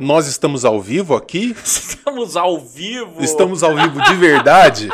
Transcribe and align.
Nós 0.00 0.26
estamos 0.26 0.64
ao 0.64 0.80
vivo 0.80 1.14
aqui? 1.14 1.54
Estamos 1.64 2.36
ao 2.36 2.58
vivo. 2.58 3.22
Estamos 3.22 3.62
ao 3.62 3.74
vivo 3.76 4.00
de 4.02 4.14
verdade? 4.14 4.90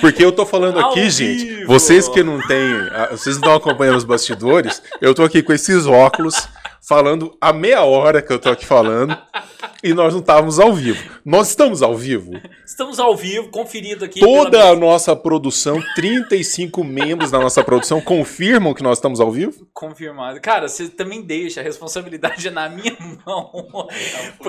Porque 0.00 0.24
eu 0.24 0.32
tô 0.32 0.46
falando 0.46 0.78
Ao 0.78 0.90
aqui, 0.90 1.10
gente, 1.10 1.44
vivo. 1.44 1.66
vocês 1.66 2.08
que 2.08 2.22
não 2.22 2.40
têm, 2.46 2.72
ah, 2.92 3.08
vocês 3.10 3.36
não 3.36 3.42
estão 3.42 3.54
acompanhando 3.54 3.96
os 3.96 4.04
bastidores, 4.04 4.80
eu 5.00 5.12
tô 5.14 5.24
aqui 5.24 5.42
com 5.42 5.52
esses 5.52 5.86
óculos, 5.86 6.48
falando 6.80 7.36
a 7.40 7.52
meia 7.52 7.82
hora 7.82 8.22
que 8.22 8.32
eu 8.32 8.38
tô 8.38 8.48
aqui 8.48 8.64
falando, 8.64 9.16
e 9.82 9.94
nós 9.94 10.12
não 10.12 10.20
estávamos 10.20 10.58
ao 10.58 10.72
vivo. 10.72 11.02
Nós 11.24 11.48
estamos 11.48 11.82
ao 11.82 11.96
vivo. 11.96 12.32
Estamos 12.66 12.98
ao 12.98 13.16
vivo, 13.16 13.48
conferido 13.48 14.04
aqui. 14.04 14.20
Toda 14.20 14.68
a 14.68 14.76
nossa 14.76 15.14
produção, 15.14 15.80
35 15.94 16.82
membros 16.84 17.30
da 17.30 17.38
nossa 17.38 17.62
produção 17.62 18.00
confirmam 18.00 18.74
que 18.74 18.82
nós 18.82 18.98
estamos 18.98 19.20
ao 19.20 19.30
vivo? 19.30 19.66
Confirmado. 19.72 20.40
Cara, 20.40 20.68
você 20.68 20.88
também 20.88 21.22
deixa, 21.22 21.60
a 21.60 21.64
responsabilidade 21.64 22.48
é 22.48 22.50
na 22.50 22.68
minha 22.68 22.96
mão. 23.26 23.52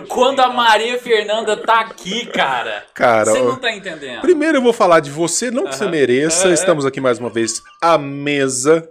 Quando 0.07 0.39
a 0.39 0.49
Maria 0.49 0.97
Fernanda 0.99 1.55
tá 1.57 1.81
aqui, 1.81 2.25
cara. 2.27 2.85
Cara, 2.93 3.31
Você 3.31 3.39
não 3.41 3.55
tá 3.55 3.71
entendendo. 3.71 4.21
Primeiro 4.21 4.57
eu 4.57 4.61
vou 4.61 4.73
falar 4.73 4.99
de 4.99 5.11
você, 5.11 5.51
não 5.51 5.65
que 5.65 5.75
você 5.75 5.83
Aham. 5.83 5.91
mereça. 5.91 6.45
Aham. 6.45 6.53
Estamos 6.53 6.85
aqui 6.85 6.99
mais 6.99 7.19
uma 7.19 7.29
vez 7.29 7.61
à 7.81 7.97
mesa, 7.97 8.89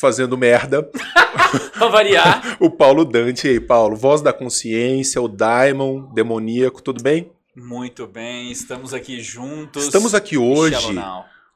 fazendo 0.00 0.36
merda. 0.36 0.88
Pra 1.78 1.88
variar. 1.88 2.56
O 2.58 2.70
Paulo 2.70 3.04
Dante. 3.04 3.46
E 3.46 3.50
aí, 3.50 3.60
Paulo? 3.60 3.96
Voz 3.96 4.20
da 4.20 4.32
consciência, 4.32 5.20
o 5.20 5.28
Daimon, 5.28 6.12
demoníaco, 6.12 6.82
tudo 6.82 7.02
bem? 7.02 7.30
Muito 7.54 8.06
bem, 8.06 8.50
estamos 8.50 8.92
aqui 8.92 9.20
juntos. 9.20 9.84
Estamos 9.84 10.14
aqui 10.14 10.36
hoje 10.36 10.94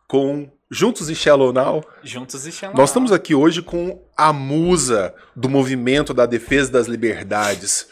com 0.09 0.51
Juntos 0.71 1.11
e 1.11 1.15
Shallow 1.15 1.53
Now. 1.53 1.85
Juntos 2.03 2.47
e 2.47 2.53
Shallow 2.53 2.77
Nós 2.77 2.91
estamos 2.91 3.11
aqui 3.11 3.35
hoje 3.35 3.61
com 3.61 4.01
a 4.17 4.33
musa 4.33 5.13
do 5.35 5.49
movimento 5.49 6.15
da 6.15 6.27
defesa 6.27 6.71
das 6.71 6.87
liberdades, 6.87 7.89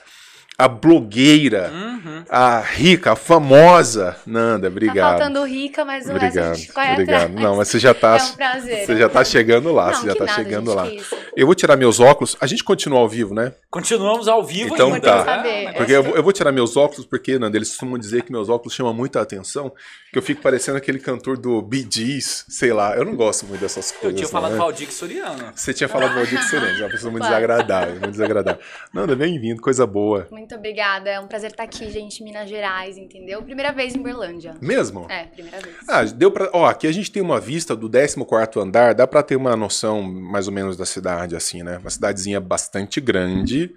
a 0.61 0.67
blogueira, 0.67 1.71
Uhum. 1.73 2.25
a 2.29 2.59
rica, 2.59 3.13
a 3.13 3.17
famosa 3.17 4.17
Nanda. 4.27 4.63
Tá 4.69 4.73
Obrigado. 4.73 5.19
faltando 5.19 5.45
rica, 5.45 5.85
mas 5.85 6.07
o 6.07 6.09
resto 6.09 6.25
a 6.25 6.27
Obrigado, 6.29 6.55
gente 6.57 6.73
corre 6.73 6.93
obrigado. 6.95 7.23
atrás. 7.27 7.41
Não, 7.41 7.57
mas 7.57 7.69
você 7.69 7.79
já 7.79 7.95
tá, 7.95 8.17
É 8.19 8.23
um 8.23 8.33
prazer. 8.37 8.87
você 8.87 8.97
já 8.97 9.09
tá 9.09 9.25
chegando 9.25 9.73
lá, 9.73 9.87
Não, 9.93 9.95
você 9.95 10.07
já 10.09 10.13
que 10.15 10.19
tá 10.19 10.25
nada, 10.25 10.37
chegando 10.43 10.75
lá. 10.75 10.89
Eu 11.37 11.47
vou 11.47 11.55
tirar 11.55 11.77
meus 11.77 12.01
óculos. 12.01 12.37
A 12.41 12.47
gente 12.49 12.65
continua 12.65 12.99
ao 12.99 13.09
vivo, 13.09 13.33
né? 13.33 13.53
Continuamos 13.71 14.27
ao 14.27 14.43
vivo 14.43 14.75
Então 14.75 14.95
ainda. 14.95 15.01
tá. 15.01 15.25
né? 15.25 15.37
Saber. 15.37 15.73
Porque 15.75 15.93
eu, 15.93 16.03
vou- 16.03 16.17
eu 16.17 16.23
vou 16.25 16.33
tirar 16.33 16.51
meus 16.51 16.77
óculos, 16.77 17.07
porque, 17.07 17.39
Nanda, 17.39 17.57
eles 17.57 17.69
costumam 17.71 17.97
dizer 17.97 18.23
que 18.23 18.33
meus 18.33 18.49
óculos 18.49 18.75
chamam 18.75 18.93
muita 18.93 19.21
atenção, 19.21 19.73
que 20.13 20.19
eu 20.19 20.23
fico 20.23 20.43
parecendo 20.43 20.77
aquele 20.79 20.99
cantor 20.99 21.37
do 21.37 21.63
Bee 21.63 21.87
Gees, 21.89 22.45
sei 22.49 22.73
lá. 22.73 22.97
Eu 22.97 23.05
não 23.05 23.15
gosto 23.15 23.47
muito 23.47 23.61
dessas 23.61 23.93
Eu 23.93 24.01
coisas. 24.01 24.19
tinha 24.19 24.27
não, 24.27 24.33
falado 24.33 24.53
né? 24.53 24.59
Valdir 24.59 24.91
Soriano. 24.93 25.53
Você 25.55 25.73
tinha 25.73 25.89
falado 25.89 26.09
do 26.11 26.15
Valdir 26.17 26.43
Silêncio, 26.43 26.83
uma 26.85 26.91
pessoa 26.91 27.13
muito 27.13 27.23
desagradável, 27.25 27.93
muito 27.93 28.11
desagradável. 28.11 28.61
Nanda, 28.93 29.15
bem-vindo, 29.15 29.61
coisa 29.63 29.87
boa. 29.87 30.27
Muito 30.31 30.48
obrigada. 30.55 31.11
É 31.11 31.21
um 31.21 31.27
prazer 31.27 31.51
estar 31.51 31.65
aqui, 31.65 31.91
gente, 31.91 32.21
em 32.21 32.25
Minas 32.25 32.49
Gerais, 32.49 32.97
entendeu? 32.97 33.43
Primeira 33.43 33.73
vez 33.73 33.95
em 33.95 34.03
Berlândia. 34.03 34.55
Mesmo? 34.61 35.07
É, 35.09 35.25
primeira 35.25 35.59
vez. 35.61 35.77
Ah, 35.89 36.05
deu 36.05 36.31
pra. 36.31 36.51
Ó, 36.53 36.67
aqui 36.67 36.87
a 36.87 36.93
gente 36.93 37.11
tem 37.11 37.23
uma 37.23 37.41
vista 37.41 37.75
do 37.75 37.89
14 37.89 38.59
andar, 38.59 38.95
dá 38.95 39.07
pra 39.07 39.23
ter 39.23 39.37
uma 39.37 39.57
noção 39.57 40.03
mais 40.03 40.47
ou 40.47 40.53
menos 40.53 40.77
da 40.77 40.87
cidade, 40.87 41.37
assim, 41.37 41.63
né? 41.63 41.79
Uma 41.79 41.91
cidadezinha 41.91 42.41
bastante 42.41 43.01
grande, 43.01 43.71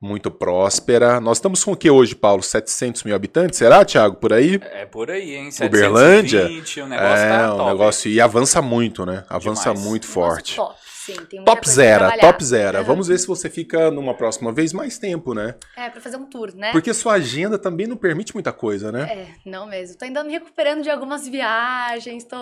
muito 0.00 0.30
próspera. 0.30 1.20
Nós 1.20 1.38
estamos 1.38 1.62
com 1.62 1.72
o 1.72 1.76
que 1.76 1.90
hoje, 1.90 2.14
Paulo? 2.14 2.42
700 2.42 3.04
mil 3.04 3.14
habitantes? 3.14 3.58
Será, 3.58 3.84
Thiago, 3.84 4.16
por 4.16 4.32
aí? 4.32 4.60
É 4.72 4.84
por 4.84 5.10
aí, 5.10 5.36
hein? 5.36 5.50
Uberlândia? 5.62 6.42
720, 6.42 6.80
o 6.80 6.86
negócio 6.88 7.24
é, 7.24 7.28
tá 7.28 7.54
um 7.54 7.56
top. 7.56 7.70
negócio. 7.70 8.10
E 8.10 8.20
avança 8.20 8.60
muito, 8.62 9.06
né? 9.06 9.24
Avança 9.28 9.70
Demais. 9.70 9.86
muito 9.86 10.06
forte. 10.06 10.56
Top, 10.56 10.74
sim. 11.04 11.14
Tem 11.14 11.40
muita 11.40 11.44
Top 11.44 11.68
zero, 11.68 12.04
top 12.20 12.44
zero. 12.44 12.78
Aham. 12.78 12.86
Vamos 12.86 13.08
ver 13.08 13.18
se 13.18 13.26
você 13.26 13.50
fica 13.50 13.90
numa 13.90 14.14
próxima 14.14 14.52
vez 14.52 14.72
mais 14.72 14.98
tempo, 14.98 15.34
né? 15.34 15.54
É, 15.76 15.90
pra 15.90 16.00
fazer 16.00 16.16
um 16.16 16.26
tour, 16.26 16.54
né? 16.54 16.72
Porque 16.72 16.92
sua 16.94 17.14
agenda 17.14 17.58
também 17.58 17.86
não 17.86 17.96
permite 17.96 18.34
muita 18.34 18.52
coisa, 18.52 18.92
né? 18.92 19.02
É, 19.02 19.28
não 19.48 19.66
mesmo. 19.66 19.96
Tô 19.96 20.04
ainda 20.04 20.22
me 20.24 20.32
recuperando 20.32 20.82
de 20.82 20.90
algumas 20.90 21.26
viagens, 21.28 22.24
tô 22.24 22.36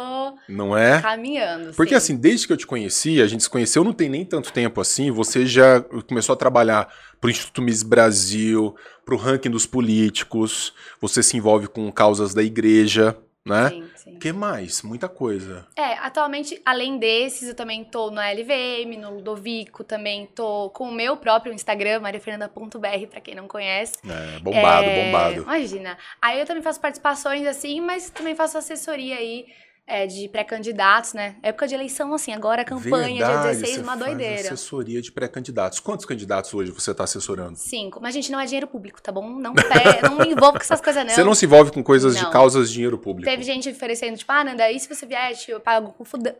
Não 0.48 0.76
é? 0.76 1.00
caminhando. 1.00 1.72
Porque 1.74 1.90
sim. 1.90 1.96
assim, 1.96 2.16
desde 2.16 2.46
que 2.46 2.52
eu 2.52 2.56
te 2.56 2.66
conheci, 2.66 3.20
a 3.20 3.26
gente 3.26 3.42
se 3.42 3.50
conheceu 3.50 3.82
não 3.84 3.92
tem 3.92 4.08
nem 4.08 4.24
tanto 4.24 4.52
tempo 4.52 4.80
assim, 4.80 5.10
você 5.10 5.46
já 5.46 5.80
começou 6.08 6.32
a 6.32 6.36
trabalhar 6.36 6.88
pro 7.20 7.30
Instituto 7.30 7.62
Miss 7.62 7.82
Brasil, 7.82 8.74
pro 9.04 9.16
ranking 9.16 9.50
dos 9.50 9.66
políticos, 9.66 10.72
você 11.00 11.22
se 11.22 11.36
envolve 11.36 11.66
com 11.68 11.90
causas 11.92 12.32
da 12.32 12.42
igreja, 12.42 13.16
né? 13.44 13.68
Sim, 13.68 13.84
que 14.20 14.32
mais? 14.32 14.82
Muita 14.82 15.08
coisa. 15.08 15.66
É, 15.76 15.94
atualmente, 15.94 16.60
além 16.64 16.98
desses, 16.98 17.48
eu 17.48 17.54
também 17.54 17.84
tô 17.84 18.10
no 18.10 18.20
LVM, 18.20 18.98
no 19.00 19.14
Ludovico, 19.14 19.82
também 19.82 20.26
tô 20.26 20.70
com 20.70 20.88
o 20.88 20.92
meu 20.92 21.16
próprio 21.16 21.52
Instagram, 21.52 22.00
mariafernanda.br, 22.00 23.06
pra 23.10 23.20
quem 23.20 23.34
não 23.34 23.48
conhece. 23.48 23.94
É, 24.04 24.38
bombado, 24.40 24.84
É, 24.86 25.04
bombado. 25.04 25.42
Imagina. 25.42 25.98
Aí 26.20 26.38
eu 26.38 26.46
também 26.46 26.62
faço 26.62 26.80
participações 26.80 27.46
assim, 27.46 27.80
mas 27.80 28.10
também 28.10 28.34
faço 28.34 28.58
assessoria 28.58 29.16
aí 29.16 29.46
é, 29.90 30.06
de 30.06 30.28
pré-candidatos, 30.28 31.12
né? 31.14 31.34
Época 31.42 31.66
de 31.66 31.74
eleição, 31.74 32.14
assim, 32.14 32.32
agora 32.32 32.62
a 32.62 32.64
campanha, 32.64 33.24
dia 33.24 33.36
16, 33.42 33.74
você 33.76 33.80
uma 33.82 33.96
doideira. 33.96 34.40
assessoria 34.40 35.02
de 35.02 35.10
pré-candidatos. 35.12 35.80
Quantos 35.80 36.06
candidatos 36.06 36.52
hoje 36.54 36.70
você 36.70 36.90
está 36.92 37.04
assessorando? 37.04 37.56
Cinco. 37.56 37.98
Mas, 38.00 38.14
gente, 38.14 38.30
não 38.30 38.38
é 38.40 38.44
dinheiro 38.44 38.66
público, 38.66 39.02
tá 39.02 39.10
bom? 39.12 39.28
Não, 39.28 39.52
pe- 39.54 39.62
não 40.08 40.18
me 40.18 40.32
envolvo 40.32 40.52
com 40.58 40.62
essas 40.62 40.80
coisas, 40.80 41.04
não. 41.04 41.10
Você 41.12 41.24
não 41.24 41.34
se 41.34 41.44
envolve 41.44 41.72
com 41.72 41.82
coisas 41.82 42.16
de 42.16 42.22
Não. 42.22 42.30
causas 42.30 42.68
de 42.68 42.74
dinheiro 42.74 42.96
público. 42.98 43.28
Teve 43.28 43.42
gente 43.42 43.68
oferecendo, 43.68 44.16
tipo, 44.16 44.30
ah, 44.32 44.44
Nanda, 44.44 44.70
e 44.70 44.78
se 44.78 44.88
você 44.88 45.04
vier, 45.06 45.32
eu 45.48 45.60
pago 45.60 45.92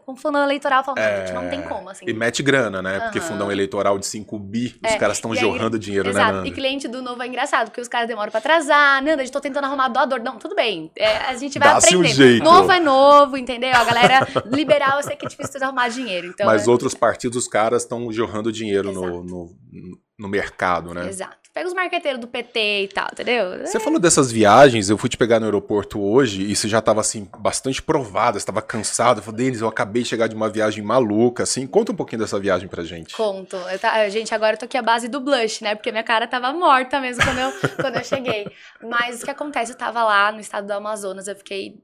com 0.06 0.14
fundo 0.16 0.38
eleitoral? 0.38 0.80
Eu 0.80 0.84
falo, 0.84 0.98
não, 0.98 1.26
gente, 1.26 1.32
não 1.34 1.48
tem 1.50 1.62
como, 1.62 1.88
assim. 1.90 2.06
É, 2.06 2.10
E 2.10 2.12
mete 2.14 2.42
grana, 2.42 2.80
né? 2.80 3.00
Porque 3.00 3.18
Aham. 3.18 3.28
fundão 3.28 3.50
eleitoral 3.52 3.98
de 3.98 4.06
5 4.06 4.38
bi, 4.38 4.76
os 4.84 4.92
É, 4.92 4.96
caras 4.96 5.16
estão 5.16 5.34
e 5.34 5.38
aí- 5.38 5.42
jorrando 5.42 5.78
dinheiro, 5.78 6.04
né, 6.12 6.20
Exato. 6.20 6.32
Nanda? 6.36 6.48
E 6.48 6.52
cliente 6.52 6.86
do 6.88 7.02
novo 7.02 7.22
é 7.22 7.26
engraçado, 7.26 7.66
porque 7.66 7.80
os 7.80 7.88
caras 7.88 8.06
demoram 8.08 8.30
pra 8.30 8.38
atrasar. 8.38 9.02
Nanda, 9.02 9.24
eu 9.24 9.30
tô 9.30 9.40
tentando 9.40 9.64
arrumar 9.64 9.88
doador. 9.88 10.20
Não, 10.22 10.38
tudo 10.38 10.54
bem. 10.54 10.90
É, 10.96 11.16
a 11.18 11.34
gente 11.36 11.58
vai 11.58 11.74
Dá-se 11.74 11.96
um. 11.96 12.02
Novo 12.42 12.70
é 12.72 12.80
novo, 12.80 13.36
entendeu? 13.40 13.72
A 13.74 13.84
galera 13.84 14.26
liberal, 14.46 14.98
eu 14.98 15.02
sei 15.02 15.16
que 15.16 15.26
é 15.26 15.28
difícil 15.28 15.62
arrumar 15.62 15.88
dinheiro. 15.88 16.28
Então, 16.28 16.46
Mas 16.46 16.66
é- 16.66 16.70
outros 16.70 16.94
partidos, 16.94 17.36
os 17.38 17.48
caras 17.48 17.82
estão 17.82 18.12
jorrando 18.12 18.52
dinheiro 18.52 18.92
no, 18.92 19.22
no, 19.24 19.56
no 20.18 20.28
mercado, 20.28 20.94
né? 20.94 21.08
Exato. 21.08 21.40
Pega 21.52 21.66
os 21.66 21.74
marqueteiros 21.74 22.20
do 22.20 22.28
PT 22.28 22.82
e 22.84 22.88
tal, 22.88 23.08
entendeu? 23.12 23.66
Você 23.66 23.80
falou 23.80 23.98
dessas 23.98 24.30
viagens, 24.30 24.88
eu 24.88 24.96
fui 24.96 25.08
te 25.08 25.16
pegar 25.16 25.40
no 25.40 25.46
aeroporto 25.46 26.00
hoje 26.00 26.42
e 26.42 26.54
você 26.54 26.68
já 26.68 26.78
estava 26.78 27.00
assim, 27.00 27.28
bastante 27.38 27.82
provada, 27.82 28.38
você 28.38 28.42
estava 28.44 28.62
cansado. 28.62 29.18
Eu 29.18 29.24
falei, 29.24 29.46
Denis, 29.46 29.60
eu 29.60 29.66
acabei 29.66 30.04
de 30.04 30.08
chegar 30.08 30.28
de 30.28 30.36
uma 30.36 30.48
viagem 30.48 30.84
maluca, 30.84 31.42
assim. 31.42 31.66
Conta 31.66 31.90
um 31.90 31.96
pouquinho 31.96 32.20
dessa 32.20 32.38
viagem 32.38 32.68
pra 32.68 32.84
gente. 32.84 33.16
Conto. 33.16 33.56
Eu 33.56 33.78
tá- 33.80 34.08
gente, 34.10 34.32
agora 34.32 34.54
eu 34.54 34.58
tô 34.60 34.66
aqui 34.66 34.78
à 34.78 34.82
base 34.82 35.08
do 35.08 35.18
blush, 35.20 35.62
né? 35.64 35.74
Porque 35.74 35.90
minha 35.90 36.04
cara 36.04 36.28
tava 36.28 36.52
morta 36.52 37.00
mesmo 37.00 37.24
quando 37.24 37.38
eu, 37.38 37.52
quando 37.82 37.96
eu 37.96 38.04
cheguei. 38.04 38.46
Mas 38.88 39.20
o 39.20 39.24
que 39.24 39.30
acontece? 39.32 39.72
Eu 39.72 39.76
tava 39.76 40.04
lá 40.04 40.30
no 40.30 40.38
estado 40.38 40.68
do 40.68 40.72
Amazonas, 40.72 41.26
eu 41.26 41.34
fiquei. 41.34 41.82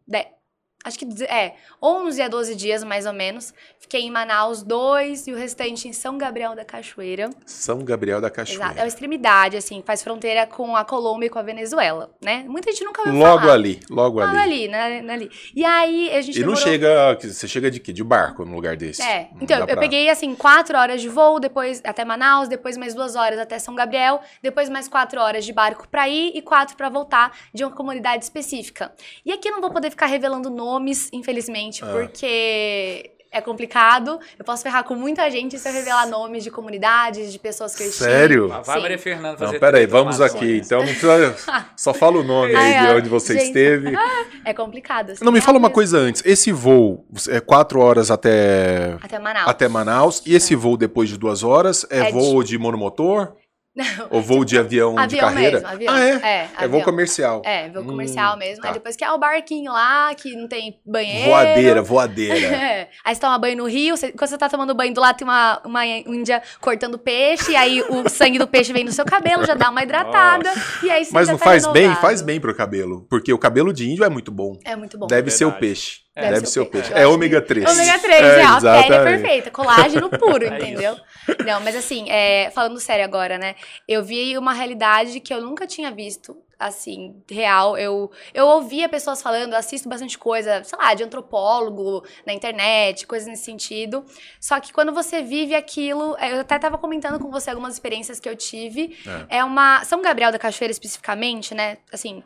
Acho 0.87 0.99
que 1.01 1.07
é, 1.25 1.55
11 1.83 2.23
a 2.23 2.29
12 2.29 2.55
dias 2.55 2.85
mais 2.85 3.07
ou 3.07 3.13
menos. 3.13 3.53
Fiquei 3.81 4.03
em 4.03 4.11
Manaus 4.11 4.63
dois 4.63 5.27
e 5.27 5.33
o 5.33 5.37
restante 5.37 5.89
em 5.89 5.93
São 5.93 6.17
Gabriel 6.17 6.55
da 6.55 6.65
Cachoeira. 6.65 7.29
São 7.45 7.85
Gabriel 7.85 8.21
da 8.21 8.31
Cachoeira. 8.31 8.65
Exato. 8.65 8.79
É 8.79 8.83
uma 8.83 8.89
extremidade, 8.89 9.57
assim, 9.57 9.83
faz 9.85 10.03
fronteira 10.03 10.47
com 10.47 10.77
a 10.77 10.85
Colômbia 10.85 11.27
e 11.27 11.31
com 11.31 11.39
a 11.39 11.43
Venezuela, 11.43 12.11
né? 12.25 12.45
Muita 12.49 12.71
gente 12.71 12.85
nunca 12.85 13.03
ouviu 13.03 13.19
Logo 13.21 13.41
falar. 13.41 13.53
ali, 13.55 13.81
logo 13.91 14.21
Logo 14.21 14.31
ali. 14.37 14.39
ali, 14.39 14.69
né? 14.69 15.13
ali. 15.13 15.31
E 15.55 15.65
aí 15.65 16.11
a 16.17 16.21
gente 16.21 16.37
E 16.37 16.41
não 16.45 16.55
demorou- 16.55 16.63
chega. 16.63 17.19
Você 17.21 17.49
chega 17.49 17.71
de 17.71 17.81
quê? 17.81 17.93
De 17.93 18.05
barco 18.05 18.45
num 18.45 18.55
lugar 18.55 18.77
desse? 18.77 19.03
É, 19.03 19.29
Não 19.35 19.43
então 19.43 19.59
eu 19.59 19.67
pra- 19.67 19.77
peguei 19.77 20.09
assim 20.09 20.35
quatro 20.35 20.79
horas 20.79 21.01
de 21.01 21.09
voo, 21.09 21.41
depois 21.41 21.81
até 21.85 22.05
Manaus, 22.05 22.47
depois 22.49 22.77
mais 22.77 22.95
duas 22.95 23.17
horas 23.17 23.39
até 23.39 23.59
São 23.59 23.75
Gabriel, 23.75 24.21
depois 24.43 24.69
mais 24.69 24.87
quatro 24.89 25.21
horas 25.21 25.45
de 25.45 25.53
barco 25.53 25.89
pra 25.89 26.09
ir 26.09 26.33
e 26.35 26.43
quatro 26.43 26.77
pra 26.77 26.89
voltar 26.89 27.33
de 27.53 27.65
uma 27.65 27.73
comunidade 27.73 28.23
específica. 28.25 28.93
E 29.25 29.33
aqui 29.33 29.49
eu 29.49 29.53
não 29.53 29.61
vou 29.61 29.71
poder 29.71 29.91
ficar 29.91 30.07
revelando 30.07 30.51
nomes, 30.79 31.09
infelizmente, 31.13 31.83
Ah. 31.85 31.89
porque 31.93 33.11
é 33.33 33.41
complicado. 33.41 34.19
Eu 34.39 34.45
posso 34.45 34.63
ferrar 34.63 34.83
com 34.85 34.95
muita 34.95 35.31
gente 35.31 35.59
se 35.59 35.69
eu 35.69 35.73
revelar 35.73 36.07
nomes 36.09 36.43
de 36.43 36.51
comunidades, 36.51 37.31
de 37.33 37.39
pessoas 37.39 37.75
que 37.75 37.83
eu 37.83 37.89
estive. 37.89 38.09
Sério? 38.11 38.49
Vai 38.49 38.77
Sim. 38.77 38.83
Maria 38.83 38.99
Fernanda 38.99 39.37
fazer 39.37 39.53
Não, 39.53 39.61
peraí, 39.61 39.85
vamos 39.87 40.21
aqui. 40.21 40.59
Então 40.65 40.79
não 40.79 40.87
precisa. 40.87 41.37
Só 41.77 41.93
fala 41.93 42.19
o 42.19 42.23
nome 42.23 42.55
aí 42.55 42.87
de 42.87 42.93
onde 42.95 43.09
você 43.09 43.35
gente. 43.35 43.47
esteve. 43.47 43.93
É 44.45 44.55
complicado. 44.55 45.11
assim, 45.11 45.25
Não, 45.25 45.33
me 45.33 45.39
é 45.39 45.43
fala 45.43 45.59
uma 45.59 45.63
mesmo. 45.69 45.75
coisa 45.75 45.99
antes. 45.99 46.23
Esse 46.25 46.53
voo 46.53 47.05
é 47.29 47.41
quatro 47.41 47.81
horas 47.81 48.13
até, 48.13 48.97
Até 49.03 49.19
Manaus. 49.19 49.49
até 49.49 49.67
Manaus. 49.69 50.23
E 50.25 50.35
esse 50.37 50.55
voo 50.55 50.77
depois 50.77 51.09
de 51.09 51.19
duas 51.19 51.43
horas 51.43 51.85
é, 51.91 51.99
É 52.09 52.13
voo 52.13 52.45
de 52.45 52.57
monomotor? 52.57 53.33
Não, 53.77 54.07
Ou 54.11 54.23
voo 54.23 54.43
de 54.43 54.59
avião, 54.59 54.95
de 54.95 55.01
avião 55.03 55.21
carreira? 55.29 55.59
mesmo, 55.61 55.69
avião. 55.69 55.95
Ah, 55.95 56.03
é? 56.03 56.11
É, 56.23 56.49
É 56.65 56.67
voo 56.69 56.83
comercial. 56.83 57.43
É, 57.45 57.69
voo 57.69 57.83
Hum, 57.83 57.87
comercial 57.89 58.35
mesmo. 58.39 58.63
tá. 58.63 58.69
Aí 58.69 58.75
depois 58.75 58.97
que 58.97 59.05
é 59.05 59.13
o 59.13 59.19
barquinho 59.19 59.71
lá, 59.71 60.15
que 60.15 60.35
não 60.35 60.49
tem 60.49 60.81
banheiro. 60.87 61.29
Voadeira, 61.29 61.83
voadeira. 61.83 62.37
É. 62.57 62.89
Aí 63.05 63.15
você 63.15 63.21
toma 63.21 63.39
banho 63.39 63.59
no 63.59 63.67
rio, 63.67 63.95
você- 63.97 64.13
quando 64.13 64.31
você 64.31 64.39
tá 64.39 64.49
tomando 64.49 64.75
banho 64.75 64.95
do 64.95 65.01
lado 65.01 65.17
tem 65.19 65.27
uma, 65.27 65.61
uma 65.65 65.85
índia 65.87 66.43
cortando 66.61 66.99
peixe, 66.99 67.53
e 67.53 67.57
aí 67.57 67.83
o 67.83 68.09
sangue 68.09 68.39
do 68.39 68.47
peixe 68.47 68.73
vem 68.73 68.83
no 68.85 68.93
seu 68.93 69.05
cabelo, 69.05 69.45
já 69.45 69.55
dá 69.55 69.69
uma 69.69 69.83
hidratada, 69.83 70.51
e 70.83 70.91
aí 70.91 71.05
você 71.05 71.13
Mas 71.13 71.29
não 71.29 71.37
tá 71.37 71.45
faz 71.45 71.67
bem? 71.67 71.83
renovado. 71.83 72.01
Faz 72.01 72.23
bem 72.23 72.41
pro 72.41 72.55
cabelo. 72.55 73.07
Porque 73.11 73.31
o 73.33 73.39
cabelo 73.39 73.73
de 73.75 73.91
índio 73.91 74.05
é 74.05 74.09
muito 74.09 74.33
bom. 74.33 74.59
É 74.65 74.75
muito 74.75 74.97
bom. 74.97 75.07
Deve 75.07 75.31
ser 75.31 75.45
o 75.45 75.53
peixe. 75.53 76.07
É, 76.19 76.31
Deve, 76.33 76.47
ser 76.47 76.61
o 76.61 76.67
peixe. 76.67 76.91
É 76.95 77.07
ômega 77.07 77.43
3. 77.43 77.69
Ômega 77.71 77.99
3, 77.99 78.23
é, 78.23 78.43
a 78.43 78.59
pele 78.59 78.95
é 78.95 79.05
perfeita, 79.05 79.51
colágeno 79.51 80.09
puro, 80.09 80.45
É 80.47 80.49
entendeu? 80.57 80.97
Não, 81.45 81.61
mas 81.61 81.75
assim, 81.77 82.09
é, 82.11 82.51
falando 82.51 82.79
sério 82.81 83.05
agora, 83.05 83.39
né? 83.39 83.55
Eu 83.87 84.05
vi 84.05 84.37
uma 84.39 84.53
realidade 84.53 85.21
que 85.21 85.33
eu 85.33 85.41
nunca 85.41 85.67
tinha 85.67 85.91
visto 85.91 86.37
assim, 86.59 87.23
real. 87.31 87.77
Eu, 87.77 88.11
eu 88.33 88.47
ouvia 88.47 88.89
pessoas 88.89 89.23
falando, 89.23 89.55
assisto 89.55 89.89
bastante 89.89 90.19
coisa, 90.19 90.65
sei 90.65 90.79
lá, 90.79 90.95
de 90.95 91.03
antropólogo 91.03 92.03
na 92.25 92.33
internet, 92.33 93.07
coisas 93.07 93.29
nesse 93.29 93.45
sentido. 93.45 94.05
Só 94.41 94.59
que 94.59 94.73
quando 94.73 94.93
você 94.93 95.23
vive 95.23 95.55
aquilo, 95.55 96.17
é, 96.19 96.33
eu 96.33 96.41
até 96.41 96.59
tava 96.59 96.79
comentando 96.79 97.19
com 97.19 97.31
você 97.31 97.51
algumas 97.51 97.75
experiências 97.75 98.19
que 98.19 98.29
eu 98.29 98.35
tive. 98.35 98.97
É, 99.29 99.39
é 99.39 99.45
uma. 99.45 99.85
São 99.85 100.01
Gabriel 100.01 100.33
da 100.33 100.39
Cachoeira, 100.39 100.73
especificamente, 100.73 101.55
né? 101.55 101.79
Assim, 101.93 102.23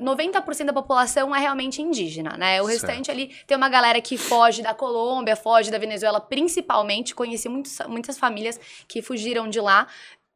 90% 0.00 0.60
é, 0.60 0.64
da 0.64 0.72
população 0.72 1.34
é 1.34 1.40
realmente 1.40 1.82
indígena, 1.82 2.36
né? 2.36 2.62
O 2.62 2.66
certo. 2.66 2.86
restante 2.86 3.10
ali 3.10 3.34
tem 3.46 3.56
uma 3.56 3.68
galera 3.68 4.00
que 4.00 4.16
foge 4.16 4.62
da 4.62 4.74
Colômbia, 4.74 5.34
foge 5.34 5.70
da 5.70 5.78
Venezuela, 5.78 6.20
principalmente. 6.20 7.14
Conheci 7.14 7.48
muitos, 7.48 7.78
muitas 7.88 8.18
famílias 8.18 8.60
que 8.86 9.02
fugiram 9.02 9.48
de 9.48 9.60
lá 9.60 9.86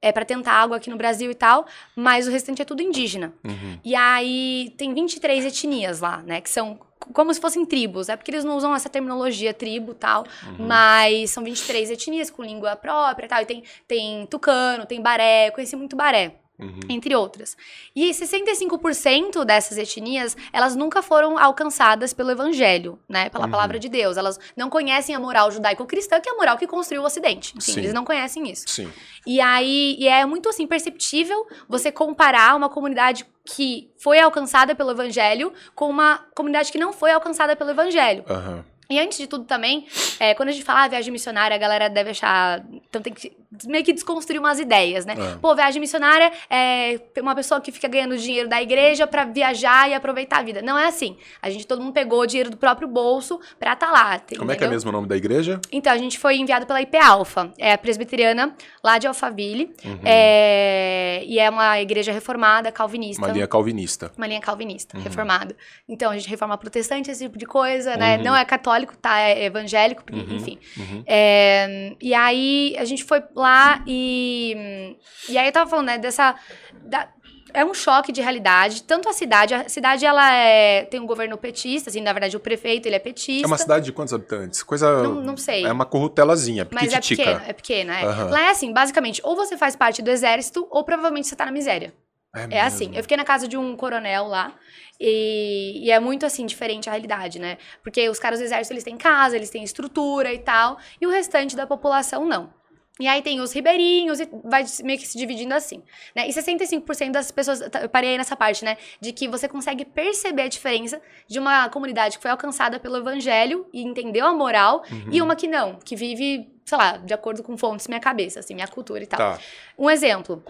é, 0.05 0.13
para 0.13 0.27
tentar 0.27 0.53
água 0.53 0.77
aqui 0.77 0.91
no 0.91 0.99
Brasil 0.99 1.31
e 1.31 1.35
tal, 1.35 1.67
mas 1.97 2.29
o 2.29 2.31
restante 2.31 2.61
é 2.61 2.65
tudo 2.65 2.83
indígena. 2.83 3.33
Uhum. 3.43 3.79
E 3.83 3.95
aí 3.95 4.75
tem 4.77 4.93
23 4.93 5.47
etnias 5.47 6.01
lá, 6.01 6.19
né? 6.19 6.43
Que 6.43 6.51
são 6.51 6.79
como 7.15 7.33
se 7.33 7.41
fossem 7.41 7.65
tribos. 7.65 8.11
É 8.11 8.17
porque 8.17 8.31
eles 8.31 8.45
não 8.45 8.55
usam 8.55 8.75
essa 8.75 8.91
terminologia 8.91 9.55
tribo 9.55 9.93
e 9.93 9.95
tal, 9.95 10.25
uhum. 10.47 10.67
mas 10.67 11.31
são 11.31 11.43
23 11.43 11.91
etnias 11.91 12.29
com 12.29 12.43
língua 12.43 12.77
própria 12.77 13.25
e 13.25 13.29
tal. 13.31 13.41
E 13.41 13.47
tem, 13.47 13.65
tem 13.89 14.27
tucano, 14.27 14.85
tem 14.85 15.01
baré, 15.01 15.51
conheci 15.51 15.75
muito 15.75 15.97
baré. 15.97 16.35
Uhum. 16.57 16.81
Entre 16.89 17.17
outras. 17.17 17.57
E 17.97 18.11
65% 18.11 19.45
dessas 19.45 19.77
etnias, 19.77 20.37
elas 20.53 20.77
nunca 20.77 21.03
foram 21.03 21.37
alcançadas 21.37 22.13
pelo 22.13 22.31
evangelho, 22.31 22.99
né? 23.09 23.29
Pela 23.29 23.47
uhum. 23.47 23.51
palavra 23.51 23.79
de 23.79 23.89
Deus. 23.89 24.17
Elas 24.17 24.39
não 24.57 24.71
conhecem 24.71 25.15
a 25.15 25.21
moral 25.21 25.51
judaico-cristã, 25.51 26.21
que 26.21 26.29
é 26.29 26.33
a 26.33 26.37
moral 26.37 26.57
que 26.57 26.67
construiu 26.67 27.03
o 27.03 27.07
Ocidente. 27.07 27.55
Enfim, 27.57 27.73
Sim. 27.73 27.81
eles 27.81 27.93
não 27.93 28.05
conhecem 28.05 28.49
isso. 28.49 28.65
Sim. 28.69 28.91
E 29.27 29.41
aí, 29.41 29.97
e 29.99 30.07
é 30.07 30.25
muito 30.25 30.49
assim, 30.49 30.67
perceptível 30.67 31.47
você 31.69 31.91
comparar 31.91 32.55
uma 32.55 32.69
comunidade 32.69 33.27
que 33.45 33.91
foi 33.99 34.21
alcançada 34.21 34.75
pelo 34.75 34.93
evangelho 34.93 35.53
com 35.75 35.91
uma 35.91 36.25
comunidade 36.35 36.71
que 36.71 36.79
não 36.79 36.93
foi 36.93 37.11
alcançada 37.11 37.57
pelo 37.57 37.71
evangelho. 37.71 38.25
Uhum. 38.29 38.63
E 38.89 38.99
antes 38.99 39.19
de 39.19 39.27
tudo 39.27 39.45
também, 39.45 39.87
é, 40.21 40.35
quando 40.35 40.51
a 40.51 40.53
gente 40.53 40.65
fala 40.65 40.85
ah, 40.85 40.89
viagem 40.89 41.11
missionária, 41.11 41.55
a 41.55 41.59
galera 41.59 41.89
deve 41.89 42.11
achar. 42.11 42.65
Então 42.89 43.01
tem 43.01 43.13
que 43.13 43.33
meio 43.67 43.85
que 43.85 43.93
desconstruir 43.93 44.39
umas 44.39 44.59
ideias, 44.59 45.05
né? 45.07 45.15
É. 45.19 45.37
Pô, 45.37 45.55
viagem 45.55 45.81
missionária 45.81 46.33
é 46.51 47.01
uma 47.21 47.35
pessoa 47.35 47.61
que 47.61 47.71
fica 47.73 47.89
ganhando 47.89 48.17
dinheiro 48.17 48.49
da 48.49 48.61
igreja 48.61 49.07
para 49.07 49.25
viajar 49.25 49.89
e 49.89 49.95
aproveitar 49.95 50.39
a 50.39 50.43
vida. 50.43 50.63
Não 50.63 50.79
é 50.79 50.87
assim. 50.87 51.17
A 51.41 51.51
gente, 51.51 51.67
todo 51.67 51.81
mundo 51.81 51.93
pegou 51.93 52.21
o 52.21 52.27
dinheiro 52.27 52.51
do 52.51 52.57
próprio 52.57 52.89
bolso 52.89 53.41
pra 53.59 53.73
estar 53.75 53.87
tá 53.87 53.93
lá. 53.93 54.19
Como 54.19 54.35
entendeu? 54.35 54.51
é 54.51 54.57
que 54.57 54.65
é 54.65 54.69
mesmo 54.69 54.91
o 54.91 54.93
nome 54.93 55.07
da 55.07 55.17
igreja? 55.17 55.61
Então, 55.71 55.93
a 55.93 55.99
gente 55.99 56.19
foi 56.19 56.37
enviado 56.37 56.67
pela 56.67 56.81
IP 56.81 56.97
Alpha, 56.97 57.53
é 57.59 57.73
a 57.73 57.79
presbiteriana 57.79 58.55
lá 58.83 58.99
de 58.99 59.07
Alphaville. 59.07 59.75
Uhum. 59.85 60.01
É, 60.05 61.23
e 61.27 61.39
é 61.39 61.49
uma 61.49 61.81
igreja 61.81 62.13
reformada, 62.13 62.73
calvinista. 62.73 63.23
Uma 63.23 63.33
linha 63.33 63.47
calvinista. 63.47 64.13
Uma 64.17 64.27
linha 64.27 64.41
calvinista, 64.41 64.97
uhum. 64.97 65.03
reformada. 65.03 65.57
Então, 65.89 66.11
a 66.11 66.17
gente 66.17 66.29
reforma 66.29 66.57
protestante, 66.57 67.11
esse 67.11 67.25
tipo 67.25 67.39
de 67.39 67.47
coisa, 67.47 67.97
né? 67.97 68.17
Uhum. 68.17 68.25
Não 68.25 68.37
é 68.37 68.45
católico, 68.45 68.97
tá? 68.97 69.21
É 69.21 69.45
evangélico, 69.45 70.03
uhum. 70.13 70.37
enfim. 70.37 70.59
Uhum. 70.77 71.05
É, 71.07 71.95
e 72.01 72.15
aí, 72.15 72.75
a 72.79 72.85
gente 72.85 73.05
foi 73.05 73.23
lá 73.35 73.44
e. 73.87 74.97
E 75.29 75.39
aí 75.39 75.47
eu 75.47 75.53
tava 75.53 75.69
falando, 75.69 75.87
né, 75.87 75.99
dessa. 75.99 76.35
Da, 76.83 77.09
é 77.55 77.65
um 77.65 77.73
choque 77.73 78.11
de 78.11 78.21
realidade. 78.21 78.83
Tanto 78.83 79.09
a 79.09 79.13
cidade, 79.13 79.55
a 79.55 79.69
cidade 79.69 80.05
ela 80.05 80.35
é, 80.35 80.85
tem 80.85 80.99
um 80.99 81.07
governo 81.07 81.39
petista, 81.39 81.89
assim, 81.89 82.01
na 82.01 82.13
verdade 82.13 82.37
o 82.37 82.41
prefeito 82.41 82.87
ele 82.87 82.97
é 82.97 82.99
petista. 82.99 83.47
É 83.47 83.47
uma 83.47 83.57
cidade 83.57 83.85
de 83.85 83.93
quantos 83.93 84.13
habitantes? 84.13 84.63
Coisa. 84.63 85.03
Não, 85.05 85.15
não 85.23 85.37
sei. 85.37 85.65
É 85.65 85.73
uma 85.73 85.87
corrutelazinha, 85.87 86.67
Mas 86.73 86.93
é 86.93 87.01
pequena, 87.01 87.43
é 87.47 87.53
pequena. 87.53 88.01
É. 88.01 88.07
Uhum. 88.07 88.31
Lá 88.31 88.41
é 88.43 88.51
assim, 88.51 88.73
basicamente, 88.73 89.21
ou 89.25 89.37
você 89.37 89.57
faz 89.57 89.77
parte 89.77 90.03
do 90.03 90.11
exército, 90.11 90.67
ou 90.69 90.83
provavelmente 90.83 91.29
você 91.29 91.37
tá 91.37 91.47
na 91.47 91.53
miséria. 91.53 91.95
É, 92.35 92.57
é 92.57 92.61
assim. 92.61 92.91
Eu 92.95 93.03
fiquei 93.03 93.17
na 93.17 93.25
casa 93.25 93.47
de 93.47 93.57
um 93.57 93.77
coronel 93.77 94.27
lá. 94.27 94.53
E, 95.01 95.85
e, 95.85 95.91
é 95.91 95.99
muito 95.99 96.25
assim, 96.25 96.47
diferente 96.47 96.89
a 96.89 96.93
realidade, 96.93 97.39
né? 97.39 97.59
Porque 97.83 98.09
os 98.09 98.19
caras 98.19 98.39
do 98.39 98.45
exército, 98.45 98.73
eles 98.73 98.85
têm 98.85 98.97
casa, 98.97 99.37
eles 99.37 99.51
têm 99.51 99.63
estrutura 99.63 100.33
e 100.33 100.39
tal, 100.39 100.79
e 101.01 101.07
o 101.07 101.11
restante 101.11 101.57
da 101.57 101.67
população 101.67 102.25
não. 102.25 102.53
E 103.01 103.09
aí 103.09 103.23
tem 103.23 103.41
os 103.41 103.53
ribeirinhos 103.53 104.21
e 104.21 104.29
vai 104.45 104.65
meio 104.85 104.99
que 104.99 105.07
se 105.07 105.19
dividindo 105.19 105.53
assim, 105.53 105.83
né? 106.15 106.29
E 106.29 106.33
65% 106.33 107.11
das 107.11 107.31
pessoas, 107.33 107.59
tá, 107.69 107.81
eu 107.81 107.89
parei 107.89 108.11
aí 108.11 108.19
nessa 108.19 108.37
parte, 108.37 108.65
né? 108.65 108.77
De 109.01 109.13
que 109.13 109.27
você 109.27 109.49
consegue 109.49 109.85
perceber 109.85 110.43
a 110.43 110.49
diferença 110.49 111.03
de 111.27 111.41
uma 111.41 111.69
comunidade 111.69 112.19
que 112.19 112.23
foi 112.23 112.31
alcançada 112.31 112.79
pelo 112.79 112.97
evangelho 112.97 113.67
e 113.73 113.83
entendeu 113.83 114.25
a 114.27 114.33
moral 114.33 114.85
uhum. 114.89 115.09
e 115.11 115.21
uma 115.21 115.35
que 115.35 115.49
não, 115.49 115.75
que 115.85 115.97
vive, 115.97 116.49
sei 116.65 116.79
lá, 116.79 116.97
de 116.99 117.13
acordo 117.13 117.43
com 117.43 117.59
fontes 117.59 117.89
minha 117.89 118.01
cabeça, 118.01 118.39
assim, 118.39 118.55
minha 118.55 118.69
cultura 118.69 119.03
e 119.03 119.07
tal. 119.07 119.19
Tá. 119.19 119.41
Um 119.77 119.91
exemplo. 119.91 120.45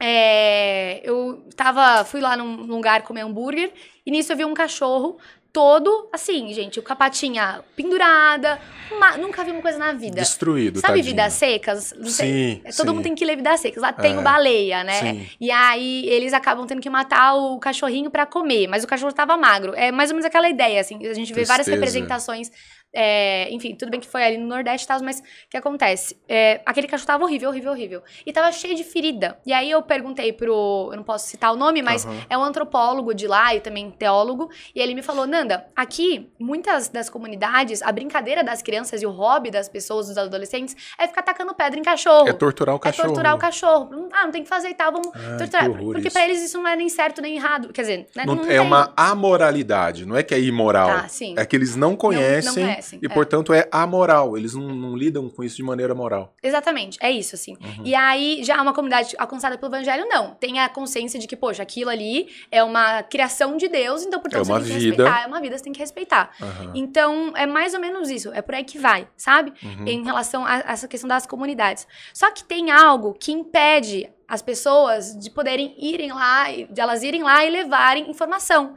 É, 0.00 1.00
eu 1.04 1.46
tava, 1.54 2.04
fui 2.06 2.20
lá 2.20 2.36
num 2.36 2.62
lugar 2.66 3.02
comer 3.02 3.20
hambúrguer 3.20 3.70
e 4.04 4.10
nisso 4.10 4.32
eu 4.32 4.36
vi 4.36 4.44
um 4.44 4.54
cachorro 4.54 5.18
todo 5.52 6.08
assim, 6.12 6.52
gente, 6.52 6.78
o 6.78 6.82
capatinha 6.82 7.62
pendurada. 7.76 8.58
Uma, 8.90 9.16
nunca 9.16 9.44
vi 9.44 9.50
uma 9.50 9.62
coisa 9.62 9.78
na 9.78 9.92
vida. 9.92 10.16
Destruído, 10.16 10.80
Sabe 10.80 10.94
tadinho. 10.94 11.04
Vidas 11.04 11.32
Secas? 11.34 11.94
Não 11.96 12.06
sim, 12.06 12.12
sei. 12.12 12.62
Todo 12.76 12.88
sim. 12.88 12.94
mundo 12.94 13.02
tem 13.02 13.14
que 13.14 13.24
ler 13.24 13.36
Vidas 13.36 13.60
Secas. 13.60 13.82
Lá 13.82 13.92
tem 13.92 14.14
é, 14.14 14.18
o 14.18 14.22
baleia, 14.22 14.82
né? 14.82 15.00
Sim. 15.00 15.28
E 15.40 15.50
aí 15.50 16.08
eles 16.08 16.32
acabam 16.32 16.66
tendo 16.66 16.80
que 16.80 16.90
matar 16.90 17.34
o 17.34 17.58
cachorrinho 17.58 18.10
para 18.10 18.26
comer, 18.26 18.66
mas 18.66 18.84
o 18.84 18.86
cachorro 18.86 19.12
tava 19.12 19.36
magro. 19.36 19.74
É 19.74 19.92
mais 19.92 20.10
ou 20.10 20.14
menos 20.14 20.26
aquela 20.26 20.48
ideia, 20.48 20.80
assim. 20.80 20.96
A 20.96 21.14
gente 21.14 21.28
vê 21.28 21.42
Tristeza. 21.42 21.48
várias 21.48 21.66
representações 21.66 22.50
é, 22.94 23.50
enfim, 23.50 23.74
tudo 23.74 23.90
bem 23.90 24.00
que 24.00 24.06
foi 24.06 24.22
ali 24.22 24.36
no 24.36 24.46
Nordeste 24.46 24.84
e 24.84 24.88
tal, 24.88 25.02
mas 25.02 25.20
o 25.20 25.22
que 25.48 25.56
acontece? 25.56 26.16
É, 26.28 26.60
aquele 26.66 26.86
cachorro 26.86 27.06
tava 27.06 27.24
horrível, 27.24 27.48
horrível, 27.48 27.72
horrível. 27.72 28.02
E 28.26 28.32
tava 28.32 28.52
cheio 28.52 28.74
de 28.74 28.84
ferida. 28.84 29.38
E 29.46 29.52
aí 29.52 29.70
eu 29.70 29.80
perguntei 29.82 30.32
pro. 30.32 30.90
Eu 30.92 30.96
não 30.96 31.04
posso 31.04 31.26
citar 31.26 31.52
o 31.52 31.56
nome, 31.56 31.80
mas 31.80 32.04
uhum. 32.04 32.20
é 32.28 32.36
um 32.36 32.42
antropólogo 32.42 33.14
de 33.14 33.26
lá 33.26 33.54
e 33.54 33.60
também 33.60 33.90
teólogo. 33.90 34.50
E 34.74 34.80
ele 34.80 34.94
me 34.94 35.02
falou: 35.02 35.26
Nanda, 35.26 35.66
aqui, 35.74 36.30
muitas 36.38 36.88
das 36.88 37.08
comunidades, 37.08 37.82
a 37.82 37.90
brincadeira 37.90 38.44
das 38.44 38.60
crianças 38.60 39.00
e 39.00 39.06
o 39.06 39.10
hobby 39.10 39.50
das 39.50 39.68
pessoas, 39.68 40.08
dos 40.08 40.18
adolescentes, 40.18 40.76
é 40.98 41.08
ficar 41.08 41.22
tacando 41.22 41.54
pedra 41.54 41.78
em 41.78 41.82
cachorro. 41.82 42.28
É 42.28 42.32
torturar 42.32 42.74
o 42.74 42.78
cachorro. 42.78 43.06
É 43.06 43.08
torturar 43.08 43.34
o 43.34 43.38
cachorro. 43.38 44.08
Ah, 44.12 44.24
não 44.24 44.32
tem 44.32 44.42
que 44.42 44.48
fazer 44.48 44.68
e 44.68 44.74
tal, 44.74 44.92
vamos 44.92 45.08
ah, 45.14 45.36
torturar. 45.38 45.70
Porque 45.70 46.10
para 46.10 46.24
eles 46.24 46.42
isso 46.42 46.58
não 46.58 46.68
é 46.68 46.76
nem 46.76 46.88
certo 46.88 47.22
nem 47.22 47.36
errado. 47.36 47.72
Quer 47.72 47.82
dizer, 47.82 48.06
né? 48.14 48.24
não, 48.26 48.34
não 48.34 48.44
é 48.44 48.48
tem... 48.48 48.60
uma 48.60 48.92
amoralidade, 48.96 50.04
não 50.04 50.16
é 50.16 50.22
que 50.22 50.34
é 50.34 50.40
imoral. 50.40 50.88
Tá, 50.88 51.08
sim. 51.08 51.34
É 51.38 51.46
que 51.46 51.56
eles 51.56 51.74
não 51.74 51.96
conhecem. 51.96 52.64
Não, 52.64 52.72
não 52.74 52.81
e, 53.00 53.06
é. 53.06 53.08
portanto, 53.08 53.52
é 53.52 53.68
amoral. 53.70 54.36
Eles 54.36 54.54
não, 54.54 54.68
não, 54.74 54.96
lidam 54.96 55.28
com 55.28 55.42
isso 55.42 55.56
de 55.56 55.62
maneira 55.62 55.94
moral. 55.94 56.34
Exatamente, 56.42 56.98
é 57.00 57.10
isso, 57.10 57.34
assim. 57.34 57.56
Uhum. 57.60 57.84
E 57.84 57.94
aí, 57.94 58.42
já 58.42 58.60
uma 58.60 58.72
comunidade 58.72 59.14
alcançada 59.18 59.56
pelo 59.56 59.70
evangelho, 59.70 60.06
não. 60.08 60.34
Tem 60.34 60.60
a 60.60 60.68
consciência 60.68 61.18
de 61.18 61.26
que, 61.26 61.36
poxa, 61.36 61.62
aquilo 61.62 61.90
ali 61.90 62.28
é 62.50 62.62
uma 62.62 63.02
criação 63.02 63.56
de 63.56 63.68
Deus, 63.68 64.02
então, 64.02 64.20
portanto, 64.20 64.48
é 64.48 64.52
uma 64.52 64.60
você 64.60 64.68
tem 64.68 64.78
vida. 64.78 64.96
que 64.96 65.02
respeitar. 65.02 65.24
É 65.24 65.26
uma 65.26 65.40
vida, 65.40 65.58
você 65.58 65.64
tem 65.64 65.72
que 65.72 65.80
respeitar. 65.80 66.30
Uhum. 66.40 66.72
Então, 66.74 67.32
é 67.36 67.46
mais 67.46 67.74
ou 67.74 67.80
menos 67.80 68.10
isso. 68.10 68.32
É 68.32 68.42
por 68.42 68.54
aí 68.54 68.64
que 68.64 68.78
vai, 68.78 69.08
sabe? 69.16 69.52
Uhum. 69.62 69.86
Em 69.86 70.04
relação 70.04 70.44
a, 70.44 70.54
a 70.54 70.72
essa 70.72 70.88
questão 70.88 71.08
das 71.08 71.26
comunidades. 71.26 71.86
Só 72.12 72.30
que 72.30 72.44
tem 72.44 72.70
algo 72.70 73.14
que 73.14 73.32
impede 73.32 74.10
as 74.32 74.40
pessoas 74.40 75.14
de 75.18 75.30
poderem 75.30 75.74
irem 75.78 76.10
lá, 76.10 76.46
de 76.50 76.80
elas 76.80 77.02
irem 77.02 77.22
lá 77.22 77.44
e 77.44 77.50
levarem 77.50 78.10
informação. 78.10 78.74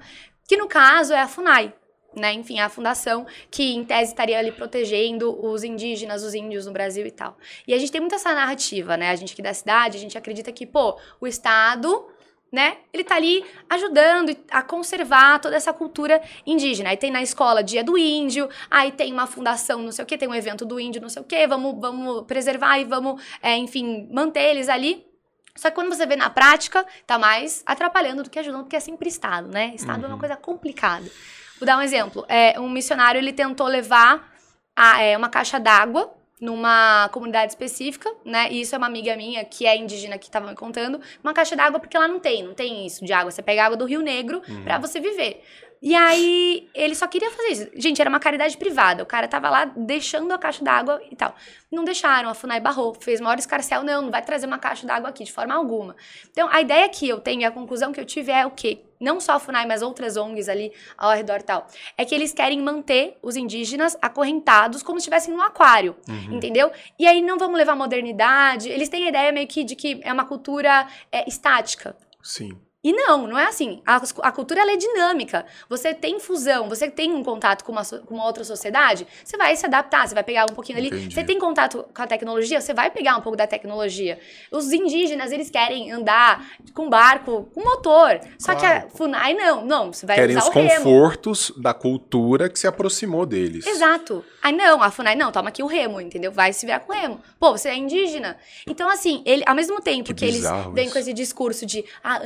Que 0.47 0.57
no 0.57 0.67
caso 0.67 1.13
é 1.13 1.21
a 1.21 1.27
FUNAI, 1.27 1.73
né? 2.15 2.33
Enfim, 2.33 2.59
a 2.59 2.69
fundação 2.69 3.25
que 3.49 3.73
em 3.73 3.83
tese 3.83 4.11
estaria 4.11 4.37
ali 4.37 4.51
protegendo 4.51 5.37
os 5.45 5.63
indígenas, 5.63 6.23
os 6.23 6.33
índios 6.33 6.65
no 6.65 6.71
Brasil 6.71 7.05
e 7.05 7.11
tal. 7.11 7.37
E 7.67 7.73
a 7.73 7.77
gente 7.77 7.91
tem 7.91 8.01
muito 8.01 8.15
essa 8.15 8.33
narrativa, 8.33 8.97
né? 8.97 9.09
A 9.09 9.15
gente 9.15 9.33
aqui 9.33 9.41
da 9.41 9.53
cidade, 9.53 9.97
a 9.97 9.99
gente 9.99 10.17
acredita 10.17 10.51
que, 10.51 10.65
pô, 10.65 10.97
o 11.19 11.27
Estado 11.27 12.07
né? 12.51 12.77
Ele 12.93 13.03
tá 13.03 13.15
ali 13.15 13.43
ajudando 13.69 14.33
a 14.49 14.61
conservar 14.61 15.39
toda 15.39 15.57
essa 15.57 15.73
cultura 15.73 16.21
indígena. 16.45 16.89
Aí 16.89 16.95
tem 16.95 17.11
na 17.11 17.21
escola 17.21 17.61
Dia 17.61 17.83
do 17.83 17.97
Índio, 17.97 18.47
aí 18.71 18.93
tem 18.93 19.11
uma 19.11 19.27
fundação, 19.27 19.81
não 19.81 19.91
sei 19.91 20.03
o 20.03 20.05
que, 20.05 20.17
tem 20.17 20.29
um 20.29 20.33
evento 20.33 20.63
do 20.63 20.79
índio, 20.79 21.01
não 21.01 21.09
sei 21.09 21.21
o 21.21 21.25
que, 21.25 21.45
vamos, 21.47 21.75
vamos 21.79 22.23
preservar 22.25 22.79
e 22.79 22.85
vamos, 22.85 23.21
é, 23.41 23.57
enfim, 23.57 24.07
manter 24.09 24.51
eles 24.51 24.69
ali. 24.69 25.05
Só 25.53 25.69
que 25.69 25.75
quando 25.75 25.93
você 25.93 26.05
vê 26.05 26.15
na 26.15 26.29
prática, 26.29 26.85
tá 27.05 27.19
mais 27.19 27.61
atrapalhando 27.65 28.23
do 28.23 28.29
que 28.29 28.39
ajudando, 28.39 28.63
porque 28.63 28.75
é 28.75 28.79
sempre 28.79 29.09
Estado, 29.09 29.49
né? 29.49 29.73
Estado 29.75 29.99
uhum. 29.99 30.03
é 30.03 30.07
uma 30.07 30.13
uhum. 30.13 30.19
coisa 30.19 30.35
complicada. 30.35 31.09
Vou 31.59 31.65
dar 31.65 31.77
um 31.77 31.81
exemplo. 31.81 32.25
É, 32.27 32.59
um 32.59 32.69
missionário 32.69 33.19
ele 33.19 33.33
tentou 33.33 33.67
levar 33.67 34.33
a, 34.75 35.01
é, 35.01 35.17
uma 35.17 35.29
caixa 35.29 35.59
d'água 35.59 36.13
numa 36.39 37.09
comunidade 37.13 37.53
específica, 37.53 38.11
né? 38.25 38.51
E 38.51 38.61
isso 38.61 38.75
é 38.75 38.77
uma 38.77 38.87
amiga 38.87 39.15
minha 39.15 39.43
que 39.45 39.65
é 39.65 39.77
indígena 39.77 40.17
que 40.17 40.25
estava 40.25 40.47
me 40.47 40.55
contando. 40.55 40.99
Uma 41.23 41.33
caixa 41.33 41.55
d'água 41.55 41.79
porque 41.79 41.97
lá 41.97 42.07
não 42.07 42.19
tem, 42.19 42.43
não 42.43 42.53
tem 42.53 42.85
isso 42.85 43.05
de 43.05 43.13
água. 43.13 43.31
Você 43.31 43.41
pega 43.41 43.65
água 43.65 43.77
do 43.77 43.85
Rio 43.85 44.01
Negro 44.01 44.41
uhum. 44.47 44.63
para 44.63 44.77
você 44.77 44.99
viver. 44.99 45.43
E 45.87 45.93
aí, 45.93 46.67
ele 46.73 46.95
só 46.95 47.05
queria 47.05 47.29
fazer 47.29 47.47
isso. 47.49 47.69
Gente, 47.75 48.01
era 48.01 48.09
uma 48.09 48.19
caridade 48.19 48.57
privada. 48.57 49.03
O 49.03 49.05
cara 49.05 49.27
tava 49.27 49.51
lá 49.51 49.65
deixando 49.65 50.31
a 50.31 50.37
caixa 50.39 50.63
d'água 50.63 50.99
e 51.11 51.15
tal. 51.15 51.35
Não 51.71 51.83
deixaram, 51.83 52.27
a 52.27 52.33
FUNAI 52.33 52.59
barrou, 52.59 52.95
fez 52.99 53.21
maior 53.21 53.37
escarcel. 53.37 53.83
Não, 53.83 54.01
não 54.01 54.09
vai 54.09 54.23
trazer 54.23 54.47
uma 54.47 54.57
caixa 54.57 54.87
d'água 54.87 55.09
aqui, 55.09 55.23
de 55.23 55.31
forma 55.31 55.53
alguma. 55.53 55.95
Então, 56.31 56.49
a 56.51 56.59
ideia 56.59 56.89
que 56.89 57.07
eu 57.07 57.19
tenho 57.19 57.41
e 57.41 57.45
a 57.45 57.51
conclusão 57.51 57.91
que 57.93 57.99
eu 57.99 58.05
tive 58.05 58.31
é 58.31 58.43
o 58.47 58.49
quê? 58.49 58.81
Não 58.99 59.19
só 59.19 59.33
a 59.33 59.39
FUNAI, 59.39 59.67
mas 59.67 59.83
outras 59.83 60.17
ONGs 60.17 60.49
ali 60.49 60.73
ao 60.97 61.11
redor 61.11 61.41
e 61.41 61.43
tal. 61.43 61.67
É 61.95 62.03
que 62.03 62.15
eles 62.15 62.33
querem 62.33 62.59
manter 62.63 63.19
os 63.21 63.35
indígenas 63.35 63.95
acorrentados 64.01 64.81
como 64.81 64.99
se 64.99 65.03
estivessem 65.03 65.35
num 65.35 65.41
aquário, 65.43 65.95
Uhum. 66.09 66.37
entendeu? 66.37 66.71
E 66.97 67.05
aí 67.05 67.21
não 67.21 67.37
vamos 67.37 67.59
levar 67.59 67.75
modernidade. 67.75 68.69
Eles 68.69 68.89
têm 68.89 69.05
a 69.05 69.09
ideia 69.09 69.31
meio 69.31 69.45
que 69.47 69.63
de 69.63 69.75
que 69.75 69.99
é 70.03 70.11
uma 70.11 70.25
cultura 70.25 70.87
é, 71.11 71.29
estática. 71.29 71.95
Sim. 72.23 72.57
E 72.85 72.93
não, 72.93 73.25
não 73.25 73.35
é 73.35 73.47
assim. 73.47 73.81
A, 73.83 73.99
a 74.21 74.31
cultura 74.31 74.61
é 74.61 74.77
dinâmica. 74.77 75.43
Você 75.67 75.91
tem 75.91 76.19
fusão, 76.19 76.69
você 76.69 76.87
tem 76.87 77.11
um 77.11 77.23
contato 77.23 77.63
com 77.63 77.71
uma, 77.71 77.83
com 77.83 78.13
uma 78.13 78.23
outra 78.27 78.43
sociedade, 78.43 79.07
você 79.23 79.35
vai 79.35 79.55
se 79.55 79.65
adaptar, 79.65 80.07
você 80.07 80.13
vai 80.13 80.23
pegar 80.23 80.43
um 80.43 80.53
pouquinho 80.53 80.77
ali. 80.77 80.89
Entendi. 80.89 81.15
Você 81.15 81.23
tem 81.23 81.39
contato 81.39 81.83
com 81.91 82.01
a 82.03 82.05
tecnologia, 82.05 82.61
você 82.61 82.75
vai 82.75 82.91
pegar 82.91 83.17
um 83.17 83.21
pouco 83.21 83.35
da 83.35 83.47
tecnologia. 83.47 84.19
Os 84.51 84.71
indígenas, 84.71 85.31
eles 85.31 85.49
querem 85.49 85.91
andar 85.91 86.45
com 86.75 86.87
barco, 86.87 87.49
com 87.55 87.63
motor. 87.63 88.19
Só 88.37 88.53
que 88.53 88.63
a 88.63 88.81
Claro. 88.81 88.89
FUNAI 88.95 89.33
não, 89.33 89.65
não, 89.65 89.91
você 89.91 90.05
vai 90.05 90.17
Querem 90.17 90.37
usar 90.37 90.47
os 90.49 90.55
o 90.55 90.59
remo. 90.59 90.69
confortos 90.75 91.51
da 91.57 91.73
cultura 91.73 92.49
que 92.49 92.59
se 92.59 92.67
aproximou 92.67 93.25
deles. 93.25 93.65
Exato. 93.65 94.23
Aí 94.43 94.53
não, 94.53 94.83
a 94.83 94.91
FUNAI 94.91 95.15
não, 95.15 95.31
toma 95.31 95.49
aqui 95.49 95.63
o 95.63 95.65
remo, 95.65 95.99
entendeu? 95.99 96.31
Vai 96.31 96.53
se 96.53 96.67
virar 96.67 96.81
com 96.81 96.93
o 96.93 96.95
remo. 96.95 97.19
Pô, 97.39 97.51
você 97.51 97.69
é 97.69 97.75
indígena. 97.75 98.37
Então, 98.67 98.87
assim, 98.87 99.23
ele, 99.25 99.43
ao 99.47 99.55
mesmo 99.55 99.81
tempo 99.81 100.09
Que 100.09 100.13
que, 100.13 100.25
eles 100.25 100.43
vêm 100.73 100.87
com 100.89 100.99
esse 100.99 101.13
discurso 101.13 101.65
de 101.65 101.83
ah, 102.03 102.21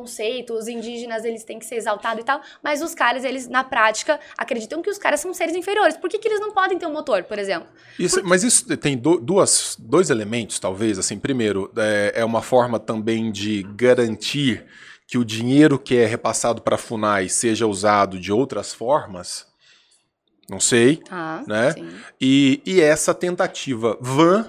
antipreconceito, 0.00 0.54
os 0.54 0.68
indígenas 0.68 1.24
eles 1.24 1.44
têm 1.44 1.58
que 1.58 1.66
ser 1.66 1.76
exaltados 1.76 2.22
e 2.22 2.24
tal, 2.24 2.40
mas 2.62 2.82
os 2.82 2.94
caras, 2.94 3.24
eles, 3.24 3.48
na 3.48 3.62
prática, 3.62 4.18
acreditam 4.36 4.82
que 4.82 4.90
os 4.90 4.98
caras 4.98 5.20
são 5.20 5.32
seres 5.34 5.54
inferiores. 5.54 5.96
Por 5.96 6.08
que, 6.10 6.18
que 6.18 6.28
eles 6.28 6.40
não 6.40 6.52
podem 6.52 6.78
ter 6.78 6.86
um 6.86 6.92
motor, 6.92 7.22
por 7.24 7.38
exemplo? 7.38 7.68
Isso- 7.98 8.20
mas 8.24 8.42
isso 8.42 8.76
tem 8.76 8.96
do- 8.96 9.18
duas, 9.20 9.76
dois 9.78 10.10
elementos, 10.10 10.58
talvez. 10.58 10.98
Assim, 10.98 11.18
primeiro, 11.18 11.70
é, 11.76 12.12
é 12.16 12.24
uma 12.24 12.42
forma 12.42 12.78
também 12.78 13.30
de 13.30 13.62
garantir 13.74 14.64
que 15.06 15.18
o 15.18 15.24
dinheiro 15.24 15.78
que 15.78 15.96
é 15.96 16.06
repassado 16.06 16.62
para 16.62 16.76
a 16.76 16.78
FUNAI 16.78 17.28
seja 17.28 17.66
usado 17.66 18.18
de 18.18 18.32
outras 18.32 18.72
formas. 18.72 19.46
Não 20.48 20.60
sei. 20.60 20.96
Tá, 20.96 21.42
Né? 21.46 21.72
sim. 21.72 21.90
E, 22.20 22.60
e 22.66 22.80
essa 22.80 23.14
tentativa 23.14 23.96
vã 24.00 24.48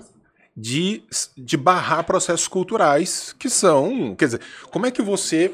de, 0.56 1.04
de 1.38 1.58
barrar 1.58 2.04
processos 2.04 2.48
culturais 2.48 3.36
que 3.38 3.50
são. 3.50 4.16
Quer 4.16 4.26
dizer, 4.26 4.42
como 4.70 4.86
é 4.86 4.92
que 4.92 5.02
você 5.02 5.52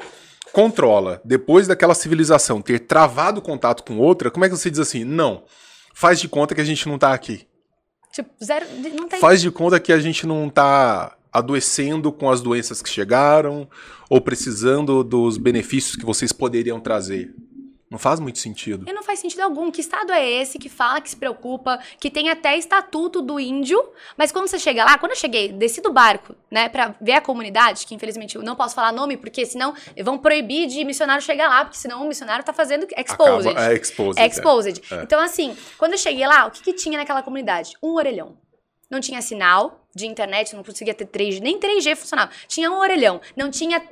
controla, 0.52 1.20
depois 1.24 1.66
daquela 1.66 1.94
civilização 1.94 2.62
ter 2.62 2.80
travado 2.80 3.40
o 3.40 3.42
contato 3.42 3.84
com 3.84 3.98
outra, 3.98 4.30
como 4.30 4.44
é 4.44 4.48
que 4.48 4.56
você 4.56 4.70
diz 4.70 4.80
assim, 4.80 5.04
não, 5.04 5.44
faz 5.94 6.20
de 6.20 6.28
conta 6.28 6.54
que 6.54 6.60
a 6.60 6.64
gente 6.64 6.88
não 6.88 6.98
tá 6.98 7.12
aqui. 7.12 7.46
Tipo, 8.12 8.30
zero. 8.42 8.66
Não 8.94 9.08
tem. 9.08 9.20
Faz 9.20 9.40
de 9.40 9.50
conta 9.50 9.78
que 9.78 9.92
a 9.92 9.98
gente 9.98 10.26
não 10.26 10.48
tá 10.48 11.16
adoecendo 11.32 12.10
com 12.10 12.30
as 12.30 12.40
doenças 12.40 12.82
que 12.82 12.88
chegaram 12.88 13.68
ou 14.08 14.20
precisando 14.20 15.04
dos 15.04 15.36
benefícios 15.36 15.94
que 15.94 16.04
vocês 16.04 16.32
poderiam 16.32 16.80
trazer. 16.80 17.34
Não 17.90 17.98
faz 17.98 18.20
muito 18.20 18.38
sentido. 18.38 18.84
E 18.88 18.92
não 18.92 19.02
faz 19.02 19.18
sentido 19.18 19.40
algum. 19.40 19.70
Que 19.70 19.80
estado 19.80 20.12
é 20.12 20.28
esse 20.28 20.58
que 20.58 20.68
fala 20.68 21.00
que 21.00 21.08
se 21.08 21.16
preocupa, 21.16 21.78
que 21.98 22.10
tem 22.10 22.28
até 22.28 22.56
estatuto 22.56 23.22
do 23.22 23.40
índio, 23.40 23.82
mas 24.16 24.30
quando 24.30 24.46
você 24.46 24.58
chega 24.58 24.84
lá, 24.84 24.98
quando 24.98 25.12
eu 25.12 25.16
cheguei, 25.16 25.50
desci 25.50 25.80
do 25.80 25.92
barco, 25.92 26.34
né, 26.50 26.68
pra 26.68 26.94
ver 27.00 27.12
a 27.12 27.20
comunidade, 27.20 27.86
que 27.86 27.94
infelizmente 27.94 28.36
eu 28.36 28.42
não 28.42 28.54
posso 28.54 28.74
falar 28.74 28.92
nome, 28.92 29.16
porque 29.16 29.46
senão 29.46 29.74
vão 30.02 30.18
proibir 30.18 30.66
de 30.66 30.84
missionário 30.84 31.22
chegar 31.22 31.48
lá, 31.48 31.64
porque 31.64 31.78
senão 31.78 32.04
o 32.04 32.08
missionário 32.08 32.44
tá 32.44 32.52
fazendo 32.52 32.86
exposed. 32.96 33.48
Acaba, 33.48 33.72
é 33.72 33.74
exposed. 33.74 34.22
É 34.22 34.26
exposed. 34.26 34.82
É. 34.90 35.02
Então, 35.02 35.20
assim, 35.20 35.56
quando 35.78 35.92
eu 35.92 35.98
cheguei 35.98 36.26
lá, 36.26 36.46
o 36.46 36.50
que, 36.50 36.62
que 36.62 36.72
tinha 36.72 36.98
naquela 36.98 37.22
comunidade? 37.22 37.72
Um 37.82 37.94
orelhão. 37.94 38.36
Não 38.90 39.00
tinha 39.00 39.20
sinal 39.20 39.84
de 39.94 40.06
internet, 40.06 40.54
não 40.54 40.62
conseguia 40.62 40.94
ter 40.94 41.06
3G, 41.06 41.40
nem 41.40 41.58
3G 41.58 41.96
funcionava. 41.96 42.30
Tinha 42.46 42.70
um 42.70 42.78
orelhão, 42.78 43.20
não 43.36 43.50
tinha 43.50 43.82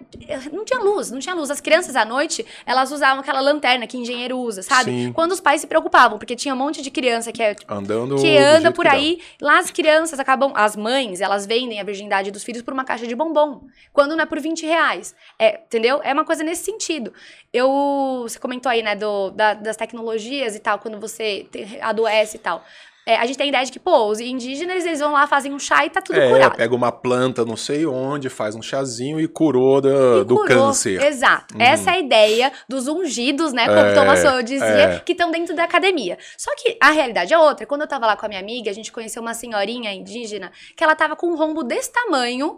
não 0.52 0.64
tinha 0.64 0.78
luz, 0.80 1.10
não 1.10 1.18
tinha 1.18 1.34
luz. 1.34 1.50
As 1.50 1.60
crianças 1.60 1.96
à 1.96 2.04
noite, 2.04 2.46
elas 2.64 2.90
usavam 2.92 3.20
aquela 3.20 3.40
lanterna 3.40 3.86
que 3.86 3.96
engenheiro 3.98 4.38
usa, 4.38 4.62
sabe? 4.62 4.90
Sim. 4.90 5.12
Quando 5.12 5.32
os 5.32 5.40
pais 5.40 5.60
se 5.60 5.66
preocupavam, 5.66 6.16
porque 6.18 6.34
tinha 6.36 6.54
um 6.54 6.56
monte 6.56 6.80
de 6.80 6.90
criança 6.90 7.30
que 7.32 7.42
é 7.42 7.56
Andando 7.68 8.16
do 8.16 8.22
que 8.22 8.38
anda 8.38 8.70
por 8.72 8.84
que 8.84 8.88
aí, 8.94 9.22
lá 9.40 9.58
as 9.58 9.70
crianças 9.70 10.18
acabam, 10.20 10.52
as 10.54 10.76
mães, 10.76 11.20
elas 11.20 11.44
vendem 11.44 11.78
a 11.80 11.84
virgindade 11.84 12.30
dos 12.30 12.44
filhos 12.44 12.62
por 12.62 12.72
uma 12.72 12.84
caixa 12.84 13.06
de 13.06 13.14
bombom, 13.14 13.62
quando 13.92 14.14
não 14.16 14.22
é 14.22 14.26
por 14.26 14.38
20 14.40 14.64
reais, 14.64 15.14
é, 15.38 15.60
entendeu? 15.66 16.00
É 16.04 16.12
uma 16.12 16.24
coisa 16.24 16.42
nesse 16.44 16.64
sentido. 16.64 17.12
Eu, 17.52 18.20
você 18.22 18.38
comentou 18.38 18.70
aí, 18.70 18.82
né, 18.82 18.94
do, 18.94 19.30
da- 19.30 19.54
das 19.54 19.76
tecnologias 19.76 20.54
e 20.54 20.60
tal, 20.60 20.78
quando 20.78 20.98
você 21.00 21.46
te- 21.50 21.78
adoece 21.80 22.36
e 22.36 22.40
tal. 22.40 22.64
É, 23.08 23.16
a 23.16 23.24
gente 23.24 23.38
tem 23.38 23.44
a 23.44 23.48
ideia 23.50 23.64
de 23.64 23.70
que, 23.70 23.78
pô, 23.78 24.06
os 24.08 24.18
indígenas, 24.18 24.84
eles 24.84 24.98
vão 24.98 25.12
lá, 25.12 25.28
fazem 25.28 25.52
um 25.54 25.60
chá 25.60 25.86
e 25.86 25.90
tá 25.90 26.02
tudo 26.02 26.18
é, 26.18 26.28
curado. 26.28 26.56
pega 26.56 26.74
uma 26.74 26.90
planta 26.90 27.44
não 27.44 27.56
sei 27.56 27.86
onde, 27.86 28.28
faz 28.28 28.56
um 28.56 28.62
chazinho 28.62 29.20
e 29.20 29.28
curou 29.28 29.80
da- 29.80 29.88
E 30.22 30.24
do 30.24 30.34
curou. 30.34 30.46
câncer. 30.48 31.00
Exato. 31.00 31.54
Uhum. 31.54 31.62
Essa 31.62 31.90
é 31.92 31.94
a 31.94 31.98
ideia 32.00 32.52
dos 32.68 32.88
ungidos, 32.88 33.52
né? 33.52 33.66
Como 33.66 33.78
É, 33.78 33.94
Thomas 33.94 34.18
Sowell 34.18 34.42
dizia, 34.42 34.66
é. 34.66 34.98
que 34.98 35.12
estão 35.12 35.30
dentro 35.30 35.54
da 35.54 35.62
academia. 35.62 36.18
Só 36.36 36.50
que 36.56 36.76
a 36.80 36.90
realidade 36.90 37.32
é 37.32 37.38
outra. 37.38 37.64
Quando 37.64 37.82
eu 37.82 37.86
tava 37.86 38.06
lá 38.06 38.16
com 38.16 38.26
a 38.26 38.28
minha 38.28 38.40
amiga, 38.40 38.68
a 38.70 38.74
gente 38.74 38.90
conheceu 38.90 39.22
uma 39.22 39.34
senhorinha 39.34 39.92
indígena 39.92 40.50
que 40.76 40.82
ela 40.82 40.96
tava 40.96 41.14
com 41.14 41.28
um 41.28 41.36
rombo 41.36 41.62
desse 41.62 41.92
tamanho 41.92 42.56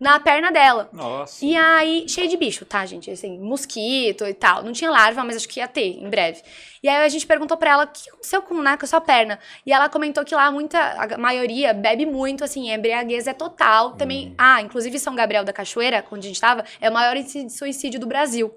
na 0.00 0.18
perna 0.18 0.50
dela. 0.50 0.88
Nossa. 0.94 1.44
E 1.44 1.54
aí, 1.54 2.08
cheio 2.08 2.26
de 2.26 2.36
bicho, 2.38 2.64
tá, 2.64 2.86
gente? 2.86 3.10
Assim, 3.10 3.38
mosquito 3.38 4.26
e 4.26 4.32
tal. 4.32 4.62
Não 4.62 4.72
tinha 4.72 4.90
larva, 4.90 5.22
mas 5.22 5.36
acho 5.36 5.48
que 5.48 5.60
ia 5.60 5.68
ter 5.68 6.02
em 6.02 6.08
breve. 6.08 6.40
E 6.82 6.88
aí 6.88 7.04
a 7.04 7.08
gente 7.10 7.26
perguntou 7.26 7.58
pra 7.58 7.72
ela 7.72 7.84
o 7.84 7.86
que 7.86 8.08
aconteceu 8.08 8.40
com, 8.40 8.62
né, 8.62 8.78
com 8.78 8.86
a 8.86 8.88
sua 8.88 9.00
perna. 9.02 9.38
E 9.66 9.72
ela 9.72 9.90
comentou 9.90 10.24
que 10.24 10.34
lá 10.34 10.50
muita, 10.50 10.78
a 10.78 11.18
maioria 11.18 11.74
bebe 11.74 12.06
muito, 12.06 12.42
assim, 12.42 12.70
a 12.70 12.76
embriaguez 12.76 13.26
é 13.26 13.34
total. 13.34 13.92
Também, 13.92 14.34
ah, 14.38 14.62
inclusive 14.62 14.98
São 14.98 15.14
Gabriel 15.14 15.44
da 15.44 15.52
Cachoeira, 15.52 16.02
onde 16.10 16.26
a 16.26 16.30
gente 16.30 16.40
tava, 16.40 16.64
é 16.80 16.88
o 16.88 16.92
maior 16.92 17.14
índice 17.14 17.44
de 17.44 17.52
suicídio 17.52 18.00
do 18.00 18.06
Brasil. 18.06 18.50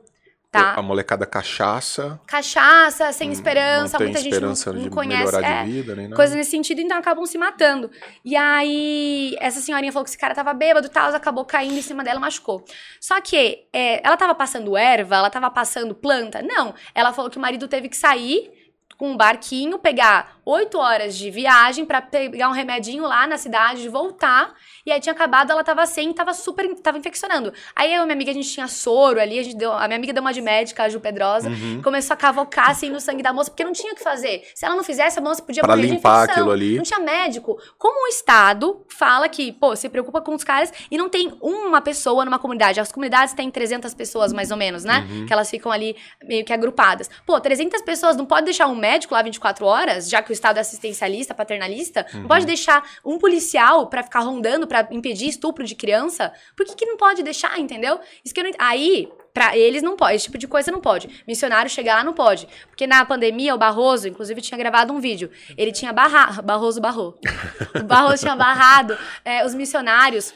Tá? 0.53 0.75
A 0.75 0.83
molecada 0.83 1.25
cachaça. 1.25 2.19
Cachaça, 2.27 3.11
sem 3.11 3.31
esperança, 3.31 3.97
não 3.97 4.05
muita 4.05 4.19
esperança 4.19 4.71
gente 4.71 4.75
não, 4.75 4.83
não 4.83 4.89
de 4.89 4.95
conhece. 4.95 5.25
melhorar 5.25 5.47
é, 5.49 5.63
de 5.63 5.71
vida, 5.71 5.95
nem 5.95 6.05
nada. 6.05 6.15
coisa 6.15 6.35
nesse 6.35 6.51
sentido, 6.51 6.79
então 6.79 6.95
acabam 6.95 7.25
se 7.25 7.39
matando. 7.39 7.89
E 8.23 8.35
aí, 8.35 9.35
essa 9.39 9.59
senhorinha 9.59 9.91
falou 9.91 10.03
que 10.03 10.11
esse 10.11 10.17
cara 10.17 10.35
tava 10.35 10.53
bêbado 10.53 10.85
e 10.85 10.89
tal, 10.91 11.09
acabou 11.15 11.43
caindo 11.43 11.75
em 11.75 11.81
cima 11.81 12.03
dela 12.03 12.19
machucou. 12.19 12.63
Só 13.01 13.19
que 13.19 13.65
é, 13.73 14.05
ela 14.05 14.15
tava 14.15 14.35
passando 14.35 14.77
erva, 14.77 15.15
ela 15.15 15.29
tava 15.31 15.49
passando 15.49 15.95
planta? 15.95 16.43
Não. 16.43 16.75
Ela 16.93 17.11
falou 17.11 17.31
que 17.31 17.37
o 17.39 17.41
marido 17.41 17.67
teve 17.67 17.89
que 17.89 17.97
sair 17.97 18.51
com 18.95 19.11
um 19.11 19.17
barquinho, 19.17 19.79
pegar 19.79 20.37
oito 20.45 20.77
horas 20.77 21.15
de 21.17 21.29
viagem 21.31 21.85
pra 21.85 22.01
pegar 22.01 22.49
um 22.49 22.53
remedinho 22.53 23.03
lá 23.03 23.25
na 23.27 23.37
cidade, 23.37 23.87
voltar. 23.89 24.53
E 24.85 24.91
aí 24.91 24.99
tinha 24.99 25.13
acabado, 25.13 25.51
ela 25.51 25.63
tava 25.63 25.85
sem, 25.85 26.11
tava 26.13 26.33
super, 26.33 26.73
tava 26.75 26.97
infeccionando. 26.97 27.53
Aí 27.75 27.93
eu 27.93 28.01
e 28.01 28.05
minha 28.05 28.15
amiga, 28.15 28.31
a 28.31 28.33
gente 28.33 28.49
tinha 28.49 28.67
soro 28.67 29.19
ali, 29.19 29.39
a, 29.39 29.43
gente 29.43 29.55
deu, 29.55 29.71
a 29.71 29.87
minha 29.87 29.97
amiga 29.97 30.11
deu 30.13 30.21
uma 30.21 30.33
de 30.33 30.41
médica, 30.41 30.83
a 30.83 30.89
Ju 30.89 30.99
Pedrosa, 30.99 31.49
Uhum. 31.49 31.81
começou 31.81 32.13
a 32.13 32.17
cavocar 32.17 32.69
assim 32.71 32.89
no 32.89 32.99
sangue 32.99 33.23
da 33.23 33.31
moça, 33.31 33.49
porque 33.49 33.63
não 33.63 33.71
tinha 33.71 33.93
o 33.93 33.95
que 33.95 34.03
fazer. 34.03 34.43
Se 34.55 34.65
ela 34.65 34.75
não 34.75 34.83
fizesse, 34.83 35.19
a 35.19 35.21
moça 35.21 35.41
podia 35.41 35.61
Pra 35.63 35.75
morrer 35.75 35.87
de 35.87 35.93
limpar 35.93 36.29
aquilo 36.29 36.51
ali. 36.51 36.75
Não 36.75 36.83
tinha 36.83 36.99
médico. 36.99 37.57
Como 37.77 38.05
o 38.05 38.07
Estado 38.07 38.85
fala 38.89 39.29
que, 39.29 39.51
pô, 39.53 39.75
se 39.75 39.87
preocupa 39.89 40.21
com 40.21 40.33
os 40.35 40.43
caras 40.43 40.71
e 40.91 40.97
não 40.97 41.07
tem 41.09 41.33
uma 41.41 41.79
pessoa 41.81 42.25
numa 42.25 42.39
comunidade. 42.39 42.79
As 42.79 42.91
comunidades 42.91 43.33
têm 43.33 43.49
300 43.49 43.93
pessoas, 43.93 44.33
mais 44.33 44.51
ou 44.51 44.57
menos, 44.57 44.83
né? 44.83 45.07
Uhum. 45.09 45.25
Que 45.25 45.33
elas 45.33 45.49
ficam 45.49 45.71
ali 45.71 45.95
meio 46.23 46.43
que 46.43 46.51
agrupadas. 46.51 47.09
Pô, 47.25 47.39
300 47.39 47.81
pessoas, 47.81 48.15
não 48.17 48.25
pode 48.25 48.45
deixar 48.45 48.67
um 48.67 48.75
médico 48.75 49.13
lá 49.13 49.21
24 49.21 49.65
horas, 49.65 50.09
já 50.09 50.21
que 50.21 50.32
o 50.33 50.35
Estado 50.35 50.57
é 50.57 50.61
assistencialista, 50.61 51.33
paternalista? 51.33 52.05
Uhum. 52.13 52.21
Não 52.21 52.27
pode 52.27 52.45
deixar 52.45 52.83
um 53.05 53.17
policial 53.17 53.87
pra 53.87 54.03
ficar 54.03 54.21
rondando, 54.21 54.67
pra 54.67 54.87
impedir 54.91 55.27
estupro 55.27 55.63
de 55.63 55.75
criança? 55.75 56.33
Por 56.55 56.65
que, 56.65 56.75
que 56.75 56.85
não 56.85 56.97
pode 56.97 57.23
deixar, 57.23 57.59
entendeu? 57.59 57.99
Isso 58.23 58.33
que 58.33 58.39
eu 58.39 58.45
não... 58.45 58.51
Aí, 58.57 59.09
Pra 59.33 59.57
eles 59.57 59.81
não 59.81 59.95
pode, 59.97 60.15
esse 60.15 60.25
tipo 60.25 60.37
de 60.37 60.47
coisa 60.47 60.71
não 60.71 60.79
pode. 60.79 61.23
Missionário 61.27 61.69
chegar 61.69 61.95
lá 61.95 62.03
não 62.03 62.13
pode. 62.13 62.47
Porque 62.69 62.85
na 62.85 63.03
pandemia, 63.03 63.55
o 63.55 63.57
Barroso, 63.57 64.07
inclusive, 64.07 64.41
tinha 64.41 64.57
gravado 64.57 64.93
um 64.93 64.99
vídeo. 64.99 65.31
Ele 65.57 65.71
tinha 65.71 65.91
barrado. 65.91 66.43
Barroso 66.43 66.79
barrou. 66.79 67.19
O 67.73 67.83
Barroso 67.83 68.21
tinha 68.21 68.35
barrado 68.35 68.95
é, 69.25 69.43
os 69.43 69.55
missionários 69.55 70.31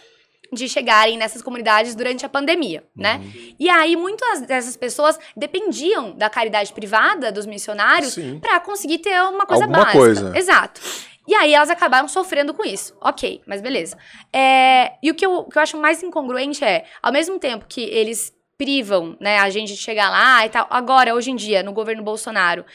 de 0.52 0.70
chegarem 0.70 1.18
nessas 1.18 1.42
comunidades 1.42 1.96
durante 1.96 2.26
a 2.26 2.30
pandemia, 2.30 2.84
né? 2.96 3.22
Uhum. 3.24 3.56
E 3.60 3.70
aí, 3.70 3.96
muitas 3.96 4.42
dessas 4.42 4.78
pessoas 4.78 5.20
dependiam 5.36 6.12
da 6.12 6.30
caridade 6.30 6.72
privada 6.74 7.32
dos 7.32 7.46
missionários 7.46 8.16
pra 8.42 8.60
conseguir 8.60 9.00
ter 9.00 9.22
uma 9.24 9.46
coisa 9.46 9.64
Alguma 9.64 9.84
básica. 9.84 10.00
coisa. 10.00 10.38
Exato. 10.38 10.82
E 11.28 11.36
aí 11.36 11.54
elas 11.54 11.70
acabaram 11.70 12.08
sofrendo 12.08 12.54
com 12.54 12.64
isso. 12.64 12.96
Ok, 13.02 13.42
mas 13.46 13.62
beleza. 13.62 13.98
É, 14.32 14.94
e 15.04 15.12
o 15.12 15.16
que, 15.16 15.26
eu, 15.26 15.44
que 15.44 15.58
eu 15.58 15.62
acho 15.62 15.78
mais 15.78 16.02
incongruente 16.02 16.64
é, 16.64 16.86
ao 17.04 17.12
mesmo 17.12 17.38
tempo 17.38 17.66
que 17.68 17.82
eles 17.82 18.34
privam 18.58 19.16
né, 19.20 19.38
a 19.38 19.50
gente 19.50 19.74
de 19.74 19.78
chegar 19.78 20.10
lá 20.10 20.46
e 20.46 20.50
tal, 20.50 20.66
agora, 20.70 21.14
hoje 21.14 21.30
em 21.30 21.36
dia, 21.36 21.62
no 21.62 21.72
governo 21.72 22.02
Bolsonaro, 22.02 22.66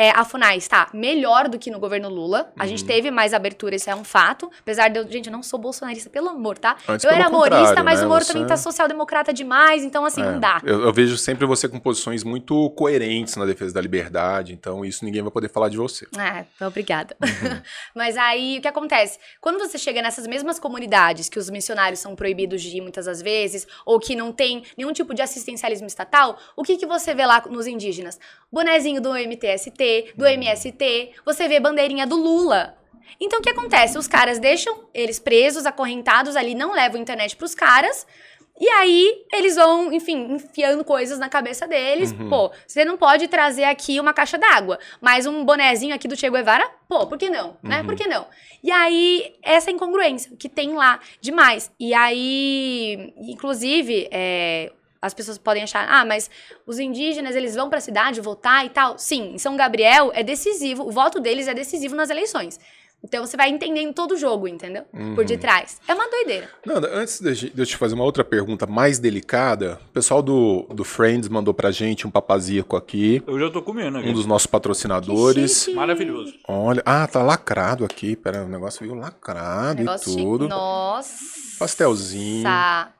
é, 0.00 0.10
a 0.10 0.24
FUNAI 0.24 0.56
está 0.58 0.88
melhor 0.94 1.48
do 1.48 1.58
que 1.58 1.70
no 1.72 1.80
governo 1.80 2.08
Lula. 2.08 2.52
A 2.56 2.66
gente 2.66 2.82
Uhum. 2.82 2.86
teve 2.86 3.10
mais 3.10 3.34
abertura, 3.34 3.74
isso 3.74 3.90
é 3.90 3.94
um 3.96 4.04
fato. 4.04 4.48
Apesar 4.60 4.88
de 4.88 4.98
eu. 5.00 5.10
Gente, 5.10 5.26
eu 5.26 5.32
não 5.32 5.42
sou 5.42 5.58
bolsonarista, 5.58 6.08
pelo 6.08 6.28
amor, 6.28 6.56
tá? 6.56 6.76
Antes, 6.88 7.04
eu 7.04 7.10
era 7.10 7.28
contrário, 7.28 7.84
mas 7.84 7.98
né? 8.00 8.06
o 8.06 8.08
Moro 8.08 8.24
Você- 8.24 8.32
também 8.32 8.46
tá 8.46 8.56
social-democrata 8.56 9.32
demais, 9.32 9.82
então 9.82 10.04
assim, 10.04 10.22
É, 10.22 10.24
não 10.24 10.38
dá. 10.38 10.60
Eu, 10.64 10.82
eu 10.84 10.92
vejo 10.92 11.16
sempre 11.18 11.44
você 11.46 11.68
com 11.68 11.80
posições 11.80 12.22
muito 12.22 12.70
coerentes 12.70 13.34
na 13.36 13.44
defesa 13.44 13.74
da 13.74 13.80
liberdade, 13.80 14.52
então 14.52 14.84
isso 14.84 15.04
ninguém 15.04 15.20
vai 15.22 15.32
poder 15.32 15.48
falar 15.48 15.68
de 15.68 15.76
você. 15.76 16.06
Ah, 16.16 16.44
obrigada. 16.66 17.16
Uhum. 17.20 17.60
Mas 17.96 18.16
aí 18.16 18.58
o 18.58 18.62
que 18.62 18.68
acontece? 18.68 19.18
Quando 19.40 19.58
você 19.58 19.76
chega 19.78 20.00
nessas 20.00 20.26
mesmas 20.28 20.58
comunidades 20.60 21.28
que 21.28 21.38
os 21.38 21.50
missionários 21.50 21.98
são 21.98 22.14
proibidos 22.14 22.62
de 22.62 22.76
ir 22.76 22.80
muitas 22.80 23.06
das 23.06 23.20
vezes, 23.20 23.66
ou 23.84 23.98
que 23.98 24.14
não 24.14 24.30
tem 24.32 24.62
nenhum 24.76 24.92
tipo 24.92 25.12
de 25.12 25.22
assistencialismo 25.22 25.86
estatal, 25.86 26.38
o 26.56 26.62
que, 26.62 26.76
que 26.76 26.86
você 26.86 27.14
vê 27.14 27.26
lá 27.26 27.42
nos 27.50 27.66
indígenas? 27.66 28.18
Bonezinho 28.50 29.00
do 29.00 29.14
MTST, 29.14 30.14
do 30.16 30.26
MST, 30.26 31.12
você 31.24 31.48
vê 31.48 31.60
bandeirinha 31.60 32.06
do 32.06 32.16
Lula. 32.16 32.76
Então 33.20 33.40
o 33.40 33.42
que 33.42 33.50
acontece? 33.50 33.98
Os 33.98 34.06
caras 34.06 34.38
deixam 34.38 34.84
eles 34.94 35.18
presos, 35.18 35.66
acorrentados 35.66 36.36
ali, 36.36 36.54
não 36.54 36.72
levam 36.72 37.00
internet 37.00 37.36
pros 37.36 37.54
caras. 37.54 38.06
E 38.60 38.68
aí, 38.70 39.24
eles 39.32 39.54
vão, 39.54 39.92
enfim, 39.92 40.32
enfiando 40.32 40.84
coisas 40.84 41.18
na 41.18 41.28
cabeça 41.28 41.66
deles. 41.66 42.10
Uhum. 42.10 42.28
Pô, 42.28 42.50
você 42.66 42.84
não 42.84 42.96
pode 42.96 43.28
trazer 43.28 43.62
aqui 43.64 44.00
uma 44.00 44.12
caixa 44.12 44.36
d'água, 44.36 44.80
mas 45.00 45.26
um 45.26 45.44
bonezinho 45.44 45.94
aqui 45.94 46.08
do 46.08 46.16
Che 46.16 46.28
Guevara, 46.28 46.68
pô, 46.88 47.06
por 47.06 47.16
que 47.16 47.30
não? 47.30 47.56
Né? 47.62 47.80
Uhum. 47.80 47.86
Por 47.86 47.94
que 47.94 48.08
não? 48.08 48.26
E 48.62 48.72
aí, 48.72 49.36
essa 49.42 49.70
incongruência 49.70 50.32
que 50.36 50.48
tem 50.48 50.74
lá 50.74 50.98
demais. 51.20 51.70
E 51.78 51.94
aí, 51.94 53.14
inclusive, 53.16 54.08
é, 54.10 54.72
as 55.00 55.14
pessoas 55.14 55.38
podem 55.38 55.62
achar, 55.62 55.86
ah, 55.88 56.04
mas 56.04 56.30
os 56.66 56.78
indígenas, 56.78 57.36
eles 57.36 57.54
vão 57.54 57.70
pra 57.70 57.80
cidade 57.80 58.20
votar 58.20 58.66
e 58.66 58.70
tal. 58.70 58.98
Sim, 58.98 59.34
em 59.34 59.38
São 59.38 59.56
Gabriel 59.56 60.10
é 60.14 60.22
decisivo, 60.22 60.84
o 60.86 60.90
voto 60.90 61.20
deles 61.20 61.48
é 61.48 61.54
decisivo 61.54 61.94
nas 61.94 62.10
eleições. 62.10 62.58
Então 63.02 63.24
você 63.24 63.36
vai 63.36 63.48
entendendo 63.48 63.94
todo 63.94 64.12
o 64.12 64.16
jogo, 64.16 64.48
entendeu? 64.48 64.82
Por 64.90 65.00
Uhum. 65.00 65.24
detrás. 65.24 65.80
É 65.86 65.94
uma 65.94 66.10
doideira. 66.10 66.48
Nanda, 66.66 66.90
antes 66.92 67.20
de 67.20 67.52
eu 67.56 67.64
te 67.64 67.76
fazer 67.76 67.94
uma 67.94 68.02
outra 68.04 68.24
pergunta 68.24 68.66
mais 68.66 68.98
delicada, 68.98 69.80
o 69.88 69.92
pessoal 69.92 70.20
do, 70.20 70.62
do 70.74 70.84
Friends 70.84 71.28
mandou 71.28 71.54
pra 71.54 71.70
gente 71.70 72.06
um 72.06 72.10
papazico 72.10 72.76
aqui, 72.76 73.22
Eu 73.26 73.38
já 73.38 73.50
tô 73.50 73.62
comendo 73.62 73.98
aqui. 73.98 74.08
um 74.08 74.12
dos 74.12 74.26
nossos 74.26 74.46
patrocinadores. 74.48 75.58
Que 75.60 75.64
chique. 75.66 75.76
Maravilhoso. 75.76 76.34
Olha, 76.48 76.82
ah, 76.84 77.06
tá 77.06 77.22
lacrado 77.22 77.84
aqui. 77.84 78.16
Pera, 78.16 78.44
o 78.44 78.48
negócio 78.48 78.80
veio 78.80 78.94
lacrado 78.98 79.78
Negócio 79.78 80.08
e 80.08 80.12
chique. 80.12 80.24
tudo. 80.24 80.48
Nossa. 80.48 81.14
Pastelzinho. 81.58 82.44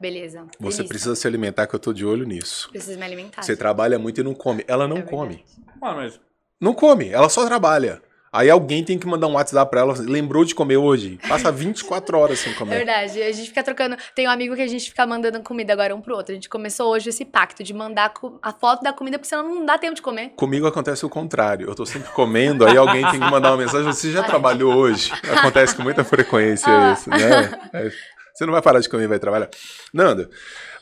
Beleza. 0.00 0.42
Você 0.58 0.58
Delícia. 0.78 0.84
precisa 0.84 1.16
se 1.16 1.26
alimentar, 1.26 1.66
que 1.66 1.74
eu 1.74 1.80
tô 1.80 1.92
de 1.92 2.06
olho 2.06 2.24
nisso. 2.24 2.68
Preciso 2.70 2.98
me 2.98 3.04
alimentar. 3.04 3.42
Você 3.42 3.56
trabalha 3.56 3.98
muito 3.98 4.20
e 4.20 4.24
não 4.24 4.34
come. 4.34 4.64
Ela 4.68 4.86
não 4.86 4.98
É 4.98 5.02
come. 5.02 5.44
Mano, 5.80 5.96
mas 5.96 6.20
Não 6.60 6.74
come, 6.74 7.08
ela 7.08 7.28
só 7.28 7.44
trabalha. 7.46 8.02
Aí 8.32 8.50
alguém 8.50 8.84
tem 8.84 8.98
que 8.98 9.06
mandar 9.06 9.26
um 9.26 9.32
WhatsApp 9.34 9.70
pra 9.70 9.80
ela, 9.80 9.94
lembrou 9.98 10.44
de 10.44 10.54
comer 10.54 10.76
hoje. 10.76 11.18
Passa 11.26 11.50
24 11.50 12.18
horas 12.18 12.38
sem 12.38 12.52
É 12.52 12.54
comer. 12.56 12.76
verdade, 12.76 13.22
a 13.22 13.32
gente 13.32 13.48
fica 13.48 13.62
trocando. 13.62 13.96
Tem 14.14 14.28
um 14.28 14.30
amigo 14.30 14.54
que 14.54 14.60
a 14.62 14.66
gente 14.66 14.90
fica 14.90 15.06
mandando 15.06 15.40
comida 15.42 15.72
agora 15.72 15.94
um 15.94 16.00
pro 16.00 16.14
outro. 16.14 16.32
A 16.32 16.34
gente 16.34 16.48
começou 16.48 16.92
hoje 16.92 17.08
esse 17.08 17.24
pacto 17.24 17.62
de 17.64 17.72
mandar 17.72 18.12
a 18.42 18.52
foto 18.52 18.82
da 18.82 18.92
comida, 18.92 19.18
porque 19.18 19.28
senão 19.28 19.48
não 19.54 19.64
dá 19.64 19.78
tempo 19.78 19.94
de 19.94 20.02
comer. 20.02 20.30
Comigo 20.36 20.66
acontece 20.66 21.06
o 21.06 21.08
contrário. 21.08 21.68
Eu 21.68 21.74
tô 21.74 21.86
sempre 21.86 22.10
comendo, 22.12 22.66
aí 22.66 22.76
alguém 22.76 23.02
tem 23.10 23.18
que 23.18 23.30
mandar 23.30 23.50
uma 23.52 23.56
mensagem. 23.56 23.86
Você 23.86 24.12
já 24.12 24.22
trabalhou 24.22 24.74
hoje? 24.74 25.10
Acontece 25.38 25.74
com 25.74 25.82
muita 25.82 26.04
frequência 26.04 26.68
Ah. 26.70 26.92
isso, 26.92 27.08
né? 27.08 27.50
É, 27.72 27.90
Você 28.34 28.44
não 28.46 28.52
vai 28.52 28.62
parar 28.62 28.78
de 28.80 28.88
comer 28.88 29.04
e 29.04 29.08
vai 29.08 29.18
trabalhar. 29.18 29.48
Nanda, 29.92 30.28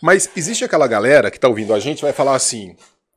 mas 0.03 0.29
existe 0.37 0.65
aquela 0.65 0.87
galera 0.87 1.31
que 1.31 1.39
tá 1.41 1.49
ouvindo 1.49 1.73
a 1.73 1.79
gente 1.79 2.03
vai 2.03 2.13
falar 2.13 2.35
assim. 2.35 2.77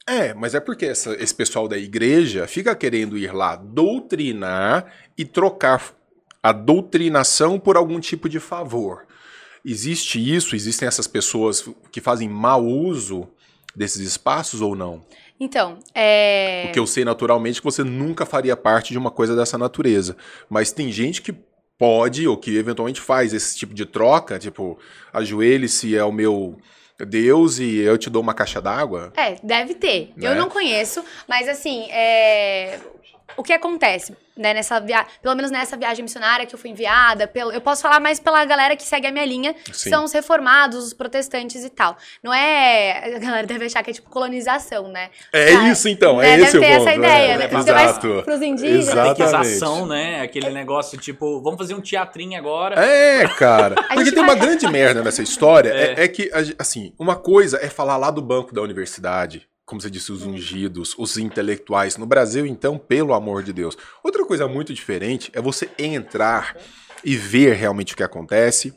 É, 0.10 0.34
mas 0.34 0.56
é 0.56 0.60
porque 0.60 0.86
essa- 0.88 1.14
esse 1.22 1.36
pessoal 1.36 1.68
da 1.68 1.78
igreja 1.78 2.48
fica 2.48 2.76
querendo 2.76 3.16
ir 3.18 3.32
lá 3.34 3.56
doutrinar 3.56 4.92
e 5.18 5.24
trocar 5.24 5.94
a 6.42 6.52
doutrinação 6.52 7.60
por 7.60 7.78
algum 7.78 8.00
tipo 8.00 8.28
de 8.28 8.40
favor. 8.40 9.06
Existe 9.64 10.20
isso? 10.20 10.56
Existem 10.56 10.88
essas 10.88 11.06
pessoas 11.06 11.70
que 11.92 12.02
fazem 12.02 12.28
mau 12.30 12.66
uso 12.66 13.28
desses 13.76 14.02
espaços 14.02 14.62
ou 14.62 14.76
não? 14.76 15.06
Então, 15.40 15.78
é. 15.94 16.64
Porque 16.66 16.80
eu 16.80 16.88
sei 16.88 17.06
naturalmente 17.06 17.60
que 17.62 17.66
você 17.66 17.84
nunca 17.84 18.26
faria 18.26 18.58
parte 18.58 18.92
de 18.92 18.98
uma 18.98 19.12
coisa 19.12 19.36
dessa 19.36 19.58
natureza. 19.58 20.18
Mas 20.50 20.72
tem 20.72 20.92
gente 20.92 21.22
que 21.22 21.34
pode, 21.78 22.28
ou 22.28 22.36
que 22.36 22.58
eventualmente 22.58 23.00
faz 23.00 23.34
esse 23.34 23.58
tipo 23.58 23.74
de 23.74 23.86
troca, 23.86 24.40
tipo, 24.40 24.78
ajoelhe-se 25.14 25.98
ao 25.98 26.12
meu 26.12 26.58
Deus 27.06 27.60
e 27.60 27.78
eu 27.78 27.98
te 27.98 28.10
dou 28.10 28.22
uma 28.22 28.34
caixa 28.34 28.62
d'água. 28.62 29.14
É, 29.16 29.36
deve 29.44 29.74
ter. 29.74 30.12
Né? 30.16 30.28
Eu 30.28 30.36
não 30.36 30.50
conheço, 30.50 31.04
mas 31.28 31.48
assim, 31.48 31.90
é... 31.92 32.80
o 33.38 33.44
que 33.44 33.54
acontece, 33.54 34.16
né, 34.36 34.54
nessa 34.54 34.80
viagem, 34.80 35.08
pelo 35.22 35.36
menos 35.36 35.52
nessa 35.52 35.76
viagem 35.78 36.04
missionária 36.04 36.46
que 36.46 36.54
eu 36.56 36.60
fui 36.60 36.70
enviada, 36.70 37.28
pelo... 37.28 37.52
eu 37.52 37.60
posso 37.62 37.82
falar 37.82 38.00
mais 38.00 38.20
pela 38.20 38.44
galera 38.46 38.76
que 38.76 38.84
segue 38.84 39.08
a 39.08 39.12
minha 39.12 39.26
linha, 39.26 39.56
Sim. 39.72 39.90
são 39.90 40.04
os 40.06 40.12
reformados, 40.14 40.86
os 40.86 40.94
protestantes 40.94 41.64
e 41.64 41.70
tal. 41.70 41.98
Não 42.24 42.34
é, 42.34 43.16
a 43.16 43.20
galera 43.20 43.48
deve 43.48 43.66
achar 43.66 43.84
que 43.84 43.92
é 43.92 43.94
tipo 43.94 44.10
colonização, 44.10 44.88
né? 44.88 45.10
É 45.34 45.54
Cara, 45.54 45.68
isso 45.70 45.90
então, 45.90 46.18
né, 46.18 46.28
é 46.28 46.32
deve 46.38 46.44
esse 46.44 46.58
o 46.58 46.62
ter 46.62 46.78
ponto. 46.78 46.88
essa 46.88 46.98
ideia, 46.98 47.32
é, 47.34 47.38
né? 47.38 47.46
é, 47.46 47.48
Você 47.50 47.74
vai 47.74 47.84
Exato. 47.86 48.22
pros 48.24 48.42
indígenas. 48.42 48.88
Exato. 48.88 49.08
catequização, 49.20 49.86
né? 49.86 50.22
Aquele 50.22 50.50
negócio 50.50 50.98
tipo, 50.98 51.42
vamos 51.42 51.58
fazer 51.60 51.74
um 51.74 51.82
teatrinho 51.82 52.38
agora. 52.38 52.76
É, 52.84 53.28
cara. 53.28 53.76
Porque 53.94 54.12
tem 54.12 54.26
vai- 54.26 54.36
uma 54.36 54.36
grande 54.36 54.68
merda 54.72 55.04
nessa 55.04 55.22
história. 55.22 55.70
É, 55.70 55.94
É. 56.00 56.04
é 56.06 56.08
que, 56.08 56.32
assim, 56.58 56.94
uma 56.98 57.16
coisa 57.16 57.58
é 57.62 57.70
falar 57.70 57.98
lá 57.98 58.10
do 58.12 58.22
banco 58.22 58.54
da 58.54 58.62
universidade, 58.62 59.48
como 59.70 59.80
você 59.80 59.90
disse, 59.90 60.12
os 60.12 60.26
ungidos, 60.26 60.96
os 60.98 61.16
intelectuais. 61.16 61.96
No 61.96 62.08
Brasil, 62.08 62.44
então, 62.44 62.76
pelo 62.76 63.14
amor 63.14 63.44
de 63.44 63.54
Deus. 63.54 63.78
Outra 64.04 64.26
coisa 64.26 64.48
muito 64.48 64.74
diferente 64.74 65.30
é 65.32 65.40
você 65.40 65.70
entrar 65.78 66.58
e 67.04 67.16
ver 67.16 67.54
realmente 67.54 67.94
o 67.94 67.96
que 67.96 68.02
acontece. 68.02 68.74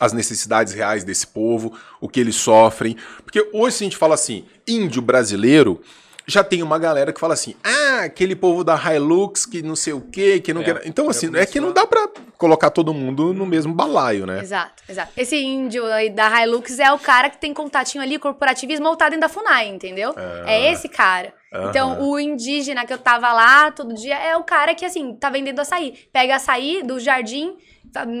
As 0.00 0.12
necessidades 0.12 0.74
reais 0.74 1.04
desse 1.04 1.28
povo, 1.28 1.78
o 2.00 2.08
que 2.08 2.18
eles 2.18 2.34
sofrem. 2.34 2.96
Porque 3.22 3.48
hoje, 3.52 3.76
se 3.76 3.84
a 3.84 3.86
gente 3.86 3.96
fala 3.96 4.14
assim, 4.14 4.46
índio 4.66 5.00
brasileiro, 5.00 5.80
já 6.28 6.44
tem 6.44 6.62
uma 6.62 6.78
galera 6.78 7.12
que 7.12 7.18
fala 7.18 7.34
assim: 7.34 7.54
ah, 7.64 8.02
aquele 8.04 8.36
povo 8.36 8.62
da 8.62 8.76
Hilux 8.76 9.46
que 9.46 9.62
não 9.62 9.74
sei 9.74 9.94
o 9.94 10.00
quê, 10.00 10.38
que 10.38 10.52
não 10.52 10.60
É, 10.60 10.64
quer. 10.64 10.82
Então, 10.86 11.08
assim, 11.08 11.34
é 11.34 11.46
que 11.46 11.58
não 11.58 11.72
dá 11.72 11.86
pra 11.86 12.06
colocar 12.36 12.70
todo 12.70 12.92
mundo 12.94 13.32
no 13.32 13.46
mesmo 13.46 13.74
balaio, 13.74 14.26
né? 14.26 14.40
Exato, 14.40 14.82
exato. 14.88 15.10
Esse 15.16 15.36
índio 15.36 15.84
aí 15.86 16.10
da 16.10 16.44
Hilux 16.44 16.78
é 16.78 16.92
o 16.92 16.98
cara 16.98 17.30
que 17.30 17.38
tem 17.38 17.52
contatinho 17.54 18.04
ali, 18.04 18.18
corporativismo, 18.18 18.86
ou 18.86 18.94
tá 18.94 19.06
dentro 19.06 19.22
da 19.22 19.28
FUNAI, 19.28 19.68
entendeu? 19.68 20.14
É 20.46 20.70
esse 20.70 20.88
cara. 20.88 21.32
Então, 21.70 22.02
o 22.02 22.20
indígena 22.20 22.84
que 22.84 22.92
eu 22.92 22.98
tava 22.98 23.32
lá 23.32 23.70
todo 23.70 23.94
dia 23.94 24.16
é 24.18 24.36
o 24.36 24.44
cara 24.44 24.74
que, 24.74 24.84
assim, 24.84 25.14
tá 25.14 25.30
vendendo 25.30 25.58
açaí. 25.60 25.94
Pega 26.12 26.36
açaí 26.36 26.82
do 26.82 27.00
jardim, 27.00 27.56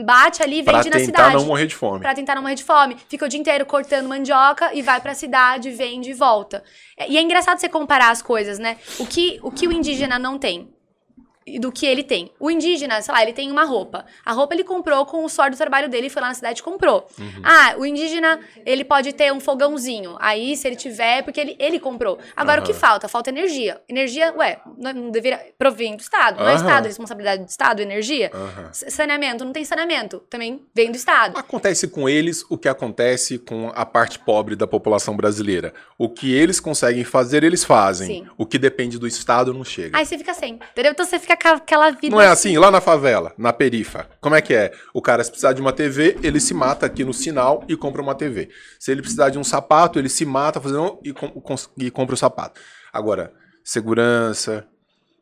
bate 0.04 0.42
ali 0.42 0.60
e 0.60 0.62
Pra 0.62 0.78
vende 0.78 0.90
na 0.90 0.96
tentar 0.96 1.04
cidade. 1.24 1.34
não 1.36 1.46
morrer 1.46 1.66
de 1.66 1.74
fome. 1.74 2.00
Pra 2.00 2.14
tentar 2.14 2.34
não 2.34 2.42
morrer 2.42 2.54
de 2.54 2.64
fome. 2.64 2.96
Fica 3.08 3.24
o 3.24 3.28
dia 3.28 3.38
inteiro 3.40 3.64
cortando 3.66 4.08
mandioca 4.08 4.72
e 4.74 4.82
vai 4.82 5.00
pra 5.00 5.14
cidade, 5.14 5.70
vende 5.70 6.10
e 6.10 6.14
volta. 6.14 6.62
E 7.08 7.16
é 7.16 7.20
engraçado 7.22 7.58
você 7.58 7.68
comparar 7.68 8.10
as 8.10 8.22
coisas, 8.22 8.58
né? 8.58 8.76
O 8.98 9.06
que 9.06 9.38
o, 9.42 9.50
que 9.50 9.66
o 9.68 9.72
indígena 9.72 10.18
não 10.18 10.38
tem 10.38 10.68
do 11.60 11.70
que 11.70 11.86
ele 11.86 12.02
tem. 12.02 12.30
O 12.38 12.50
indígena, 12.50 13.00
sei 13.00 13.14
lá, 13.14 13.22
ele 13.22 13.32
tem 13.32 13.50
uma 13.50 13.64
roupa. 13.64 14.04
A 14.24 14.32
roupa 14.32 14.54
ele 14.54 14.64
comprou 14.64 15.06
com 15.06 15.24
o 15.24 15.28
suor 15.28 15.50
do 15.50 15.56
trabalho 15.56 15.88
dele, 15.88 16.10
foi 16.10 16.20
lá 16.20 16.28
na 16.28 16.34
cidade 16.34 16.60
e 16.60 16.62
comprou. 16.62 17.06
Uhum. 17.18 17.42
Ah, 17.42 17.74
o 17.78 17.86
indígena, 17.86 18.40
ele 18.66 18.84
pode 18.84 19.12
ter 19.12 19.32
um 19.32 19.40
fogãozinho. 19.40 20.16
Aí, 20.18 20.56
se 20.56 20.66
ele 20.66 20.76
tiver, 20.76 21.18
é 21.18 21.22
porque 21.22 21.40
ele, 21.40 21.56
ele 21.58 21.78
comprou. 21.78 22.18
Agora, 22.36 22.60
o 22.60 22.64
que 22.64 22.72
falta? 22.72 23.08
Falta 23.08 23.30
energia. 23.30 23.80
Energia, 23.88 24.34
ué, 24.36 24.60
não, 24.76 25.10
deveria 25.10 25.40
provém 25.58 25.96
do 25.96 26.00
Estado. 26.00 26.38
Não 26.38 26.48
é. 26.48 26.54
Estado, 26.54 26.84
é 26.84 26.88
responsabilidade 26.88 27.44
do 27.44 27.48
Estado, 27.48 27.80
energia. 27.80 28.30
Saneamento, 28.72 29.44
não 29.44 29.52
tem 29.52 29.64
saneamento. 29.64 30.18
Também 30.30 30.62
vem 30.74 30.90
do 30.90 30.96
Estado. 30.96 31.38
Acontece 31.38 31.88
com 31.88 32.08
eles 32.08 32.44
o 32.48 32.58
que 32.58 32.68
acontece 32.68 33.38
com 33.38 33.70
a 33.74 33.86
parte 33.86 34.18
pobre 34.18 34.56
da 34.56 34.66
população 34.66 35.16
brasileira. 35.16 35.72
O 35.96 36.08
que 36.08 36.32
eles 36.32 36.60
conseguem 36.60 37.04
fazer, 37.04 37.44
eles 37.44 37.64
fazem. 37.64 38.06
Sim. 38.06 38.26
O 38.36 38.46
que 38.46 38.58
depende 38.58 38.98
do 38.98 39.06
Estado 39.06 39.52
não 39.54 39.64
chega. 39.64 39.96
Aí 39.96 40.04
você 40.04 40.18
fica 40.18 40.34
sem, 40.34 40.54
entendeu? 40.54 40.92
Então 40.92 41.04
você 41.04 41.18
fica 41.18 41.36
aquela 41.46 41.90
vida. 41.90 42.14
Não 42.14 42.20
é 42.20 42.26
assim, 42.28 42.56
lá 42.58 42.70
na 42.70 42.80
favela, 42.80 43.32
na 43.38 43.52
perifa. 43.52 44.06
Como 44.20 44.34
é 44.34 44.40
que 44.40 44.54
é? 44.54 44.72
O 44.94 45.00
cara, 45.02 45.22
se 45.24 45.30
precisar 45.30 45.52
de 45.52 45.60
uma 45.60 45.72
TV, 45.72 46.16
ele 46.22 46.40
se 46.40 46.52
mata 46.54 46.86
aqui 46.86 47.04
no 47.04 47.12
sinal 47.14 47.64
e 47.68 47.76
compra 47.76 48.02
uma 48.02 48.14
TV. 48.14 48.48
Se 48.78 48.90
ele 48.90 49.00
precisar 49.02 49.30
de 49.30 49.38
um 49.38 49.44
sapato, 49.44 49.98
ele 49.98 50.08
se 50.08 50.24
mata 50.24 50.60
fazendo 50.60 50.98
e, 51.04 51.12
com- 51.12 51.32
e 51.78 51.90
compra 51.90 52.14
o 52.14 52.18
sapato. 52.18 52.60
Agora, 52.92 53.32
segurança, 53.64 54.66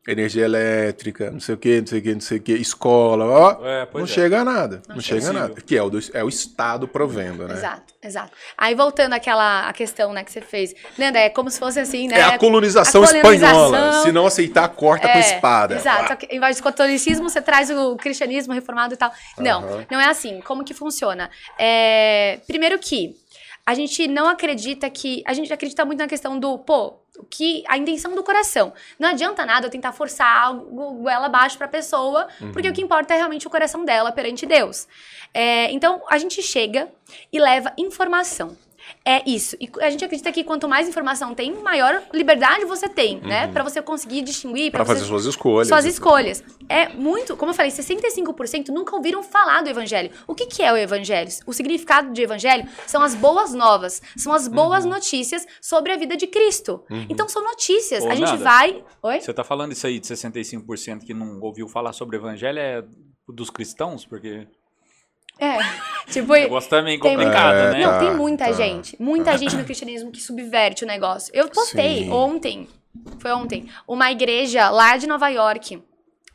energia 0.07 0.45
elétrica, 0.45 1.29
não 1.29 1.39
sei 1.39 1.55
o 1.55 1.57
que, 1.57 1.79
não 1.81 1.87
sei 1.87 1.99
o 1.99 2.01
que, 2.01 2.13
não 2.13 2.21
sei 2.21 2.37
o 2.37 2.41
que, 2.41 2.53
escola, 2.53 3.25
ó, 3.25 3.65
É, 3.65 3.87
não 3.93 4.03
é. 4.03 4.07
chega 4.07 4.39
a 4.39 4.45
nada. 4.45 4.81
Não, 4.87 4.95
Não 4.95 5.01
chega 5.01 5.29
a 5.29 5.33
nada. 5.33 5.61
Que 5.61 5.75
é 5.77 5.83
o, 5.83 5.89
do- 5.89 5.99
é 6.13 6.23
o 6.23 6.29
Estado 6.29 6.87
provendo, 6.87 7.47
né? 7.47 7.53
Exato, 7.55 7.93
exato. 8.01 8.31
Aí 8.57 8.73
voltando 8.73 9.13
àquela 9.13 9.67
a 9.67 9.73
questão, 9.73 10.13
né, 10.13 10.23
que 10.23 10.31
você 10.31 10.39
fez. 10.41 10.73
Nanda, 10.97 11.19
é 11.19 11.29
como 11.29 11.49
se 11.49 11.59
fosse 11.59 11.79
assim, 11.79 12.07
né? 12.07 12.19
É 12.19 12.23
a 12.23 12.37
colonização, 12.37 13.03
a 13.03 13.07
colonização- 13.07 13.65
espanhola. 13.65 14.01
Se 14.03 14.11
não 14.13 14.25
aceitar, 14.25 14.67
corta 14.69 15.07
com 15.09 15.17
É, 15.17 15.19
espada. 15.19 15.75
Exato. 15.75 16.15
Que, 16.17 16.27
Em 16.35 16.39
vez 16.39 16.55
de 16.55 16.63
catolicismo, 16.63 17.29
você 17.29 17.41
traz 17.41 17.69
o 17.69 17.95
cristianismo 17.97 18.53
reformado 18.53 18.93
e 18.93 18.97
tal. 18.97 19.11
Não, 19.37 19.85
não 19.91 19.99
é 19.99 20.05
assim. 20.05 20.39
Como 20.41 20.63
que 20.63 20.73
funciona? 20.73 21.29
É, 21.59 22.39
primeiro 22.47 22.79
que 22.79 23.15
a 23.67 23.73
gente 23.73 24.07
não 24.07 24.29
acredita 24.29 24.89
que. 24.89 25.21
A 25.25 25.33
gente 25.33 25.51
acredita 25.51 25.83
muito 25.83 25.99
na 25.99 26.07
questão 26.07 26.39
do, 26.39 26.57
pô, 26.57 26.93
o 27.19 27.25
que 27.25 27.65
a 27.67 27.77
intenção 27.77 28.15
do 28.15 28.23
coração. 28.23 28.73
Não 28.97 29.09
adianta 29.09 29.45
nada 29.45 29.67
eu 29.67 29.69
tentar 29.69 29.91
forçar 29.91 30.45
algo 30.45 30.93
goela 31.01 31.25
abaixo 31.25 31.57
pra 31.57 31.67
pessoa, 31.67 32.29
porque 32.53 32.69
o 32.69 32.71
que 32.71 32.81
importa 32.81 33.13
é 33.13 33.17
realmente 33.17 33.45
o 33.45 33.49
coração 33.49 33.83
dela 33.83 34.09
perante 34.13 34.45
Deus. 34.45 34.87
É, 35.33 35.69
então, 35.73 36.01
a 36.09 36.17
gente 36.17 36.41
chega 36.41 36.87
e 37.29 37.37
leva 37.37 37.73
informação. 37.77 38.55
É 39.05 39.21
isso. 39.29 39.55
E 39.59 39.69
a 39.81 39.89
gente 39.89 40.03
acredita 40.03 40.31
que 40.31 40.43
quanto 40.43 40.67
mais 40.67 40.87
informação 40.87 41.33
tem, 41.33 41.53
maior 41.61 42.03
liberdade 42.13 42.65
você 42.65 42.87
tem, 42.89 43.19
né? 43.21 43.47
Pra 43.47 43.63
você 43.63 43.81
conseguir 43.81 44.21
distinguir, 44.21 44.71
você 44.71 44.85
fazer 44.85 45.05
suas 45.05 45.25
escolhas. 45.25 45.67
suas 45.67 45.85
escolhas. 45.85 46.43
É 46.69 46.89
muito, 46.89 47.35
como 47.37 47.51
eu 47.51 47.55
falei, 47.55 47.71
65% 47.71 48.69
nunca 48.69 48.95
ouviram 48.95 49.23
falar 49.23 49.61
do 49.63 49.69
evangelho. 49.69 50.11
O 50.27 50.35
que, 50.35 50.45
que 50.45 50.61
é 50.63 50.71
o 50.71 50.77
evangelho? 50.77 51.29
O 51.45 51.53
significado 51.53 52.11
de 52.11 52.21
evangelho 52.21 52.67
são 52.85 53.01
as 53.01 53.15
boas 53.15 53.53
novas, 53.53 54.01
são 54.17 54.33
as 54.33 54.47
boas 54.47 54.83
Uhum. 54.83 54.91
notícias 54.91 55.45
sobre 55.61 55.91
a 55.93 55.97
vida 55.97 56.15
de 56.17 56.27
Cristo. 56.27 56.83
Então 57.09 57.27
são 57.29 57.43
notícias. 57.43 58.05
A 58.05 58.15
gente 58.15 58.31
Nanda, 58.31 58.43
vai. 58.43 58.83
Oi? 59.03 59.21
Você 59.21 59.33
tá 59.33 59.43
falando 59.43 59.71
isso 59.71 59.87
aí 59.87 59.99
de 59.99 60.07
65% 60.07 61.05
que 61.05 61.13
não 61.13 61.39
ouviu 61.41 61.67
falar 61.67 61.93
sobre 61.93 62.15
o 62.17 62.19
evangelho 62.19 62.59
é 62.59 62.83
dos 63.27 63.49
cristãos? 63.49 64.05
Porque 64.05 64.47
É. 65.39 65.57
Tipo, 66.07 66.31
o 66.31 66.35
negócio 66.37 66.69
tá 66.69 66.81
meio 66.81 67.01
tem- 67.01 67.11
complicado, 67.17 67.53
É, 67.53 67.71
né? 67.73 67.83
Não, 67.85 67.91
tá, 67.91 67.99
tem 67.99 68.15
muita 68.15 68.45
tá. 68.45 68.51
gente. 68.53 68.95
Muita 68.97 69.37
gente 69.37 69.57
no 69.57 69.65
cristianismo 69.65 70.09
que 70.09 70.21
subverte 70.21 70.85
o 70.85 70.87
negócio. 70.87 71.29
Eu 71.35 71.49
postei 71.49 72.05
Sim. 72.05 72.11
ontem. 72.11 72.67
Foi 73.19 73.31
ontem. 73.33 73.67
Uma 73.85 74.09
igreja 74.09 74.69
lá 74.69 74.95
de 74.95 75.05
Nova 75.05 75.27
York. 75.27 75.83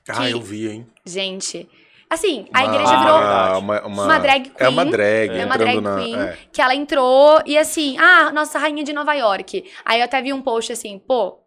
Ah, 0.06 0.26
que- 0.26 0.30
eu 0.32 0.40
vi, 0.42 0.68
hein? 0.68 0.86
Gente. 1.06 1.66
Assim, 2.10 2.46
a 2.52 2.64
Uma- 2.64 2.74
igreja 2.74 2.96
virou. 2.98 3.18
verdade. 3.18 3.58
uma, 3.60 3.86
uma, 3.86 4.04
uma 4.04 4.18
drag 4.18 4.52
É 4.58 4.68
uma 4.68 4.82
queen. 4.82 4.92
drag. 4.92 5.30
É 5.38 5.44
uma 5.46 5.56
drag 5.56 5.80
na, 5.80 5.96
queen 5.96 6.20
é. 6.20 6.38
que 6.52 6.60
ela 6.60 6.74
entrou 6.74 7.40
e 7.46 7.56
assim, 7.56 7.96
ah, 7.98 8.30
nossa 8.30 8.58
rainha 8.58 8.84
de 8.84 8.92
Nova 8.92 9.14
York. 9.14 9.64
Aí 9.86 10.00
eu 10.00 10.04
até 10.04 10.20
vi 10.20 10.34
um 10.34 10.42
post 10.42 10.70
assim, 10.70 10.98
pô, 10.98 11.38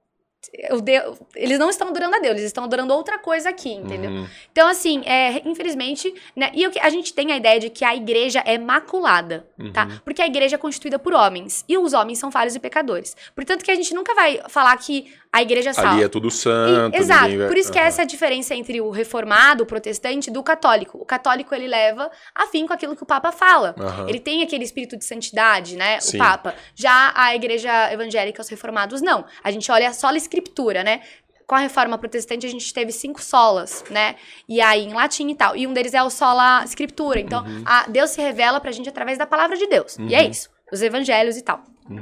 eles 1.35 1.57
não 1.59 1.69
estão 1.69 1.87
adorando 1.89 2.15
a 2.15 2.19
Deus, 2.19 2.33
eles 2.35 2.45
estão 2.45 2.63
adorando 2.63 2.93
outra 2.93 3.17
coisa 3.19 3.49
aqui, 3.49 3.71
entendeu? 3.73 4.11
Uhum. 4.11 4.27
Então, 4.51 4.67
assim, 4.67 5.01
é, 5.05 5.41
infelizmente, 5.47 6.13
né? 6.35 6.51
E 6.53 6.65
o 6.67 6.71
que- 6.71 6.79
a 6.79 6.89
gente 6.89 7.13
tem 7.13 7.31
a 7.31 7.37
ideia 7.37 7.59
de 7.59 7.69
que 7.69 7.83
a 7.85 7.95
igreja 7.95 8.41
é 8.45 8.57
maculada, 8.57 9.47
tá? 9.73 9.85
Uhum. 9.85 9.99
Porque 10.03 10.21
a 10.21 10.27
igreja 10.27 10.55
é 10.55 10.57
constituída 10.59 10.97
por 10.99 11.13
homens. 11.13 11.63
E 11.67 11.77
os 11.77 11.93
homens 11.93 12.19
são 12.19 12.31
falhos 12.31 12.55
e 12.55 12.59
pecadores. 12.59 13.15
Portanto, 13.35 13.63
que 13.63 13.71
a 13.71 13.75
gente 13.75 13.93
nunca 13.93 14.13
vai 14.13 14.39
falar 14.49 14.75
que 14.77 15.13
a 15.31 15.41
igreja 15.41 15.73
salva. 15.73 15.91
Ali 15.95 16.03
é 16.03 16.07
tudo 16.07 16.31
santo. 16.31 16.95
E- 16.95 16.99
exato. 16.99 17.37
vai- 17.37 17.47
Por 17.47 17.57
isso 17.57 17.69
que 17.71 17.77
Aham. 17.77 17.87
essa 17.87 18.01
é 18.01 18.03
a 18.03 18.07
diferença 18.07 18.55
entre 18.55 18.79
o 18.79 18.89
reformado, 18.89 19.63
o 19.63 19.65
protestante, 19.65 20.31
do 20.31 20.41
católico. 20.41 20.97
O 20.97 21.05
católico, 21.05 21.53
ele 21.53 21.67
leva 21.67 22.09
afim 22.33 22.65
com 22.65 22.71
aquilo 22.73 22.95
que 22.95 23.03
o 23.03 23.05
Papa 23.05 23.31
fala. 23.33 23.75
Ele 24.07 24.19
tem 24.19 24.41
aquele 24.43 24.63
espírito 24.63 24.95
de 24.97 25.03
santidade, 25.03 25.75
né? 25.75 25.99
Sim. 25.99 26.15
O 26.15 26.19
Papa. 26.19 26.55
Já 26.73 27.11
a 27.15 27.35
igreja 27.35 27.91
evangélica, 27.91 28.41
os 28.41 28.47
reformados, 28.47 29.01
não. 29.01 29.25
A 29.43 29.51
gente 29.51 29.69
olha 29.71 29.91
só 29.93 30.07
a 30.07 30.11
escritura, 30.39 30.83
né? 30.83 31.01
Com 31.47 31.55
a 31.55 31.59
reforma 31.59 31.97
protestante, 31.97 32.45
a 32.45 32.49
gente 32.49 32.73
teve 32.73 32.91
cinco 32.91 33.21
solas, 33.21 33.83
né? 33.89 34.15
E 34.49 34.59
aí, 34.59 34.83
em 34.85 34.93
latim 34.93 35.29
e 35.29 35.35
tal. 35.35 35.55
E 35.55 35.67
um 35.67 35.73
deles 35.73 35.93
é 35.93 36.01
o 36.01 36.09
sola 36.09 36.63
escritura. 36.63 37.19
Então, 37.19 37.43
Uhum. 37.45 37.63
a- 37.65 37.85
Deus 37.87 38.09
se 38.09 38.21
revela 38.21 38.59
pra 38.59 38.71
gente 38.71 38.89
através 38.89 39.17
da 39.17 39.27
palavra 39.27 39.55
de 39.55 39.67
Deus. 39.67 39.97
E 39.99 40.15
é 40.15 40.23
Uhum. 40.23 40.29
isso. 40.31 40.49
Os 40.71 40.81
evangelhos 40.81 41.37
e 41.37 41.43
tal. 41.43 41.61
Uhum. 41.89 42.01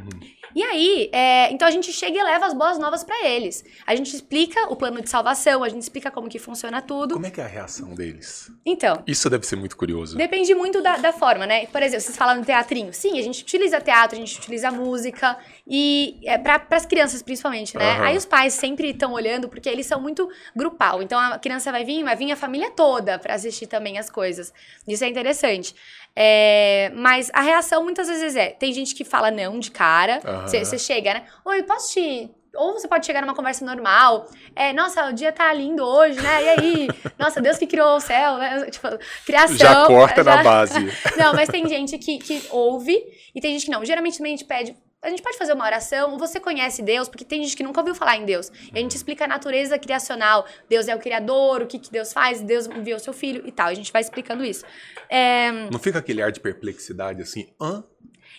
E 0.55 0.63
aí, 0.63 1.09
é, 1.11 1.51
então 1.51 1.67
a 1.67 1.71
gente 1.71 1.91
chega 1.91 2.17
e 2.17 2.23
leva 2.23 2.45
as 2.45 2.53
boas 2.53 2.77
novas 2.77 3.03
pra 3.03 3.27
eles. 3.27 3.63
A 3.85 3.95
gente 3.95 4.13
explica 4.13 4.71
o 4.71 4.75
plano 4.75 5.01
de 5.01 5.09
salvação, 5.09 5.63
a 5.63 5.69
gente 5.69 5.81
explica 5.81 6.11
como 6.11 6.29
que 6.29 6.39
funciona 6.39 6.81
tudo. 6.81 7.13
Como 7.15 7.25
é 7.25 7.31
que 7.31 7.41
é 7.41 7.43
a 7.43 7.47
reação 7.47 7.93
deles? 7.93 8.51
Então, 8.65 9.03
Isso 9.07 9.29
deve 9.29 9.45
ser 9.45 9.55
muito 9.55 9.75
curioso. 9.75 10.15
depende 10.17 10.53
muito 10.53 10.81
da, 10.81 10.97
da 10.97 11.11
forma, 11.13 11.45
né? 11.45 11.65
Por 11.67 11.81
exemplo, 11.81 12.01
vocês 12.05 12.17
falam 12.17 12.37
no 12.37 12.45
teatrinho. 12.45 12.93
Sim, 12.93 13.19
a 13.19 13.21
gente 13.21 13.41
utiliza 13.43 13.79
teatro, 13.81 14.15
a 14.15 14.19
gente 14.19 14.37
utiliza 14.37 14.71
música. 14.71 15.37
E 15.67 16.19
é 16.23 16.37
para 16.37 16.61
as 16.71 16.85
crianças, 16.85 17.21
principalmente, 17.21 17.77
né? 17.77 17.91
Aham. 17.93 18.05
Aí 18.05 18.17
os 18.17 18.25
pais 18.25 18.53
sempre 18.53 18.89
estão 18.89 19.13
olhando, 19.13 19.47
porque 19.49 19.69
eles 19.69 19.85
são 19.85 19.99
muito 20.01 20.29
grupal. 20.55 21.01
Então 21.01 21.19
a 21.19 21.39
criança 21.39 21.71
vai 21.71 21.83
vir, 21.83 22.03
vai 22.03 22.15
vir 22.15 22.31
a 22.31 22.35
família 22.35 22.69
toda 22.71 23.17
pra 23.17 23.35
assistir 23.35 23.67
também 23.67 23.97
as 23.97 24.09
coisas. 24.09 24.53
Isso 24.87 25.03
é 25.03 25.07
interessante. 25.07 25.73
É, 26.15 26.91
mas 26.95 27.29
a 27.33 27.41
reação 27.41 27.83
muitas 27.83 28.07
vezes 28.07 28.35
é: 28.35 28.49
tem 28.49 28.71
gente 28.71 28.93
que 28.95 29.03
fala 29.03 29.31
não 29.31 29.59
de 29.59 29.71
cara. 29.71 30.19
Você 30.63 30.77
chega, 30.77 31.13
né? 31.15 31.23
Oi, 31.45 31.63
posso 31.63 31.93
te. 31.93 32.29
Ou 32.55 32.73
você 32.73 32.87
pode 32.87 33.03
chegar 33.03 33.21
numa 33.21 33.33
conversa 33.33 33.65
normal. 33.65 34.27
É, 34.55 34.71
nossa, 34.73 35.07
o 35.09 35.13
dia 35.13 35.31
tá 35.31 35.51
lindo 35.51 35.83
hoje, 35.83 36.21
né? 36.21 36.43
E 36.43 36.49
aí? 36.49 36.87
Nossa, 37.17 37.41
Deus 37.41 37.57
que 37.57 37.65
criou 37.65 37.95
o 37.95 37.99
céu, 37.99 38.37
né? 38.37 38.67
Tipo, 38.69 38.89
criação. 39.25 39.57
Já 39.57 39.85
corta 39.87 40.21
já- 40.23 40.35
na 40.35 40.43
base. 40.43 40.79
Não, 41.17 41.33
mas 41.33 41.49
tem 41.49 41.67
gente 41.67 41.97
que, 41.97 42.19
que 42.19 42.43
ouve 42.51 42.95
e 43.33 43.41
tem 43.41 43.53
gente 43.53 43.65
que 43.65 43.71
não. 43.71 43.83
Geralmente 43.83 44.17
também 44.19 44.35
a 44.35 44.37
gente 44.37 44.47
pede. 44.47 44.77
A 45.03 45.09
gente 45.09 45.21
pode 45.21 45.37
fazer 45.37 45.51
uma 45.51 45.65
oração, 45.65 46.17
você 46.17 46.39
conhece 46.39 46.81
Deus, 46.81 47.09
porque 47.09 47.25
tem 47.25 47.43
gente 47.43 47.57
que 47.57 47.63
nunca 47.63 47.81
ouviu 47.81 47.93
falar 47.93 48.15
em 48.15 48.25
Deus. 48.25 48.49
E 48.73 48.77
a 48.77 48.81
gente 48.81 48.95
explica 48.95 49.25
a 49.25 49.27
natureza 49.27 49.77
criacional. 49.77 50.45
Deus 50.69 50.87
é 50.87 50.95
o 50.95 50.99
criador, 50.99 51.61
o 51.61 51.67
que, 51.67 51.77
que 51.77 51.91
Deus 51.91 52.13
faz, 52.13 52.41
Deus 52.41 52.67
enviou 52.67 52.97
seu 52.99 53.11
filho 53.11 53.43
e 53.45 53.51
tal. 53.51 53.67
A 53.67 53.73
gente 53.73 53.91
vai 53.91 54.01
explicando 54.01 54.45
isso. 54.45 54.63
É, 55.09 55.51
Não 55.69 55.77
fica 55.77 55.99
aquele 55.99 56.21
ar 56.21 56.31
de 56.31 56.39
perplexidade 56.39 57.21
assim? 57.21 57.53
Hã? 57.61 57.83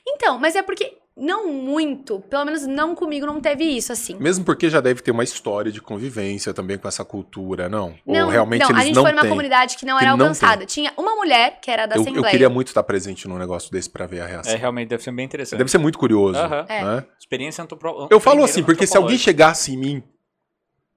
Então, 0.07 0.39
mas 0.39 0.57
é 0.57 0.63
porque 0.63 0.97
não 1.17 1.53
muito, 1.53 2.19
pelo 2.29 2.45
menos 2.45 2.67
não 2.67 2.95
comigo, 2.95 3.25
não 3.25 3.41
teve 3.41 3.63
isso, 3.65 3.93
assim. 3.93 4.17
Mesmo 4.19 4.45
porque 4.45 4.69
já 4.69 4.81
deve 4.81 5.01
ter 5.01 5.13
uma 5.13 5.23
história 5.23 5.71
de 5.71 5.81
convivência 5.81 6.53
também 6.53 6.77
com 6.77 6.89
essa 6.89 7.05
cultura, 7.05 7.69
não? 7.69 7.95
Não, 8.05 8.25
Ou 8.25 8.31
realmente 8.31 8.63
não, 8.63 8.71
eles 8.71 8.83
a 8.83 8.85
gente 8.85 8.95
não 8.97 9.03
foi 9.03 9.13
numa 9.13 9.21
têm? 9.23 9.31
comunidade 9.31 9.77
que 9.77 9.87
não 9.87 9.97
Que 9.97 10.05
era 10.05 10.17
não 10.17 10.25
alcançada. 10.27 10.67
Tinha 10.67 10.93
uma 10.97 11.15
mulher 11.15 11.61
que 11.63 11.71
era 11.71 11.87
da 11.87 11.95
Eu, 11.95 11.99
eu 11.99 12.03
Assembleia. 12.03 12.31
queria 12.33 12.49
muito 12.51 12.69
estar 12.69 12.83
presente 12.83 13.29
num 13.29 13.39
negócio 13.39 13.71
desse 13.71 13.89
pra 13.89 14.07
ver 14.07 14.23
a 14.23 14.27
reação. 14.27 14.53
É, 14.53 14.57
realmente 14.57 14.89
deve 14.89 15.03
ser 15.05 15.13
bem 15.13 15.25
interessante. 15.25 15.59
Deve 15.59 15.71
ser 15.71 15.79
muito 15.79 15.99
curioso. 15.99 16.37
Aham. 16.39 16.67
É. 16.69 16.85
né? 16.85 17.05
Experiência 17.19 17.63
antropro... 17.63 18.09
Eu 18.11 18.19
falo 18.19 18.43
assim, 18.43 18.65
porque 18.65 18.85
se 18.87 18.97
alguém 18.97 19.15
antropológica. 19.15 19.25
chegasse 19.31 19.73
em 19.73 19.77
mim, 19.77 20.03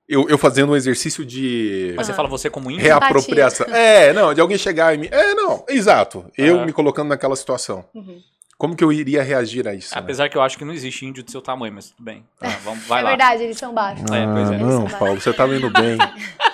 eu, 0.09 0.27
eu 0.29 0.37
fazendo 0.37 0.71
um 0.71 0.75
exercício 0.75 1.23
de 1.23 1.93
Mas 1.95 2.07
você 2.07 2.11
Aham. 2.11 2.15
fala 2.17 2.29
você 2.29 2.49
como 2.49 2.71
índio? 2.71 2.81
Rea- 2.83 2.97
reapropriação. 2.97 3.67
É, 3.67 4.13
não, 4.13 4.33
de 4.33 4.41
alguém 4.41 4.57
chegar 4.57 4.95
em 4.95 4.97
mim. 4.97 5.09
É, 5.11 5.35
não, 5.35 5.63
exato. 5.69 6.25
Eu 6.35 6.65
me 6.65 6.73
colocando 6.73 7.09
naquela 7.09 7.35
situação. 7.35 7.85
Uhum. 7.93 8.19
Como 8.57 8.75
que 8.75 8.83
eu 8.83 8.91
iria 8.91 9.21
reagir 9.21 9.67
a 9.67 9.73
isso? 9.75 9.93
né? 9.93 10.01
Apesar 10.01 10.29
que 10.29 10.37
eu 10.37 10.41
acho 10.41 10.57
que 10.57 10.65
não 10.65 10.73
existe 10.73 11.05
índio 11.05 11.21
de 11.23 11.31
seu 11.31 11.41
tamanho, 11.41 11.73
mas 11.73 11.91
tudo 11.91 12.03
bem. 12.03 12.25
Tá, 12.39 12.47
vamos, 12.63 12.85
vai 12.87 13.01
é 13.01 13.03
lá. 13.03 13.09
verdade, 13.09 13.43
eles 13.43 13.57
são 13.57 13.73
baixos. 13.73 14.03
É, 14.11 14.25
pois 14.25 14.51
é. 14.51 14.55
Ah, 14.55 14.57
não, 14.57 14.85
vai. 14.87 14.99
Paulo, 14.99 15.21
você 15.21 15.31
tá 15.33 15.45
vendo 15.45 15.69
bem. 15.69 15.97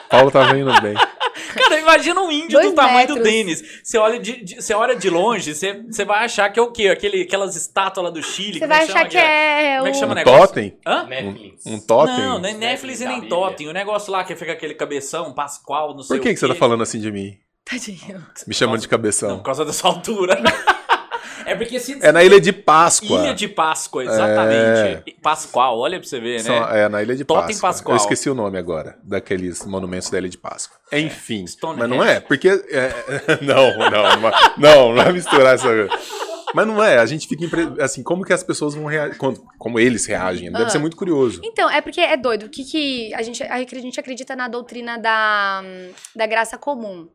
Paulo 0.10 0.30
tá 0.30 0.44
vendo 0.52 0.72
bem. 0.82 0.96
Cara, 1.56 1.80
imagina 1.80 2.20
um 2.22 2.32
índio 2.32 2.52
Dois 2.60 2.70
do 2.72 2.76
tamanho 2.76 3.08
do 3.08 3.16
metros. 3.16 3.32
Denis. 3.32 3.64
Você 3.84 3.98
olha 3.98 4.20
de, 4.20 4.44
de- 4.44 4.56
você 4.62 4.74
olha 4.74 4.96
de 4.96 5.10
longe, 5.10 5.54
você, 5.54 5.82
você 5.84 6.04
vai 6.04 6.26
achar 6.26 6.50
que 6.52 6.60
é 6.60 6.64
o 6.64 6.72
quê? 6.72 6.88
Aquele, 6.90 7.22
aquelas 7.22 7.56
estátuas 7.56 8.04
lá 8.06 8.10
do 8.10 8.22
Chile. 8.22 8.60
Você 8.60 8.68
vai 8.68 8.80
é 8.84 8.86
que 8.86 8.88
chama 8.88 9.00
achar 9.00 9.10
que 9.10 9.18
é 9.18 9.76
Como 9.78 9.88
é 9.88 9.92
que 9.92 9.98
chama 9.98 10.10
o 10.10 10.12
Um 10.12 10.16
negócio? 10.16 10.48
totem? 10.48 10.78
Hã? 10.86 11.04
Netflix. 11.06 11.66
Um 11.66 11.80
totem? 11.80 12.18
Não, 12.18 12.40
nem 12.40 12.58
Netflix 12.58 13.02
e 13.02 13.06
nem 13.06 13.14
Bíblia. 13.22 13.30
totem. 13.30 13.68
O 13.70 13.74
negócio 13.74 14.12
lá 14.12 14.24
que 14.24 14.36
fica 14.36 14.52
aquele 14.52 14.74
cabeção, 14.74 15.32
Pascoal, 15.34 15.94
não 15.96 16.04
sei 16.04 16.18
Por 16.18 16.24
que, 16.24 16.30
o 16.30 16.34
que 16.34 16.40
você 16.40 16.48
tá 16.48 16.54
quê. 16.54 16.60
falando 16.60 16.84
assim 16.84 17.00
de 17.00 17.12
mim? 17.12 17.38
Tadinho. 17.66 18.26
Me 18.48 18.54
chamando 18.54 18.80
de 18.82 18.88
Não, 18.88 18.90
cabeção. 18.92 19.38
por 19.38 19.44
causa 19.46 19.64
dessa 19.64 19.88
altura. 19.88 20.42
é 21.46 21.56
porque 21.56 21.80
se... 21.80 21.98
É 22.02 22.12
na 22.12 22.24
Ilha 22.24 22.40
de 22.40 22.52
Páscoa. 22.52 23.20
Ilha 23.22 23.34
de 23.34 23.48
Páscoa, 23.48 24.04
exatamente. 24.04 25.16
Pascoal, 25.22 25.78
olha 25.80 26.00
pra 26.00 26.08
você 26.08 26.20
ver, 26.20 26.44
né? 26.44 26.84
É, 26.84 26.90
na 26.90 27.02
Ilha 27.04 27.16
de 27.16 27.24
Totem 27.26 27.48
Páscoa. 27.48 27.70
Pascoal. 27.70 27.98
Eu 27.98 28.02
esqueci 28.02 28.30
o 28.30 28.36
nome 28.36 28.58
agora, 28.58 28.98
daqueles 29.04 29.66
monumentos 29.66 30.10
da 30.10 30.18
Ilha 30.18 30.30
de 30.30 30.38
Páscoa. 30.38 30.78
Enfim, 30.92 31.46
Stonehenge. 31.48 31.80
mas 31.80 31.90
não 31.90 32.04
é, 32.04 32.20
porque... 32.20 32.48
é, 32.50 32.92
não, 33.42 33.78
não, 33.78 33.90
não, 33.92 34.32
não, 34.58 34.90
não 34.90 34.96
vai 34.96 35.12
misturar 35.12 35.56
essa... 35.56 35.68
Mas 36.54 36.68
não 36.68 36.84
é, 36.84 37.00
a 37.00 37.06
gente 37.08 37.28
fica... 37.28 37.44
impre- 37.44 37.82
Assim, 37.82 38.04
como 38.04 38.24
que 38.24 38.32
as 38.32 38.44
pessoas 38.44 38.76
vão 38.76 38.86
reagir, 38.86 39.18
como, 39.18 39.36
como 39.58 39.80
eles 39.80 40.06
reagem, 40.06 40.52
deve 40.52 40.70
ser 40.70 40.78
muito 40.78 40.96
curioso. 40.96 41.42
Então, 41.44 41.68
é 41.70 41.82
porque 41.82 42.00
é 42.00 42.16
doido. 42.16 42.46
O 42.46 42.50
que, 42.50 42.64
que 42.64 43.14
a, 43.16 43.24
gente, 43.24 43.42
a 43.42 43.58
gente 43.64 44.00
acredita 44.00 44.36
na 44.36 44.48
doutrina 44.48 44.98
da, 45.00 45.64
da 46.16 46.28
graça 46.28 46.56
comum? 46.56 47.08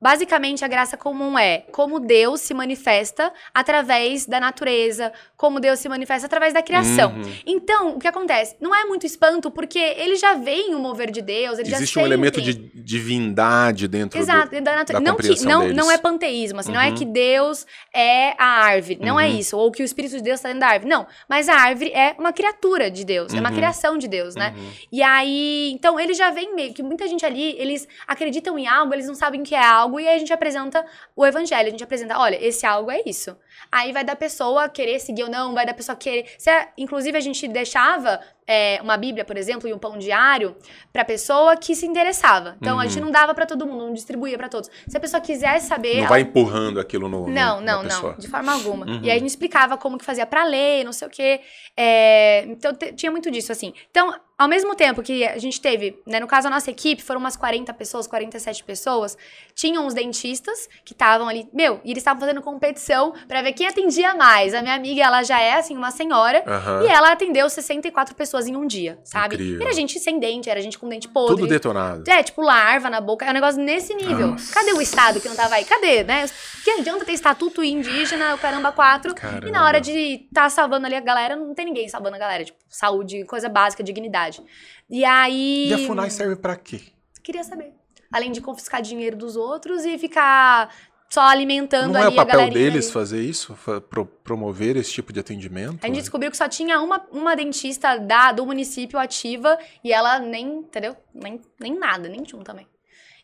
Basicamente, 0.00 0.62
a 0.64 0.68
graça 0.68 0.96
comum 0.98 1.38
é 1.38 1.58
como 1.72 1.98
Deus 1.98 2.40
se 2.42 2.52
manifesta 2.52 3.32
através 3.54 4.26
da 4.26 4.38
natureza, 4.38 5.10
como 5.36 5.58
Deus 5.60 5.78
se 5.78 5.88
manifesta 5.88 6.26
através 6.26 6.52
da 6.52 6.62
criação. 6.62 7.12
Uhum. 7.14 7.32
Então, 7.46 7.96
o 7.96 7.98
que 7.98 8.06
acontece? 8.06 8.54
Não 8.60 8.74
é 8.74 8.84
muito 8.84 9.06
espanto, 9.06 9.50
porque 9.50 9.78
ele 9.78 10.16
já 10.16 10.34
vem 10.34 10.74
o 10.74 10.78
mover 10.78 11.10
de 11.10 11.22
Deus, 11.22 11.58
ele 11.58 11.72
Existe 11.74 11.94
já 11.94 12.02
um 12.02 12.06
elemento 12.06 12.42
de 12.42 12.52
divindade 12.54 13.88
dentro 13.88 14.18
Exato, 14.18 14.50
do... 14.54 14.60
da 14.60 14.76
natu- 14.76 14.92
da 14.92 15.00
não 15.00 15.16
que 15.16 15.44
não, 15.44 15.60
deles. 15.62 15.76
não 15.76 15.90
é 15.90 15.96
panteísmo, 15.96 16.60
assim, 16.60 16.72
não 16.72 16.80
é 16.80 16.88
Uhum. 16.88 16.94
que 16.96 17.04
Deus 17.06 17.66
é 17.94 18.34
a 18.36 18.44
árvore, 18.64 18.98
não 19.00 19.18
é 19.18 19.26
Uhum. 19.28 19.38
isso, 19.38 19.56
ou 19.56 19.70
que 19.70 19.82
o 19.82 19.84
Espírito 19.86 20.16
de 20.16 20.22
Deus 20.22 20.36
está 20.38 20.48
dentro 20.48 20.60
da 20.60 20.68
árvore, 20.68 20.90
não. 20.90 21.06
Mas 21.28 21.48
a 21.48 21.54
árvore 21.54 21.90
é 21.92 22.14
uma 22.18 22.32
criatura 22.32 22.90
de 22.90 23.04
Deus, 23.04 23.32
é 23.32 23.40
uma 23.40 23.48
Uhum. 23.48 23.56
criação 23.56 23.96
de 23.96 24.06
Deus, 24.08 24.34
né? 24.34 24.52
Uhum. 24.56 24.70
E 24.92 25.02
aí, 25.02 25.70
então 25.72 25.98
ele 25.98 26.12
já 26.14 26.30
vem 26.30 26.54
meio 26.54 26.74
que 26.74 26.82
muita 26.82 27.08
gente 27.08 27.24
ali, 27.24 27.54
eles 27.58 27.88
acreditam 28.06 28.58
em 28.58 28.66
algo, 28.66 28.92
eles 28.92 29.06
não 29.06 29.14
sabem 29.14 29.40
o 29.40 29.44
que 29.44 29.54
é 29.54 29.64
algo, 29.64 29.83
e 30.00 30.08
aí 30.08 30.16
a 30.16 30.18
gente 30.18 30.32
apresenta 30.32 30.84
o 31.14 31.24
evangelho, 31.24 31.68
a 31.68 31.70
gente 31.70 31.84
apresenta, 31.84 32.18
olha, 32.18 32.38
esse 32.44 32.66
algo 32.66 32.90
é 32.90 33.02
isso. 33.06 33.36
Aí 33.70 33.92
vai 33.92 34.04
da 34.04 34.14
pessoa 34.16 34.68
querer 34.68 34.98
seguir 35.00 35.24
ou 35.24 35.30
não, 35.30 35.54
vai 35.54 35.66
da 35.66 35.74
pessoa 35.74 35.96
querer. 35.96 36.26
Se 36.38 36.48
a- 36.50 36.68
inclusive, 36.78 37.16
a 37.16 37.20
gente 37.20 37.46
deixava 37.48 38.20
é, 38.46 38.78
uma 38.82 38.98
Bíblia, 38.98 39.24
por 39.24 39.38
exemplo, 39.38 39.66
e 39.66 39.72
um 39.72 39.78
pão 39.78 39.96
diário 39.96 40.54
pra 40.92 41.02
pessoa 41.02 41.56
que 41.56 41.74
se 41.74 41.86
interessava. 41.86 42.56
Então 42.60 42.78
a 42.78 42.84
gente 42.86 42.98
Uhum. 42.98 43.06
não 43.06 43.10
dava 43.10 43.32
pra 43.34 43.46
todo 43.46 43.66
mundo, 43.66 43.86
não 43.86 43.94
distribuía 43.94 44.36
pra 44.36 44.50
todos. 44.50 44.68
Se 44.86 44.94
a 44.94 45.00
pessoa 45.00 45.18
quisesse 45.18 45.66
saber. 45.66 45.92
Não 45.94 46.00
ela- 46.00 46.08
vai 46.10 46.20
empurrando 46.20 46.78
aquilo 46.78 47.08
no. 47.08 47.20
no- 47.22 47.28
não, 47.28 47.62
na 47.62 47.82
não, 47.82 48.02
não, 48.02 48.14
de 48.18 48.28
forma 48.28 48.52
alguma. 48.52 48.84
Uhum. 48.84 49.00
E 49.02 49.10
aí 49.10 49.16
a 49.16 49.18
gente 49.18 49.30
explicava 49.30 49.78
como 49.78 49.96
que 49.96 50.04
fazia 50.04 50.26
pra 50.26 50.44
ler, 50.44 50.84
não 50.84 50.92
sei 50.92 51.08
o 51.08 51.10
quê. 51.10 51.40
É, 51.74 52.44
então 52.48 52.72
tinha 52.94 53.10
muito 53.10 53.30
disso, 53.30 53.50
assim. 53.50 53.72
Então, 53.90 54.14
ao 54.36 54.46
mesmo 54.46 54.74
tempo 54.74 55.02
que 55.02 55.24
a 55.26 55.38
gente 55.38 55.58
teve, 55.60 55.98
né, 56.06 56.20
no 56.20 56.26
caso 56.26 56.46
a 56.46 56.50
nossa 56.50 56.70
equipe, 56.70 57.02
foram 57.02 57.20
umas 57.20 57.36
40 57.36 57.72
pessoas, 57.72 58.06
47 58.06 58.62
pessoas, 58.62 59.16
tinham 59.54 59.86
os 59.86 59.94
dentistas 59.94 60.68
que 60.84 60.92
estavam 60.92 61.28
ali, 61.28 61.48
meu, 61.52 61.80
e 61.84 61.90
eles 61.90 62.02
estavam 62.02 62.20
fazendo 62.20 62.42
competição 62.42 63.14
pra 63.26 63.40
ver 63.44 63.52
quem 63.52 63.66
atendia 63.66 64.14
mais. 64.14 64.54
A 64.54 64.62
minha 64.62 64.74
amiga, 64.74 65.02
ela 65.02 65.22
já 65.22 65.40
é, 65.40 65.54
assim, 65.54 65.76
uma 65.76 65.90
senhora, 65.90 66.42
e 66.82 66.86
ela 66.88 67.12
atendeu 67.12 67.48
64 67.48 68.14
pessoas 68.14 68.46
em 68.46 68.56
um 68.56 68.66
dia, 68.66 68.98
sabe? 69.04 69.36
Incrível. 69.36 69.62
Era 69.62 69.72
gente 69.72 69.98
sem 70.00 70.18
dente, 70.18 70.50
era 70.50 70.60
gente 70.60 70.78
com 70.78 70.88
dente 70.88 71.08
podre. 71.08 71.36
Tudo 71.36 71.46
detonado. 71.46 72.10
É, 72.10 72.22
tipo, 72.22 72.42
larva 72.42 72.90
na 72.90 73.00
boca. 73.00 73.24
É 73.24 73.30
um 73.30 73.34
negócio 73.34 73.62
nesse 73.62 73.94
nível. 73.94 74.28
Nossa. 74.28 74.52
Cadê 74.52 74.72
o 74.72 74.80
Estado 74.80 75.20
que 75.20 75.28
não 75.28 75.36
tava 75.36 75.54
aí? 75.54 75.64
Cadê, 75.64 76.02
né? 76.02 76.26
Que 76.64 76.70
adianta 76.70 77.04
ter 77.04 77.12
estatuto 77.12 77.62
indígena, 77.62 78.34
o 78.34 78.38
caramba, 78.38 78.72
quatro. 78.72 79.14
Caramba. 79.14 79.48
E 79.48 79.50
na 79.50 79.64
hora 79.64 79.80
de 79.80 80.28
tá 80.32 80.48
salvando 80.48 80.86
ali 80.86 80.96
a 80.96 81.00
galera, 81.00 81.36
não 81.36 81.54
tem 81.54 81.66
ninguém 81.66 81.88
salvando 81.88 82.16
a 82.16 82.18
galera. 82.18 82.44
Tipo, 82.44 82.58
saúde, 82.68 83.24
coisa 83.24 83.48
básica, 83.48 83.82
dignidade. 83.82 84.42
E 84.88 85.04
aí. 85.04 85.68
E 85.68 85.74
a 85.74 85.78
FUNAI 85.78 86.10
serve 86.10 86.36
pra 86.36 86.56
quê? 86.56 86.80
Queria 87.22 87.44
saber. 87.44 87.72
Além 88.12 88.30
de 88.30 88.40
confiscar 88.40 88.80
dinheiro 88.80 89.16
dos 89.16 89.34
outros 89.34 89.84
e 89.84 89.98
ficar 89.98 90.70
só 91.14 91.22
alimentando 91.22 91.92
Não 91.92 92.00
é 92.00 92.04
o 92.04 92.06
ali 92.08 92.14
a 92.14 92.16
papel 92.24 92.38
galerinha 92.40 92.70
deles 92.70 92.84
ali. 92.86 92.92
fazer 92.92 93.22
isso? 93.22 93.56
Pro- 93.88 94.04
promover 94.04 94.76
esse 94.76 94.92
tipo 94.92 95.12
de 95.12 95.20
atendimento? 95.20 95.78
A 95.82 95.86
gente 95.86 96.00
descobriu 96.00 96.28
que 96.30 96.36
só 96.36 96.48
tinha 96.48 96.80
uma, 96.80 97.06
uma 97.12 97.36
dentista 97.36 97.96
da, 97.96 98.32
do 98.32 98.44
município 98.44 98.98
ativa 98.98 99.56
e 99.84 99.92
ela 99.92 100.18
nem, 100.18 100.44
entendeu? 100.58 100.96
Nem, 101.14 101.40
nem 101.60 101.78
nada, 101.78 102.08
nem 102.08 102.22
tinha 102.24 102.40
um 102.40 102.42
também. 102.42 102.66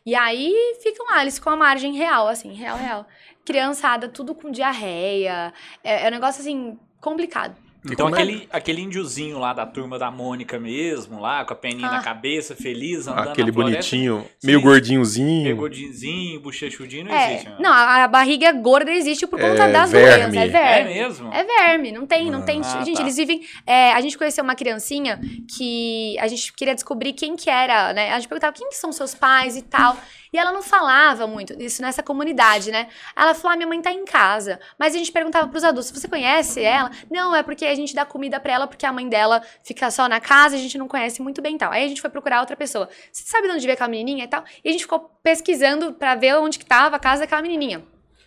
E 0.05 0.15
aí 0.15 0.53
ficam 0.81 1.05
lá, 1.07 1.21
eles 1.21 1.35
ficam 1.35 1.51
à 1.53 1.57
margem 1.57 1.93
real, 1.93 2.27
assim, 2.27 2.53
real, 2.53 2.77
real. 2.77 3.05
Criançada, 3.45 4.07
tudo 4.07 4.33
com 4.33 4.49
diarreia. 4.49 5.53
É, 5.83 6.05
é 6.05 6.07
um 6.07 6.11
negócio, 6.11 6.41
assim, 6.41 6.79
complicado. 6.99 7.55
Então 7.83 8.05
como 8.05 8.15
é? 8.15 8.21
aquele, 8.21 8.47
aquele 8.51 8.81
índiozinho 8.81 9.39
lá 9.39 9.53
da 9.53 9.65
turma 9.65 9.97
da 9.97 10.11
Mônica 10.11 10.59
mesmo, 10.59 11.19
lá, 11.19 11.43
com 11.43 11.53
a 11.53 11.55
peninha 11.55 11.87
Ah. 11.87 11.93
na 11.93 12.01
cabeça, 12.03 12.55
feliz, 12.55 13.07
andando 13.07 13.29
Aquele 13.29 13.51
bonitinho, 13.51 14.23
meio 14.43 14.59
Sim. 14.59 14.63
gordinhozinho. 14.65 15.43
meio 15.43 15.55
gordinzinho, 15.55 16.39
bochechudinho, 16.39 17.05
não 17.05 17.11
É, 17.15 17.33
existe. 17.33 17.49
né? 17.49 17.55
não, 17.59 17.71
a, 17.71 18.03
a 18.03 18.07
barriga 18.07 18.51
gorda 18.51 18.91
existe 18.91 19.25
por 19.25 19.39
conta 19.39 19.63
É 19.63 19.71
das 19.71 19.91
verme. 19.91 20.31
doenças. 20.31 20.35
É 20.37 20.45
É 20.45 20.47
verme. 20.83 20.93
mesmo? 20.93 21.33
É 21.33 21.43
verme, 21.43 21.91
não 21.91 22.05
tem, 22.05 22.29
não 22.29 22.41
tem. 22.43 22.61
Ah, 22.63 22.83
gente, 22.83 22.97
tá. 22.97 23.01
eles 23.01 23.15
vivem. 23.17 23.41
é, 23.65 23.91
a 23.93 24.01
gente 24.01 24.15
conheceu 24.17 24.43
uma 24.43 24.53
criancinha 24.55 25.19
que 25.57 26.15
a 26.19 26.27
gente 26.27 26.53
queria 26.53 26.75
descobrir 26.75 27.13
quem 27.13 27.35
que 27.35 27.49
era, 27.49 27.93
né? 27.93 28.11
A 28.11 28.19
gente 28.19 28.27
perguntava 28.29 28.53
quem 28.55 28.69
que 28.69 28.75
são 28.75 28.91
seus 28.91 29.15
pais 29.15 29.55
e 29.57 29.61
tal. 29.63 29.97
E 30.33 30.37
ela 30.37 30.51
não 30.53 30.61
falava 30.61 31.27
muito 31.27 31.53
isso 31.61 31.81
nessa 31.81 32.01
comunidade, 32.01 32.71
né? 32.71 32.87
Ela 33.15 33.33
falou: 33.33 33.53
ah, 33.53 33.57
minha 33.57 33.67
mãe 33.67 33.81
tá 33.81 33.91
em 33.91 34.05
casa. 34.05 34.59
Mas 34.79 34.95
a 34.95 34.97
gente 34.97 35.11
perguntava 35.11 35.47
pros 35.49 35.63
adultos: 35.63 35.91
você 35.91 36.07
conhece 36.07 36.61
ela? 36.61 36.89
Não, 37.09 37.35
é 37.35 37.43
porque 37.43 37.65
a 37.65 37.75
gente 37.75 37.93
dá 37.93 38.05
comida 38.05 38.39
pra 38.39 38.53
ela 38.53 38.67
porque 38.67 38.85
a 38.85 38.93
mãe 38.93 39.09
dela 39.09 39.41
fica 39.63 39.91
só 39.91 40.07
na 40.07 40.21
casa, 40.21 40.55
a 40.55 40.59
gente 40.59 40.77
não 40.77 40.87
conhece 40.87 41.21
muito 41.21 41.41
bem 41.41 41.55
e 41.55 41.57
tal. 41.57 41.71
Aí 41.71 41.83
a 41.83 41.87
gente 41.87 41.99
foi 41.99 42.09
procurar 42.09 42.39
outra 42.39 42.55
pessoa. 42.55 42.87
Você 43.11 43.23
sabe 43.25 43.47
de 43.47 43.53
onde 43.53 43.65
veio 43.65 43.73
aquela 43.73 43.89
menininha 43.89 44.23
e 44.23 44.27
tal? 44.27 44.43
E 44.63 44.69
a 44.69 44.71
gente 44.71 44.83
ficou 44.83 45.11
pesquisando 45.21 45.93
pra 45.93 46.15
ver 46.15 46.35
onde 46.37 46.57
que 46.57 46.65
tava 46.65 46.95
a 46.95 46.99
casa 46.99 47.21
daquela 47.21 47.41
menininha. 47.41 47.83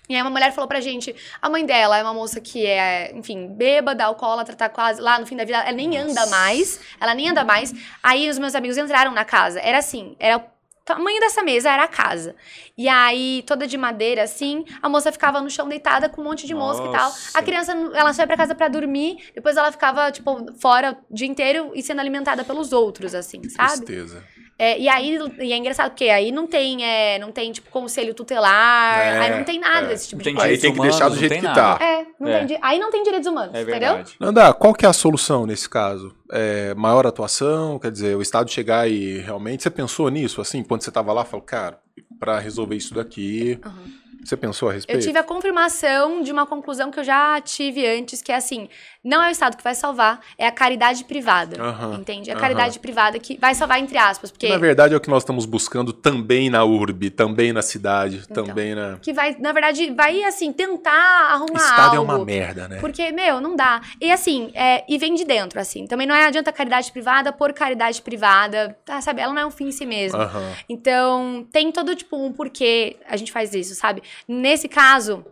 E 0.07 0.15
aí 0.15 0.21
uma 0.21 0.31
mulher 0.31 0.53
falou 0.53 0.69
pra 0.69 0.83
gente, 0.83 1.17
a 1.41 1.49
mãe 1.49 1.65
dela 1.65 1.97
é 1.97 2.03
uma 2.03 2.13
moça 2.13 2.39
que 2.39 2.67
é, 2.67 3.11
enfim, 3.17 3.49
bêbada, 3.49 4.05
alcoólatra, 4.05 4.55
tá 4.55 4.69
quase 4.69 5.01
lá 5.01 5.19
no 5.19 5.27
fim 5.27 5.35
da 5.35 5.47
vida, 5.47 5.57
ela 5.61 5.73
nem 5.73 5.97
anda 5.97 6.27
mais, 6.27 6.79
ela 7.01 7.15
nem 7.15 7.31
anda 7.31 7.43
mais. 7.43 7.73
Aí 8.03 8.29
os 8.29 8.39
meus 8.39 8.55
amigos 8.55 8.77
entraram 8.77 9.13
na 9.13 9.25
casa, 9.25 9.59
era 9.61 9.79
assim, 9.79 10.15
era 10.21 10.37
o 10.37 10.54
tamanho 10.85 11.19
dessa 11.21 11.43
mesa, 11.43 11.71
era 11.71 11.85
a 11.85 11.89
casa. 11.89 12.35
E 12.77 12.89
aí, 12.89 13.43
toda 13.47 13.67
de 13.67 13.77
madeira, 13.77 14.23
assim, 14.23 14.65
a 14.83 14.89
moça 14.89 15.11
ficava 15.11 15.41
no 15.41 15.49
chão 15.49 15.69
deitada 15.69 16.09
com 16.09 16.21
um 16.21 16.25
monte 16.25 16.47
de 16.47 16.55
mosca 16.55 16.87
e 16.87 16.93
tal. 16.93 17.13
A 17.35 17.43
criança, 17.43 17.73
ela 17.73 18.13
só 18.13 18.23
ia 18.23 18.27
pra 18.27 18.37
casa 18.37 18.55
pra 18.55 18.69
dormir, 18.69 19.31
depois 19.35 19.57
ela 19.57 19.73
ficava, 19.73 20.11
tipo, 20.13 20.53
fora 20.61 20.99
o 21.11 21.15
dia 21.15 21.27
inteiro 21.27 21.73
e 21.75 21.83
sendo 21.83 22.01
alimentada 22.01 22.45
pelos 22.45 22.73
outros, 22.73 23.15
assim, 23.15 23.43
sabe? 23.49 23.85
Tristeza. 23.85 24.25
É, 24.57 24.79
e 24.79 24.89
aí, 24.89 25.19
e 25.41 25.53
é 25.53 25.57
engraçado 25.57 25.91
porque 25.91 26.05
aí 26.09 26.31
não 26.31 26.47
tem, 26.47 26.85
é, 26.85 27.19
não 27.19 27.33
tem, 27.33 27.51
tipo, 27.51 27.69
conselho 27.71 28.15
tutelar, 28.15 28.99
É, 29.01 29.19
aí 29.19 29.37
não 29.37 29.45
tem 29.45 29.59
nada 29.59 29.87
é. 29.87 29.89
desse 29.89 30.09
tipo 30.11 30.23
de 30.23 30.33
coisa. 30.33 30.47
Aí 30.47 30.57
tem 30.59 30.73
que 30.73 30.79
humanos, 30.79 30.95
deixar 30.97 31.09
do 31.09 31.17
jeito 31.17 31.35
que 31.35 31.43
nada. 31.43 31.77
tá. 31.79 31.85
É, 31.85 32.07
não 32.21 32.29
É. 32.29 32.45
tem 32.47 32.59
aí 32.63 32.79
não 32.79 32.91
tem 32.91 33.03
direitos 33.03 33.27
humanos, 33.29 33.55
É 33.55 33.63
entendeu? 33.63 34.05
Nanda, 34.21 34.53
qual 34.55 34.73
que 34.73 34.87
é 34.87 34.89
a 34.89 34.93
solução 34.93 35.45
nesse 35.45 35.69
caso? 35.69 36.15
É, 36.31 36.73
maior 36.75 37.05
atuação? 37.07 37.79
Quer 37.81 37.91
dizer, 37.91 38.17
o 38.17 38.23
Estado 38.23 38.49
chegar 38.51 38.89
e 38.89 39.19
realmente. 39.19 39.63
Você 39.65 39.71
pensou 39.71 40.09
nisso, 40.09 40.41
assim, 40.41 40.63
quando 40.63 40.83
você 40.83 40.91
tava 40.93 41.13
lá, 41.13 41.25
falou, 41.25 41.45
cara, 41.45 41.79
pra 42.21 42.39
resolver 42.39 42.77
isso 42.77 42.95
daqui. 42.95 43.59
Aham. 43.65 44.04
Você 44.25 44.37
pensou 44.37 44.69
a 44.69 44.73
Eu 44.73 44.75
respeito? 44.77 45.03
tive 45.05 45.19
a 45.19 45.23
confirmação 45.23 46.23
de 46.23 46.33
uma 46.33 46.47
conclusão 46.47 46.91
que 46.91 46.99
eu 46.99 47.05
já 47.05 47.41
tive 47.41 47.87
antes, 47.87 48.23
que 48.23 48.33
é 48.33 48.37
assim, 48.37 48.69
não 49.03 49.23
é 49.23 49.29
o 49.29 49.31
Estado 49.31 49.57
que 49.57 49.63
vai 49.63 49.75
salvar, 49.75 50.21
é 50.39 50.47
a 50.47 50.53
caridade 50.53 51.05
privada, 51.05 51.61
Aham, 51.63 51.95
entende? 52.01 52.31
É 52.31 52.33
a 52.33 52.37
aham. 52.37 52.41
caridade 52.43 52.79
privada 52.79 53.19
que 53.19 53.37
vai 53.39 53.55
salvar 53.55 53.79
entre 53.79 53.99
aspas, 53.99 54.31
porque... 54.31 54.49
Na 54.49 54.57
verdade, 54.59 54.95
é 54.95 54.97
o 54.97 55.01
que 55.01 55.11
nós 55.11 55.23
estamos 55.23 55.45
buscando 55.45 55.93
também 55.93 56.49
na 56.49 56.65
urbe, 56.65 57.11
também 57.11 57.53
na 57.53 57.61
cidade, 57.63 58.23
Então. 58.31 58.45
também 58.45 58.75
na. 58.75 58.99
Que 59.03 59.13
vai, 59.13 59.37
na 59.39 59.53
verdade, 59.53 59.91
vai, 59.91 60.25
assim, 60.25 60.53
tentar 60.53 60.93
arrumar 61.31 61.61
Estado 61.61 61.95
é 61.95 61.99
algo. 61.99 62.13
uma 62.15 62.25
merda, 62.25 62.67
né? 62.69 62.79
Porque, 62.81 63.13
meu, 63.13 63.41
não 63.41 63.55
dá. 63.55 63.81
E 64.01 64.11
assim, 64.11 64.51
é, 64.55 64.85
e 64.89 64.97
vem 64.99 65.15
de 65.15 65.25
dentro, 65.25 65.61
assim. 65.61 65.87
Também 65.87 66.07
não 66.07 66.15
é 66.15 66.27
adianta 66.27 66.51
caridade 66.53 66.91
privada 66.91 67.33
por 67.33 67.53
caridade 67.53 68.01
privada, 68.01 68.77
tá, 68.85 69.01
sabe? 69.01 69.21
Ela 69.21 69.33
não 69.33 69.43
é 69.43 69.47
um 69.47 69.51
fim 69.51 69.69
em 69.69 69.73
si 69.73 69.85
mesmo. 69.85 70.19
Aham. 70.21 70.53
Então, 70.69 71.47
tem 71.53 71.71
todo, 71.71 71.95
tipo, 71.95 72.17
um 72.17 72.33
porquê 72.33 72.97
a 73.09 73.17
gente 73.17 73.31
faz 73.31 73.55
isso, 73.55 73.75
sabe? 73.75 74.03
Nesse 74.27 74.69
caso, 74.69 75.25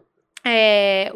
é, 0.45 1.13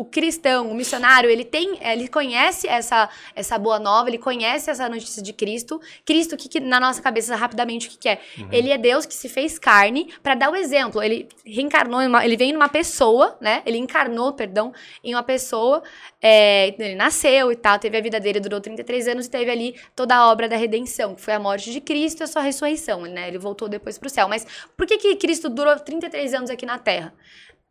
o, 0.00 0.02
o 0.02 0.04
cristão, 0.04 0.70
o 0.70 0.74
missionário, 0.74 1.28
ele 1.30 1.44
tem, 1.44 1.78
ele 1.82 2.08
conhece 2.08 2.66
essa, 2.68 3.08
essa 3.34 3.58
boa 3.58 3.78
nova, 3.78 4.08
ele 4.08 4.18
conhece 4.18 4.70
essa 4.70 4.88
notícia 4.88 5.22
de 5.22 5.32
Cristo. 5.32 5.80
Cristo, 6.04 6.34
o 6.34 6.38
que, 6.38 6.48
que 6.48 6.60
na 6.60 6.80
nossa 6.80 7.00
cabeça, 7.02 7.34
rapidamente, 7.36 7.88
o 7.88 7.90
que, 7.90 7.98
que 7.98 8.08
é? 8.08 8.20
Ele 8.50 8.70
é 8.70 8.78
Deus 8.78 9.06
que 9.06 9.14
se 9.14 9.28
fez 9.28 9.58
carne 9.58 10.12
para 10.22 10.34
dar 10.34 10.50
o 10.50 10.56
exemplo. 10.56 11.02
Ele 11.02 11.28
reencarnou, 11.44 12.00
em 12.00 12.06
uma- 12.06 12.24
ele 12.24 12.36
veio 12.36 12.52
numa 12.54 12.68
pessoa, 12.68 13.36
né? 13.40 13.62
Ele 13.66 13.78
encarnou, 13.78 14.32
perdão, 14.32 14.72
em 15.04 15.14
uma 15.14 15.22
pessoa. 15.22 15.82
é, 16.22 16.74
ele 16.78 16.94
nasceu 16.94 17.50
e 17.50 17.56
tal, 17.56 17.78
teve 17.78 17.96
a 17.96 18.00
vida 18.00 18.20
dele, 18.20 18.40
durou 18.40 18.60
33 18.60 19.08
anos 19.08 19.26
e 19.26 19.30
teve 19.30 19.50
ali 19.50 19.74
toda 19.96 20.14
a 20.14 20.30
obra 20.30 20.48
da 20.48 20.56
redenção, 20.56 21.14
que 21.14 21.20
foi 21.22 21.32
a 21.34 21.38
morte 21.38 21.72
de 21.72 21.80
Cristo 21.80 22.20
e 22.20 22.24
a 22.24 22.26
sua 22.26 22.42
ressurreição, 22.42 23.02
né? 23.02 23.28
Ele 23.28 23.38
voltou 23.38 23.68
depois 23.68 23.96
pro 23.96 24.08
céu. 24.10 24.28
Mas 24.28 24.46
por 24.76 24.86
que, 24.86 24.98
que 24.98 25.16
Cristo 25.16 25.48
durou 25.48 25.74
33 25.78 26.34
anos 26.34 26.50
aqui 26.50 26.66
na 26.66 26.78
Terra? 26.78 27.14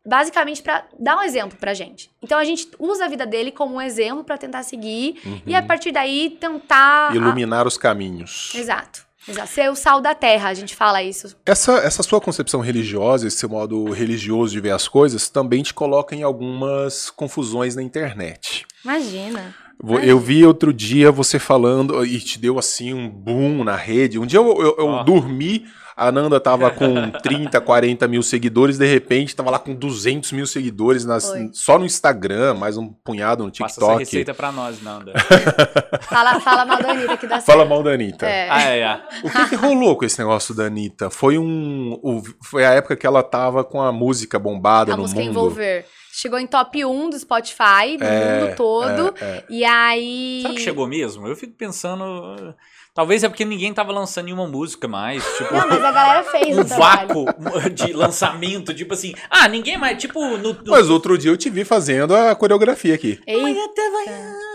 Basicamente 0.06 0.62
para 0.62 0.84
dar 0.98 1.16
um 1.18 1.22
exemplo 1.22 1.58
pra 1.58 1.74
gente. 1.74 2.10
Então 2.22 2.38
a 2.38 2.44
gente 2.44 2.68
usa 2.78 3.04
a 3.04 3.08
vida 3.08 3.26
dele 3.26 3.50
como 3.52 3.74
um 3.76 3.80
exemplo 3.82 4.24
para 4.24 4.38
tentar 4.38 4.62
seguir 4.62 5.20
e 5.46 5.54
a 5.54 5.62
partir 5.62 5.92
daí 5.92 6.30
tentar. 6.40 7.14
Iluminar 7.14 7.66
os 7.66 7.76
caminhos. 7.76 8.52
Exato. 8.54 9.08
Exato. 9.28 9.48
Ser 9.50 9.70
o 9.70 9.74
sal 9.76 10.00
da 10.00 10.14
terra, 10.14 10.48
a 10.48 10.54
gente 10.54 10.74
fala 10.74 11.02
isso. 11.02 11.36
Essa, 11.44 11.72
essa 11.80 12.02
sua 12.02 12.18
concepção 12.20 12.60
religiosa, 12.60 13.28
esse 13.28 13.36
seu 13.36 13.50
modo 13.50 13.90
religioso 13.92 14.52
de 14.52 14.60
ver 14.60 14.70
as 14.70 14.88
coisas, 14.88 15.28
também 15.28 15.62
te 15.62 15.74
coloca 15.74 16.16
em 16.16 16.22
algumas 16.22 17.10
confusões 17.10 17.76
na 17.76 17.82
internet. 17.82 18.66
Imagina. 18.82 19.54
Eu 20.02 20.18
vi 20.18 20.44
outro 20.44 20.72
dia 20.72 21.12
você 21.12 21.38
falando 21.38 22.04
e 22.04 22.18
te 22.18 22.38
deu 22.38 22.58
assim 22.58 22.92
um 22.94 23.08
boom 23.08 23.62
na 23.62 23.76
rede. 23.76 24.18
Um 24.18 24.26
dia 24.26 24.38
eu, 24.38 24.46
eu- 24.60 24.76
eu 24.78 24.86
Ó. 24.88 25.02
dormi, 25.02 25.66
a 26.08 26.10
Nanda 26.12 26.40
tava 26.40 26.70
com 26.70 27.10
30, 27.22 27.60
40 27.60 28.08
mil 28.08 28.22
seguidores, 28.22 28.78
de 28.78 28.86
repente 28.86 29.36
tava 29.36 29.50
lá 29.50 29.58
com 29.58 29.74
200 29.74 30.32
mil 30.32 30.46
seguidores 30.46 31.04
nas- 31.04 31.32
só 31.52 31.78
no 31.78 31.84
Instagram, 31.84 32.54
mais 32.54 32.76
um 32.76 32.88
punhado 32.88 33.44
no 33.44 33.50
Passa 33.50 33.64
essa 33.64 33.74
TikTok. 33.80 33.98
receita 33.98 34.34
pra 34.34 34.50
nós, 34.50 34.82
Nanda. 34.82 35.12
Fala, 36.08 36.40
fala 36.40 36.64
mal 36.64 36.82
da 36.82 36.90
Anitta 36.90 37.16
que 37.16 37.26
dá 37.26 37.36
certo. 37.36 37.46
Fala 37.46 37.64
mal 37.64 37.82
da 37.82 37.92
Anitta. 37.92 38.26
É. 38.26 38.48
ah, 38.50 38.62
é, 38.62 38.78
é. 38.80 39.00
O 39.22 39.30
que, 39.30 39.48
que 39.50 39.54
rolou 39.54 39.96
com 39.96 40.04
esse 40.04 40.18
negócio 40.18 40.54
da 40.54 40.64
Anitta? 40.64 41.08
Foi 41.10 41.38
um. 41.38 41.98
o- 42.02 42.22
foi 42.42 42.64
a 42.64 42.70
época 42.72 42.96
que 42.96 43.06
ela 43.06 43.22
tava 43.22 43.62
com 43.62 43.80
a 43.80 43.92
música 43.92 44.38
bombada 44.38 44.92
a 44.92 44.96
no 44.96 45.02
música 45.02 45.20
mundo. 45.20 45.30
Envolver. 45.30 45.84
Chegou 46.12 46.38
em 46.38 46.46
top 46.46 46.84
1 46.84 47.10
do 47.10 47.18
Spotify, 47.18 47.96
do 47.96 48.04
É, 48.04 48.40
mundo 48.40 48.56
todo. 48.56 49.14
é, 49.20 49.24
é. 49.24 49.44
E 49.48 49.64
aí. 49.64 50.40
Será 50.42 50.54
que 50.54 50.60
chegou 50.60 50.86
mesmo? 50.86 51.26
Eu 51.28 51.36
fico 51.36 51.52
pensando. 51.54 52.54
Talvez 52.94 53.22
é 53.22 53.28
porque 53.28 53.44
ninguém 53.44 53.72
tava 53.72 53.92
lançando 53.92 54.24
nenhuma 54.26 54.46
música 54.48 54.88
mais. 54.88 55.24
Tipo, 55.36 55.54
Não, 55.54 55.68
mas 55.68 55.84
a 55.84 55.92
galera 55.92 56.24
fez 56.24 56.58
um 56.58 56.64
trabalho. 56.64 57.08
vácuo 57.24 57.70
de 57.72 57.92
lançamento. 57.92 58.74
Tipo 58.74 58.94
assim, 58.94 59.14
ah, 59.30 59.48
ninguém 59.48 59.78
mais. 59.78 59.96
Tipo, 59.98 60.20
no. 60.36 60.52
no- 60.52 60.58
Mas 60.66 60.90
outro 60.90 61.16
dia 61.16 61.30
eu 61.30 61.36
te 61.36 61.48
vi 61.48 61.64
fazendo 61.64 62.14
a 62.14 62.34
coreografia 62.34 62.94
aqui. 62.94 63.20
Eita. 63.26 63.40
Um- 63.48 64.49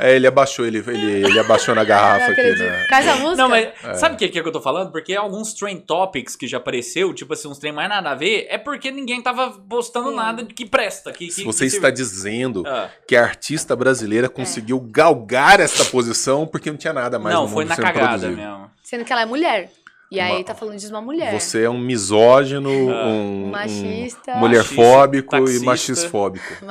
É, 0.00 0.14
ele 0.16 0.26
abaixou, 0.26 0.66
ele, 0.66 0.78
ele, 0.78 1.26
ele 1.26 1.38
abaixou 1.38 1.74
na 1.74 1.82
garrafa 1.84 2.32
aqui, 2.32 2.42
né? 2.42 2.86
Música? 3.20 3.36
Não, 3.36 3.48
mas 3.48 3.68
sabe 3.98 4.14
o 4.14 4.18
que, 4.18 4.28
que 4.28 4.38
é 4.38 4.42
que 4.42 4.48
eu 4.48 4.52
tô 4.52 4.60
falando? 4.60 4.92
Porque 4.92 5.14
alguns 5.14 5.54
trend 5.54 5.80
topics 5.82 6.36
que 6.36 6.46
já 6.46 6.58
apareceu, 6.58 7.12
tipo 7.14 7.32
assim, 7.32 7.48
uns 7.48 7.58
trem 7.58 7.72
mais 7.72 7.88
nada 7.88 8.10
a 8.10 8.14
ver, 8.14 8.46
é 8.50 8.58
porque 8.58 8.90
ninguém 8.90 9.22
tava 9.22 9.50
postando 9.50 10.10
Sim. 10.10 10.16
nada 10.16 10.44
que 10.44 10.66
presta. 10.66 11.12
Que, 11.12 11.30
Se 11.30 11.40
que- 11.40 11.46
você 11.46 11.66
que 11.68 11.74
está 11.76 11.90
dizendo 11.90 12.62
Ah. 12.66 12.90
que 13.08 13.16
a 13.16 13.22
artista 13.22 13.74
brasileira 13.74 14.28
conseguiu 14.28 14.78
galgar 14.80 15.58
essa 15.60 15.84
posição 15.86 16.46
porque 16.46 16.70
não 16.70 16.76
tinha 16.78 16.92
nada 16.92 17.18
mais 17.18 17.34
Não, 17.34 17.42
no 17.44 17.48
foi 17.48 17.64
mundo 17.64 17.68
na 17.70 17.74
sendo 17.76 17.84
cagada 17.84 18.08
produzido. 18.08 18.36
mesmo. 18.36 18.70
Sendo 18.82 19.04
que 19.04 19.12
ela 19.12 19.22
é 19.22 19.26
mulher. 19.26 19.70
E 20.10 20.20
aí 20.20 20.36
Uma- 20.36 20.44
tá 20.44 20.54
falando 20.54 20.78
de 20.78 20.86
uma 20.86 21.00
mulher. 21.00 21.32
Você 21.38 21.64
é 21.64 21.70
um 21.70 21.78
misógino, 21.78 22.70
Ah. 22.90 23.06
um, 23.06 23.50
Machista. 23.50 24.34
um 24.34 24.38
mulherfóbico 24.38 25.36
Machista, 25.36 25.62
e 25.62 25.66
machisfóbico. 25.66 26.46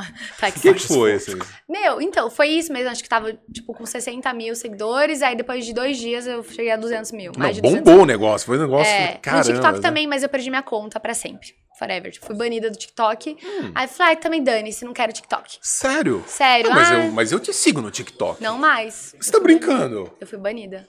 O 0.47 0.61
que, 0.61 0.73
que 0.73 0.87
foi 0.87 1.13
esse? 1.13 1.37
Meu, 1.67 2.01
então, 2.01 2.29
foi 2.29 2.47
isso 2.49 2.71
mesmo. 2.71 2.89
Acho 2.89 3.03
que 3.03 3.09
tava, 3.09 3.33
tipo, 3.51 3.73
com 3.73 3.85
60 3.85 4.31
mil 4.33 4.55
seguidores. 4.55 5.21
Aí 5.21 5.35
depois 5.35 5.65
de 5.65 5.73
dois 5.73 5.97
dias 5.97 6.25
eu 6.27 6.43
cheguei 6.43 6.71
a 6.71 6.77
200 6.77 7.11
mil. 7.11 7.31
Não, 7.33 7.39
mais 7.39 7.55
de 7.55 7.61
200 7.61 7.83
bombou 7.83 8.03
o 8.03 8.05
negócio. 8.05 8.45
Foi 8.47 8.57
um 8.57 8.61
negócio. 8.61 8.91
É, 8.93 9.17
caramba, 9.21 9.43
no 9.47 9.53
TikTok 9.53 9.75
né? 9.75 9.81
também, 9.81 10.07
mas 10.07 10.23
eu 10.23 10.29
perdi 10.29 10.49
minha 10.49 10.63
conta 10.63 10.99
pra 10.99 11.13
sempre. 11.13 11.53
Forever. 11.77 12.09
Tipo, 12.09 12.25
fui 12.27 12.35
banida 12.37 12.71
do 12.71 12.77
TikTok. 12.77 13.35
Hum. 13.43 13.71
Aí 13.75 13.85
falei, 13.87 14.13
ai, 14.13 14.15
também 14.15 14.41
dane-se, 14.41 14.85
não 14.85 14.93
quero 14.93 15.11
TikTok. 15.11 15.57
Sério? 15.61 16.23
Sério, 16.25 16.69
Não, 16.69 16.75
mas, 16.77 16.89
ah, 16.91 16.93
eu, 16.95 17.11
mas 17.11 17.31
eu 17.33 17.39
te 17.39 17.51
sigo 17.51 17.81
no 17.81 17.91
TikTok. 17.91 18.41
não 18.41 18.57
mais. 18.57 19.13
Você 19.19 19.29
tá 19.29 19.41
brincando? 19.41 20.09
Eu 20.21 20.25
fui 20.25 20.37
banida. 20.37 20.87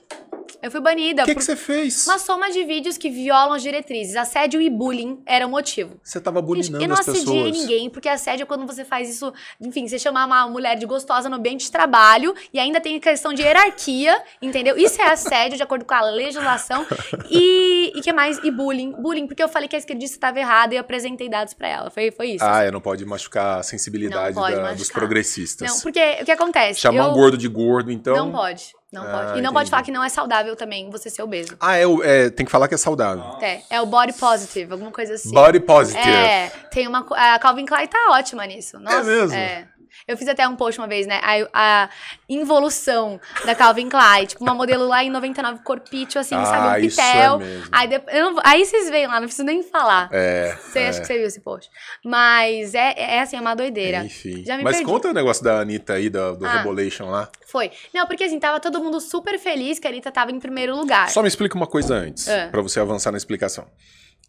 Eu 0.61 0.71
fui 0.71 0.79
banida 0.81 1.23
O 1.23 1.25
que, 1.25 1.33
por 1.33 1.39
que 1.39 1.45
você 1.45 1.55
fez? 1.55 2.05
uma 2.07 2.17
soma 2.19 2.49
de 2.51 2.63
vídeos 2.63 2.97
que 2.97 3.09
violam 3.09 3.53
as 3.53 3.61
diretrizes. 3.61 4.15
Assédio 4.15 4.61
e 4.61 4.69
bullying 4.69 5.21
era 5.25 5.45
o 5.45 5.49
motivo. 5.49 5.99
Você 6.03 6.19
tava 6.19 6.39
Gente, 6.39 6.47
bulinando 6.47 6.83
eu 6.83 6.87
não 6.87 6.95
as 6.95 7.07
assediei 7.07 7.43
pessoas. 7.45 7.51
ninguém, 7.61 7.89
porque 7.89 8.07
assédio 8.09 8.43
é 8.43 8.45
quando 8.45 8.65
você 8.65 8.83
faz 8.85 9.09
isso, 9.09 9.33
enfim, 9.61 9.87
você 9.87 9.97
chamar 9.99 10.25
uma 10.25 10.47
mulher 10.47 10.75
de 10.77 10.85
gostosa 10.85 11.29
no 11.29 11.35
ambiente 11.35 11.65
de 11.65 11.71
trabalho 11.71 12.33
e 12.53 12.59
ainda 12.59 12.79
tem 12.81 12.99
questão 12.99 13.33
de 13.33 13.41
hierarquia, 13.41 14.21
entendeu? 14.41 14.77
Isso 14.77 15.01
é 15.01 15.09
assédio 15.09 15.57
de 15.57 15.63
acordo 15.63 15.85
com 15.85 15.93
a 15.93 16.01
legislação. 16.01 16.85
E, 17.29 17.91
e 17.95 18.01
que 18.01 18.11
mais? 18.13 18.37
E 18.43 18.51
bullying. 18.51 18.91
Bullying, 18.93 19.27
porque 19.27 19.41
eu 19.43 19.49
falei 19.49 19.67
que 19.67 19.75
a 19.75 19.79
esquerdista 19.79 20.15
estava 20.17 20.39
errada 20.39 20.73
e 20.73 20.77
eu 20.77 20.81
apresentei 20.81 21.29
dados 21.29 21.53
pra 21.53 21.67
ela. 21.67 21.89
Foi, 21.89 22.11
foi 22.11 22.27
isso. 22.31 22.43
Ah, 22.45 22.63
é, 22.63 22.71
não 22.71 22.81
pode 22.81 23.05
machucar 23.05 23.59
a 23.59 23.63
sensibilidade 23.63 24.35
Não 24.35 24.41
pode 24.41 24.55
da- 24.55 24.61
machucar. 24.61 24.77
dos 24.77 24.91
progressistas. 24.91 25.69
Não, 25.69 25.79
porque 25.81 26.17
o 26.21 26.25
que 26.25 26.31
acontece? 26.31 26.79
Chamar 26.79 27.05
eu... 27.05 27.11
um 27.11 27.13
gordo 27.13 27.37
de 27.37 27.47
gordo, 27.47 27.91
então. 27.91 28.15
Não 28.15 28.31
pode. 28.31 28.73
Não 28.91 29.03
Ah, 29.03 29.05
pode. 29.05 29.23
E 29.25 29.27
não 29.27 29.37
entendi. 29.39 29.53
pode 29.53 29.69
falar 29.69 29.83
que 29.83 29.91
não 29.91 30.03
é 30.03 30.07
saudável 30.09 30.55
também 30.55 30.89
você 30.89 31.09
ser 31.09 31.21
obeso. 31.21 31.57
Ah, 31.59 31.77
é, 31.77 31.83
é, 32.03 32.29
tem 32.29 32.45
que 32.45 32.51
falar 32.51 32.67
que 32.69 32.73
é 32.73 32.77
saudável. 32.77 33.23
É, 33.41 33.61
é 33.69 33.81
o 33.81 33.85
body 33.85 34.13
positive, 34.13 34.71
alguma 34.71 34.91
coisa 34.91 35.15
assim. 35.15 35.31
Body 35.31 35.59
positive. 35.59 36.09
É, 36.09 36.49
tem 36.71 36.87
uma. 36.87 37.05
A 37.11 37.37
Calvin 37.37 37.65
Klein 37.65 37.87
tá 37.87 37.97
ótima 38.11 38.45
nisso. 38.45 38.79
Nossa, 38.79 39.03
mesmo? 39.03 39.35
É. 39.35 39.67
Eu 40.07 40.17
fiz 40.17 40.27
até 40.27 40.47
um 40.47 40.55
post 40.55 40.79
uma 40.79 40.87
vez, 40.87 41.05
né? 41.07 41.19
A, 41.23 41.83
a 41.83 41.89
involução 42.27 43.19
da 43.45 43.55
Calvin 43.55 43.89
Klein. 43.89 44.25
Tipo, 44.25 44.43
uma 44.43 44.53
modelo 44.53 44.87
lá 44.87 45.03
em 45.03 45.09
99, 45.09 45.61
corpício, 45.63 46.19
assim, 46.19 46.35
Ah, 46.35 46.45
sabe? 46.45 46.81
Um 46.83 46.85
isso 46.87 46.97
pitel. 47.01 47.41
é 47.41 47.61
aí, 47.71 47.87
depois, 47.87 48.15
não- 48.17 48.35
aí 48.43 48.65
vocês 48.65 48.89
veem 48.89 49.07
lá, 49.07 49.15
não 49.19 49.27
preciso 49.27 49.43
nem 49.45 49.63
falar. 49.63 50.09
É. 50.11 50.55
Você 50.61 50.79
é. 50.79 50.89
acha 50.89 50.99
que 51.01 51.07
você 51.07 51.17
viu 51.17 51.27
esse 51.27 51.41
post. 51.41 51.69
Mas 52.05 52.73
é, 52.73 52.93
é 52.97 53.21
assim, 53.21 53.37
é 53.37 53.41
uma 53.41 53.55
doideira. 53.55 54.03
Enfim. 54.03 54.43
Já 54.45 54.57
me 54.57 54.63
Mas 54.63 54.77
perdi. 54.77 54.91
conta 54.91 55.09
o 55.09 55.13
negócio 55.13 55.43
da 55.43 55.59
Anitta 55.59 55.93
aí, 55.93 56.09
do, 56.09 56.35
do 56.37 56.45
Ah. 56.45 56.57
Rebolation 56.57 57.09
lá. 57.09 57.29
Foi. 57.47 57.71
Não, 57.93 58.05
porque 58.07 58.23
assim, 58.23 58.39
tava 58.39 58.59
todo 58.59 58.79
mundo 58.83 58.99
super 59.01 59.37
feliz 59.39 59.79
que 59.79 59.87
a 59.87 59.89
Anitta 59.89 60.11
tava 60.11 60.31
em 60.31 60.39
primeiro 60.39 60.75
lugar. 60.75 61.09
Só 61.09 61.21
me 61.21 61.27
explica 61.27 61.55
uma 61.55 61.67
coisa 61.67 61.95
antes, 61.95 62.27
É. 62.27 62.47
pra 62.47 62.61
você 62.61 62.79
avançar 62.79 63.11
na 63.11 63.17
explicação. 63.17 63.67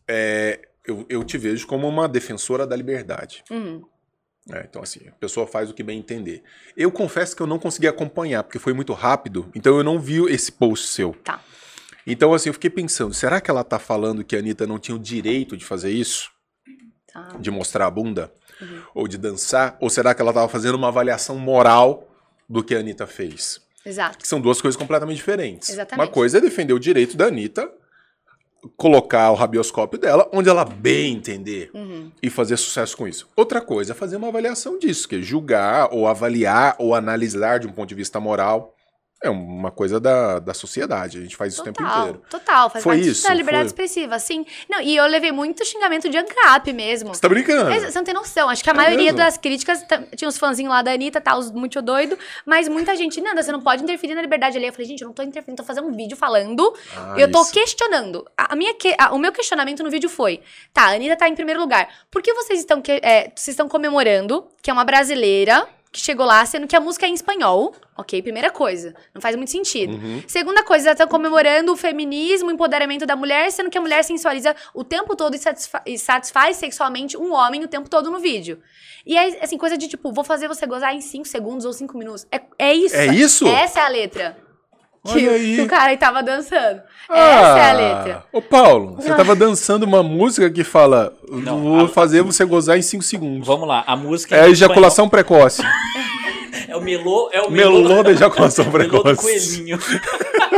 É, 0.09 0.61
eu, 0.87 1.05
eu 1.09 1.25
te 1.25 1.37
vejo 1.37 1.66
como 1.66 1.87
uma 1.88 2.09
defensora 2.09 2.66
da 2.66 2.75
liberdade. 2.77 3.42
Uhum. 3.51 3.83
Né? 4.49 4.65
então, 4.69 4.83
assim, 4.83 5.01
a 5.09 5.13
pessoa 5.13 5.47
faz 5.47 5.71
o 5.71 5.75
que 5.75 5.83
bem 5.83 5.99
entender. 5.99 6.43
Eu 6.77 6.91
confesso 6.91 7.37
que 7.37 7.43
eu 7.43 7.47
não 7.47 7.59
consegui 7.59 7.87
acompanhar, 7.87 8.43
porque 8.43 8.59
foi 8.59 8.73
muito 8.73 8.93
rápido, 8.93 9.51
então 9.55 9.77
eu 9.77 9.85
não 9.85 9.99
vi 9.99 10.25
esse 10.33 10.51
post 10.51 10.89
seu. 10.89 11.15
Tá. 11.25 11.41
Então, 12.07 12.33
assim, 12.33 12.49
eu 12.49 12.55
fiquei 12.55 12.71
pensando, 12.71 13.13
será 13.13 13.41
que 13.41 13.51
ela 13.51 13.63
tá 13.63 13.79
falando 13.79 14.25
que 14.25 14.35
a 14.35 14.39
Anitta 14.39 14.67
não 14.67 14.79
tinha 14.79 14.97
o 14.97 14.99
direito 14.99 15.57
de 15.57 15.65
fazer 15.65 15.91
isso? 15.91 16.31
Tá. 17.13 17.37
De 17.39 17.51
mostrar 17.51 17.87
a 17.87 17.91
bunda? 17.91 18.33
Uhum. 18.61 18.83
Ou 18.95 19.09
de 19.09 19.19
dançar? 19.19 19.77
Ou 19.81 19.91
será 19.91 20.15
que 20.15 20.23
ela 20.23 20.33
tava 20.33 20.49
fazendo 20.49 20.75
uma 20.75 20.89
avaliação 20.89 21.39
moral 21.39 22.09
do 22.49 22.65
que 22.65 22.75
a 22.75 22.79
Anitta 22.79 23.07
fez? 23.07 23.61
Exato. 23.85 24.19
Que 24.19 24.27
são 24.27 24.41
duas 24.41 24.61
coisas 24.61 24.77
completamente 24.77 25.17
diferentes. 25.17 25.69
Exatamente. 25.69 26.07
Uma 26.07 26.13
coisa 26.13 26.39
é 26.39 26.41
defender 26.41 26.73
o 26.73 26.79
direito 26.79 27.17
da 27.17 27.27
Anitta 27.27 27.71
colocar 28.77 29.31
o 29.31 29.35
rabioscópio 29.35 29.99
dela 29.99 30.29
onde 30.33 30.49
ela 30.49 30.64
bem 30.64 31.14
entender 31.14 31.71
Uhum. 31.75 32.11
e 32.23 32.29
fazer 32.31 32.57
sucesso 32.57 32.97
com 32.97 33.07
isso. 33.07 33.29
Outra 33.37 33.61
coisa 33.61 33.92
é 33.92 33.94
fazer 33.94 34.16
uma 34.16 34.29
avaliação 34.29 34.79
disso, 34.79 35.09
que 35.09 35.16
é 35.16 35.21
julgar 35.23 35.88
ou 35.92 36.07
avaliar 36.07 36.75
ou 36.79 36.94
analisar 36.94 37.59
de 37.59 37.66
um 37.66 37.73
ponto 37.73 37.88
de 37.88 37.94
vista 37.94 38.18
moral. 38.18 38.75
É 39.21 39.29
uma 39.29 39.73
coisa 39.73 39.99
da, 39.99 40.39
da 40.39 40.55
sociedade, 40.55 41.19
a 41.19 41.21
gente 41.23 41.35
faz 41.35 41.53
isso 41.53 41.63
o 41.63 41.65
tempo 41.65 41.79
Total, 41.83 42.01
inteiro. 42.03 42.23
total. 42.31 42.71
Faz 42.71 42.85
Foi 42.85 42.97
parte 42.99 43.09
isso, 43.11 43.27
da 43.27 43.35
liberdade 43.35 43.65
foi. 43.71 43.85
expressiva, 43.85 44.17
sim. 44.21 44.47
Não, 44.71 44.81
e 44.81 44.95
eu 44.97 45.05
levei 45.07 45.33
muito 45.33 45.65
xingamento 45.65 46.09
de 46.09 46.17
ANCAP 46.17 46.73
mesmo. 46.73 47.13
Você 47.13 47.21
tá 47.21 47.29
brincando? 47.29 47.69
Você 47.69 47.99
não 47.99 48.05
tem 48.05 48.15
noção. 48.15 48.49
Acho 48.49 48.63
que 48.63 48.71
a 48.71 48.73
É 48.73 48.77
maioria 48.77 49.07
mesmo? 49.07 49.19
das 49.19 49.37
críticas 49.37 49.85
tinha 50.17 50.29
os 50.29 50.39
fãzinhos 50.39 50.71
lá 50.71 50.83
da 50.83 50.93
Anitta, 50.93 51.21
tá, 51.21 51.37
os 51.37 51.51
muito 51.51 51.83
doido, 51.83 52.17
mas 52.47 52.69
muita 52.69 52.95
gente, 52.95 53.21
Nanda, 53.21 53.43
você 53.43 53.51
não 53.51 53.61
pode 53.61 53.83
interferir 53.83 54.15
na 54.15 54.23
liberdade 54.23 54.57
ali. 54.57 54.69
Eu 54.69 54.73
falei, 54.73 54.87
gente, 54.87 55.03
eu 55.03 55.09
não 55.09 55.15
tô 55.15 55.23
interferindo, 55.25 55.61
tô 55.61 55.67
fazendo 55.67 55.89
um 55.89 55.93
vídeo 55.97 56.17
falando. 56.17 56.73
Ah, 56.97 57.15
eu 57.19 57.29
tô 57.29 57.43
isso. 57.43 57.53
questionando. 57.53 58.25
A, 58.37 58.53
a 58.53 58.57
minha 58.57 58.73
que- 58.75 58.95
a- 58.97 59.13
o 59.13 59.19
meu 59.19 59.33
questionamento 59.33 59.83
no 59.83 59.91
vídeo 59.91 60.09
foi: 60.09 60.41
tá, 60.73 60.83
a 60.83 60.91
Anitta 60.95 61.17
tá 61.17 61.29
em 61.29 61.35
primeiro 61.35 61.59
lugar. 61.61 61.89
Por 62.09 62.23
que 62.23 62.33
vocês 62.35 62.61
estão, 62.61 62.81
que- 62.81 63.01
é, 63.03 63.33
vocês 63.35 63.49
estão 63.49 63.69
comemorando 63.69 64.47
que 64.63 64.71
é 64.71 64.73
uma 64.73 64.85
brasileira 64.85 65.67
que 65.99 66.05
chegou 66.05 66.25
lá, 66.25 66.45
sendo 66.47 66.67
que 66.67 66.77
a 66.77 66.81
música 66.81 67.07
é 67.07 67.09
em 67.09 67.15
espanhol? 67.15 67.75
Ok, 67.97 68.23
primeira 68.23 68.51
coisa. 68.51 68.95
Não 69.15 69.21
faz 69.21 69.35
muito 69.37 69.51
sentido. 69.51 69.95
Uhum. 69.95 70.23
Segunda 70.27 70.63
coisa, 70.63 70.91
ela 70.91 70.97
tá 70.97 71.07
comemorando 71.07 71.73
o 71.73 71.77
feminismo, 71.77 72.49
o 72.49 72.53
empoderamento 72.53 73.05
da 73.05 73.17
mulher, 73.17 73.51
sendo 73.51 73.69
que 73.71 73.77
a 73.77 73.81
mulher 73.81 74.03
sensualiza 74.05 74.55
o 74.73 74.85
tempo 74.85 75.17
todo 75.17 75.35
e, 75.35 75.39
satisfa- 75.39 75.83
e 75.85 75.99
satisfaz 75.99 76.57
sexualmente 76.57 77.17
um 77.17 77.33
homem 77.33 77.65
o 77.65 77.69
tempo 77.69 77.91
todo 77.91 78.11
no 78.11 78.21
vídeo. 78.21 78.61
E 79.05 79.17
é, 79.17 79.43
assim, 79.43 79.59
coisa 79.59 79.77
de 79.77 79.89
tipo, 79.89 80.13
vou 80.13 80.23
fazer 80.25 80.47
você 80.49 80.67
gozar 80.67 80.95
em 80.95 81.01
5 81.01 81.27
segundos 81.27 81.65
ou 81.65 81.73
5 81.73 81.97
minutos. 81.99 82.27
É, 82.31 82.41
é 82.59 82.75
isso. 82.75 82.97
É 82.97 83.07
isso? 83.07 83.47
Essa 83.49 83.81
é 83.81 83.83
a 83.85 83.89
letra. 83.89 84.37
Que, 85.12 85.27
Olha 85.29 85.31
aí. 85.37 85.55
que 85.57 85.62
o 85.62 85.66
cara 85.66 85.90
aí 85.90 85.97
tava 85.97 86.23
dançando. 86.23 86.81
Essa 87.11 87.59
é 87.59 87.71
a 87.71 87.73
letra. 87.73 88.25
Ô, 88.33 88.42
Paulo, 88.42 88.97
você 88.97 89.14
tava 89.14 89.35
dançando 89.35 89.85
uma 89.85 90.03
música 90.03 90.51
que 90.51 90.62
fala: 90.62 91.12
Não, 91.29 91.61
vou 91.62 91.85
a- 91.87 91.88
fazer 91.88 92.23
você 92.23 92.44
gozar 92.44 92.77
em 92.79 92.83
5 92.83 93.03
segundos. 93.03 93.47
Vamos 93.47 93.66
lá, 93.66 93.83
a 93.87 93.97
música 93.97 94.37
É 94.37 94.49
em 94.49 94.53
ejaculação 94.53 95.09
precoce. 95.09 95.62
espanhol- 95.62 95.99
É 96.68 96.77
o 96.77 96.83
melô, 96.83 97.31
é 97.33 97.40
o 97.40 97.51
Melô 97.51 98.03
da 98.03 98.11
ejaculação 98.11 98.64
melô 98.71 98.85
do 98.99 99.03
precoce. 99.03 99.23
coelhinho. 99.57 99.79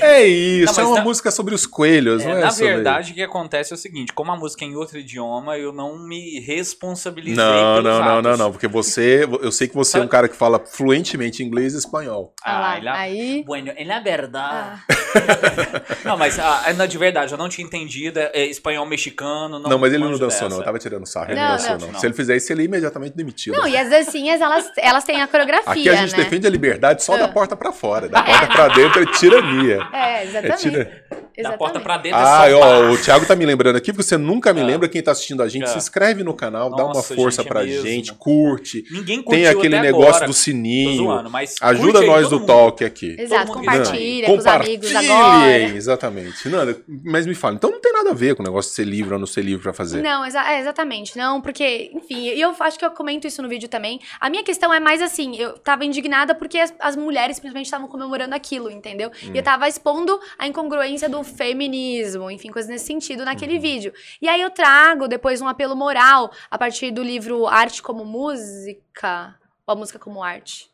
É 0.00 0.22
isso, 0.24 0.74
Não, 0.80 0.82
é 0.82 0.86
uma 0.86 0.96
na- 0.98 1.04
música 1.04 1.30
sobre 1.30 1.54
os 1.54 1.66
coelhos, 1.66 2.22
É, 2.22 2.26
não 2.28 2.36
é 2.38 2.40
na 2.40 2.50
sobre- 2.50 2.74
verdade, 2.74 3.12
o 3.12 3.14
que 3.14 3.22
acontece 3.22 3.72
é 3.72 3.74
o 3.74 3.78
seguinte: 3.78 4.12
como 4.12 4.30
a 4.32 4.36
música 4.36 4.64
é 4.64 4.68
em 4.68 4.76
outro 4.76 4.98
idioma, 4.98 5.56
eu 5.58 5.72
não 5.72 5.98
me 5.98 6.40
responsabilizei 6.40 7.36
Não, 7.42 7.82
pelos 7.82 7.84
não, 7.84 8.04
não, 8.04 8.22
não, 8.22 8.36
não, 8.36 8.52
porque 8.52 8.68
você, 8.68 9.26
eu 9.42 9.50
sei 9.52 9.68
que 9.68 9.74
você 9.74 9.98
é 9.98 10.00
um 10.02 10.08
cara 10.08 10.28
que 10.28 10.36
fala 10.36 10.58
fluentemente 10.64 11.42
inglês 11.42 11.74
e 11.74 11.78
espanhol. 11.78 12.32
Ah 12.44 12.58
lá, 12.60 12.68
Ah, 12.72 12.78
ela... 12.78 12.98
aí. 12.98 13.42
Bueno, 13.44 13.72
en 13.76 13.86
la 13.88 14.00
verdad. 14.00 14.78
Ah, 14.88 14.94
Não, 16.04 16.16
mas 16.16 16.38
ah, 16.38 16.72
não, 16.76 16.86
de 16.86 16.98
verdade, 16.98 17.32
eu 17.32 17.38
não 17.38 17.48
tinha 17.48 17.66
entendido. 17.66 18.18
É, 18.20 18.30
é 18.34 18.46
espanhol 18.46 18.86
mexicano. 18.86 19.58
Não, 19.58 19.70
Não, 19.70 19.78
mas 19.78 19.92
ele 19.92 20.04
não 20.04 20.12
dançou, 20.12 20.28
dessa. 20.28 20.48
não. 20.48 20.58
Eu 20.58 20.64
tava 20.64 20.78
tirando 20.78 21.06
sarro, 21.06 21.30
ele 21.32 21.40
Não, 21.40 21.48
não 21.48 21.56
dançou, 21.56 21.78
não. 21.78 21.92
não. 21.92 22.00
Se 22.00 22.06
ele 22.06 22.14
fizer 22.14 22.36
isso, 22.36 22.52
ele 22.52 22.62
é 22.62 22.64
imediatamente 22.66 23.16
demitido. 23.16 23.56
Não, 23.56 23.66
e 23.66 23.76
as 23.76 23.88
dancinhas, 23.90 24.40
elas, 24.40 24.70
elas 24.76 25.04
têm 25.04 25.20
a 25.20 25.26
coreografia, 25.26 25.70
Aqui 25.72 25.88
a 25.88 25.94
gente 25.96 26.16
né? 26.16 26.24
defende 26.24 26.46
a 26.46 26.50
liberdade 26.50 27.02
só 27.02 27.14
Ah. 27.14 27.18
da 27.18 27.28
porta 27.28 27.56
pra 27.56 27.72
fora. 27.72 28.08
Da 28.08 28.22
porta 28.22 28.46
pra 28.46 28.68
dentro 28.68 29.02
é 29.02 29.06
tirania. 29.18 29.88
É, 29.92 30.08
É 30.18 30.24
exatamente. 30.24 30.60
tira... 30.60 31.08
Da 31.38 31.52
porta 31.52 31.78
Exatamente. 31.78 31.84
pra 31.84 31.96
dentro 31.98 32.18
Ah, 32.18 32.48
é 32.50 32.54
ó, 32.54 32.60
só 32.60 32.90
o 32.90 32.98
Thiago 32.98 33.24
tá 33.24 33.36
me 33.36 33.46
lembrando 33.46 33.76
aqui, 33.76 33.92
porque 33.92 34.02
você 34.02 34.16
nunca 34.18 34.52
me 34.52 34.60
Ah. 34.60 34.64
lembra 34.64 34.88
quem 34.88 35.00
tá 35.00 35.12
assistindo 35.12 35.40
a 35.40 35.48
gente. 35.48 35.64
Ah. 35.64 35.68
Se 35.68 35.78
inscreve 35.78 36.24
no 36.24 36.34
canal, 36.34 36.68
dá 36.74 36.84
uma 36.84 36.94
Nossa, 36.94 37.14
força 37.14 37.42
gente, 37.42 37.46
é 37.46 37.48
pra 37.48 37.62
mesmo. 37.62 37.86
gente, 37.86 38.12
curte. 38.14 38.82
Ninguém 38.90 39.22
curtiu 39.22 39.44
Tem 39.44 39.46
aquele 39.46 39.76
até 39.76 39.86
negócio 39.86 40.08
agora. 40.16 40.26
do 40.26 40.32
sininho. 40.32 40.96
zoando, 40.96 41.30
mas 41.30 41.54
Ajuda 41.60 42.02
nós 42.02 42.28
do 42.28 42.40
mundo. 42.40 42.46
Talk 42.48 42.84
aqui. 42.84 43.14
Exato, 43.16 43.52
compartilha 43.52 44.26
com 44.26 44.36
os 44.36 44.46
amigos 44.46 44.92
agora. 44.96 45.58
Exatamente. 45.60 46.48
Nanda, 46.48 46.76
mas 47.04 47.24
me 47.24 47.36
fala, 47.36 47.54
então 47.54 47.70
não 47.70 47.80
tem 47.80 47.92
nada 47.92 48.10
a 48.10 48.14
ver 48.14 48.34
com 48.34 48.42
o 48.42 48.44
negócio 48.44 48.70
de 48.70 48.74
ser 48.74 48.84
livre 48.84 49.14
ou 49.14 49.20
não 49.20 49.26
ser 49.26 49.42
livre 49.42 49.62
pra 49.62 49.72
fazer. 49.72 50.02
Não, 50.02 50.26
exa 50.26 50.42
é, 50.50 50.58
exatamente. 50.58 51.16
Não, 51.16 51.40
porque, 51.40 51.92
enfim, 51.94 52.18
e 52.30 52.40
eu 52.40 52.52
acho 52.58 52.76
que 52.76 52.84
eu 52.84 52.90
comento 52.90 53.28
isso 53.28 53.40
no 53.42 53.48
vídeo 53.48 53.68
também. 53.68 54.00
A 54.20 54.28
minha 54.28 54.42
questão 54.42 54.74
é 54.74 54.80
mais 54.80 55.00
assim, 55.00 55.36
eu 55.36 55.52
tava 55.58 55.84
indignada 55.84 56.34
porque 56.34 56.58
as, 56.58 56.74
as 56.80 56.96
mulheres 56.96 57.38
principalmente 57.38 57.66
estavam 57.66 57.86
comemorando 57.86 58.34
aquilo, 58.34 58.68
entendeu? 58.72 59.07
Hum. 59.24 59.32
E 59.34 59.38
eu 59.38 59.42
tava 59.42 59.68
expondo 59.68 60.18
a 60.38 60.46
incongruência 60.46 61.08
do 61.08 61.22
feminismo, 61.24 62.30
enfim, 62.30 62.50
coisas 62.50 62.70
nesse 62.70 62.86
sentido 62.86 63.24
naquele 63.24 63.54
Uhum. 63.54 63.60
vídeo. 63.60 63.92
E 64.20 64.28
aí 64.28 64.40
eu 64.40 64.50
trago 64.50 65.08
depois 65.08 65.40
um 65.40 65.48
apelo 65.48 65.74
moral 65.76 66.30
a 66.50 66.58
partir 66.58 66.90
do 66.90 67.02
livro 67.02 67.46
Arte 67.46 67.82
como 67.82 68.04
Música, 68.04 69.34
ou 69.66 69.72
a 69.72 69.76
Música 69.76 69.98
como 69.98 70.22
Arte, 70.22 70.70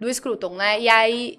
do 0.00 0.12
Scruton, 0.12 0.54
né? 0.56 0.80
E 0.80 0.88
aí... 0.88 1.38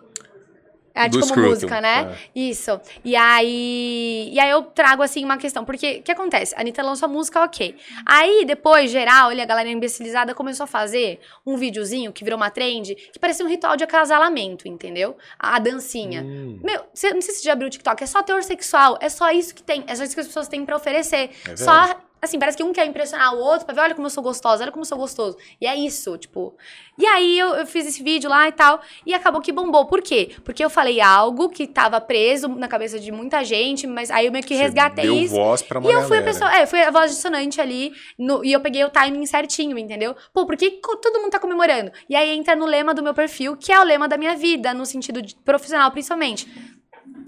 Arte 0.96 1.14
Do 1.14 1.20
como 1.22 1.32
Scruton, 1.32 1.50
música, 1.50 1.82
né? 1.82 2.16
é. 2.36 2.40
Isso. 2.40 2.80
E 3.04 3.16
aí, 3.16 4.30
e 4.32 4.40
aí 4.40 4.50
eu 4.50 4.62
trago, 4.62 5.02
assim, 5.02 5.24
uma 5.26 5.38
questão. 5.38 5.66
Porque 5.66 5.98
o 6.00 6.04
que 6.04 6.12
acontece? 6.12 6.54
A 6.56 6.62
Anitta 6.62 6.84
lançou 6.84 7.08
a 7.08 7.10
música, 7.10 7.44
ok. 7.44 7.76
Aí, 8.06 8.46
depois, 8.46 8.92
geral, 8.92 9.30
ali, 9.30 9.42
a 9.42 9.46
galera 9.46 9.70
imbecilizada 9.70 10.34
começou 10.36 10.66
a 10.66 10.68
fazer 10.68 11.20
um 11.46 11.58
videozinho 11.58 12.12
que 12.14 12.24
virou 12.24 12.38
uma 12.38 12.50
trend, 12.50 12.96
que 12.96 13.20
parecia 13.20 13.46
um 13.46 13.50
ritual 13.50 13.76
de 13.76 13.84
acasalamento, 13.84 14.68
entendeu? 14.68 15.18
A, 15.40 15.56
a 15.56 15.60
dancinha. 15.60 16.22
Hum, 16.24 16.60
Meu, 16.64 16.82
cê, 16.94 17.14
não 17.14 17.22
sei 17.22 17.34
se 17.34 17.40
você 17.42 17.46
já 17.46 17.54
abriu 17.54 17.68
o 17.68 17.72
TikTok, 17.72 18.04
é 18.04 18.08
só 18.08 18.22
teor 18.22 18.44
sexual, 18.44 18.98
é 19.02 19.10
só 19.10 19.32
isso 19.32 19.56
que 19.56 19.64
tem, 19.64 19.84
é 19.88 19.96
só 19.96 20.04
isso 20.04 20.14
que 20.14 20.22
as 20.22 20.28
pessoas 20.28 20.48
têm 20.48 20.66
pra 20.66 20.76
oferecer. 20.76 21.32
É 21.48 21.56
só. 21.56 21.96
Assim, 22.24 22.40
parece 22.40 22.58
que 22.58 22.64
um 22.64 22.72
quer 22.74 22.86
impressionar 22.86 23.36
o 23.36 23.40
outro 23.40 23.66
pra 23.66 23.76
ver, 23.76 23.82
olha 23.82 23.96
como 23.96 24.08
eu 24.08 24.10
sou 24.12 24.24
gostosa, 24.24 24.64
olha 24.64 24.72
como 24.72 24.82
eu 24.82 24.88
sou 24.88 24.98
gostoso. 24.98 25.38
E 25.60 25.68
é 25.68 25.76
isso, 25.76 26.18
tipo. 26.18 26.56
E 26.98 27.06
aí 27.06 27.38
eu, 27.40 27.50
eu 27.56 27.66
fiz 27.66 27.86
esse 27.88 28.02
vídeo 28.04 28.30
lá 28.30 28.48
e 28.48 28.52
tal, 28.52 28.80
e 29.06 29.14
acabou 29.14 29.42
que 29.42 29.52
bombou. 29.52 29.86
Por 29.88 30.02
quê? 30.02 30.32
Porque 30.44 30.64
eu 30.64 30.70
falei 30.70 31.02
algo 31.02 31.50
que 31.50 31.66
tava 31.68 32.00
preso 32.00 32.48
na 32.48 32.68
cabeça 32.68 33.00
de 33.00 33.12
muita 33.12 33.44
gente, 33.44 33.86
mas 33.88 34.10
aí 34.12 34.28
eu 34.28 34.32
meio 34.32 34.44
que 34.46 34.56
você 34.56 34.62
resgatei 34.64 35.06
deu 35.06 35.16
isso. 35.18 35.36
voz 35.36 35.62
pra 35.62 35.80
uma 35.80 35.90
E 35.90 35.94
eu 35.94 36.02
fui 36.04 36.18
a 36.18 36.22
pessoa, 36.24 36.56
é, 36.56 36.66
fui 36.66 36.82
a 36.82 36.92
voz 36.92 37.12
dissonante 37.12 37.60
ali, 37.60 37.92
no- 38.18 38.46
e 38.46 38.52
eu 38.54 38.60
peguei 38.60 38.84
o 38.86 38.90
timing 38.90 39.26
certinho, 39.26 39.78
entendeu? 39.78 40.16
Pô, 40.34 40.46
por 40.46 40.56
que 40.56 40.72
co- 40.82 40.98
todo 40.98 41.20
mundo 41.20 41.32
tá 41.32 41.40
comemorando? 41.40 41.92
E 42.08 42.16
aí 42.16 42.30
entra 42.30 42.56
no 42.56 42.66
lema 42.66 42.94
do 42.94 43.02
meu 43.04 43.14
perfil, 43.14 43.58
que 43.58 43.72
é 43.72 43.80
o 43.80 43.84
lema 43.84 44.08
da 44.08 44.18
minha 44.18 44.36
vida, 44.36 44.74
no 44.74 44.86
sentido 44.86 45.20
profissional, 45.44 45.92
principalmente. 45.92 46.48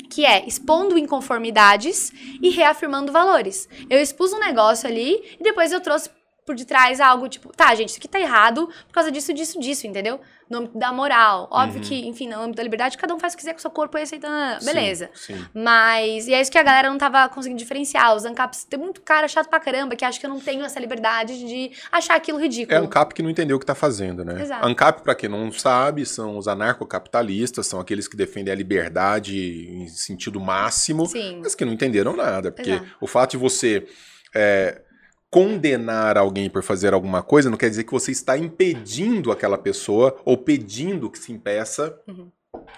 Que 0.09 0.25
é 0.25 0.47
expondo 0.47 0.97
inconformidades 0.97 2.11
e 2.41 2.49
reafirmando 2.49 3.11
valores. 3.11 3.67
Eu 3.89 3.99
expus 3.99 4.33
um 4.33 4.39
negócio 4.39 4.87
ali 4.87 5.21
e 5.39 5.43
depois 5.43 5.71
eu 5.71 5.81
trouxe 5.81 6.09
por 6.45 6.55
detrás 6.55 7.01
algo 7.01 7.27
tipo, 7.27 7.49
tá, 7.55 7.73
gente, 7.73 7.89
isso 7.89 7.97
aqui 7.97 8.07
tá 8.07 8.19
errado 8.19 8.67
por 8.87 8.93
causa 8.93 9.11
disso, 9.11 9.33
disso, 9.33 9.59
disso, 9.59 9.87
entendeu? 9.87 10.19
No 10.49 10.59
âmbito 10.59 10.77
da 10.77 10.93
moral. 10.93 11.47
Óbvio 11.51 11.81
Uhum. 11.81 11.87
que, 11.87 12.07
enfim, 12.07 12.27
no 12.27 12.39
âmbito 12.39 12.57
da 12.57 12.63
liberdade, 12.63 12.97
cada 12.97 13.13
um 13.15 13.19
faz 13.19 13.33
o 13.33 13.35
que 13.35 13.41
quiser 13.41 13.53
com 13.53 13.57
o 13.57 13.61
seu 13.61 13.71
corpo 13.71 13.97
e 13.97 14.01
aceita. 14.03 14.27
ah, 14.29 14.59
Beleza. 14.63 15.09
Sim, 15.15 15.35
sim. 15.37 15.45
Mas, 15.53 16.27
e 16.27 16.33
é 16.33 16.41
isso 16.41 16.51
que 16.51 16.57
a 16.57 16.63
galera 16.63 16.87
não 16.89 16.97
tava 16.97 17.27
conseguindo 17.29 17.57
diferenciar. 17.57 18.15
Os 18.15 18.25
ANCAPs, 18.25 18.63
tem 18.65 18.79
muito 18.79 19.01
cara 19.01 19.27
chato 19.27 19.49
pra 19.49 19.59
caramba 19.59 19.95
que 19.95 20.05
acha 20.05 20.19
que 20.19 20.25
eu 20.25 20.29
não 20.29 20.39
tenho 20.39 20.63
essa 20.63 20.79
liberdade 20.79 21.37
de 21.39 21.71
achar 21.91 22.15
aquilo 22.15 22.39
ridículo. 22.39 22.77
É 22.77 22.79
ANCAP 22.79 23.13
que 23.15 23.23
não 23.23 23.29
entendeu 23.29 23.57
o 23.57 23.59
que 23.59 23.65
tá 23.65 23.73
fazendo, 23.75 24.23
né? 24.23 24.39
Exato. 24.41 24.65
ANCAP, 24.67 25.01
pra 25.01 25.15
quem 25.15 25.27
não 25.29 25.51
sabe, 25.51 26.05
são 26.05 26.37
os 26.37 26.47
anarcocapitalistas, 26.47 27.67
são 27.67 27.79
aqueles 27.79 28.07
que 28.07 28.15
defendem 28.15 28.51
a 28.53 28.55
liberdade 28.55 29.35
em 29.71 29.87
sentido 29.87 30.39
máximo, 30.39 31.05
Sim. 31.07 31.39
mas 31.43 31.55
que 31.55 31.65
não 31.65 31.73
entenderam 31.73 32.15
nada. 32.15 32.51
Porque 32.51 32.71
Exato. 32.71 32.85
o 33.01 33.07
fato 33.07 33.31
de 33.31 33.37
você 33.37 33.87
é, 34.33 34.81
condenar 35.35 36.17
alguém 36.17 36.49
por 36.49 36.63
fazer 36.63 36.93
alguma 36.93 37.21
coisa 37.21 37.49
não 37.49 37.57
quer 37.57 37.69
dizer 37.69 37.83
que 37.83 37.91
você 37.91 38.09
está 38.09 38.37
impedindo 38.37 39.33
aquela 39.33 39.57
pessoa 39.57 40.15
ou 40.23 40.37
pedindo 40.37 41.11
que 41.11 41.19
se 41.19 41.33
impeça 41.33 41.93
Uhum. 42.07 42.31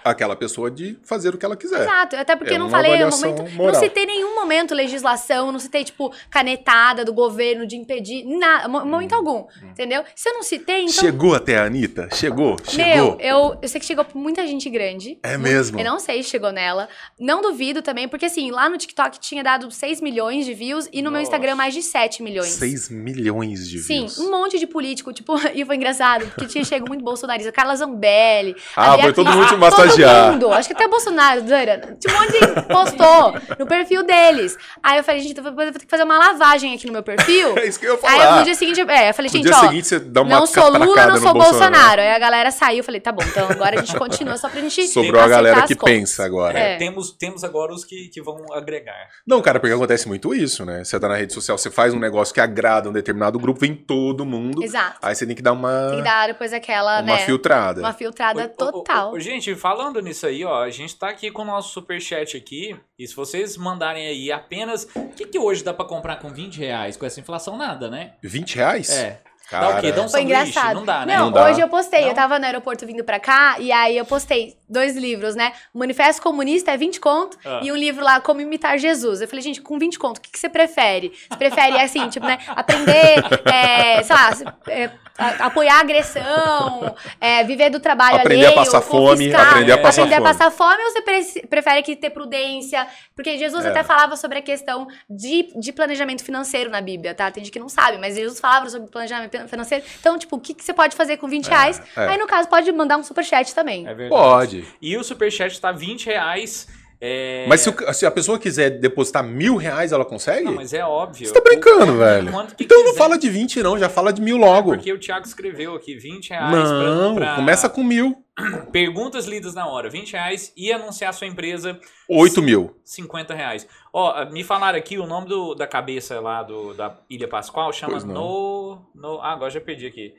Aquela 0.04 0.34
pessoa 0.36 0.70
de 0.70 0.98
fazer 1.04 1.34
o 1.34 1.38
que 1.38 1.44
ela 1.44 1.56
quiser. 1.56 1.82
Exato, 1.82 2.16
até 2.16 2.34
porque 2.36 2.52
É 2.52 2.56
eu 2.56 2.60
não 2.60 2.70
falei 2.70 2.92
em 2.92 2.94
avaliação 2.94 3.30
momento. 3.30 3.52
moral. 3.54 3.72
Não 3.74 3.80
citei 3.80 4.06
nenhum 4.06 4.34
momento 4.34 4.74
legislação, 4.74 5.50
não 5.52 5.58
citei, 5.58 5.84
tipo, 5.84 6.12
canetada 6.30 7.04
do 7.04 7.12
governo 7.12 7.66
de 7.66 7.76
impedir. 7.76 8.24
Nada, 8.24 8.68
mo- 8.68 8.84
momento 8.84 9.12
algum. 9.14 9.46
Entendeu? 9.62 10.02
Se 10.14 10.28
eu 10.28 10.34
não 10.34 10.42
citei, 10.42 10.82
então. 10.82 10.94
Hum. 10.98 11.00
Chegou 11.00 11.34
até 11.34 11.58
a 11.58 11.64
Anitta? 11.64 12.08
Chegou? 12.14 12.56
Meu, 12.56 12.64
Chegou? 12.66 13.16
eu, 13.20 13.58
eu 13.62 13.68
sei 13.68 13.80
que 13.80 13.86
chegou 13.86 14.06
muita 14.14 14.46
gente 14.46 14.68
grande. 14.70 15.18
É 15.22 15.36
mesmo? 15.36 15.78
Eu 15.78 15.84
não 15.84 15.98
sei 15.98 16.22
se 16.22 16.30
chegou 16.30 16.52
nela. 16.52 16.88
Não 17.18 17.42
duvido 17.42 17.82
também, 17.82 18.08
porque 18.08 18.26
assim, 18.26 18.50
lá 18.50 18.68
no 18.68 18.76
TikTok 18.78 19.18
tinha 19.20 19.42
dado 19.42 19.70
6 19.70 20.00
milhões 20.00 20.44
de 20.46 20.54
views 20.54 20.88
e 20.92 21.02
no 21.02 21.10
meu 21.10 21.20
Nossa. 21.20 21.22
Instagram 21.30 21.54
mais 21.54 21.74
de 21.74 21.82
7 21.82 22.22
milhões. 22.22 22.48
6 22.48 22.88
milhões 22.90 23.68
de 23.68 23.78
Sim, 23.80 23.98
views. 24.00 24.18
um 24.18 24.30
monte 24.30 24.58
de 24.58 24.66
político, 24.66 25.12
tipo, 25.12 25.34
e 25.54 25.64
foi 25.64 25.76
engraçado, 25.76 26.26
porque 26.26 26.46
tinha 26.46 26.64
chego 26.64 26.88
muito 26.88 27.02
bolsonarista, 27.04 27.50
Carla 27.52 27.74
Zambelli. 27.76 28.54
Ah, 28.76 28.98
foi 28.98 29.12
todo 29.12 29.30
mundo 29.30 29.46
massagear. 29.70 30.32
mundo, 30.32 30.52
acho 30.52 30.68
que 30.68 30.74
até 30.74 30.88
Bolsonaro, 30.88 31.42
doida. 31.42 31.96
Tinha 32.00 32.14
um 32.14 32.20
monte 32.20 32.32
de 32.32 32.62
postou 32.62 33.34
no 33.58 33.66
perfil 33.66 34.02
deles. 34.02 34.56
Aí 34.82 34.98
eu 34.98 35.04
falei, 35.04 35.20
gente, 35.20 35.34
depois 35.34 35.52
eu 35.52 35.54
vou 35.54 35.72
ter 35.72 35.78
que 35.84 35.90
fazer 35.90 36.04
uma 36.04 36.18
lavagem 36.18 36.74
aqui 36.74 36.86
no 36.86 36.92
meu 36.92 37.02
perfil. 37.02 37.56
É 37.58 37.66
isso 37.66 37.78
que 37.80 37.86
eu 37.86 37.94
ia 37.94 38.08
Aí 38.08 38.18
falar. 38.18 38.38
no 38.38 38.44
dia 38.44 38.54
seguinte, 38.54 38.80
é, 38.80 39.10
eu 39.10 39.14
falei, 39.14 39.30
No 39.30 39.36
gente, 39.36 39.46
dia 39.46 39.56
ó, 39.56 39.60
seguinte 39.60 39.86
você 39.88 39.98
dá 39.98 40.22
uma 40.22 40.38
não 40.40 40.46
sou 40.46 40.68
Lula, 40.70 41.06
não 41.06 41.14
no 41.14 41.20
sou 41.20 41.32
Bolsonaro. 41.32 41.70
Bolsonaro. 41.72 42.00
Aí 42.00 42.10
a 42.12 42.18
galera 42.18 42.50
saiu, 42.50 42.78
eu 42.78 42.84
falei, 42.84 43.00
tá 43.00 43.10
bom, 43.12 43.22
então 43.24 43.48
agora 43.50 43.78
a 43.80 43.84
gente 43.84 43.96
continua 43.98 44.36
só 44.36 44.48
pra 44.48 44.60
gente 44.60 44.86
Sobrou 44.88 45.20
a 45.20 45.28
galera 45.28 45.62
que 45.62 45.74
contas. 45.74 45.94
pensa 45.94 46.24
agora. 46.24 46.58
É. 46.58 46.76
Temos, 46.76 47.10
temos 47.12 47.42
agora 47.44 47.72
os 47.72 47.84
que, 47.84 48.08
que 48.08 48.20
vão 48.22 48.44
agregar. 48.52 48.94
Não, 49.26 49.40
cara, 49.42 49.58
porque 49.60 49.74
acontece 49.74 50.06
muito 50.08 50.34
isso, 50.34 50.64
né? 50.64 50.84
Você 50.84 50.98
tá 50.98 51.08
na 51.08 51.16
rede 51.16 51.32
social, 51.32 51.58
você 51.58 51.70
faz 51.70 51.92
um 51.92 51.98
negócio 51.98 52.32
que 52.32 52.40
agrada 52.40 52.88
um 52.88 52.92
determinado 52.92 53.38
grupo, 53.38 53.60
vem 53.60 53.74
todo 53.74 54.24
mundo. 54.24 54.62
Exato. 54.62 54.98
Aí 55.02 55.14
você 55.14 55.26
tem 55.26 55.34
que 55.36 55.42
dar 55.42 55.52
uma, 55.52 55.88
Tem 55.90 55.98
que 55.98 56.04
dar 56.04 56.26
depois 56.28 56.52
aquela, 56.52 57.00
uma 57.00 57.02
né, 57.02 57.18
filtrada. 57.18 57.80
uma 57.80 57.92
filtrada 57.92 58.52
Ô, 58.58 58.64
ô, 58.64 58.68
ô, 58.68 58.72
total. 58.72 59.12
ô, 59.12 59.18
gente, 59.20 59.54
falando 59.58 60.00
nisso 60.00 60.26
aí, 60.26 60.44
ó, 60.44 60.62
a 60.62 60.70
gente 60.70 60.96
tá 60.96 61.08
aqui 61.08 61.30
com 61.30 61.42
o 61.42 61.44
nosso 61.44 61.72
superchat 61.72 62.36
aqui. 62.36 62.74
E 62.98 63.06
se 63.06 63.14
vocês 63.14 63.56
mandarem 63.56 64.06
aí 64.06 64.32
apenas. 64.32 64.88
O 64.94 65.08
que, 65.08 65.26
que 65.26 65.38
hoje 65.38 65.62
dá 65.62 65.74
pra 65.74 65.84
comprar 65.84 66.16
com 66.16 66.30
20 66.30 66.58
reais? 66.58 66.96
Com 66.96 67.04
essa 67.04 67.20
inflação, 67.20 67.56
nada, 67.56 67.90
né? 67.90 68.12
20 68.22 68.56
reais? 68.56 68.90
É. 68.90 69.20
Cara, 69.48 69.66
Dá 69.72 69.78
o 69.78 69.80
quê? 69.80 69.92
Dá 69.92 70.02
um 70.02 70.08
Foi 70.10 70.20
engraçado. 70.20 70.74
Não 70.74 70.84
dá, 70.84 71.06
né? 71.06 71.16
Não, 71.16 71.24
Não 71.26 71.32
dá. 71.32 71.46
hoje 71.46 71.58
eu 71.58 71.68
postei. 71.70 72.02
Não? 72.02 72.08
Eu 72.08 72.14
tava 72.14 72.38
no 72.38 72.44
aeroporto 72.44 72.84
vindo 72.86 73.02
pra 73.02 73.18
cá 73.18 73.56
e 73.58 73.72
aí 73.72 73.96
eu 73.96 74.04
postei 74.04 74.58
dois 74.68 74.94
livros, 74.94 75.34
né? 75.34 75.54
O 75.72 75.78
Manifesto 75.78 76.20
Comunista 76.20 76.70
é 76.72 76.76
20 76.76 77.00
conto 77.00 77.38
Ah. 77.42 77.60
e 77.62 77.72
um 77.72 77.76
livro 77.76 78.04
lá, 78.04 78.20
Como 78.20 78.42
Imitar 78.42 78.76
Jesus. 78.76 79.22
Eu 79.22 79.26
falei, 79.28 79.40
gente, 79.42 79.62
com 79.62 79.78
20 79.78 79.98
conto, 79.98 80.18
o 80.18 80.20
que, 80.20 80.30
que 80.30 80.38
você 80.38 80.50
prefere? 80.50 81.14
Você 81.30 81.38
prefere, 81.38 81.78
assim, 81.80 82.10
tipo, 82.10 82.26
né? 82.26 82.36
Aprender, 82.48 83.24
é, 83.50 84.02
sei 84.02 84.14
lá, 84.16 84.30
é, 84.68 84.90
a- 85.18 85.46
apoiar 85.46 85.76
a 85.76 85.80
agressão, 85.80 86.94
é, 87.20 87.42
viver 87.44 87.70
do 87.70 87.80
trabalho 87.80 88.16
Aprender 88.18 88.46
alheio, 88.46 88.52
a 88.60 88.64
passar 88.64 88.80
fome, 88.80 89.08
confiscar, 89.26 89.48
aprender 89.48 89.72
a 89.72 89.78
passar 89.78 90.02
aprender 90.02 90.16
fome. 90.16 90.28
a 90.28 90.32
passar 90.32 90.50
fome 90.50 90.82
ou 90.84 90.90
você 90.92 91.02
pre- 91.02 91.46
prefere 91.48 91.82
que 91.82 91.96
ter 91.96 92.10
prudência? 92.10 92.86
Porque 93.16 93.36
Jesus 93.36 93.64
É. 93.64 93.68
até 93.70 93.82
falava 93.82 94.16
sobre 94.16 94.38
a 94.38 94.42
questão 94.42 94.86
de, 95.10 95.50
de 95.58 95.72
planejamento 95.72 96.22
financeiro 96.24 96.70
na 96.70 96.80
Bíblia, 96.80 97.14
tá? 97.14 97.30
Tem 97.30 97.42
gente 97.44 97.52
que 97.52 97.58
não 97.58 97.68
sabe, 97.68 97.98
mas 97.98 98.14
Jesus 98.14 98.38
falava 98.38 98.70
sobre 98.70 98.88
planejamento 98.88 99.48
financeiro. 99.48 99.84
Então, 100.00 100.16
tipo, 100.18 100.36
o 100.36 100.40
que, 100.40 100.54
que 100.54 100.64
você 100.64 100.72
pode 100.72 100.94
fazer 100.94 101.16
com 101.16 101.26
20 101.28 101.48
reais? 101.48 101.82
é. 101.96 102.06
Aí, 102.10 102.16
no 102.18 102.26
caso, 102.26 102.48
pode 102.48 102.70
mandar 102.70 102.96
um 102.96 103.02
superchat 103.02 103.54
também. 103.54 103.86
É 103.88 103.94
verdade. 103.94 104.08
Pode. 104.08 104.64
E 104.80 104.96
o 104.96 105.02
superchat 105.02 105.60
tá 105.60 105.72
20 105.72 106.06
reais. 106.06 106.68
É... 107.00 107.46
Mas 107.48 107.60
se, 107.60 107.70
o- 107.70 107.92
se 107.94 108.04
a 108.04 108.10
pessoa 108.10 108.38
quiser 108.38 108.70
depositar 108.70 109.22
mil 109.22 109.54
reais, 109.56 109.92
ela 109.92 110.04
consegue? 110.04 110.44
Não, 110.44 110.54
mas 110.54 110.72
é 110.72 110.84
óbvio. 110.84 111.26
Você 111.28 111.32
tá 111.32 111.40
brincando, 111.40 111.92
O- 111.92 111.96
velho. 111.98 112.32
quanto 112.32 112.56
que 112.56 112.64
Então 112.64 112.78
não 112.78 112.86
quiser. 112.86 112.98
fala 112.98 113.16
de 113.18 113.30
20, 113.30 113.62
não, 113.62 113.78
já 113.78 113.88
fala 113.88 114.12
de 114.12 114.20
mil 114.20 114.36
logo. 114.36 114.72
Porque 114.72 114.92
o 114.92 114.98
Thiago 114.98 115.24
escreveu 115.26 115.74
aqui 115.74 115.94
20 115.96 116.30
reais 116.30 116.50
Não, 116.52 117.14
pra, 117.14 117.26
pra 117.26 117.36
começa 117.36 117.68
com 117.68 117.84
mil. 117.84 118.24
perguntas 118.72 119.26
lidas 119.26 119.54
na 119.54 119.66
hora, 119.68 119.88
20 119.88 120.12
reais 120.12 120.52
e 120.56 120.72
anunciar 120.72 121.12
sua 121.14 121.26
empresa 121.26 121.78
8 122.08 122.40
mil. 122.42 122.76
50 122.84 123.34
reais. 123.34 123.66
Ó, 123.92 124.24
me 124.30 124.42
falaram 124.44 124.78
aqui 124.78 124.98
o 124.98 125.06
nome 125.06 125.28
do, 125.28 125.54
da 125.54 125.66
cabeça 125.66 126.20
lá 126.20 126.42
do, 126.42 126.74
da 126.74 126.96
Ilha 127.10 127.28
Pascoal 127.28 127.72
chama 127.72 127.98
não. 128.00 128.14
No, 128.14 128.78
no. 128.94 129.20
Ah, 129.20 129.32
agora 129.32 129.50
já 129.50 129.60
perdi 129.60 129.86
aqui. 129.86 130.14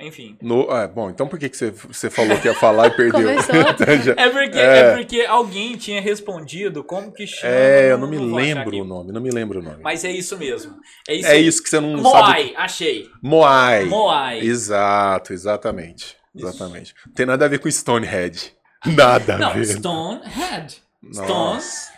Enfim. 0.00 0.36
No, 0.40 0.62
é, 0.74 0.88
bom, 0.88 1.10
então 1.10 1.28
por 1.28 1.38
que, 1.38 1.48
que 1.48 1.56
você, 1.56 1.70
você 1.70 2.08
falou 2.08 2.38
que 2.38 2.48
ia 2.48 2.54
falar 2.54 2.86
e 2.86 2.90
perdeu? 2.96 3.28
Então 3.38 4.14
É 4.16 4.28
porque, 4.30 4.58
É. 4.58 4.78
é. 4.78 4.96
porque 4.96 5.20
alguém 5.22 5.76
tinha 5.76 6.00
respondido 6.00 6.82
como 6.82 7.12
que 7.12 7.26
chama. 7.26 7.52
É, 7.52 7.92
eu 7.92 7.98
não 7.98 8.08
me 8.08 8.16
lembro 8.18 8.76
o 8.78 8.84
nome, 8.84 9.12
não 9.12 9.20
me 9.20 9.30
lembro 9.30 9.60
o 9.60 9.62
nome. 9.62 9.82
Mas 9.82 10.04
é 10.04 10.10
isso 10.10 10.38
mesmo. 10.38 10.74
É 11.08 11.14
isso, 11.14 11.28
É 11.28 11.36
isso 11.38 11.62
que 11.62 11.68
você 11.68 11.80
não 11.80 12.02
sabe. 12.02 12.16
Moai, 12.28 12.54
achei. 12.56 13.08
Moai. 13.22 13.84
Moai. 13.84 14.40
Exato, 14.40 15.32
exatamente. 15.32 16.16
Isso. 16.34 16.46
Exatamente. 16.46 16.94
Tem 17.14 17.26
nada 17.26 17.44
a 17.44 17.48
ver 17.48 17.58
com 17.58 17.68
Stonehead. 17.70 18.52
Nada 18.86 19.34
a 19.34 19.38
Não, 19.38 19.52
ver. 19.52 19.66
Stone 19.66 20.20
Head. 20.24 20.82
Nossa. 21.02 21.24
Stones, 21.24 21.88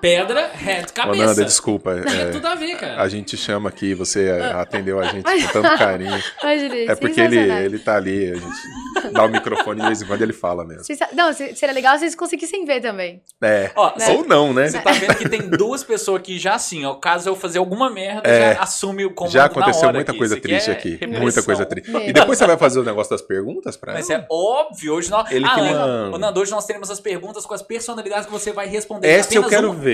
pedra, 0.00 0.50
Ô, 0.52 0.92
cabeça. 0.92 1.26
Nanda, 1.26 1.44
desculpa. 1.44 1.92
É, 1.92 2.30
tudo 2.30 2.46
a 2.46 2.54
ver, 2.54 2.76
cara. 2.76 3.00
a 3.02 3.08
gente 3.08 3.36
chama 3.36 3.68
aqui, 3.68 3.94
você 3.94 4.30
atendeu 4.54 4.98
a 5.00 5.04
gente 5.04 5.24
com 5.24 5.52
tanto 5.62 5.78
carinho. 5.78 6.22
Imagina, 6.42 6.74
É 6.92 6.94
porque 6.94 7.20
ele, 7.20 7.38
ele 7.38 7.78
tá 7.78 7.96
ali, 7.96 8.30
a 8.30 8.34
gente 8.34 9.12
dá 9.12 9.24
o 9.24 9.28
microfone 9.28 9.80
de 9.80 9.86
vez 9.86 10.02
em 10.02 10.06
quando 10.06 10.22
ele 10.22 10.32
fala 10.32 10.64
mesmo. 10.64 10.82
Não, 11.14 11.32
se- 11.32 11.54
seria 11.54 11.74
legal 11.74 11.94
se 11.94 12.00
vocês 12.00 12.14
conseguissem 12.14 12.64
ver 12.64 12.80
também. 12.80 13.22
É. 13.42 13.70
Ó, 13.76 13.92
Né? 13.98 14.08
Ou 14.10 14.26
não, 14.26 14.52
né? 14.52 14.68
Você 14.68 14.78
tá 14.80 14.92
vendo 14.92 15.14
que 15.16 15.28
tem 15.28 15.48
duas 15.48 15.82
pessoas 15.84 16.22
que 16.22 16.38
já 16.38 16.54
assim, 16.54 16.84
ó, 16.84 16.94
caso 16.94 17.28
eu 17.28 17.36
fazer 17.36 17.58
alguma 17.58 17.90
merda, 17.90 18.28
É. 18.28 18.54
já 18.54 18.62
assume 18.62 19.04
o 19.04 19.10
comando 19.14 19.32
Já 19.32 19.44
aconteceu 19.46 19.92
muita 19.92 20.10
aqui. 20.12 20.18
coisa 20.18 20.34
Isso 20.34 20.38
aqui 20.38 20.48
triste 20.48 20.70
é 20.70 20.72
aqui. 20.72 20.90
repressão. 20.92 21.22
Muita 21.22 21.42
coisa 21.42 21.66
triste. 21.66 21.90
E 21.96 22.12
depois 22.12 22.38
você 22.38 22.46
vai 22.46 22.56
fazer 22.56 22.80
o 22.80 22.84
negócio 22.84 23.10
das 23.10 23.22
perguntas 23.22 23.76
pra 23.76 23.92
Mas 23.92 24.08
ela? 24.10 24.22
é 24.22 24.26
óbvio, 24.30 24.94
hoje 24.94 25.10
nós. 25.10 25.30
Ele 25.30 25.44
ah, 25.46 26.10
ô, 26.12 26.18
Nando, 26.18 26.40
hoje 26.40 26.50
nós 26.50 26.64
teremos 26.66 26.90
as 26.90 27.00
perguntas 27.00 27.44
com 27.46 27.54
as 27.54 27.62
personalidades 27.62 28.26
que 28.26 28.32
você 28.32 28.52
vai 28.52 28.66
responder. 28.66 29.08
Essa 29.08 29.34
eu 29.34 29.44
quero 29.44 29.70
uma. 29.70 29.80
ver. 29.80 29.85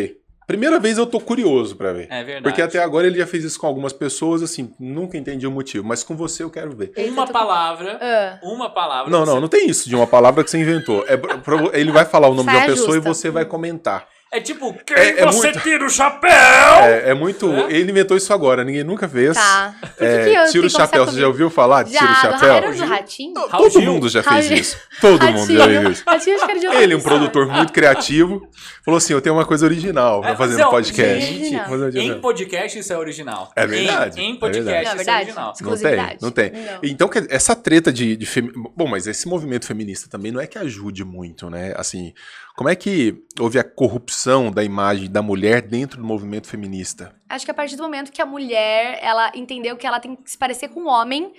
Primeira 0.46 0.78
vez 0.80 0.98
eu 0.98 1.06
tô 1.06 1.20
curioso 1.20 1.76
pra 1.76 1.92
ver. 1.92 2.08
É 2.10 2.22
verdade. 2.24 2.42
Porque 2.42 2.60
até 2.60 2.78
agora 2.82 3.06
ele 3.06 3.16
já 3.18 3.26
fez 3.26 3.44
isso 3.44 3.58
com 3.58 3.66
algumas 3.66 3.92
pessoas, 3.92 4.42
assim, 4.42 4.74
nunca 4.78 5.16
entendi 5.16 5.46
o 5.46 5.50
motivo. 5.50 5.86
Mas 5.86 6.02
com 6.02 6.16
você 6.16 6.42
eu 6.42 6.50
quero 6.50 6.76
ver. 6.76 6.92
Uma 6.96 7.22
tô 7.26 7.32
com- 7.32 7.38
palavra. 7.38 7.98
Ah, 8.02 8.38
Uma 8.42 8.68
palavra. 8.68 9.10
Não, 9.10 9.20
você- 9.24 9.30
não, 9.32 9.40
não 9.40 9.48
tem 9.48 9.68
isso 9.68 9.88
de 9.88 9.94
uma 9.94 10.06
palavra 10.06 10.42
que 10.42 10.50
você 10.50 10.58
inventou. 10.58 11.04
É, 11.06 11.14
ele 11.78 11.92
vai 11.92 12.04
falar 12.04 12.28
o 12.28 12.34
nome 12.34 12.50
de 12.50 12.56
uma 12.56 12.66
pessoa 12.66 12.96
e 12.96 13.00
você 13.00 13.30
vai 13.30 13.44
comentar. 13.44 14.06
É 14.32 14.40
tipo, 14.40 14.72
quem 14.86 14.96
É- 14.96 15.20
é 15.20 15.26
você 15.26 15.48
muito- 15.48 15.60
tira 15.60 15.84
o 15.84 15.90
chapéu? 15.90 16.30
É, 16.30 17.10
é 17.10 17.14
muito. 17.14 17.52
É? 17.52 17.70
Ele 17.72 17.90
inventou 17.90 18.16
isso 18.16 18.32
agora, 18.32 18.64
ninguém 18.64 18.82
nunca 18.82 19.06
fez. 19.06 19.34
Tá. 19.36 19.74
Que 19.98 20.04
É, 20.04 20.24
que 20.24 20.34
eu 20.34 20.50
tira 20.50 20.66
o 20.66 20.70
chapéu. 20.70 21.04
Você 21.04 21.20
já 21.20 21.26
ouviu 21.28 21.50
falar 21.50 21.82
de 21.82 21.90
tira 21.92 22.10
o 22.10 22.14
chapéu? 22.14 22.52
era 22.54 22.86
ratinho? 22.86 23.34
Raul 23.34 23.64
Todo 23.64 23.72
Gil. 23.82 23.92
mundo 23.92 24.08
já 24.08 24.22
fez 24.22 24.46
Raul 24.48 24.58
isso. 24.58 24.78
Todo 25.02 25.26
mundo 25.32 25.54
já 25.54 25.64
fez 25.66 25.88
isso. 25.90 26.02
Ratinho, 26.06 26.60
de 26.60 26.66
Ele, 26.66 26.94
um 26.94 26.98
outra 26.98 27.10
produtor 27.10 27.46
muito 27.46 27.72
criativo, 27.74 28.48
falou 28.82 28.96
assim: 28.96 29.12
eu 29.12 29.20
tenho 29.20 29.34
uma 29.36 29.44
coisa 29.44 29.66
original 29.66 30.22
pra 30.22 30.30
É, 30.30 30.36
fazer 30.36 30.60
é 30.60 30.64
no 30.64 30.70
podcast. 30.70 31.26
gente. 31.34 31.98
Em 31.98 32.20
podcast 32.20 32.78
isso 32.78 32.92
é 32.92 32.96
original. 32.96 33.52
É 33.54 33.66
verdade, 33.66 34.18
Em, 34.18 34.30
em 34.30 34.34
é 34.36 34.38
podcast 34.38 34.72
verdade. 34.72 34.88
É 34.88 34.92
isso 34.92 34.92
é 34.92 34.96
verdade. 35.04 35.22
original. 35.24 35.54
Não 36.22 36.30
tem, 36.30 36.50
não 36.50 36.52
tem. 36.52 36.52
Não. 36.52 36.78
Então, 36.82 37.10
essa 37.28 37.54
treta 37.54 37.92
de, 37.92 38.16
de 38.16 38.24
femi- 38.26 38.52
Bom, 38.74 38.86
mas 38.88 39.06
esse 39.06 39.28
movimento 39.28 39.66
feminista 39.66 40.08
também 40.08 40.32
não 40.32 40.40
é 40.40 40.46
que 40.46 40.56
ajude 40.58 41.04
muito, 41.04 41.50
né? 41.50 41.74
Assim, 41.76 42.14
como 42.56 42.68
é 42.68 42.76
que 42.76 43.24
houve 43.40 43.58
a 43.58 43.64
corrupção 43.64 44.50
da 44.50 44.62
imagem 44.62 45.10
da 45.10 45.22
mulher 45.22 45.62
dentro 45.62 45.98
do 46.00 46.06
movimento 46.06 46.46
feminista? 46.46 47.14
Acho 47.28 47.44
que 47.44 47.50
a 47.50 47.54
partir 47.54 47.76
do 47.76 47.82
momento 47.82 48.12
que 48.12 48.20
a 48.20 48.26
mulher, 48.26 48.98
ela 49.02 49.32
entendeu 49.34 49.76
que 49.76 49.86
ela 49.86 49.98
tem 49.98 50.14
que 50.14 50.30
se 50.30 50.36
parecer 50.36 50.68
com 50.68 50.82
um 50.82 50.88
homem 50.88 51.32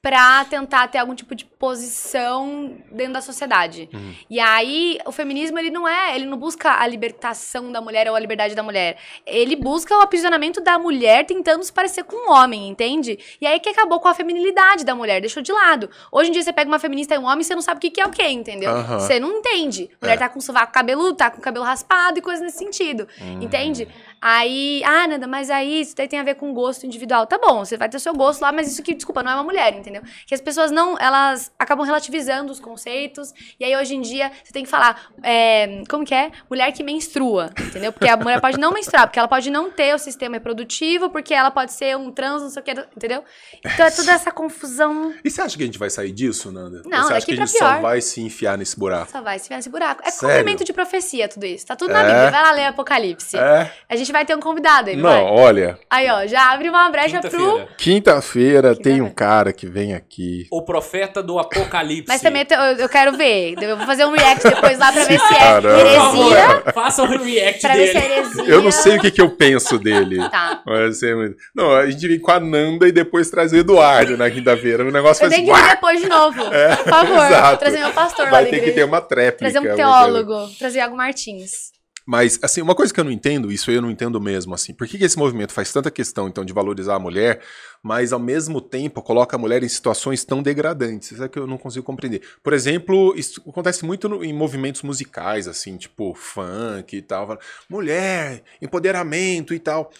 pra 0.00 0.44
tentar 0.44 0.86
ter 0.88 0.98
algum 0.98 1.14
tipo 1.14 1.34
de 1.34 1.44
posição 1.44 2.76
dentro 2.92 3.14
da 3.14 3.20
sociedade. 3.20 3.88
Uhum. 3.92 4.14
E 4.30 4.38
aí, 4.38 4.98
o 5.04 5.10
feminismo, 5.10 5.58
ele 5.58 5.70
não 5.70 5.88
é, 5.88 6.14
ele 6.14 6.24
não 6.24 6.36
busca 6.38 6.80
a 6.80 6.86
libertação 6.86 7.72
da 7.72 7.80
mulher 7.80 8.08
ou 8.08 8.14
a 8.14 8.20
liberdade 8.20 8.54
da 8.54 8.62
mulher. 8.62 8.96
Ele 9.26 9.56
busca 9.56 9.96
o 9.98 10.00
aprisionamento 10.00 10.60
da 10.60 10.78
mulher 10.78 11.26
tentando 11.26 11.64
se 11.64 11.72
parecer 11.72 12.04
com 12.04 12.16
um 12.16 12.32
homem, 12.32 12.68
entende? 12.68 13.18
E 13.40 13.46
aí 13.46 13.58
que 13.58 13.68
acabou 13.68 13.98
com 13.98 14.06
a 14.06 14.14
feminilidade 14.14 14.84
da 14.84 14.94
mulher, 14.94 15.20
deixou 15.20 15.42
de 15.42 15.52
lado. 15.52 15.90
Hoje 16.12 16.30
em 16.30 16.32
dia, 16.32 16.42
você 16.42 16.52
pega 16.52 16.70
uma 16.70 16.78
feminista 16.78 17.16
e 17.16 17.18
um 17.18 17.24
homem, 17.24 17.42
você 17.42 17.54
não 17.54 17.62
sabe 17.62 17.78
o 17.78 17.80
que 17.80 17.90
que 17.90 18.00
é 18.00 18.06
o 18.06 18.10
que, 18.10 18.26
entendeu? 18.28 18.70
Aham. 18.70 19.00
Você 19.00 19.18
não 19.18 19.32
entende. 19.38 19.90
Mulher 20.00 20.14
É. 20.14 20.18
tá 20.18 20.28
com 20.28 20.40
sovaco 20.40 20.72
cabeludo, 20.72 21.14
tá 21.16 21.28
com 21.30 21.38
o 21.38 21.42
cabelo 21.42 21.64
raspado 21.64 22.18
e 22.18 22.22
coisa 22.22 22.42
nesse 22.44 22.58
sentido. 22.58 23.08
Hum. 23.20 23.42
Entende? 23.42 23.88
Aí, 24.20 24.82
ah, 24.84 25.06
Nanda, 25.06 25.26
mas 25.26 25.50
aí 25.50 25.80
isso 25.80 25.94
daí 25.96 26.08
tem 26.08 26.18
a 26.18 26.22
ver 26.22 26.34
com 26.34 26.52
gosto 26.52 26.84
individual. 26.84 27.26
Tá 27.26 27.38
bom, 27.38 27.64
você 27.64 27.76
vai 27.76 27.88
ter 27.88 27.96
o 27.96 28.00
seu 28.00 28.12
gosto 28.14 28.40
lá, 28.42 28.50
mas 28.52 28.66
isso 28.70 28.82
que, 28.82 28.94
desculpa, 28.94 29.22
não 29.22 29.30
é 29.32 29.34
uma 29.34 29.44
mulher, 29.44 29.74
entendeu? 29.74 30.02
Que 30.26 30.34
as 30.34 30.40
pessoas 30.40 30.70
não, 30.70 30.98
elas 30.98 31.52
acabam 31.58 31.84
relativizando 31.86 32.50
os 32.52 32.58
conceitos. 32.60 33.32
E 33.58 33.64
aí, 33.64 33.76
hoje 33.76 33.94
em 33.94 34.00
dia, 34.00 34.30
você 34.42 34.52
tem 34.52 34.64
que 34.64 34.70
falar, 34.70 35.10
é, 35.22 35.82
como 35.88 36.04
que 36.04 36.14
é? 36.14 36.30
Mulher 36.50 36.72
que 36.72 36.82
menstrua, 36.82 37.50
entendeu? 37.60 37.92
Porque 37.92 38.08
a 38.08 38.16
mulher 38.16 38.40
pode 38.40 38.58
não 38.58 38.72
menstruar, 38.72 39.06
porque 39.06 39.18
ela 39.18 39.28
pode 39.28 39.50
não 39.50 39.70
ter 39.70 39.94
o 39.94 39.98
sistema 39.98 40.36
reprodutivo, 40.36 41.10
porque 41.10 41.32
ela 41.32 41.50
pode 41.50 41.72
ser 41.72 41.96
um 41.96 42.10
trans, 42.10 42.42
não 42.42 42.50
sei 42.50 42.60
o 42.62 42.64
que, 42.64 42.70
entendeu? 42.96 43.22
Então 43.64 43.86
é 43.86 43.90
toda 43.90 44.12
essa 44.12 44.30
confusão. 44.30 45.14
E 45.24 45.30
você 45.30 45.40
acha 45.40 45.56
que 45.56 45.62
a 45.62 45.66
gente 45.66 45.78
vai 45.78 45.90
sair 45.90 46.12
disso, 46.12 46.50
Nanda? 46.50 46.82
Não, 46.86 47.04
você 47.04 47.14
acha 47.14 47.26
que 47.26 47.32
a 47.32 47.36
gente 47.36 47.50
só 47.50 47.58
pior. 47.58 47.80
vai 47.80 48.00
se 48.00 48.20
enfiar 48.20 48.58
nesse 48.58 48.78
buraco? 48.78 49.10
Só 49.12 49.20
vai 49.22 49.38
se 49.38 49.48
ver 49.48 49.56
nesse 49.56 49.68
buraco. 49.68 50.02
É 50.04 50.10
Sério? 50.10 50.36
cumprimento 50.38 50.64
de 50.64 50.72
profecia 50.72 51.28
tudo 51.28 51.46
isso. 51.46 51.66
Tá 51.66 51.76
tudo 51.76 51.92
na 51.92 52.00
É? 52.00 52.04
Bíblia. 52.04 52.30
Vai 52.30 52.42
lá 52.42 52.50
ler 52.52 52.64
Apocalipse. 52.66 53.36
É? 53.38 53.72
A 53.88 53.96
gente 53.96 54.07
vai 54.12 54.24
ter 54.24 54.34
um 54.36 54.40
convidado 54.40 54.90
aí, 54.90 54.96
não, 54.96 55.02
Não, 55.02 55.10
vai? 55.34 55.44
olha, 55.44 55.78
Aí, 55.90 56.08
ó, 56.10 56.26
já 56.26 56.52
abre 56.52 56.68
uma 56.68 56.88
brecha 56.90 57.20
pro. 57.20 57.30
Quinta-feira. 57.30 57.68
quinta-feira 57.76 58.76
tem 58.76 59.00
um 59.02 59.10
cara 59.10 59.52
que 59.52 59.66
vem 59.66 59.94
aqui. 59.94 60.46
O 60.50 60.62
profeta 60.62 61.22
do 61.22 61.38
apocalipse. 61.38 62.04
Mas 62.08 62.20
também 62.20 62.46
eu, 62.50 62.58
eu 62.78 62.88
quero 62.88 63.16
ver. 63.16 63.54
Eu 63.60 63.76
vou 63.76 63.86
fazer 63.86 64.04
um 64.04 64.10
react 64.12 64.42
depois 64.48 64.78
lá 64.78 64.92
pra 64.92 65.04
ver 65.04 65.18
se 65.18 65.34
é 65.34 65.38
Caramba. 65.38 65.78
Heresia. 65.78 66.72
faça 66.72 67.02
um 67.02 67.06
react 67.22 67.60
Pra 67.60 67.74
ver 67.74 67.86
se 67.90 67.96
é 67.96 68.00
dele. 68.00 68.12
heresia. 68.14 68.44
Eu 68.44 68.62
não 68.62 68.70
sei 68.70 68.96
o 68.96 69.00
que, 69.00 69.10
que 69.10 69.20
eu 69.20 69.30
penso 69.30 69.78
dele. 69.78 70.18
Tá. 70.28 70.62
Vai 70.64 70.92
ser 70.92 71.16
muito- 71.16 71.36
Não, 71.54 71.74
a 71.74 71.88
gente 71.90 72.06
vem 72.06 72.18
com 72.20 72.30
a 72.30 72.40
Nanda 72.40 72.86
e 72.88 72.92
depois 72.92 73.30
traz 73.30 73.52
o 73.52 73.56
Eduardo 73.56 74.16
na 74.16 74.30
quinta-feira. 74.30 74.84
O 74.84 74.90
negócio 74.90 75.24
Eu 75.24 75.30
faz 75.30 75.42
tenho 75.42 75.54
que 75.54 75.60
vir 75.62 75.68
depois 75.68 76.00
de 76.00 76.08
novo. 76.08 76.42
É, 76.54 76.76
Por 76.76 76.88
favor. 76.88 77.24
exato. 77.26 77.58
Trazer 77.58 77.78
meu 77.78 77.92
pastor 77.92 78.24
lá 78.26 78.30
Vai 78.30 78.46
ter 78.46 78.60
que 78.60 78.72
ter 78.72 78.84
uma 78.84 79.00
tréplica. 79.00 79.38
Trazer 79.50 79.58
um 79.58 79.62
uma 79.70 79.74
teólogo. 79.76 80.48
Trazer 80.58 80.78
Iago 80.78 80.96
Martins. 80.96 81.76
Mas, 82.10 82.38
assim, 82.42 82.62
uma 82.62 82.74
coisa 82.74 82.92
que 82.94 82.98
eu 82.98 83.04
não 83.04 83.10
entendo, 83.12 83.52
isso 83.52 83.70
eu 83.70 83.82
não 83.82 83.90
entendo 83.90 84.18
mesmo, 84.18 84.54
assim, 84.54 84.72
por 84.72 84.88
que, 84.88 84.96
que 84.96 85.04
esse 85.04 85.18
movimento 85.18 85.52
faz 85.52 85.70
tanta 85.70 85.90
questão, 85.90 86.26
então, 86.26 86.42
de 86.42 86.54
valorizar 86.54 86.94
a 86.94 86.98
mulher, 86.98 87.42
mas, 87.82 88.14
ao 88.14 88.18
mesmo 88.18 88.62
tempo, 88.62 89.02
coloca 89.02 89.36
a 89.36 89.38
mulher 89.38 89.62
em 89.62 89.68
situações 89.68 90.24
tão 90.24 90.42
degradantes? 90.42 91.12
Isso 91.12 91.22
é 91.22 91.28
que 91.28 91.38
eu 91.38 91.46
não 91.46 91.58
consigo 91.58 91.84
compreender. 91.84 92.22
Por 92.42 92.54
exemplo, 92.54 93.12
isso 93.14 93.42
acontece 93.46 93.84
muito 93.84 94.08
no- 94.08 94.24
em 94.24 94.32
movimentos 94.32 94.80
musicais, 94.80 95.46
assim, 95.46 95.76
tipo 95.76 96.14
funk 96.14 96.96
e 96.96 97.02
tal. 97.02 97.38
Mulher, 97.68 98.42
empoderamento 98.62 99.52
e 99.52 99.58
tal. 99.58 99.90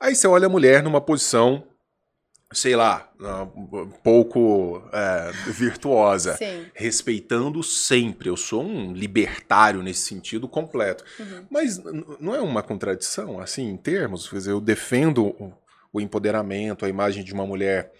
Aí 0.00 0.14
você 0.16 0.26
olha 0.26 0.46
a 0.46 0.48
mulher 0.48 0.82
numa 0.82 0.98
posição, 0.98 1.62
sei 2.52 2.74
lá, 2.74 3.08
um 3.56 3.90
pouco 4.02 4.82
é, 4.92 5.30
virtuosa 5.52 6.36
Sim. 6.36 6.66
respeitando 6.74 7.62
sempre. 7.62 8.28
Eu 8.28 8.36
sou 8.36 8.64
um 8.64 8.92
libertário 8.92 9.82
nesse 9.82 10.00
sentido 10.00 10.48
completo. 10.48 11.04
Uhum. 11.18 11.44
Mas 11.48 11.78
não 12.18 12.34
é 12.34 12.40
uma 12.40 12.62
contradição, 12.62 13.38
assim, 13.38 13.68
em 13.68 13.76
termos? 13.76 14.28
Quer 14.28 14.36
dizer, 14.36 14.50
eu 14.50 14.60
defendo 14.60 15.54
o 15.92 16.00
empoderamento, 16.00 16.84
a 16.84 16.88
imagem 16.88 17.22
de 17.22 17.32
uma 17.32 17.46
mulher 17.46 17.92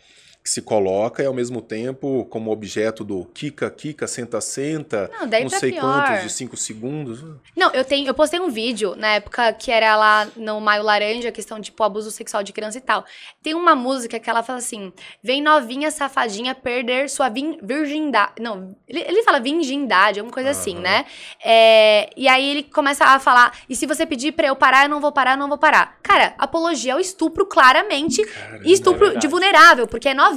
que 0.43 0.49
se 0.49 0.63
coloca 0.63 1.23
e, 1.23 1.27
ao 1.27 1.35
mesmo 1.35 1.61
tempo, 1.61 2.25
como 2.31 2.51
objeto 2.51 3.05
do 3.05 3.27
Kika, 3.27 3.71
Kika, 3.71 4.07
senta, 4.07 4.41
senta, 4.41 5.11
Não, 5.21 5.29
daí 5.29 5.43
não 5.43 5.51
sei 5.51 5.73
pior. 5.73 5.83
quantos 5.83 6.23
de 6.23 6.31
cinco 6.31 6.57
segundos. 6.57 7.23
Não, 7.55 7.71
eu 7.73 7.85
tenho, 7.85 8.07
eu 8.07 8.15
postei 8.15 8.41
um 8.41 8.49
vídeo 8.49 8.95
na 8.97 9.09
época 9.09 9.53
que 9.53 9.71
era 9.71 9.95
lá 9.97 10.27
no 10.37 10.59
Maio 10.59 10.83
Laranja, 10.83 11.31
questão 11.31 11.59
de 11.59 11.67
tipo 11.67 11.83
abuso 11.85 12.11
sexual 12.11 12.43
de 12.43 12.55
criança 12.55 12.79
e 12.79 12.81
tal. 12.81 13.05
Tem 13.43 13.53
uma 13.55 13.75
música 13.75 14.19
que 14.19 14.31
ela 14.31 14.43
fala 14.43 14.59
assim: 14.61 14.91
"Vem 15.23 15.43
novinha 15.43 15.91
safadinha 15.91 16.55
perder 16.55 17.11
sua 17.11 17.29
virgindade". 17.29 18.33
Não, 18.41 18.75
ele, 18.89 19.01
ele 19.01 19.23
fala 19.23 19.41
virgindade, 19.41 20.21
alguma 20.21 20.33
coisa 20.33 20.51
assim, 20.51 20.73
Aham. 20.75 20.81
né? 20.83 21.05
É, 21.45 22.09
e 22.17 22.27
aí 22.27 22.49
ele 22.51 22.63
começa 22.63 23.05
a 23.05 23.19
falar: 23.21 23.53
"E 23.69 23.77
se 23.77 23.85
você 23.85 24.07
pedir 24.07 24.33
pra 24.33 24.47
eu 24.47 24.57
parar, 24.57 24.85
eu 24.85 24.89
não 24.89 25.01
vou 25.03 25.13
parar, 25.13 25.33
eu 25.33 25.39
não 25.39 25.49
vou 25.49 25.59
parar". 25.59 25.99
Cara, 26.03 26.35
apologia 26.39 26.95
ao 26.95 27.01
estupro 27.01 27.45
claramente, 27.45 28.25
Caramba. 28.25 28.63
e 28.65 28.73
estupro 28.73 29.07
É 29.09 29.17
de 29.17 29.27
vulnerável, 29.29 29.87
porque 29.87 30.09
é 30.09 30.15
novinha. 30.15 30.30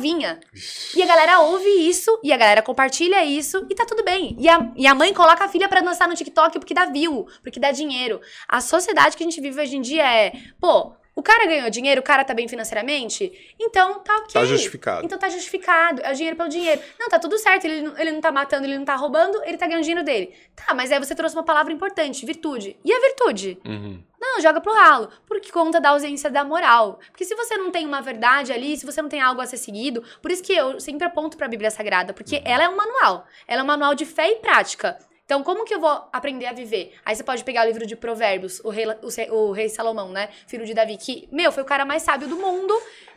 E 0.96 1.02
a 1.02 1.06
galera 1.06 1.40
ouve 1.42 1.70
isso, 1.90 2.20
e 2.24 2.32
a 2.32 2.38
galera 2.38 2.62
compartilha 2.62 3.24
isso, 3.24 3.66
e 3.70 3.76
tá 3.76 3.86
tudo 3.86 4.04
bem. 4.04 4.36
E 4.40 4.48
a, 4.50 4.72
e 4.76 4.88
a 4.88 4.96
mãe 4.96 5.14
coloca 5.14 5.46
a 5.46 5.50
filha 5.50 5.68
pra 5.68 5.82
dançar 5.82 6.08
no 6.08 6.16
TikTok 6.16 6.60
porque 6.60 6.74
dá 6.74 6.86
view, 6.86 7.28
porque 7.42 7.60
dá 7.60 7.72
dinheiro. 7.72 8.20
A 8.48 8.62
sociedade 8.62 9.18
que 9.18 9.24
a 9.24 9.26
gente 9.26 9.42
vive 9.42 9.62
hoje 9.62 9.76
em 9.78 9.82
dia 9.82 10.04
é, 10.04 10.34
pô, 10.60 10.94
o 11.16 11.22
cara 11.22 11.46
ganhou 11.46 11.70
dinheiro, 11.70 12.02
o 12.02 12.04
cara 12.04 12.24
tá 12.24 12.34
bem 12.34 12.48
financeiramente, 12.48 13.32
então 13.60 14.00
tá 14.00 14.16
ok. 14.18 14.34
Tá 14.34 14.46
justificado. 14.46 15.06
Então 15.06 15.18
tá 15.18 15.30
justificado, 15.30 16.02
é 16.04 16.12
o 16.12 16.16
dinheiro 16.16 16.36
pelo 16.36 16.50
dinheiro. 16.50 16.82
Não, 17.00 17.08
tá 17.10 17.20
tudo 17.20 17.38
certo, 17.38 17.66
ele, 17.66 17.82
não- 17.82 17.98
ele 17.98 18.12
não 18.12 18.22
tá 18.22 18.32
matando, 18.32 18.66
ele 18.66 18.78
não 18.78 18.86
tá 18.86 18.96
roubando, 18.96 19.42
ele 19.46 19.58
tá 19.58 19.68
ganhando 19.68 19.84
dinheiro 19.84 20.04
dele. 20.04 20.34
Tá, 20.56 20.74
mas 20.74 20.92
aí 20.92 21.00
você 21.00 21.14
trouxe 21.16 21.36
uma 21.36 21.44
palavra 21.44 21.72
importante, 21.72 22.26
virtude. 22.26 22.76
E 22.84 22.92
a 22.92 23.00
virtude? 23.00 23.60
Uhum. 23.66 24.02
Não, 24.20 24.40
joga 24.42 24.62
pro 24.62 24.74
ralo. 24.74 25.10
Por 25.28 25.40
conta 25.52 25.82
da 25.82 25.90
ausência 25.90 26.30
da 26.32 26.44
moral. 26.46 27.00
Porque 27.12 27.26
se 27.26 27.36
você 27.36 27.58
não 27.58 27.70
tem 27.72 27.86
uma 27.86 28.02
verdade 28.02 28.54
ali, 28.54 28.76
se 28.78 28.86
você 28.86 29.02
não 29.02 29.10
tem 29.10 29.20
algo 29.22 29.42
a 29.42 29.46
ser 29.46 29.58
seguido, 29.58 30.02
por 30.22 30.32
isso 30.32 30.42
que 30.42 30.54
eu 30.54 30.80
sempre 30.80 31.06
aponto 31.06 31.36
pra 31.36 31.48
Bíblia 31.48 31.70
Sagrada, 31.70 32.14
porque 32.14 32.42
ela 32.46 32.64
é 32.64 32.70
um 32.70 32.76
manual. 32.76 33.28
Ela 33.48 33.62
é 33.62 33.64
um 33.64 33.68
manual 33.68 33.94
de 33.94 34.06
fé 34.06 34.32
e 34.32 34.36
prática. 34.38 34.98
Então, 35.26 35.42
como 35.42 35.64
que 35.64 35.74
eu 35.74 35.80
vou 35.80 36.08
aprender 36.12 36.46
a 36.48 36.54
viver? 36.54 36.94
Aí 37.06 37.16
você 37.16 37.24
pode 37.24 37.44
pegar 37.44 37.64
o 37.64 37.68
livro 37.68 37.86
de 37.88 37.96
Provérbios, 37.96 38.60
o 38.64 38.70
rei, 38.70 38.86
o, 39.30 39.36
o 39.36 39.52
rei 39.52 39.70
Salomão, 39.70 40.10
né? 40.10 40.30
Filho 40.48 40.66
de 40.66 40.74
Davi, 40.74 40.98
que, 40.98 41.28
meu, 41.32 41.52
foi 41.52 41.64
o 41.64 41.66
cara 41.66 41.86
mais 41.86 42.04
sábio 42.04 42.28
do 42.28 42.36
mundo. 42.36 42.74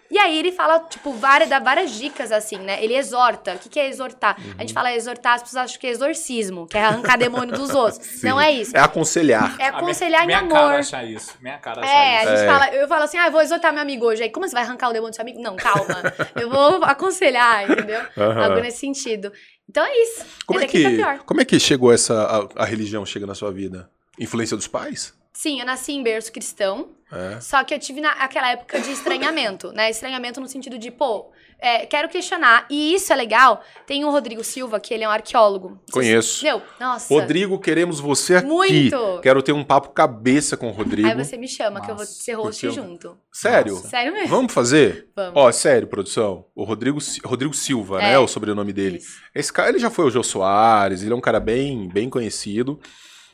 E 0.09 0.17
aí 0.21 0.39
ele 0.39 0.53
fala, 0.53 0.79
tipo, 0.89 1.11
várias, 1.15 1.49
dá 1.51 1.59
várias 1.59 1.91
dicas, 1.91 2.31
assim, 2.31 2.59
né? 2.59 2.79
Ele 2.81 2.95
exorta. 2.95 3.55
O 3.55 3.59
que, 3.59 3.69
que 3.69 3.81
é 3.81 3.89
exortar? 3.89 4.37
A 4.57 4.61
gente 4.61 4.73
fala 4.73 4.93
exortar, 4.95 5.35
as 5.35 5.43
pessoas 5.43 5.65
acham 5.65 5.81
que 5.81 5.87
é 5.89 5.91
exorcismo, 5.91 6.65
que 6.69 6.79
é 6.79 6.85
arrancar 6.85 7.19
demônio 7.19 7.53
dos 7.53 7.71
outros. 7.75 7.97
Sim. 8.07 8.29
Não 8.29 8.41
é 8.41 8.53
isso. 8.53 8.77
É 8.77 8.79
aconselhar. 8.79 9.57
É 9.59 9.65
Ah, 9.65 9.71
minha- 9.73 9.79
aconselhar 9.83 10.23
em 10.23 10.27
minha 10.27 10.39
amor. 10.39 10.53
cara 10.53 10.79
achar 10.79 11.05
isso. 11.05 11.35
Minha 11.41 11.59
cara 11.59 11.81
achar 11.85 11.93
É, 11.93 12.19
isso. 12.21 12.29
a 12.29 12.37
gente 12.37 12.45
É. 12.45 12.47
fala, 12.47 12.69
eu 12.77 12.87
falo 12.87 13.03
assim, 13.03 13.19
ah, 13.19 13.27
eu 13.27 13.33
vou 13.33 13.41
exortar 13.43 13.73
meu 13.73 13.83
amigo 13.83 14.07
hoje. 14.07 14.23
Aí, 14.23 14.31
como 14.31 14.47
você 14.47 14.55
vai 14.55 14.63
arrancar 14.63 14.91
o 14.91 14.93
demônio 14.93 15.11
do 15.11 15.17
seu 15.17 15.23
amigo? 15.23 15.41
Não, 15.43 15.57
calma. 15.57 16.01
eu 16.41 16.49
vou 16.49 16.85
aconselhar, 16.85 17.69
entendeu? 17.69 18.01
Aham. 18.17 18.45
Algo 18.45 18.61
nesse 18.61 18.79
sentido. 18.79 19.33
Então 19.69 19.85
é 19.85 20.03
isso. 20.03 20.25
Como 20.47 20.59
é, 20.61 20.63
pra 20.63 20.71
que, 20.73 20.89
pior. 20.89 21.19
como 21.21 21.41
é 21.41 21.45
que 21.45 21.59
chegou 21.59 21.93
essa. 21.93 22.49
A, 22.57 22.63
a 22.63 22.65
religião 22.65 23.05
chega 23.05 23.27
na 23.27 23.35
sua 23.35 23.51
vida? 23.53 23.91
Influência 24.19 24.57
dos 24.57 24.67
pais? 24.67 25.13
Sim, 25.33 25.61
eu 25.61 25.67
nasci 25.67 25.93
em 25.93 26.03
berço 26.03 26.33
cristão, 26.33 26.89
É. 27.13 27.39
só 27.41 27.63
que 27.63 27.75
eu 27.75 27.79
tive 27.79 28.01
na, 28.01 28.13
aquela 28.13 28.51
época 28.53 28.81
de 28.81 28.91
estranhamento, 28.91 29.71
né? 29.73 29.91
Estranhamento 29.91 30.41
no 30.41 30.49
sentido 30.49 30.79
de, 30.79 30.91
pô, 30.91 31.31
é, 31.59 31.87
quero 31.87 32.09
questionar. 32.09 32.67
E 32.71 32.95
isso 32.95 33.13
é 33.13 33.17
legal. 33.17 33.63
Tem 33.87 34.05
o 34.05 34.11
Rodrigo 34.11 34.45
Silva, 34.45 34.79
que 34.79 34.93
ele 34.93 35.05
é 35.05 35.09
um 35.09 35.11
arqueólogo. 35.11 35.81
Conheço. 35.91 36.45
Meu, 36.45 36.63
nossa. 36.79 37.13
Rodrigo, 37.13 37.59
queremos 37.59 37.99
você 37.99 38.37
aqui. 38.37 38.47
Muito. 38.47 39.21
Quero 39.23 39.43
ter 39.43 39.53
um 39.53 39.65
papo 39.65 39.91
cabeça 39.91 40.57
com 40.57 40.69
o 40.69 40.73
Rodrigo. 40.73 41.09
Aí 41.09 41.15
você 41.15 41.37
me 41.37 41.49
chama, 41.49 41.81
que 41.81 41.91
eu 41.91 41.97
vou 41.97 42.05
Nossa, 42.05 42.23
ser 42.23 42.35
host 42.35 42.67
eu- 42.67 42.73
junto. 42.73 43.17
Sério? 43.33 43.75
Nossa. 43.75 43.89
Sério 43.89 44.13
mesmo? 44.13 44.29
Vamos 44.29 44.53
fazer? 44.53 45.09
Vamos. 45.17 45.33
Ó, 45.35 45.51
sério, 45.53 45.89
produção. 45.89 46.47
O 46.55 46.65
Rodrigo, 46.65 46.99
Rodrigo 47.25 47.55
Silva, 47.55 47.99
né? 47.99 48.13
É. 48.13 48.19
O 48.19 48.29
sobrenome 48.29 48.73
dele. 48.73 48.99
Isso. 48.99 49.21
Esse 49.35 49.53
cara, 49.53 49.71
ele 49.71 49.79
já 49.79 49.91
foi 49.91 50.05
o 50.05 50.11
Jô 50.11 50.23
Soares, 50.23 51.03
ele 51.03 51.13
é 51.13 51.17
um 51.17 51.21
cara 51.21 51.41
bem, 51.41 51.89
bem 51.89 52.09
conhecido. 52.11 52.79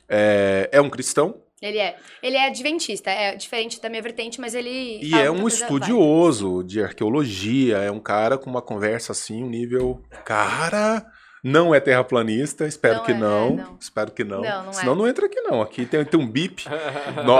É, 0.08 0.68
é 0.72 0.80
um 0.80 0.90
cristão 0.90 1.41
Ele 1.62 1.78
é. 1.78 1.96
Ele 2.20 2.36
é 2.36 2.46
adventista, 2.46 3.08
é 3.08 3.36
diferente 3.36 3.80
da 3.80 3.88
minha 3.88 4.02
vertente, 4.02 4.40
mas 4.40 4.54
ele. 4.54 4.98
e 5.00 5.14
é 5.14 5.30
um 5.30 5.46
estudioso 5.46 6.64
de 6.64 6.82
arqueologia. 6.82 7.78
É 7.78 7.90
um 7.90 8.00
cara 8.00 8.36
com 8.36 8.50
uma 8.50 8.60
conversa 8.60 9.12
assim, 9.12 9.44
um 9.44 9.48
nível. 9.48 10.02
Cara, 10.24 11.06
Não 11.42 11.74
é 11.74 11.80
terraplanista, 11.80 12.66
espero 12.66 12.98
Não 12.98 13.04
que 13.04 13.10
é, 13.12 13.14
não. 13.14 13.46
é, 13.46 13.50
não. 13.50 13.78
Espero 13.80 14.10
que 14.12 14.22
não. 14.22 14.42
Não, 14.42 14.64
não 14.66 14.72
Senão 14.72 14.92
é. 14.92 14.96
não 14.96 15.08
entra 15.08 15.26
aqui 15.26 15.40
não. 15.40 15.60
Aqui 15.60 15.84
tem, 15.84 16.04
tem 16.04 16.20
um 16.20 16.26
bip. 16.26 16.64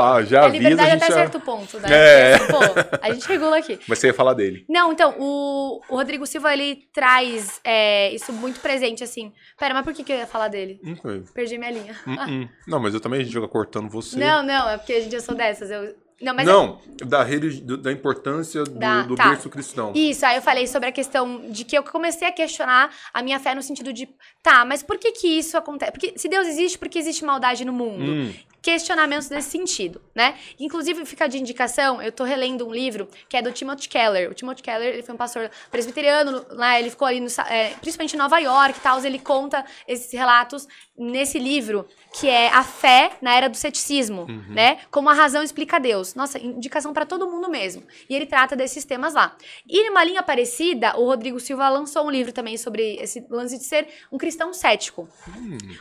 Ah, 0.03 0.23
já 0.23 0.43
é 0.43 0.47
avisa, 0.47 0.67
a 0.67 0.71
liberdade 0.71 0.91
gente 0.91 1.03
até 1.05 1.13
já... 1.13 1.19
certo 1.19 1.41
ponto, 1.41 1.79
né? 1.79 1.89
É. 1.91 2.35
Assim, 2.35 2.47
pô, 2.47 2.59
a 3.01 3.13
gente 3.13 3.29
regula 3.29 3.59
aqui. 3.59 3.79
Mas 3.87 3.99
você 3.99 4.09
ia 4.09 4.15
falar 4.15 4.35
dele. 4.35 4.65
Não, 4.69 4.93
então, 4.93 5.15
o, 5.19 5.81
o 5.89 5.97
Rodrigo 5.97 6.27
Silva, 6.27 6.53
ele 6.53 6.89
traz 6.93 7.61
é, 7.63 8.13
isso 8.13 8.33
muito 8.33 8.61
presente, 8.61 9.05
assim. 9.05 9.33
Pera, 9.59 9.75
mas 9.75 9.85
por 9.85 9.93
que, 9.93 10.03
que 10.03 10.13
eu 10.13 10.17
ia 10.17 10.27
falar 10.27 10.49
dele? 10.49 10.81
Foi. 11.01 11.23
Perdi 11.35 11.59
minha 11.59 11.71
linha. 11.71 11.97
Hum, 12.07 12.17
hum. 12.29 12.49
Não, 12.67 12.81
mas 12.81 12.95
eu 12.95 13.01
também 13.01 13.21
a 13.21 13.23
gente 13.23 13.33
joga 13.33 13.49
cortando 13.49 13.89
você. 13.89 14.19
Não, 14.19 14.43
não, 14.43 14.69
é 14.69 14.77
porque 14.77 14.95
a 14.95 15.01
gente 15.01 15.15
eu 15.15 15.21
sou 15.21 15.35
dessas. 15.35 15.71
Eu... 15.71 15.95
Não, 16.23 16.33
mas 16.35 16.47
não, 16.47 16.81
da, 17.05 17.23
religi- 17.25 17.61
da 17.61 17.91
importância 17.91 18.63
do, 18.65 18.79
Da- 18.79 19.03
do 19.03 19.17
tá. 19.17 19.29
berço 19.31 19.51
cristão. 19.51 19.93
Isso, 19.95 20.25
aí 20.25 20.37
eu 20.37 20.43
falei 20.43 20.67
sobre 20.67 20.89
a 20.89 20.93
questão 20.93 21.51
de 21.51 21.65
que 21.65 21.77
eu 21.77 21.83
comecei 21.83 22.29
a 22.29 22.33
questionar 22.33 22.91
a 23.13 23.23
minha 23.23 23.41
fé 23.41 23.55
no 23.55 23.63
sentido 23.63 23.93
de, 23.93 24.09
tá, 24.43 24.65
mas 24.65 24.83
por 24.83 24.99
que 24.99 25.11
que 25.13 25.27
isso 25.27 25.57
acontece? 25.57 25.91
Porque 25.93 26.13
se 26.17 26.29
Deus 26.29 26.47
existe, 26.47 26.79
por 26.79 26.89
que 26.89 26.99
existe 26.99 27.25
maldade 27.25 27.65
no 27.65 27.73
mundo? 27.73 28.05
Hum, 28.05 28.33
questionamentos 28.63 29.29
nesse 29.29 29.51
sentido, 29.51 30.01
né? 30.15 30.39
Inclusive, 30.59 31.05
fica 31.05 31.27
de 31.27 31.39
indicação, 31.39 32.01
eu 32.01 32.13
tô 32.13 32.23
relendo 32.23 32.67
um 32.67 32.73
livro 32.73 33.09
que 33.29 33.37
é 33.37 33.43
do 33.43 33.51
Timothy 33.51 33.89
Keller. 33.89 34.31
O 34.31 34.35
Timothy 34.35 34.63
Keller, 34.63 34.95
ele 34.95 35.03
foi 35.03 35.15
um 35.15 35.19
pastor 35.19 35.51
presbiteriano, 35.71 36.47
lá 36.51 36.79
ele 36.79 36.89
ficou 36.89 37.09
ali, 37.09 37.19
no, 37.19 37.27
é, 37.49 37.71
principalmente 37.81 38.15
em 38.15 38.19
Nova 38.19 38.39
York 38.39 38.79
e 38.79 38.81
tal, 38.81 39.05
ele 39.05 39.19
conta 39.19 39.65
esses 39.89 40.13
relatos 40.13 40.69
nesse 40.97 41.39
livro, 41.39 41.89
que 42.13 42.29
é 42.29 42.49
A 42.49 42.63
Fé 42.63 43.13
na 43.21 43.35
Era 43.35 43.49
do 43.49 43.57
Ceticismo, 43.57 44.27
né? 44.49 44.79
Como 44.91 45.09
a 45.09 45.15
razão 45.15 45.43
explica 45.43 45.81
Deus. 45.81 46.15
Nossa, 46.15 46.39
indicação 46.39 46.93
pra 46.93 47.05
todo 47.05 47.29
mundo 47.29 47.51
mesmo. 47.51 47.83
E 48.09 48.15
ele 48.15 48.27
trata 48.27 48.55
desses 48.55 48.85
temas 48.85 49.15
lá. 49.15 49.37
E 49.67 49.89
numa 49.89 50.05
linha 50.05 50.23
parecida, 50.23 50.97
o 50.99 51.07
Rodrigo 51.07 51.41
Silva 51.41 51.69
lançou 51.69 52.07
um 52.07 52.11
livro 52.11 52.33
também 52.33 52.57
sobre 52.57 52.97
esse 52.97 53.27
lance 53.29 53.59
de 53.59 53.65
ser 53.65 53.89
um 54.13 54.19
cristão 54.19 54.53
cético. 54.53 55.09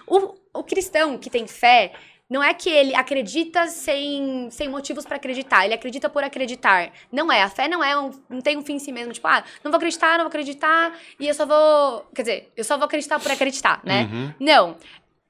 O, 0.07 0.33
o 0.53 0.63
cristão 0.63 1.17
que 1.17 1.29
tem 1.29 1.45
fé, 1.45 1.93
não 2.31 2.41
é 2.41 2.53
que 2.53 2.69
ele 2.69 2.95
acredita 2.95 3.67
sem, 3.67 4.49
sem 4.51 4.69
motivos 4.69 5.03
pra 5.03 5.17
acreditar, 5.17 5.65
ele 5.65 5.73
acredita 5.73 6.09
por 6.09 6.23
acreditar. 6.23 6.93
Não 7.11 7.29
é, 7.29 7.43
a 7.43 7.49
fé 7.49 7.67
não 7.67 7.83
é 7.83 7.99
um, 7.99 8.09
não 8.29 8.39
tem 8.39 8.57
um 8.57 8.63
fim 8.63 8.75
em 8.75 8.79
si 8.79 8.89
mesmo, 8.89 9.11
tipo, 9.11 9.27
ah, 9.27 9.43
não 9.61 9.69
vou 9.69 9.75
acreditar, 9.75 10.11
não 10.11 10.23
vou 10.23 10.29
acreditar, 10.29 10.97
e 11.19 11.27
eu 11.27 11.33
só 11.33 11.45
vou, 11.45 12.05
quer 12.15 12.21
dizer, 12.21 12.53
eu 12.55 12.63
só 12.63 12.77
vou 12.77 12.85
acreditar 12.85 13.19
por 13.19 13.29
acreditar, 13.29 13.81
né? 13.83 14.09
uhum. 14.09 14.33
Não. 14.39 14.77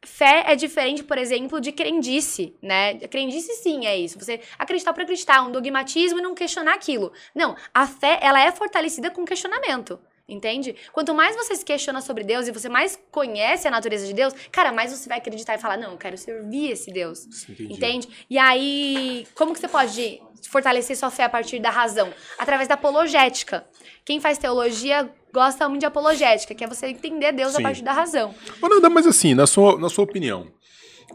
Fé 0.04 0.44
é 0.48 0.56
diferente, 0.56 1.04
por 1.04 1.18
exemplo, 1.18 1.60
de 1.60 1.72
crendice, 1.72 2.56
né? 2.62 2.96
Crendice 3.08 3.54
sim 3.54 3.86
é 3.86 3.98
isso. 3.98 4.20
Você 4.20 4.40
acreditar 4.58 4.94
por 4.94 5.02
acreditar, 5.02 5.44
um 5.44 5.52
dogmatismo 5.52 6.20
e 6.20 6.22
não 6.22 6.36
questionar 6.36 6.74
aquilo. 6.74 7.12
Não, 7.34 7.56
a 7.74 7.88
fé, 7.88 8.20
ela 8.22 8.40
é 8.40 8.52
fortalecida 8.52 9.10
com 9.10 9.26
questionamento. 9.26 10.00
Entende? 10.32 10.74
Quanto 10.94 11.14
mais 11.14 11.36
você 11.36 11.56
se 11.56 11.66
questiona 11.66 12.00
sobre 12.00 12.24
Deus 12.24 12.48
e 12.48 12.52
você 12.52 12.70
mais 12.70 12.98
conhece 13.12 13.68
a 13.68 13.72
natureza 13.72 14.08
de 14.08 14.14
Deus, 14.14 14.34
cara, 14.50 14.72
mais 14.72 14.92
você 14.92 15.10
vai 15.10 15.18
acreditar 15.18 15.56
e 15.56 15.58
falar: 15.58 15.78
não, 15.78 15.92
eu 15.92 15.98
quero 15.98 16.18
servir 16.18 16.72
esse 16.72 16.90
Deus. 16.90 17.28
Entendi. 17.50 17.74
Entende? 17.74 18.10
E 18.30 18.38
aí, 18.38 19.28
como 19.36 19.54
que 19.54 19.60
você 19.60 19.68
pode 19.68 20.22
fortalecer 20.50 20.96
sua 20.96 21.12
fé 21.12 21.26
a 21.26 21.30
partir 21.30 21.60
da 21.60 21.70
razão? 21.70 22.14
Através 22.40 22.68
da 22.70 22.76
apologética. 22.76 23.66
Quem 24.06 24.22
faz 24.22 24.38
teologia 24.38 25.10
gosta 25.34 25.68
muito 25.68 25.82
de 25.82 25.86
apologética, 25.86 26.56
que 26.56 26.64
é 26.64 26.68
você 26.68 26.88
entender 26.88 27.34
Deus 27.34 27.52
Sim. 27.52 27.60
a 27.60 27.62
partir 27.62 27.84
da 27.84 27.92
razão. 27.92 28.34
Nanda, 28.62 28.90
mas 28.90 29.06
assim, 29.06 29.34
na 29.34 29.46
sua, 29.46 29.78
na 29.78 29.90
sua 29.90 30.06
opinião, 30.06 30.48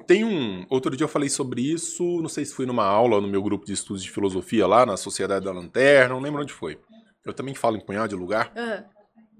tem 0.07 0.25
um. 0.25 0.67
Outro 0.69 0.95
dia 0.95 1.05
eu 1.05 1.09
falei 1.09 1.31
sobre 1.31 1.63
isso, 1.63 2.21
não 2.21 2.29
sei 2.29 2.45
se 2.45 2.55
foi 2.55 2.67
numa 2.67 2.85
aula 2.85 3.19
no 3.19 3.29
meu 3.29 3.43
grupo 3.43 3.65
de 3.65 3.73
estudos 3.73 4.03
de 4.03 4.11
filosofia 4.11 4.67
lá 4.67 4.85
na 4.85 4.99
Sociedade 4.99 5.47
da 5.47 5.53
Lanterna, 5.53 6.15
não 6.15 6.21
lembro 6.21 6.43
onde 6.43 6.53
foi. 6.53 6.79
Eu 7.25 7.33
também 7.33 7.55
falo 7.55 7.77
em 7.77 7.81
punhado 7.81 8.09
de 8.09 8.15
lugar, 8.15 8.53
Aham. 8.55 8.85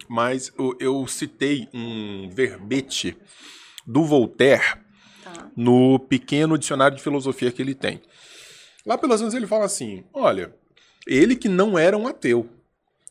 Mas 0.09 0.53
eu, 0.59 0.77
eu 0.81 1.07
citei 1.07 1.69
um 1.75 2.29
verbete 2.33 3.17
do 3.87 4.05
Voltaire 4.05 4.85
Tá. 5.25 5.49
no 5.57 5.99
pequeno 5.99 6.57
dicionário 6.57 6.97
de 6.97 7.03
filosofia 7.03 7.51
que 7.51 7.61
ele 7.61 7.75
tem. 7.75 8.01
Lá 8.87 8.97
pelas 8.97 9.21
vezes 9.21 9.35
ele 9.35 9.47
fala 9.47 9.65
assim: 9.65 10.05
olha, 10.15 10.55
ele 11.05 11.35
que 11.35 11.49
não 11.49 11.77
era 11.77 11.97
um 11.99 12.07
ateu. 12.07 12.49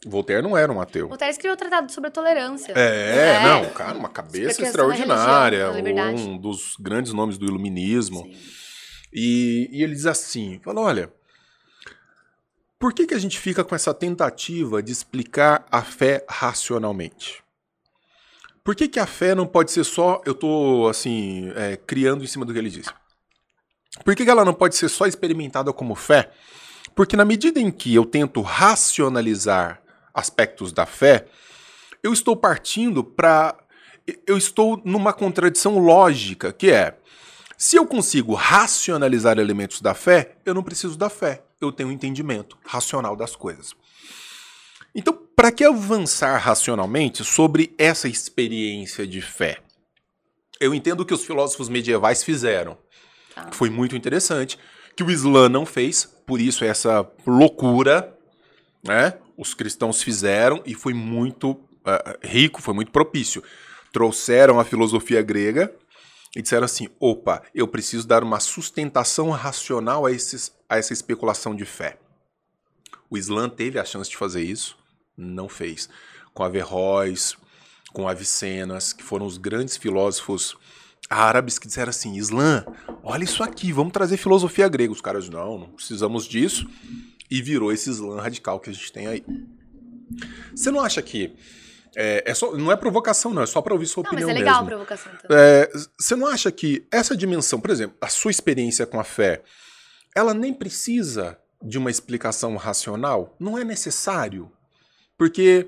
Voltaire 0.06 0.42
não 0.42 0.56
era 0.56 0.72
um 0.72 0.80
ateu. 0.80 1.10
Voltaire 1.10 1.32
escreveu 1.32 1.56
o 1.56 1.58
Tratado 1.58 1.92
sobre 1.92 2.08
a 2.08 2.12
Tolerância. 2.12 2.72
É, 2.74 3.36
É. 3.36 3.44
não, 3.44 3.70
cara, 3.72 3.98
uma 3.98 4.08
cabeça 4.08 4.62
extraordinária, 4.64 5.72
um 6.16 6.38
dos 6.38 6.76
grandes 6.80 7.12
nomes 7.12 7.38
do 7.38 7.46
iluminismo. 7.46 8.26
E, 9.14 9.68
e 9.74 9.84
ele 9.84 9.94
diz 9.94 10.06
assim: 10.06 10.60
fala, 10.64 10.80
olha, 10.82 11.12
por 12.86 12.94
que, 12.94 13.08
que 13.08 13.16
a 13.16 13.20
gente 13.20 13.40
fica 13.40 13.64
com 13.64 13.74
essa 13.74 13.96
tentativa 13.96 14.80
de 14.80 14.92
explicar 14.92 15.66
a 15.72 15.82
fé 15.82 16.24
racionalmente? 16.30 17.44
Por 18.64 18.76
que, 18.76 18.88
que 18.88 19.00
a 19.00 19.08
fé 19.08 19.34
não 19.34 19.48
pode 19.48 19.72
ser 19.72 19.84
só. 19.84 20.22
Eu 20.24 20.36
tô, 20.36 20.88
assim, 20.88 21.52
é, 21.56 21.78
criando 21.78 22.24
em 22.24 22.28
cima 22.28 22.46
do 22.46 22.54
que 22.54 22.60
ele 22.60 22.70
disse. 22.70 22.92
Por 24.04 24.16
que, 24.16 24.24
que 24.24 24.30
ela 24.30 24.46
não 24.46 24.54
pode 24.54 24.76
ser 24.76 24.88
só 24.88 25.08
experimentada 25.08 25.74
como 25.74 25.96
fé? 25.96 26.30
Porque 26.94 27.18
na 27.18 27.26
medida 27.26 27.60
em 27.60 27.72
que 27.72 27.96
eu 27.96 28.06
tento 28.06 28.40
racionalizar 28.42 29.82
aspectos 30.14 30.72
da 30.72 30.86
fé, 30.86 31.26
eu 32.04 32.14
estou 32.14 32.38
partindo 32.38 33.04
para. 33.04 33.58
Eu 34.28 34.38
estou 34.38 34.80
numa 34.86 35.12
contradição 35.12 35.80
lógica, 35.80 36.54
que 36.54 36.70
é. 36.70 36.96
Se 37.58 37.78
eu 37.78 37.88
consigo 37.88 38.36
racionalizar 38.36 39.40
elementos 39.40 39.82
da 39.82 39.96
fé, 39.96 40.36
eu 40.46 40.54
não 40.54 40.62
preciso 40.62 40.96
da 40.96 41.10
fé. 41.10 41.42
Eu 41.66 41.72
tenho 41.72 41.90
um 41.90 41.92
entendimento 41.92 42.58
racional 42.66 43.16
das 43.16 43.36
coisas. 43.36 43.76
Então, 44.94 45.18
para 45.36 45.52
que 45.52 45.64
avançar 45.64 46.38
racionalmente 46.38 47.24
sobre 47.24 47.74
essa 47.78 48.08
experiência 48.08 49.06
de 49.06 49.22
fé? 49.22 49.60
Eu 50.60 50.74
entendo 50.74 51.02
o 51.02 51.06
que 51.06 51.14
os 51.14 51.26
filósofos 51.26 51.68
medievais 51.68 52.24
fizeram. 52.24 52.78
Tá. 53.34 53.50
Foi 53.52 53.70
muito 53.70 53.96
interessante. 53.96 54.58
Que 54.96 55.04
o 55.04 55.12
Islã 55.12 55.50
não 55.50 55.66
fez, 55.66 56.06
por 56.26 56.40
isso 56.40 56.64
essa 56.64 57.06
loucura, 57.28 58.18
né? 58.82 59.18
Os 59.38 59.54
cristãos 59.54 60.02
fizeram 60.02 60.64
e 60.66 60.74
foi 60.74 60.94
muito 60.94 61.60
eh, 61.86 62.20
rico, 62.24 62.62
foi 62.62 62.74
muito 62.74 62.92
propício. 62.92 63.44
Trouxeram 63.92 64.58
a 64.58 64.64
filosofia 64.64 65.22
grega 65.22 65.74
e 66.36 66.42
disseram 66.42 66.66
assim: 66.66 66.90
opa, 67.00 67.42
eu 67.54 67.68
preciso 67.68 68.08
dar 68.08 68.24
uma 68.24 68.40
sustentação 68.40 69.30
racional 69.30 70.06
a, 70.06 70.12
esses, 70.12 70.52
a 70.68 70.78
essa 70.78 70.94
especulação 70.94 71.56
de 71.56 71.66
fé. 71.66 71.98
O 73.10 73.18
Islã 73.18 73.48
teve 73.48 73.80
a 73.80 73.86
chance 73.86 74.10
de 74.10 74.18
fazer 74.18 74.44
isso, 74.44 74.78
não 75.16 75.48
fez. 75.48 75.88
Com 76.34 76.44
Averroes, 76.44 77.38
com 77.94 78.10
Avicenas, 78.10 78.92
que 78.92 79.04
foram 79.04 79.26
os 79.26 79.38
grandes 79.38 79.78
filósofos 79.78 80.58
árabes 81.10 81.58
que 81.58 81.68
disseram 81.68 81.90
assim: 81.90 82.16
Islã, 82.16 82.66
olha 83.04 83.24
isso 83.24 83.42
aqui, 83.42 83.72
vamos 83.72 83.94
trazer 83.94 84.18
filosofia 84.18 84.68
grega. 84.68 84.92
Os 84.92 85.02
caras, 85.02 85.30
não, 85.30 85.58
não 85.58 85.70
precisamos 85.70 86.28
disso. 86.28 86.68
E 87.32 87.42
virou 87.42 87.72
esse 87.72 87.90
Islã 87.90 88.22
radical 88.22 88.60
que 88.60 88.70
a 88.70 88.74
gente 88.74 88.92
tem 88.92 89.08
aí. 89.08 89.24
Você 90.54 90.70
não 90.70 90.82
acha 90.82 91.02
que. 91.02 91.34
É, 91.96 92.24
é 92.26 92.34
só, 92.34 92.56
não 92.56 92.72
é 92.72 92.76
provocação, 92.76 93.34
não, 93.34 93.44
é 93.44 93.46
só 93.46 93.62
para 93.62 93.74
ouvir 93.74 93.86
sua 93.88 94.04
Não, 94.04 94.12
mas 94.12 94.24
opinião 94.24 94.36
é 94.36 94.40
legal 94.40 94.56
a 94.56 94.58
mesmo. 94.64 94.68
provocação 94.70 95.12
então. 95.14 95.38
É, 95.38 95.70
você 95.98 96.16
não 96.16 96.28
acha 96.28 96.52
que 96.52 96.86
essa 96.92 97.16
dimensão, 97.16 97.60
por 97.60 97.70
exemplo, 97.70 97.96
a 98.02 98.08
sua 98.10 98.32
experiência 98.32 98.86
com 98.86 99.00
a 99.00 99.04
fé, 99.04 99.42
ela 100.16 100.34
nem 100.34 100.54
precisa 100.54 101.38
de 101.62 101.78
uma 101.78 101.90
explicação 101.90 102.56
racional? 102.58 103.36
Não 103.40 103.58
é 103.58 103.64
necessário. 103.64 104.52
Porque 105.18 105.68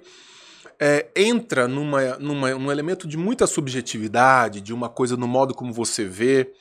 é, 0.79 1.07
entra 1.15 1.67
numa, 1.67 2.17
numa, 2.17 2.51
num 2.51 2.71
elemento 2.71 3.07
de 3.07 3.17
muita 3.17 3.47
subjetividade, 3.47 4.59
de 4.61 4.73
uma 4.73 4.89
coisa 4.89 5.15
no 5.15 5.27
modo 5.27 5.53
como 5.53 5.71
você 5.73 6.03
vê, 6.05 6.51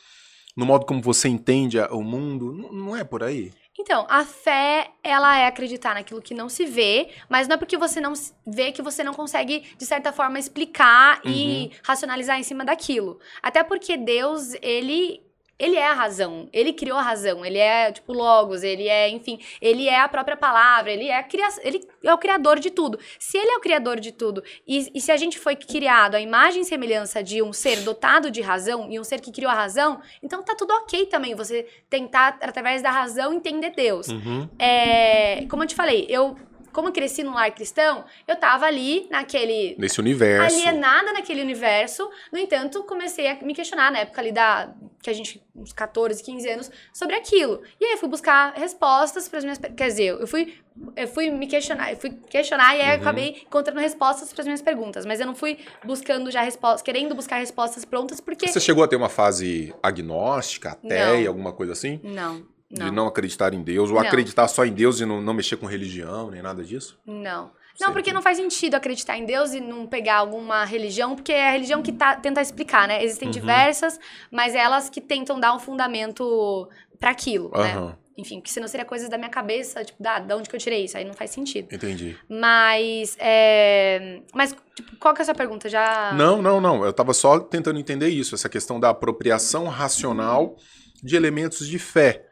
no 0.56 0.64
modo 0.64 0.86
como 0.86 1.02
você 1.02 1.28
entende 1.28 1.78
a- 1.80 1.88
o 1.92 2.02
mundo. 2.02 2.52
N- 2.54 2.68
Não 2.72 2.96
é 2.96 3.02
por 3.04 3.22
aí? 3.22 3.52
Então, 3.78 4.06
a 4.08 4.24
fé, 4.24 4.90
ela 5.02 5.36
é 5.36 5.46
acreditar 5.46 5.94
naquilo 5.94 6.22
que 6.22 6.34
não 6.34 6.48
se 6.48 6.64
vê, 6.64 7.10
mas 7.28 7.46
não 7.46 7.54
é 7.54 7.58
porque 7.58 7.76
você 7.76 8.00
não 8.00 8.14
vê 8.46 8.72
que 8.72 8.80
você 8.80 9.04
não 9.04 9.12
consegue, 9.12 9.64
de 9.76 9.84
certa 9.84 10.12
forma, 10.12 10.38
explicar 10.38 11.20
e 11.24 11.70
racionalizar 11.82 12.38
em 12.38 12.42
cima 12.42 12.64
daquilo. 12.64 13.18
Até 13.42 13.62
porque 13.62 13.96
Deus, 13.96 14.54
ele. 14.62 15.22
Ele 15.58 15.76
é 15.76 15.88
a 15.88 15.94
razão, 15.94 16.48
ele 16.52 16.72
criou 16.72 16.98
a 16.98 17.02
razão, 17.02 17.44
ele 17.44 17.56
é, 17.56 17.90
tipo, 17.90 18.12
logos, 18.12 18.62
ele 18.62 18.88
é, 18.88 19.08
enfim, 19.08 19.38
ele 19.60 19.88
é 19.88 19.98
a 20.00 20.06
própria 20.08 20.36
palavra, 20.36 20.92
ele 20.92 21.08
é, 21.08 21.16
a 21.16 21.22
cria- 21.22 21.48
ele 21.62 21.86
é 22.04 22.12
o 22.12 22.18
criador 22.18 22.58
de 22.58 22.70
tudo. 22.70 22.98
Se 23.18 23.38
ele 23.38 23.50
é 23.50 23.56
o 23.56 23.60
criador 23.60 23.98
de 23.98 24.12
tudo, 24.12 24.44
e, 24.66 24.90
e 24.94 25.00
se 25.00 25.10
a 25.10 25.16
gente 25.16 25.38
foi 25.38 25.56
criado 25.56 26.14
à 26.14 26.20
imagem 26.20 26.60
e 26.60 26.64
semelhança 26.64 27.22
de 27.22 27.42
um 27.42 27.52
ser 27.54 27.80
dotado 27.80 28.30
de 28.30 28.42
razão, 28.42 28.90
e 28.90 29.00
um 29.00 29.04
ser 29.04 29.20
que 29.20 29.32
criou 29.32 29.50
a 29.50 29.54
razão, 29.54 29.98
então 30.22 30.42
tá 30.42 30.54
tudo 30.54 30.72
ok 30.74 31.06
também 31.06 31.34
você 31.34 31.66
tentar, 31.88 32.38
através 32.42 32.82
da 32.82 32.90
razão, 32.90 33.32
entender 33.32 33.70
Deus. 33.70 34.08
Uhum. 34.08 34.48
É, 34.58 35.46
como 35.48 35.62
eu 35.62 35.66
te 35.66 35.74
falei, 35.74 36.06
eu 36.08 36.36
como 36.76 36.88
eu 36.88 36.92
cresci 36.92 37.22
num 37.22 37.32
lar 37.32 37.50
cristão, 37.52 38.04
eu 38.28 38.36
tava 38.36 38.66
ali 38.66 39.06
naquele 39.10 39.74
Nesse 39.78 39.98
universo. 39.98 40.54
alienada 40.54 41.10
naquele 41.14 41.40
universo. 41.40 42.06
No 42.30 42.38
entanto, 42.38 42.82
comecei 42.84 43.26
a 43.28 43.34
me 43.42 43.54
questionar 43.54 43.90
na 43.90 44.00
época 44.00 44.20
ali 44.20 44.30
da 44.30 44.74
que 45.02 45.08
a 45.08 45.12
gente 45.14 45.42
uns 45.54 45.72
14, 45.72 46.22
15 46.22 46.48
anos 46.50 46.70
sobre 46.92 47.16
aquilo. 47.16 47.62
E 47.80 47.84
aí 47.86 47.92
eu 47.92 47.98
fui 47.98 48.08
buscar 48.10 48.52
respostas 48.54 49.26
para 49.28 49.38
as 49.38 49.44
minhas, 49.44 49.58
quer 49.58 49.86
dizer, 49.86 50.08
eu 50.20 50.26
fui 50.26 50.52
eu 50.94 51.08
fui 51.08 51.30
me 51.30 51.46
questionar, 51.46 51.92
eu 51.92 51.96
fui 51.96 52.10
questionar 52.28 52.76
e 52.76 52.82
aí 52.82 52.88
Uhum. 52.96 53.00
acabei 53.02 53.42
encontrando 53.46 53.80
respostas 53.80 54.30
para 54.30 54.42
as 54.42 54.46
minhas 54.46 54.60
perguntas, 54.60 55.06
mas 55.06 55.18
eu 55.20 55.26
não 55.26 55.34
fui 55.34 55.58
buscando 55.84 56.30
já 56.30 56.42
respostas, 56.42 56.82
querendo 56.82 57.14
buscar 57.14 57.36
respostas 57.38 57.86
prontas 57.86 58.20
porque 58.20 58.46
Você 58.46 58.60
chegou 58.60 58.84
a 58.84 58.88
ter 58.88 58.96
uma 58.96 59.08
fase 59.08 59.74
agnóstica, 59.82 60.72
ateia, 60.72 61.26
alguma 61.28 61.52
coisa 61.54 61.72
assim? 61.72 61.98
não, 62.04 62.44
De 62.70 62.80
não. 62.82 62.92
não 62.92 63.06
acreditar 63.06 63.54
em 63.54 63.62
Deus, 63.62 63.90
ou 63.90 63.96
Não. 63.96 64.06
acreditar 64.06 64.48
só 64.48 64.64
em 64.64 64.72
Deus 64.72 65.00
e 65.00 65.06
não, 65.06 65.20
não 65.20 65.32
mexer 65.32 65.56
com 65.56 65.66
religião, 65.66 66.30
nem 66.30 66.42
nada 66.42 66.64
disso? 66.64 66.98
Não. 67.06 67.50
Não, 67.78 67.92
porque 67.92 68.10
não 68.12 68.22
faz 68.22 68.38
sentido 68.38 68.74
acreditar 68.74 69.18
em 69.18 69.26
Deus 69.26 69.52
e 69.52 69.60
não 69.60 69.86
pegar 69.86 70.16
alguma 70.16 70.64
religião, 70.64 71.14
porque 71.14 71.30
é 71.30 71.48
a 71.48 71.52
religião 71.52 71.82
que 71.82 71.92
tá, 71.92 72.16
tenta 72.16 72.40
explicar, 72.40 72.88
né? 72.88 73.04
Existem 73.04 73.28
Uhum. 73.28 73.32
diversas, 73.32 74.00
mas 74.30 74.54
é 74.54 74.58
elas 74.58 74.88
que 74.88 75.00
tentam 75.00 75.38
dar 75.38 75.54
um 75.54 75.58
fundamento 75.58 76.68
para 76.98 77.10
aquilo, 77.10 77.50
né? 77.54 77.74
Aham, 77.74 77.96
Enfim, 78.16 78.36
porque 78.40 78.50
senão 78.50 78.66
seria 78.66 78.86
coisas 78.86 79.10
da 79.10 79.18
minha 79.18 79.28
cabeça, 79.28 79.84
tipo, 79.84 80.02
da, 80.02 80.18
da 80.18 80.36
onde 80.38 80.48
que 80.48 80.56
eu 80.56 80.60
tirei 80.60 80.84
isso? 80.86 80.96
Aí 80.96 81.04
não 81.04 81.12
faz 81.12 81.30
sentido. 81.32 81.68
entendi. 81.70 82.16
Mas, 82.28 83.14
é... 83.20 84.22
Mas, 84.34 84.56
tipo, 84.74 84.96
qual 84.96 85.12
que 85.14 85.20
é 85.20 85.22
a 85.22 85.24
sua 85.26 85.34
pergunta? 85.34 85.68
Já... 85.68 86.12
Não, 86.14 86.40
não, 86.40 86.58
não. 86.58 86.82
Eu 86.82 86.94
tava 86.94 87.12
só 87.12 87.38
tentando 87.38 87.78
entender 87.78 88.08
isso, 88.08 88.34
essa 88.34 88.48
questão 88.48 88.80
da 88.80 88.88
apropriação 88.88 89.66
racional 89.68 90.56
de 91.02 91.14
elementos 91.14 91.68
de 91.68 91.78
fé. 91.78 92.24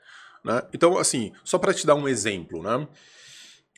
Né? 0.45 0.63
Então, 0.73 0.99
assim, 0.99 1.33
só 1.43 1.59
para 1.59 1.73
te 1.73 1.87
dar 1.87 1.95
um 1.95 2.07
exemplo, 2.07 2.63
né? 2.63 2.87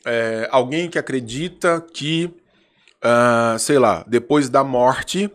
É, 0.05 0.47
alguém 0.51 0.89
que 0.89 0.99
acredita 0.99 1.81
que, 1.93 2.29
ah, 3.01 3.55
sei 3.59 3.79
lá, 3.79 4.03
depois 4.07 4.49
da 4.49 4.63
morte, 4.63 5.31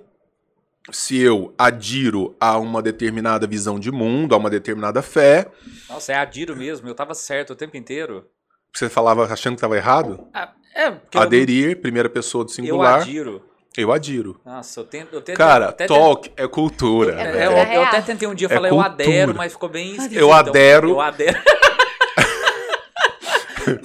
se 0.90 1.18
eu 1.18 1.54
adiro 1.56 2.36
a 2.40 2.58
uma 2.58 2.82
determinada 2.82 3.46
visão 3.46 3.78
de 3.78 3.90
mundo, 3.90 4.34
a 4.34 4.38
uma 4.38 4.50
determinada 4.50 5.00
fé, 5.02 5.50
Nossa, 5.88 6.12
é 6.12 6.16
adiro 6.16 6.56
mesmo. 6.56 6.88
Eu 6.88 6.94
tava 6.94 7.14
certo 7.14 7.50
o 7.52 7.56
tempo 7.56 7.76
inteiro. 7.76 8.26
você 8.72 8.88
falava 8.88 9.24
achando 9.24 9.54
que 9.54 9.58
estava 9.58 9.76
errado? 9.76 10.26
Ah, 10.34 10.52
é, 10.74 10.88
eu- 10.88 11.00
Aderir, 11.20 11.80
primeira 11.80 12.08
pessoa 12.08 12.44
do 12.44 12.50
eu, 12.50 12.54
singular, 12.54 13.00
adiro. 13.00 13.42
Eu 13.76 13.92
adiro. 13.92 14.38
Nossa, 14.44 14.80
eu 14.80 14.84
tento. 14.84 15.14
Eu 15.14 15.22
tento 15.22 15.36
Cara, 15.36 15.68
até 15.70 15.86
talk 15.86 16.30
é 16.36 16.46
cultura. 16.46 17.20
É 17.20 17.42
É, 17.42 17.46
eu, 17.46 17.52
eu 17.52 17.64
real. 17.64 17.82
até 17.84 18.00
tentei 18.02 18.28
um 18.28 18.34
dia 18.34 18.48
É 18.50 18.54
falar 18.54 18.68
eu 18.68 18.74
cultura. 18.76 18.92
adero, 18.94 19.34
mas 19.34 19.52
ficou 19.52 19.68
bem 19.68 19.92
esquisito. 19.92 20.18
Eu 20.18 20.32
adero. 20.32 20.90
Eu 20.90 21.00
adero. 21.00 21.38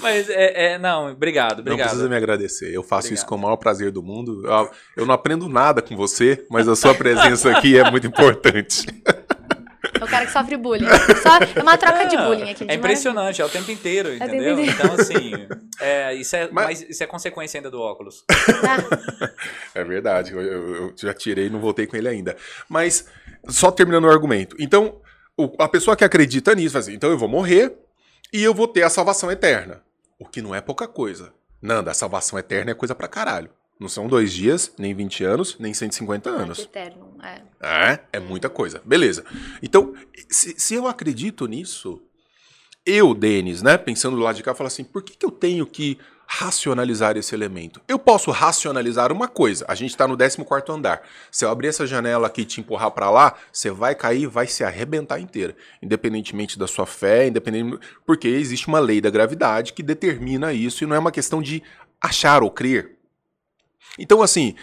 mas 0.02 0.30
é, 0.30 0.74
é, 0.74 0.78
não, 0.78 1.12
obrigado, 1.12 1.58
Não 1.58 1.62
obrigado. 1.62 1.88
precisa 1.90 2.10
me 2.10 2.16
agradecer. 2.16 2.74
Eu 2.74 2.84
faço 2.84 3.14
isso 3.14 3.24
Obrigado. 3.24 3.30
com 3.30 3.36
o 3.36 3.40
maior 3.40 3.58
prazer 3.58 3.92
do 3.92 4.02
mundo. 4.02 4.44
Eu, 4.46 4.70
eu 4.98 5.06
não 5.06 5.14
aprendo 5.14 5.48
nada 5.48 5.82
com 5.82 5.96
você, 5.96 6.46
mas 6.50 6.68
a 6.68 6.76
sua 6.76 6.96
presença 6.96 7.52
aqui 7.52 7.78
é 7.78 7.90
muito 7.90 8.08
importante. 8.08 8.86
É 10.08 10.10
o 10.10 10.12
cara 10.12 10.26
que 10.26 10.32
sofre 10.32 10.56
bullying. 10.58 10.88
Só, 11.22 11.38
é 11.60 11.62
uma 11.62 11.78
troca 11.78 12.06
de 12.06 12.16
bullying 12.18 12.50
aqui. 12.52 12.66
de 12.66 12.72
É 12.72 12.76
impressionante, 12.76 13.42
é 13.42 13.46
o 13.46 13.50
tempo 13.50 13.70
inteiro, 13.72 14.10
tempo 14.12 14.24
entendeu? 14.26 14.60
inteiro. 14.60 14.72
Então, 14.72 14.94
assim, 14.96 15.32
é, 15.82 16.14
isso, 16.14 16.36
é, 16.36 16.50
Mas- 16.52 16.66
mas... 16.82 16.90
isso 16.90 17.04
é 17.04 17.08
consequência 17.08 17.58
ainda 17.58 17.70
do 17.70 17.82
óculos. 17.82 18.24
É 19.76 19.84
verdade. 19.84 20.32
Eu, 20.34 20.42
eu- 20.42 20.76
eu 20.76 20.94
já 20.96 21.14
tirei 21.14 21.48
e 21.48 21.50
não 21.50 21.60
voltei 21.60 21.86
com 21.86 21.96
ele 21.98 22.08
ainda. 22.08 22.36
Mas, 22.70 23.06
só 23.48 23.70
terminando 23.72 24.06
o 24.06 24.10
argumento. 24.10 24.56
Então, 24.60 25.00
o- 25.38 25.54
a 25.60 25.68
pessoa 25.68 25.96
que 25.96 26.04
acredita 26.04 26.56
nisso 26.56 26.74
vai 26.74 26.82
dizer, 26.82 26.94
então 26.94 27.10
eu 27.10 27.18
vou 27.18 27.28
morrer 27.30 27.74
e 28.34 28.44
eu 28.44 28.54
vou 28.54 28.68
ter 28.68 28.84
a 28.84 28.90
salvação 28.90 29.32
eterna. 29.32 29.82
O 30.20 30.26
que 30.26 30.42
não 30.42 30.56
é 30.56 30.62
pouca 30.62 30.88
coisa. 30.88 31.34
Nanda, 31.62 31.92
a 31.92 31.94
salvação 31.94 32.38
eterna 32.40 32.72
é 32.72 32.74
coisa 32.74 32.96
pra 32.96 33.08
caralho. 33.08 33.50
Não 33.80 33.88
são 33.88 34.08
dois 34.08 34.34
dias, 34.34 34.72
nem 34.78 34.94
20 34.94 35.24
anos, 35.24 35.56
nem 35.60 35.74
150 35.74 36.30
Ah, 36.30 36.34
anos. 36.34 36.58
que 36.58 36.64
eterno. 36.64 37.16
É. 37.24 37.42
É, 37.94 38.00
é 38.14 38.20
muita 38.20 38.50
coisa. 38.50 38.82
Beleza. 38.84 39.24
Então, 39.62 39.94
se, 40.30 40.60
se 40.60 40.74
eu 40.74 40.88
acredito 40.88 41.46
nisso, 41.46 42.02
eu, 42.86 43.14
Denis, 43.14 43.62
né, 43.62 43.78
pensando 43.78 44.16
do 44.16 44.24
lado 44.24 44.36
de 44.36 44.44
cá, 44.44 44.56
falo 44.56 44.68
assim, 44.68 44.84
por 44.84 45.04
que, 45.04 45.16
que 45.16 45.26
eu 45.26 45.30
tenho 45.32 45.66
que 45.68 45.98
racionalizar 46.26 47.16
esse 47.18 47.36
elemento? 47.36 47.80
Eu 47.88 48.00
posso 48.00 48.32
racionalizar 48.32 49.12
uma 49.12 49.28
coisa. 49.28 49.64
A 49.68 49.76
gente 49.76 49.96
tá 49.96 50.08
no 50.08 50.18
14º 50.18 50.74
andar. 50.74 51.02
Se 51.32 51.46
eu 51.46 51.50
abrir 51.50 51.68
essa 51.68 51.86
janela 51.86 52.28
aqui 52.28 52.42
e 52.42 52.46
te 52.46 52.60
empurrar 52.60 52.92
para 52.92 53.10
lá, 53.12 53.36
você 53.52 53.70
vai 53.70 53.94
cair 53.94 54.24
e 54.24 54.28
vai 54.28 54.48
se 54.48 54.64
arrebentar 54.64 55.20
inteira. 55.20 55.56
Independentemente 55.84 56.58
da 56.58 56.66
sua 56.68 56.86
fé, 56.88 57.28
independente... 57.28 57.80
Porque 58.06 58.28
existe 58.28 58.68
uma 58.68 58.80
lei 58.80 59.00
da 59.02 59.10
gravidade 59.10 59.72
que 59.74 59.84
determina 59.84 60.52
isso 60.52 60.84
e 60.84 60.88
não 60.88 60.96
é 60.96 61.00
uma 61.00 61.12
questão 61.12 61.42
de 61.42 61.62
achar 62.02 62.42
ou 62.42 62.50
crer. 62.52 62.97
Então, 63.98 64.22
assim, 64.22 64.56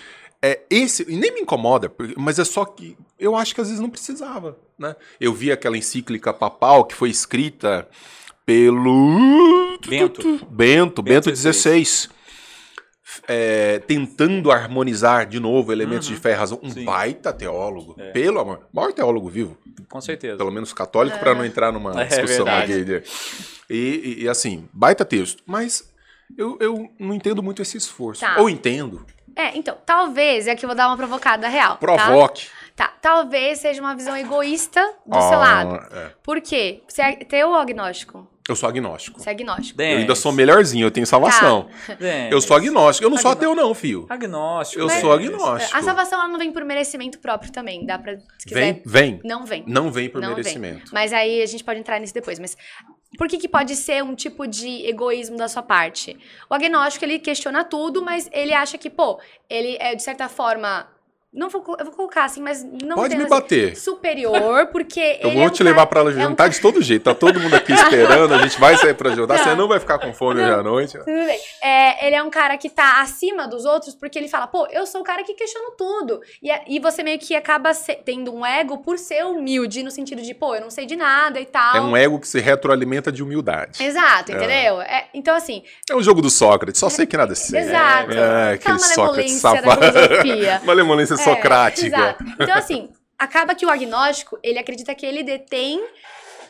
é, 0.43 0.61
esse, 0.71 1.05
e 1.09 1.17
nem 1.17 1.33
me 1.33 1.41
incomoda, 1.41 1.93
mas 2.17 2.39
é 2.39 2.45
só 2.45 2.65
que 2.65 2.97
eu 3.19 3.35
acho 3.37 3.55
que 3.55 3.61
às 3.61 3.69
vezes 3.69 3.81
não 3.81 3.91
precisava, 3.91 4.59
né? 4.79 4.95
Eu 5.21 5.33
vi 5.33 5.51
aquela 5.51 5.77
encíclica 5.79 6.33
papal 6.33 6.85
que 6.85 6.95
foi 6.95 7.09
escrita 7.11 7.89
pelo 8.47 9.79
Bento. 9.89 10.47
Bento, 10.51 11.03
Bento 11.03 11.35
XVI. 11.35 12.09
É, 13.29 13.79
tentando 13.81 14.51
harmonizar 14.51 15.27
de 15.27 15.39
novo 15.39 15.73
elementos 15.73 16.09
Uhum. 16.09 16.15
de 16.15 16.21
fé 16.21 16.33
e 16.33 16.35
razão. 16.35 16.59
Um 16.63 16.71
Sim. 16.71 16.85
baita 16.85 17.33
teólogo. 17.33 17.95
É. 17.99 18.11
Pelo 18.11 18.41
amor. 18.41 18.67
Maior 18.73 18.93
teólogo 18.93 19.29
vivo. 19.29 19.57
Com 19.89 20.01
certeza. 20.01 20.37
Pelo 20.37 20.51
menos 20.51 20.73
católico, 20.73 21.19
para 21.19 21.35
não 21.35 21.45
entrar 21.45 21.71
numa 21.73 22.03
É 22.03 22.07
discussão 22.07 22.47
aqui. 22.47 22.73
E, 23.71 23.75
e- 23.77 24.23
e, 24.25 24.29
assim, 24.29 24.69
baita 24.73 25.05
texto. 25.05 25.43
Mas 25.47 25.91
eu, 26.37 26.59
eu 26.61 26.91
não 26.99 27.15
entendo 27.15 27.43
muito 27.43 27.63
esse 27.63 27.77
esforço. 27.77 28.21
Tá. 28.23 28.37
Ou 28.41 28.51
entendo. 28.51 29.07
É, 29.37 29.57
então, 29.57 29.77
talvez, 29.85 30.47
e 30.47 30.51
aqui 30.51 30.65
eu 30.65 30.69
vou 30.69 30.77
dar 30.77 30.87
uma 30.89 30.97
provocada 30.97 31.49
real. 31.49 31.73
tá? 31.73 31.77
Provoque. 31.79 32.49
Tá, 32.77 32.93
talvez 33.01 33.59
seja 33.61 33.81
uma 33.81 33.95
visão 33.95 34.17
egoísta 34.17 34.81
do 35.07 35.21
seu 35.21 35.35
Ah, 35.35 35.65
lado. 35.65 35.75
é. 35.97 36.11
Por 36.23 36.41
quê? 36.41 36.83
Você 36.89 37.03
é 37.03 37.13
teu 37.17 37.49
ou 37.51 37.55
agnóstico? 37.57 38.27
Eu 38.47 38.55
sou 38.55 38.69
agnóstico. 38.69 39.19
Você 39.21 39.31
é 39.31 39.33
agnóstico. 39.33 39.81
Eu 39.81 39.99
ainda 39.99 40.15
sou 40.15 40.31
melhorzinho, 40.31 40.87
eu 40.87 40.91
tenho 40.91 41.07
salvação. 41.07 41.69
Denis. 41.99 42.31
Eu 42.31 42.41
sou 42.43 42.55
agnóstico. 42.55 43.07
Eu 43.07 43.11
não 43.11 43.17
sou 43.17 43.31
ateu, 43.31 43.55
não, 43.55 43.73
filho. 43.75 44.07
Agnóstico. 44.11 44.83
Eu 44.83 44.91
sou 44.91 45.13
agnóstico. 45.13 45.75
A 45.77 45.83
salvação 45.83 46.21
ela 46.21 46.29
não 46.29 46.39
vem 46.39 46.53
por 46.53 46.63
merecimento 46.63 47.19
próprio 47.19 47.51
também. 47.51 47.87
Dá 47.87 47.99
pra. 47.99 48.19
Se 48.39 48.47
quiser. 48.47 48.61
Vem, 48.61 48.83
vem. 48.85 49.21
Não 49.25 49.47
vem. 49.47 49.65
Não 49.67 49.91
vem 49.91 50.11
por 50.11 50.21
Não 50.21 50.29
vem. 50.29 50.37
merecimento. 50.37 50.91
Mas 50.93 51.13
aí 51.13 51.41
a 51.41 51.47
gente 51.47 51.65
pode 51.65 51.81
entrar 51.81 51.99
nisso 51.99 52.13
depois. 52.13 52.39
Mas 52.39 52.55
por 53.17 53.29
que, 53.29 53.39
que 53.39 53.49
pode 53.49 53.75
ser 53.77 54.05
um 54.05 54.15
tipo 54.15 54.47
de 54.47 54.87
egoísmo 54.87 55.39
da 55.39 55.49
sua 55.49 55.63
parte? 55.63 56.15
O 56.51 56.55
agnóstico, 56.55 57.05
ele 57.05 57.19
questiona 57.19 57.65
tudo, 57.65 58.03
mas 58.03 58.29
ele 58.31 58.53
acha 58.53 58.77
que, 58.77 58.91
pô, 58.91 59.19
ele 59.49 59.79
é, 59.81 59.95
de 59.95 60.03
certa 60.03 60.29
forma. 60.29 60.87
Não 61.35 61.49
vou, 61.49 61.65
eu 61.79 61.85
vou 61.87 61.95
colocar 61.95 62.25
assim, 62.25 62.41
mas 62.41 62.63
não 62.63 62.95
Pode 62.97 63.17
me 63.17 63.23
assim, 63.23 63.29
bater. 63.31 63.77
superior, 63.77 64.67
porque 64.69 65.19
Eu 65.21 65.31
vou 65.33 65.43
é 65.43 65.47
um 65.47 65.51
te 65.51 65.63
levar 65.65 65.87
cara- 65.87 65.87
pra 65.89 66.01
é 66.01 66.05
um 66.05 66.13
jantar 66.13 66.49
de 66.49 66.61
todo 66.61 66.81
jeito. 66.81 67.03
Tá 67.03 67.15
todo 67.15 67.41
mundo 67.41 67.55
aqui 67.57 67.73
esperando, 67.75 68.33
a 68.35 68.39
gente 68.39 68.59
vai 68.61 68.77
sair 68.77 68.95
pra 68.95 69.11
jantar. 69.15 69.39
Você 69.39 69.55
Não. 69.55 69.67
vai 69.67 69.81
ficar 69.81 69.99
com 69.99 70.13
fome 70.15 70.41
hoje 70.41 70.51
à 70.53 70.63
noite. 70.63 70.93
Tudo 70.99 71.05
bem. 71.07 71.39
É, 71.63 72.07
ele 72.07 72.15
é 72.15 72.23
um 72.23 72.31
cara 72.31 72.57
que 72.57 72.69
tá 72.71 73.01
acima 73.01 73.49
dos 73.49 73.65
outros 73.65 73.95
porque 73.95 74.19
ele 74.19 74.29
fala, 74.29 74.47
pô, 74.47 74.67
eu 74.71 74.87
sou 74.87 75.01
o 75.01 75.05
cara 75.05 75.25
que 75.25 75.35
questiona 75.35 75.71
tudo. 75.77 76.21
E, 76.43 76.51
é- 76.51 76.63
e 76.69 76.79
você 76.79 77.03
meio 77.03 77.19
que 77.19 77.35
acaba 77.35 77.75
se- 77.75 77.97
tendo 78.05 78.33
um 78.33 78.47
ego 78.47 78.79
por 78.79 78.97
ser 78.99 79.25
humilde, 79.25 79.83
no 79.83 79.91
sentido 79.91 80.23
de, 80.23 80.35
pô, 80.35 80.55
eu 80.55 80.61
não 80.61 80.71
sei 80.71 80.87
de 80.87 80.95
nada 80.95 81.41
e 81.41 81.47
tal. 81.47 81.77
É 81.77 81.81
um 81.81 81.97
ego 81.97 82.21
que 82.21 82.29
se 82.29 82.39
retroalimenta 82.41 83.11
de 83.11 83.23
humildade. 83.23 83.83
Exato, 83.83 84.31
É. 84.31 84.37
entendeu? 84.37 84.81
É, 84.83 85.07
então, 85.13 85.35
assim, 85.35 85.63
É 85.91 85.95
o 85.97 86.03
jogo 86.03 86.23
do 86.23 86.31
Sócrates, 86.31 86.79
só 86.79 86.89
sei 86.89 87.07
que 87.07 87.17
nada 87.17 87.35
sei. 87.35 87.59
exato. 87.61 88.13
É, 88.13 88.53
aquele 88.53 88.79
Sócrates 88.79 89.33
safado. 89.33 89.81
filosofia. 89.83 90.61
Malemolência 90.65 91.15
É, 91.15 91.24
socrática. 91.25 91.87
Exato. 91.87 92.25
Então, 92.41 92.55
assim, 92.57 92.91
acaba 93.19 93.55
que 93.55 93.67
o 93.67 93.71
agnóstico, 93.71 94.39
ele 94.43 94.59
acredita 94.59 94.95
que 94.95 95.07
ele 95.07 95.23
detém 95.23 95.83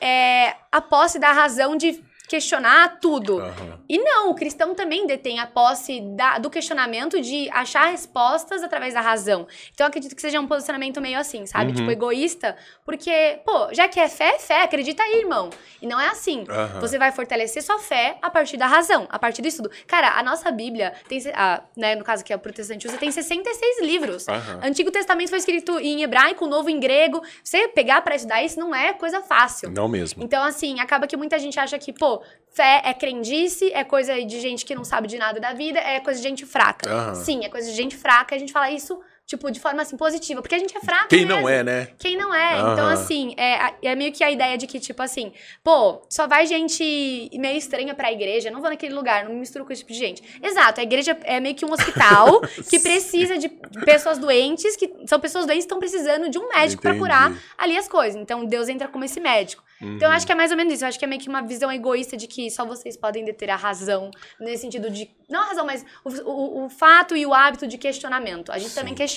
é, 0.01 0.55
a 0.71 0.81
posse 0.81 1.19
da 1.19 1.33
razão 1.33 1.77
de 1.77 2.03
questionar 2.29 2.99
tudo. 3.01 3.41
Aham. 3.41 3.79
E 3.89 3.99
não, 3.99 4.31
o 4.31 4.35
cristão 4.35 4.75
também 4.75 5.07
detém 5.07 5.39
a 5.39 5.47
posse 5.47 6.01
da- 6.17 6.39
do 6.39 6.49
questionamento 6.51 7.21
de 7.21 7.49
achar 7.51 7.87
respostas 7.91 8.63
através 8.63 8.95
da 8.95 9.01
razão. 9.01 9.47
Então 9.73 9.85
eu 9.85 9.89
acredito 9.89 10.15
que 10.17 10.23
seja 10.23 10.41
um 10.41 10.47
posicionamento 10.47 11.01
meio 11.01 11.19
assim, 11.19 11.45
sabe? 11.47 11.71
Uhum. 11.71 11.75
Tipo, 11.77 11.91
egoísta, 11.91 12.57
porque, 12.85 13.41
pô, 13.45 13.69
já 13.73 13.87
que 13.89 14.01
é 14.01 14.09
fé, 14.09 14.35
é 14.37 14.39
fé, 14.39 14.63
acredita 14.63 15.03
aí, 15.03 15.21
irmão. 15.21 15.51
E 15.83 15.87
não 15.87 16.01
é 16.01 16.09
assim. 16.09 16.45
Aham. 16.49 16.81
Você 16.81 16.99
vai 16.99 17.13
fortalecer 17.13 17.63
sua 17.63 17.79
fé 17.79 18.17
a 18.23 18.31
partir 18.31 18.57
da 18.57 18.67
razão, 18.67 19.07
a 19.11 19.19
partir 19.19 19.43
do 19.43 19.49
estudo. 19.49 19.71
Cara, 19.87 20.19
a 20.19 20.23
nossa 20.23 20.51
Bíblia 20.51 20.95
tem, 21.09 21.21
a, 21.35 21.63
né, 21.77 21.95
no 21.95 22.05
caso 22.05 22.25
que 22.25 22.33
é 22.33 22.37
o 22.37 22.39
protestantismo, 22.39 22.97
tem 22.99 23.11
66 23.11 23.83
livros. 23.83 24.27
Antigo 24.63 24.91
Testamento 24.91 25.29
foi 25.29 25.39
escrito 25.39 25.79
em 25.79 26.03
hebraico, 26.03 26.47
Novo 26.47 26.71
em 26.71 26.81
grego. 26.81 27.23
Você 27.43 27.69
pegar 27.69 28.01
pra 28.03 28.15
estudar 28.17 28.43
isso 28.43 28.59
não 28.59 28.75
é 28.75 28.93
coisa 28.93 29.21
fácil. 29.23 29.71
Não 29.71 29.89
mesmo. 29.89 30.23
Então, 30.23 30.43
assim, 30.43 30.81
acaba 30.81 31.07
que 31.07 31.17
muita 31.17 31.39
gente 31.39 31.59
acha 31.61 31.79
que, 31.79 31.93
pô, 31.93 32.14
fé 32.51 32.83
é 32.85 32.95
crendice, 32.95 33.73
é 33.73 33.83
coisa 33.83 34.25
de 34.25 34.41
gente 34.41 34.65
que 34.65 34.75
não 34.75 34.85
sabe 34.85 35.09
de 35.09 35.19
nada 35.19 35.41
da 35.41 35.53
vida, 35.53 35.79
é 35.79 36.01
coisa 36.01 36.21
de 36.21 36.29
gente 36.29 36.47
fraca. 36.47 36.91
Aham. 36.91 37.15
Sim, 37.15 37.45
é 37.45 37.49
coisa 37.49 37.69
de 37.69 37.77
gente 37.77 37.97
fraca, 37.97 38.35
e 38.35 38.37
a 38.37 38.39
gente 38.39 38.53
fala 38.53 38.71
isso 38.71 39.01
tipo, 39.27 39.51
de 39.51 39.59
forma 39.61 39.83
assim, 39.83 39.97
positiva. 39.97 40.41
Porque 40.43 40.55
a 40.55 40.59
gente 40.59 40.77
é 40.77 40.81
fraco. 40.81 41.09
Quem 41.09 41.25
mesmo. 41.25 41.41
não 41.43 41.49
é, 41.49 41.63
né? 41.63 41.89
Quem 41.99 42.17
não 42.17 42.35
é. 42.35 42.59
Então, 42.59 42.87
assim, 42.89 43.35
é, 43.37 43.75
é 43.83 43.95
meio 43.95 44.13
que 44.13 44.23
a 44.23 44.31
ideia 44.31 44.57
de 44.59 44.67
que, 44.67 44.79
tipo 44.79 45.03
assim, 45.03 45.33
pô, 45.63 46.03
só 46.11 46.27
vai 46.27 46.47
gente 46.47 47.31
meio 47.35 47.57
estranha 47.57 47.95
pra 47.95 48.13
igreja, 48.13 48.51
não 48.51 48.61
vou 48.61 48.71
naquele 48.71 48.95
lugar, 48.95 49.25
não 49.25 49.33
me 49.33 49.41
misturo 49.41 49.65
com 49.65 49.73
esse 49.73 49.81
tipo 49.83 49.93
de 49.93 49.99
gente. 49.99 50.23
Exato, 50.43 50.81
a 50.81 50.83
igreja 50.85 51.17
é 51.25 51.41
meio 51.41 51.55
que 51.55 51.65
um 51.65 51.73
hospital 51.73 52.41
que 52.69 52.79
precisa 52.81 53.39
de 53.39 53.49
pessoas 53.85 54.19
doentes, 54.19 54.77
que 54.77 54.93
são 55.07 55.19
pessoas 55.21 55.47
doentes 55.47 55.65
que 55.65 55.73
estão 55.73 55.79
precisando 55.79 56.29
de 56.29 56.39
um 56.39 56.49
médico 56.49 56.83
pra 56.83 56.91
Entendi. 56.91 57.03
curar 57.05 57.33
ali 57.59 57.77
as 57.77 57.89
coisas. 57.89 58.21
Então, 58.21 58.45
Deus 58.45 58.69
entra 58.69 58.89
como 58.89 59.05
esse 59.05 59.21
médico. 59.21 59.63
Então, 59.81 60.07
eu 60.07 60.09
Uhum. 60.11 60.17
acho 60.17 60.25
que 60.25 60.33
é 60.33 60.35
mais 60.35 60.51
ou 60.51 60.57
menos 60.57 60.73
isso. 60.73 60.85
Eu 60.85 60.89
acho 60.89 60.99
que 60.99 61.05
é 61.05 61.09
meio 61.09 61.21
que 61.21 61.29
uma 61.29 61.43
visão 61.43 61.71
egoísta 61.71 62.17
de 62.17 62.27
que 62.27 62.49
só 62.51 62.65
vocês 62.65 62.97
podem 62.97 63.25
deter 63.25 63.51
a 63.51 63.57
razão, 63.57 64.11
nesse 64.41 64.63
sentido 64.63 64.89
de. 64.89 65.11
Não 65.29 65.41
a 65.41 65.45
razão, 65.47 65.67
mas 65.67 65.85
o, 66.05 66.11
o- 66.31 66.65
o 66.65 66.69
fato 66.71 67.17
e 67.17 67.27
o 67.27 67.35
hábito 67.35 67.67
de 67.67 67.77
questionamento. 67.77 68.53
A 68.53 68.59
gente 68.59 68.71
Sim. 68.71 68.77
também 68.77 68.95
questiona, 68.95 69.14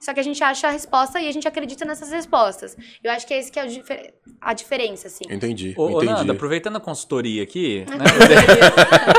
só 0.00 0.12
que 0.14 0.20
a 0.20 0.22
gente 0.22 0.42
acha 0.42 0.68
a 0.68 0.70
resposta 0.70 1.20
e 1.20 1.28
a 1.28 1.32
gente 1.32 1.46
acredita 1.46 1.84
nessas 1.84 2.10
respostas. 2.10 2.76
Eu 3.02 3.10
acho 3.12 3.26
que 3.26 3.34
é 3.34 3.38
esse 3.38 3.50
que 3.52 3.58
é 3.58 3.66
difer- 3.66 4.14
a 4.40 4.52
diferença, 4.52 5.08
assim. 5.08 5.24
Entendi. 5.30 5.74
Ô, 5.76 5.90
entendi. 5.90 6.06
Nanda, 6.12 6.32
aproveitando 6.32 6.76
a 6.76 6.80
consultoria 6.80 7.42
aqui, 7.42 7.84
né? 7.90 7.96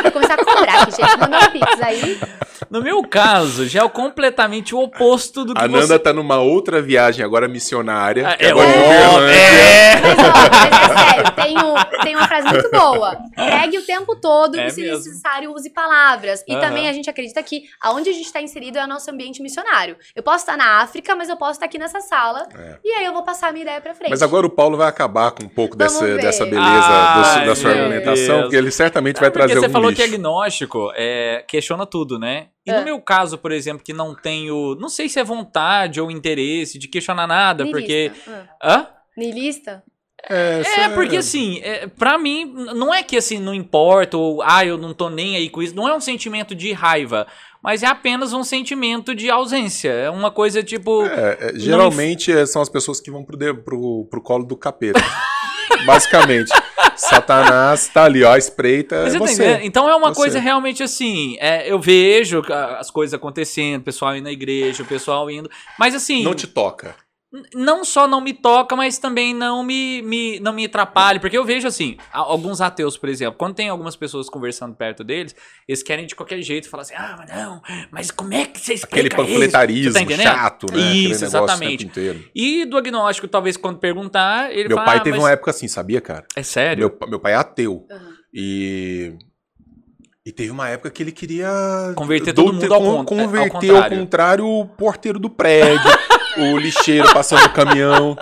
Vou 0.04 0.12
começar 0.12 0.36
a 0.36 0.46
cobrar 0.46 0.84
aqui, 0.84 0.92
gente. 0.92 1.18
Manda 1.18 1.40
um 1.40 1.52
pix 1.52 1.82
aí. 1.82 2.20
no 2.70 2.82
meu 2.82 3.02
caso, 3.04 3.68
já 3.68 3.82
é 3.82 3.84
o 3.84 3.90
completamente 3.90 4.74
o 4.76 4.80
oposto 4.80 5.44
do 5.46 5.54
que 5.54 5.62
A 5.62 5.68
Nanda 5.68 5.86
você... 5.88 6.00
tá 6.00 6.14
numa 6.14 6.38
outra 6.40 6.82
viagem 6.82 7.24
agora 7.24 7.48
missionária. 7.48 8.28
Ah, 8.30 8.36
é 8.40 8.50
agora 8.50 8.68
em 8.68 8.72
Uberlândia. 8.72 9.36
é. 9.36 10.02
Mas, 10.02 10.18
ó, 10.20 10.32
mas 10.52 10.92
é 10.92 11.14
sério, 11.14 11.32
tem, 11.36 11.58
um- 11.58 12.04
tem 12.04 12.16
uma 12.16 12.28
frase 12.28 12.48
muito 12.48 12.70
boa. 12.72 13.18
Pregue 13.36 13.78
o 13.80 13.86
tempo 13.86 14.16
todo 14.16 14.60
É 14.60 14.68
e, 14.68 14.70
se 14.70 14.82
mesmo. 14.82 14.98
necessário, 14.98 15.54
use 15.54 15.70
palavras. 15.72 16.44
E 16.48 16.54
Aham. 16.54 16.62
também 16.62 16.88
a 16.88 16.94
gente 16.94 17.10
acredita 17.10 17.42
que 17.44 17.64
aonde 17.82 18.10
a 18.10 18.14
gente 18.14 18.26
está 18.26 18.42
inserido 18.42 18.78
é 18.78 18.84
o 18.84 18.88
nosso 18.88 19.10
ambiente 19.12 19.42
missionário. 19.42 19.98
Eu 20.16 20.24
posso 20.24 20.40
estar 20.40 20.58
na 20.58 20.82
África, 20.82 21.16
mas 21.16 21.30
eu 21.30 21.38
posso 21.38 21.54
estar 21.54 21.66
aqui 21.66 21.78
nessa 21.78 22.02
sala. 22.02 22.48
É. 22.56 22.78
E 22.84 22.92
aí 22.94 23.06
eu 23.06 23.14
vou 23.14 23.24
passar 23.24 23.50
a 23.50 23.52
minha 23.52 23.64
ideia 23.64 23.80
pra 23.82 23.94
frente. 23.94 24.10
Mas 24.10 24.22
agora 24.22 24.46
o 24.46 24.50
Paulo 24.50 24.78
vai 24.78 24.88
acabar 24.88 25.32
com 25.32 25.44
um 25.44 25.50
pouco 25.50 25.78
Vamos 25.78 25.94
dessa, 25.94 26.06
ver. 26.06 26.22
dessa 26.22 26.46
beleza 26.46 26.88
Ai, 26.88 27.42
do- 27.42 27.46
da 27.48 27.56
sua 27.56 27.72
argumentação, 27.72 28.26
Deus. 28.28 28.42
porque 28.44 28.56
ele 28.56 28.72
certamente 28.72 29.18
É 29.18 29.20
vai 29.22 29.32
porque 29.32 29.46
trazer 29.48 29.60
você 29.60 29.70
falou 29.70 29.90
lixo. 29.90 30.02
que 30.04 30.10
é 30.10 30.14
agnóstico, 30.14 30.92
é, 30.96 31.44
questiona 31.48 31.86
tudo, 31.86 32.18
né? 32.20 32.48
E 32.66 32.72
É. 32.72 32.78
no 32.80 32.84
meu 32.86 33.00
caso, 33.02 33.38
por 33.38 33.52
exemplo, 33.52 33.84
que 33.84 33.94
não 33.94 34.14
tenho, 34.16 34.76
não 34.80 34.90
sei 34.90 35.08
se 35.08 35.20
é 35.20 35.24
vontade 35.24 36.02
ou 36.02 36.10
interesse 36.12 36.78
de 36.78 36.88
questionar 36.88 37.28
nada, 37.28 37.66
porque... 37.66 38.10
Niilista. 38.10 38.50
Ah. 38.62 38.74
Hã? 38.76 38.88
Niilista? 39.16 39.84
É, 40.30 40.62
É, 40.82 40.90
porque 40.90 41.18
assim, 41.18 41.60
é, 41.64 41.88
pra 41.88 42.18
mim, 42.18 42.46
não 42.76 42.94
é 42.94 43.02
que 43.04 43.16
assim, 43.18 43.40
não 43.40 43.54
importa, 43.54 44.18
ou 44.18 44.42
ah, 44.42 44.66
eu 44.66 44.78
não 44.78 44.94
tô 44.94 45.10
nem 45.10 45.36
aí 45.36 45.50
com 45.50 45.62
isso. 45.62 45.76
Não 45.76 45.88
é 45.88 45.96
um 45.96 46.02
sentimento 46.02 46.54
de 46.56 46.74
raiva, 46.74 47.26
mas 47.64 47.84
é 47.84 47.88
apenas 47.88 48.34
um 48.34 48.44
sentimento 48.44 49.14
de 49.16 49.30
ausência. 49.30 49.90
É 49.90 50.10
uma 50.10 50.32
coisa 50.32 50.62
tipo. 50.64 51.06
É, 51.06 51.38
é, 51.40 51.60
geralmente 51.60 52.32
é, 52.32 52.46
são 52.46 52.62
as 52.62 52.70
pessoas 52.70 53.00
que 53.00 53.10
vão 53.12 53.24
pro, 53.24 53.38
de- 53.38 53.54
pro, 53.54 54.06
pro 54.10 54.22
colo 54.22 54.44
do 54.46 54.58
capeta. 54.58 55.00
Basicamente. 55.86 56.50
Satanás 56.96 57.88
tá 57.88 58.06
ali, 58.06 58.24
ó, 58.24 58.36
espreita. 58.36 59.04
Mas 59.04 59.14
é 59.16 59.20
você 59.20 59.34
você. 59.36 59.44
entendendo? 59.44 59.66
Então 59.66 59.88
é 59.88 59.96
uma 59.96 60.10
Você. 60.10 60.16
coisa 60.22 60.40
realmente 60.40 60.82
assim. 60.82 61.38
é, 61.40 61.72
eu 61.72 61.80
vejo 61.80 62.42
a- 62.50 62.80
as 62.80 62.90
coisas 62.90 63.14
acontecendo, 63.14 63.82
o 63.82 63.84
pessoal 63.84 64.16
indo 64.16 64.24
na 64.24 64.32
igreja, 64.32 64.82
o 64.84 64.86
pessoal 64.86 65.30
indo. 65.30 65.50
Mas 65.78 65.94
assim. 65.94 66.24
Não 66.24 66.34
te 66.34 66.48
toca. 66.48 66.96
Não 67.54 67.84
só 67.84 68.08
não 68.08 68.22
me 68.22 68.34
toca, 68.34 68.76
mas 68.76 68.98
também 68.98 69.34
não 69.34 69.62
me, 69.62 70.02
me, 70.02 70.40
não 70.40 70.54
me 70.54 70.66
atrapalha. 70.66 71.20
Porque 71.20 71.38
eu 71.38 71.44
vejo 71.44 71.68
assim, 71.68 71.98
alguns 72.12 72.62
ateus, 72.62 72.98
por 72.98 73.10
exemplo, 73.10 73.36
quando 73.38 73.54
tem 73.56 73.68
algumas 73.70 73.96
pessoas 73.96 74.30
conversando 74.30 74.76
perto 74.76 75.04
deles, 75.04 75.36
eles 75.68 75.84
querem 75.84 76.06
de 76.06 76.16
qualquer 76.16 76.42
jeito 76.42 76.70
falar 76.70 76.84
assim: 76.84 76.96
ah, 76.96 77.16
mas 77.20 77.30
não, 77.38 77.62
mas 77.92 78.12
como 78.12 78.34
é 78.34 78.46
que 78.46 78.60
você 78.60 78.76
Aquele 78.82 79.10
panfletarismo 79.10 79.94
tá 79.94 80.16
chato, 80.24 80.68
né? 80.72 80.80
Aquele 80.90 81.12
Isso, 81.12 81.26
exatamente. 81.26 81.92
E 82.34 82.66
do 82.66 82.78
agnóstico, 82.78 83.28
talvez 83.28 83.58
quando 83.58 83.78
perguntar, 83.80 84.52
ele 84.52 84.70
Meu 84.70 84.78
fala, 84.78 84.86
pai 84.86 84.98
"Ah, 84.98 85.02
teve 85.02 85.18
mas 85.18 85.24
uma 85.26 85.32
época 85.32 85.52
assim, 85.52 85.68
sabia, 85.68 86.00
cara? 86.00 86.26
É 86.36 86.44
sério? 86.44 86.88
Meu, 87.00 87.10
meu 87.10 87.20
pai 87.20 87.34
é 87.34 87.36
ateu. 87.36 87.86
Aham. 87.92 88.14
E. 88.34 89.14
E 90.26 90.32
teve 90.34 90.52
uma 90.52 90.68
época 90.68 90.90
que 90.92 91.02
ele 91.02 91.12
queria. 91.14 91.50
Converter 91.96 92.34
todo 92.34 92.52
mundo 92.52 92.74
ao 92.74 92.82
con- 92.82 92.96
é, 92.96 92.98
ao 93.00 93.06
Converter 93.06 93.40
ao 93.56 93.62
contrário. 93.62 93.98
contrário 94.00 94.46
o 94.46 94.66
porteiro 94.66 95.20
do 95.20 95.30
prédio, 95.30 95.80
o 96.40 96.58
lixeiro 96.58 97.12
passando 97.14 97.46
o 97.46 97.50
caminhão. 97.54 98.16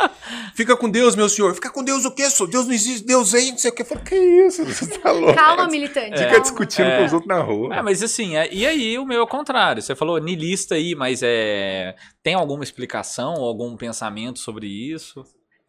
Fica 0.53 0.75
com 0.77 0.89
Deus, 0.89 1.15
meu 1.15 1.27
senhor. 1.27 1.53
Fica 1.53 1.69
com 1.69 1.83
Deus 1.83 2.05
o 2.05 2.11
quê? 2.11 2.29
só? 2.29 2.45
Deus 2.45 2.65
não 2.65 2.73
existe, 2.73 3.05
Deus 3.05 3.33
aí, 3.33 3.51
não 3.51 3.57
sei 3.57 3.71
o 3.71 3.73
quê. 3.73 3.81
Eu 3.81 3.85
falei, 3.85 4.03
que 4.05 4.15
isso? 4.15 4.63
Você 4.65 4.87
tá 4.99 5.11
louco? 5.11 5.33
Calma, 5.35 5.67
militante. 5.67 6.11
Fica 6.11 6.25
calma. 6.25 6.39
discutindo 6.41 6.85
É. 6.87 6.97
com 6.99 7.05
os 7.05 7.13
outros 7.13 7.27
na 7.27 7.41
rua. 7.41 7.75
Ah, 7.75 7.83
mas 7.83 8.01
assim, 8.01 8.37
é- 8.37 8.49
e 8.53 8.65
aí 8.65 8.97
o 8.97 9.05
meu 9.05 9.19
é 9.19 9.21
o 9.23 9.27
contrário. 9.27 9.81
Você 9.81 9.95
falou 9.95 10.17
nilista 10.19 10.75
aí, 10.75 10.95
mas 10.95 11.21
é. 11.23 11.95
Tem 12.23 12.33
alguma 12.33 12.63
explicação, 12.63 13.33
algum 13.33 13.75
pensamento 13.75 14.39
sobre 14.39 14.67
isso? 14.67 15.23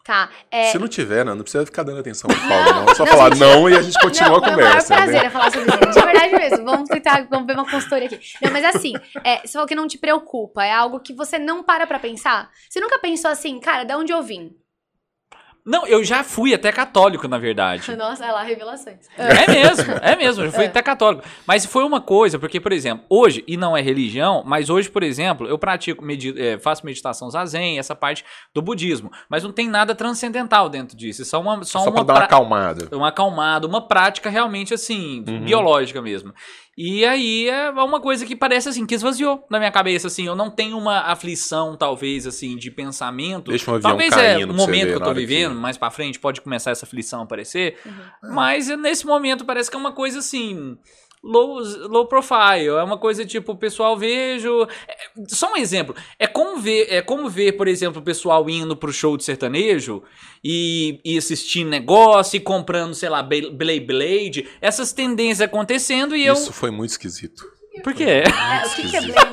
Tá. 0.07 0.31
É, 0.53 0.71
Se 0.71 0.79
não 0.79 0.87
tiver, 0.87 1.25
não, 1.25 1.35
não 1.35 1.43
precisa 1.43 1.67
ficar 1.67 1.83
dando 1.83 1.99
atenção 1.99 2.29
pro 2.29 2.49
Paulo, 2.49 2.73
não. 2.73 2.85
É 2.85 2.95
só 2.95 3.05
falar 3.05 3.35
não 3.35 3.69
e 3.69 3.77
a 3.77 3.83
gente 3.83 3.99
continua 3.99 4.29
não, 4.29 4.37
a 4.37 4.41
Foi 4.41 4.53
o 4.53 4.57
maior 4.57 4.69
conversa. 4.69 4.95
prazer 4.95 5.21
né? 5.21 5.27
é 5.27 5.31
falar 5.31 5.51
sobre 5.51 5.69
isso. 5.69 5.99
De 5.99 6.07
verdade 6.07 6.33
mesmo. 6.37 6.65
Vamos 6.65 6.89
tentar, 6.89 7.27
vamos 7.29 7.47
ver 7.47 7.55
uma 7.55 7.69
consultoria 7.69 8.07
aqui. 8.07 8.21
Não, 8.41 8.53
mas 8.53 8.65
assim, 8.65 8.93
é, 9.25 9.41
você 9.41 9.53
falou 9.55 9.67
que 9.67 9.75
não 9.75 9.89
te 9.89 9.99
preocupa. 9.99 10.65
É 10.65 10.73
algo 10.73 11.01
que 11.01 11.13
você 11.13 11.41
não 11.41 11.65
para 11.65 11.89
pra 11.89 11.99
pensar. 11.99 12.49
Você 12.71 12.81
nunca 12.81 13.01
pensou 13.01 13.31
assim, 13.31 13.59
cara, 13.59 13.83
de 13.83 13.95
onde 13.95 14.13
eu 14.13 14.23
vim? 14.23 14.53
Não, 15.67 15.85
eu 15.87 16.05
já 16.05 16.23
fui 16.23 16.55
até 16.55 16.71
católico, 16.71 17.27
na 17.27 17.39
verdade. 17.39 17.91
Nossa, 17.97 18.23
olha 18.23 18.33
lá, 18.35 18.43
revelações. 18.45 18.99
É 19.19 19.51
mesmo, 19.51 19.93
é 20.01 20.15
mesmo, 20.17 20.43
eu 20.45 20.47
já 20.47 20.53
fui 20.53 20.65
É. 20.67 20.69
até 20.69 20.81
católico. 20.81 21.25
Mas 21.45 21.67
foi 21.67 21.83
uma 21.85 22.01
coisa, 22.01 22.39
porque, 22.39 22.61
por 22.61 22.71
exemplo, 22.73 23.05
hoje, 23.11 23.43
e 23.49 23.57
não 23.57 23.77
é 23.77 23.83
religião, 23.83 24.43
mas 24.47 24.71
hoje, 24.71 24.89
por 24.89 25.03
exemplo, 25.03 25.49
eu 25.49 25.59
pratico, 25.59 26.05
medi 26.05 26.33
eh, 26.41 26.57
faço 26.59 26.87
meditação 26.87 27.29
zazen, 27.29 27.79
essa 27.81 27.97
parte 27.97 28.25
do 28.55 28.63
budismo. 28.63 29.11
Mas 29.29 29.43
não 29.43 29.51
tem 29.51 29.69
nada 29.69 29.93
transcendental 29.95 30.69
dentro 30.69 30.97
disso. 30.97 31.23
É 31.23 31.25
só 31.25 31.41
uma, 31.41 31.65
só 31.65 31.81
Só 31.81 31.91
uma 31.91 31.93
pra 31.97 32.03
dar 32.05 32.15
uma 32.15 32.25
acalmada. 32.25 32.89
uma 32.97 33.09
acalmada, 33.09 33.67
uma 33.67 33.81
prática 33.89 34.31
realmente 34.31 34.73
assim, 34.73 35.25
Uhum. 35.27 35.41
biológica 35.45 36.01
mesmo. 36.01 36.33
E 36.79 37.07
aí 37.07 37.49
é 37.49 37.71
uma 37.71 38.01
coisa 38.01 38.27
que 38.27 38.37
parece 38.37 38.69
assim, 38.69 38.85
que 38.85 38.95
esvaziou 38.95 39.47
na 39.49 39.59
minha 39.59 39.71
cabeça, 39.71 40.09
assim, 40.09 40.27
eu 40.27 40.37
não 40.37 40.51
tenho 40.51 40.77
uma 40.77 41.01
aflição, 41.11 41.75
talvez, 41.75 42.27
assim, 42.27 42.55
de 42.55 42.71
pensamento. 42.71 43.49
Deixa 43.51 43.71
um 43.71 43.75
avião 43.77 43.91
talvez 43.91 44.13
é 44.15 44.45
o 44.45 44.53
momento 44.53 44.89
que 44.89 44.93
eu 44.93 44.99
tô 45.01 45.07
hora 45.07 45.15
que- 45.15 45.21
vivendo, 45.27 45.55
mais 45.55 45.79
pra 45.79 45.91
frente, 45.91 46.19
pode 46.19 46.43
começar 46.43 46.71
essa 46.73 46.85
aflição 46.85 47.21
a 47.21 47.23
aparecer. 47.25 47.79
Uhum. 47.87 48.35
Mas 48.35 48.69
nesse 48.69 49.07
momento 49.07 49.45
parece 49.47 49.71
que 49.71 49.77
é 49.77 49.81
uma 49.81 49.93
coisa 49.93 50.19
assim. 50.19 50.77
Low, 51.29 51.59
low 51.89 52.07
profile, 52.07 52.69
é 52.69 52.83
uma 52.85 52.97
coisa 52.97 53.27
tipo, 53.27 53.51
o 53.53 53.57
pessoal 53.57 53.97
vejo. 53.97 54.63
é- 54.87 55.25
só 55.27 55.53
um 55.53 55.57
exemplo. 55.57 55.93
É 56.21 56.27
como 56.29 56.59
ver, 56.61 56.87
é 56.89 57.03
como 57.03 57.29
ver, 57.29 57.53
por 57.53 57.67
exemplo, 57.67 58.01
o 58.01 58.05
pessoal 58.05 58.49
indo 58.49 58.77
pro 58.77 58.93
show 58.93 59.17
de 59.17 59.25
sertanejo 59.25 60.03
e, 60.45 61.01
e 61.05 61.19
assistindo 61.19 61.69
negócio 61.69 62.37
e 62.37 62.41
comprando, 62.41 62.95
sei 62.95 63.09
lá, 63.09 63.23
Blade 63.23 63.81
Blade, 63.81 64.49
essas 64.61 64.93
tendências 64.93 65.41
acontecendo 65.41 66.15
e 66.15 66.25
eu. 66.25 66.35
Isso 66.35 66.53
foi 66.53 66.71
muito 66.71 66.91
esquisito. 66.91 67.43
Por 67.83 67.93
quê? 67.93 68.05
É, 68.05 68.67
o 68.67 68.71
que, 68.75 68.89
que 68.89 68.97
é 68.97 69.01
Blade? 69.03 69.31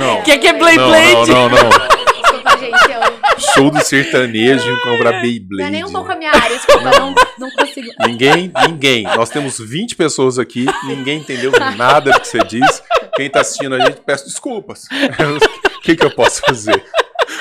Não. 0.00 0.18
O 0.18 0.22
que, 0.22 0.38
que 0.38 0.46
é 0.48 0.52
Blade 0.54 0.76
Não, 0.78 0.88
Blade? 0.88 1.30
não, 1.30 1.48
não, 1.48 1.48
não. 1.48 1.68
Desculpa, 1.70 2.58
gente. 2.58 2.92
Eu... 2.92 3.15
Show 3.38 3.70
do 3.70 3.80
sertanejo 3.82 4.70
e 4.70 4.80
comprar 4.82 5.20
Beyblade. 5.20 5.48
Não 5.62 5.66
é 5.66 5.70
nem 5.70 5.84
um 5.84 5.92
pouco 5.92 6.10
a 6.12 6.16
minha 6.16 6.30
área, 6.30 6.56
desculpa, 6.56 6.90
não, 6.98 7.14
não 7.38 7.50
consigo. 7.50 7.88
Ninguém, 8.06 8.52
ninguém. 8.68 9.02
Nós 9.04 9.30
temos 9.30 9.58
20 9.58 9.96
pessoas 9.96 10.38
aqui, 10.38 10.66
ninguém 10.84 11.18
entendeu 11.18 11.50
nada 11.76 12.12
do 12.12 12.20
que 12.20 12.28
você 12.28 12.38
disse. 12.38 12.82
Quem 13.14 13.30
tá 13.30 13.40
assistindo 13.40 13.74
a 13.74 13.80
gente, 13.80 14.00
peço 14.04 14.24
desculpas. 14.26 14.84
O 14.84 15.80
que, 15.80 15.96
que 15.96 16.04
eu 16.04 16.10
posso 16.10 16.40
fazer? 16.42 16.82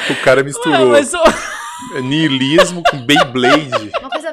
O 0.09 0.15
cara 0.23 0.41
Ah, 0.41 0.43
misturou 0.43 0.89
mas, 0.89 1.13
ó, 1.13 1.23
niilismo 2.01 2.81
com 2.89 2.97
Beyblade. 3.05 3.91
Uma 3.99 4.09
coisa 4.09 4.24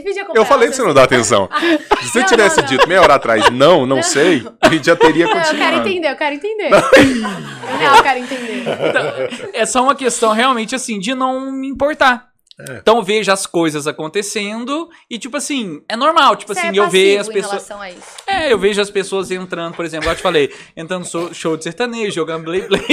difícil 0.00 0.22
acompanhar. 0.22 0.42
Eu 0.42 0.46
falei 0.46 0.68
pra 0.68 0.76
você 0.76 0.82
não 0.82 0.94
dar 0.94 1.04
atenção. 1.04 1.48
Se 2.02 2.08
você 2.10 2.20
Não, 2.20 2.26
tivesse 2.26 2.56
não, 2.56 2.62
não. 2.64 2.70
dito 2.70 2.88
meia 2.88 3.02
hora 3.02 3.14
atrás, 3.14 3.50
não, 3.50 3.84
não 3.86 4.02
sei, 4.02 4.46
a 4.60 4.68
gente 4.68 4.86
já 4.86 4.96
teria 4.96 5.26
Não, 5.26 5.32
eu 5.32 5.40
quero 5.42 5.48
continuado. 5.56 5.88
entender, 5.88 6.10
eu 6.10 6.16
quero 6.16 6.34
entender. 6.34 6.70
Eu 7.70 7.76
real 7.78 8.02
quero 8.02 8.18
entender. 8.20 8.64
é 9.52 9.66
só 9.66 9.82
uma 9.82 9.94
questão 9.94 10.32
realmente 10.32 10.74
assim 10.74 10.98
de 10.98 11.14
não 11.14 11.50
me 11.52 11.68
importar. 11.68 12.28
É. 12.58 12.78
Então 12.78 12.96
eu 12.96 13.02
vejo 13.04 13.30
as 13.30 13.46
coisas 13.46 13.86
acontecendo 13.86 14.88
e, 15.08 15.16
tipo 15.18 15.36
assim, 15.36 15.80
é 15.88 15.94
normal. 15.94 16.34
Tipo 16.34 16.52
Você 16.54 16.60
assim, 16.60 16.76
é 16.76 16.80
eu 16.80 16.88
vejo 16.88 17.20
as 17.20 17.28
pessoas. 17.28 17.52
relação 17.52 17.80
a 17.80 17.90
isso. 17.90 18.02
É, 18.26 18.52
eu 18.52 18.58
vejo 18.58 18.80
as 18.80 18.90
pessoas 18.90 19.30
entrando, 19.30 19.74
por 19.74 19.84
exemplo, 19.84 20.08
eu 20.10 20.16
te 20.16 20.22
falei, 20.22 20.52
entrando 20.76 21.04
no 21.04 21.08
show- 21.08 21.32
show 21.34 21.56
de 21.56 21.62
sertanejo, 21.64 22.10
jogando 22.12 22.44
Blade 22.44 22.66
Blade. 22.68 22.86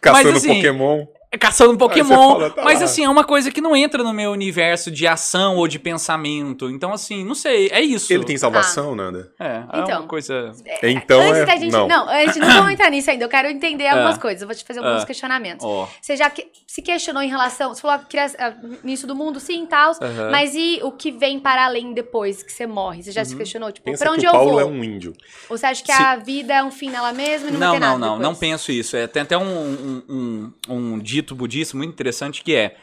Caçando 0.00 0.28
Mas, 0.32 0.36
assim, 0.36 0.54
Pokémon. 0.56 1.06
Caçando 1.38 1.72
um 1.72 1.76
Pokémon. 1.76 2.32
fala, 2.32 2.50
tá 2.50 2.62
mas 2.64 2.78
lá. 2.80 2.84
assim, 2.84 3.04
é 3.04 3.08
uma 3.08 3.24
coisa 3.24 3.50
que 3.50 3.60
não 3.60 3.74
entra 3.76 4.02
no 4.02 4.12
meu 4.12 4.30
universo 4.32 4.90
de 4.90 5.06
ação 5.06 5.56
ou 5.56 5.66
de 5.68 5.78
pensamento. 5.78 6.70
Então, 6.70 6.92
assim, 6.92 7.24
não 7.24 7.34
sei, 7.34 7.68
é 7.72 7.80
isso. 7.80 8.12
Ele 8.12 8.24
tem 8.24 8.36
salvação, 8.36 8.94
Nanda? 8.94 9.32
É, 9.38 9.46
é 9.72 9.80
Então. 9.80 10.00
uma 10.00 10.08
coisa. 10.08 10.52
Então 10.82 11.20
antes 11.20 11.38
é... 11.42 11.44
da 11.46 11.56
gente. 11.56 11.72
não. 11.72 11.88
Não. 11.88 12.08
antes, 12.08 12.36
não 12.36 12.48
vamos 12.52 12.72
entrar 12.72 12.90
nisso 12.90 13.10
ainda. 13.10 13.24
Eu 13.24 13.28
quero 13.28 13.48
entender 13.48 13.86
algumas 13.88 14.16
Ah. 14.16 14.20
coisas. 14.20 14.42
Eu 14.42 14.48
vou 14.48 14.56
te 14.56 14.64
fazer 14.64 14.80
alguns 14.80 15.02
Ah. 15.02 15.06
questionamentos. 15.06 15.64
Ó. 15.64 15.88
Você 16.00 16.16
já 16.16 16.28
que- 16.30 16.46
se 16.66 16.82
questionou 16.82 17.22
em 17.22 17.28
relação. 17.28 17.74
Você 17.74 17.80
falou 17.80 17.98
ah, 17.98 18.54
início 18.84 19.06
do 19.06 19.14
mundo, 19.14 19.40
sim 19.40 19.64
e 19.64 19.66
tal. 19.66 19.92
Mas 20.30 20.54
e 20.54 20.80
o 20.82 20.90
que 20.92 21.10
vem 21.10 21.38
para 21.40 21.64
além 21.64 21.92
depois 21.92 22.42
que 22.42 22.52
você 22.52 22.66
morre? 22.66 23.02
Você 23.02 23.12
já 23.12 23.24
se 23.24 23.34
questionou? 23.36 23.72
Tipo, 23.72 23.84
Pensa 23.86 24.04
pra 24.04 24.12
onde 24.12 24.20
que 24.20 24.26
eu 24.26 24.30
o 24.30 24.34
Paulo 24.34 24.50
vou? 24.52 24.60
é 24.60 24.64
um 24.64 24.82
índio. 24.84 25.14
Ou 25.48 25.56
você 25.56 25.66
acha 25.66 25.82
que 25.82 25.92
Se- 25.92 26.02
a 26.02 26.16
vida 26.16 26.52
é 26.54 26.62
um 26.62 26.70
fim 26.70 26.90
nela 26.90 27.12
mesma 27.12 27.48
e 27.48 27.52
não, 27.52 27.58
vai 27.58 27.68
Não, 27.68 27.74
ter 27.74 27.80
nada 27.80 27.92
não, 27.92 27.98
não, 27.98 28.18
depois? 28.18 28.28
não 28.28 28.34
penso 28.34 28.72
isso. 28.72 28.96
É, 28.96 29.06
tem 29.06 29.22
até 29.22 29.36
um, 29.38 29.42
um, 29.42 30.02
um, 30.08 30.52
um 30.68 30.98
dito 30.98 31.25
budista 31.34 31.76
muito 31.76 31.92
interessante 31.92 32.42
que 32.42 32.54
é: 32.54 32.76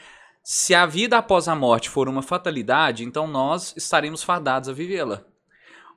se 0.43 0.75
a 0.75 0.85
vida 0.85 1.17
após 1.17 1.47
a 1.47 1.55
morte 1.55 1.89
for 1.89 2.09
uma 2.09 2.21
fatalidade, 2.21 3.05
então 3.05 3.27
nós 3.27 3.73
estaremos 3.77 4.23
fadados 4.23 4.67
a 4.67 4.73
vivê-la. 4.73 5.23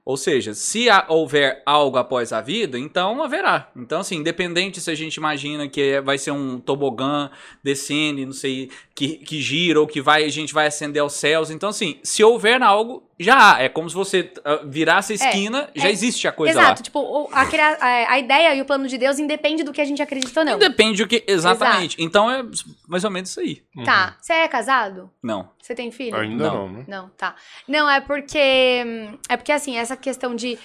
Ou 0.06 0.16
seja, 0.16 0.54
se 0.54 0.86
houver 1.08 1.64
algo 1.66 1.96
após 1.98 2.32
a 2.32 2.40
vida, 2.40 2.78
então 2.78 3.20
haverá. 3.24 3.72
Então, 3.74 3.98
assim, 3.98 4.18
independente 4.18 4.80
se 4.80 4.88
a 4.88 4.94
gente 4.94 5.16
imagina 5.16 5.68
que 5.68 5.80
é- 5.80 6.00
vai 6.00 6.16
ser 6.16 6.30
um 6.30 6.60
tobogã 6.60 7.28
descendo, 7.60 8.24
não 8.24 8.32
sei, 8.32 8.70
que, 8.94 9.16
que 9.16 9.42
gira 9.42 9.80
ou 9.80 9.86
que 9.86 10.00
vai, 10.00 10.22
a 10.22 10.28
gente 10.28 10.54
vai 10.54 10.68
ascender 10.68 11.02
aos 11.02 11.14
céus. 11.14 11.50
Então, 11.50 11.70
assim, 11.70 11.98
se 12.04 12.22
houver 12.22 12.62
algo, 12.62 13.02
já 13.18 13.54
há. 13.56 13.62
É 13.62 13.68
como 13.68 13.88
se 13.88 13.94
você 13.94 14.32
ah, 14.44 14.60
virasse 14.64 15.12
a 15.12 15.16
esquina, 15.16 15.68
já 15.74 15.88
é. 15.88 15.92
existe 15.92 16.26
a 16.28 16.32
coisa 16.32 16.52
Exato, 16.52 16.68
lá. 16.80 16.84
tipo, 16.84 16.98
o- 17.00 17.28
a, 17.32 17.42
a- 17.42 18.12
a 18.12 18.18
ideia 18.18 18.54
e 18.54 18.60
o 18.60 18.64
plano 18.64 18.86
de 18.86 18.98
Deus 18.98 19.18
independe 19.18 19.62
do 19.62 19.72
que 19.72 19.80
a 19.80 19.84
gente 19.84 20.02
acredita 20.02 20.40
ou 20.40 20.46
não. 20.46 20.58
Depende 20.58 21.02
do 21.02 21.08
que. 21.08 21.24
Exatamente. 21.26 21.96
Então 22.02 22.30
é 22.30 22.42
mais 22.86 23.04
ou 23.04 23.10
menos 23.10 23.30
isso 23.30 23.40
aí. 23.40 23.62
Tá. 23.84 24.16
Você 24.20 24.32
é 24.32 24.48
casado? 24.48 25.10
Não. 25.22 25.50
Você 25.60 25.74
tem 25.74 25.90
filho? 25.90 26.16
Ainda 26.16 26.44
Não. 26.48 26.54
não, 26.54 26.68
né? 26.72 26.84
Não, 26.86 27.08
tá. 27.10 27.34
Não, 27.66 27.88
é 27.90 28.00
porque. 28.00 28.84
hum, 28.86 29.18
É 29.28 29.36
porque, 29.36 29.52
assim, 29.52 29.76
essa 29.76 29.96
questão 29.96 30.34
de. 30.34 30.58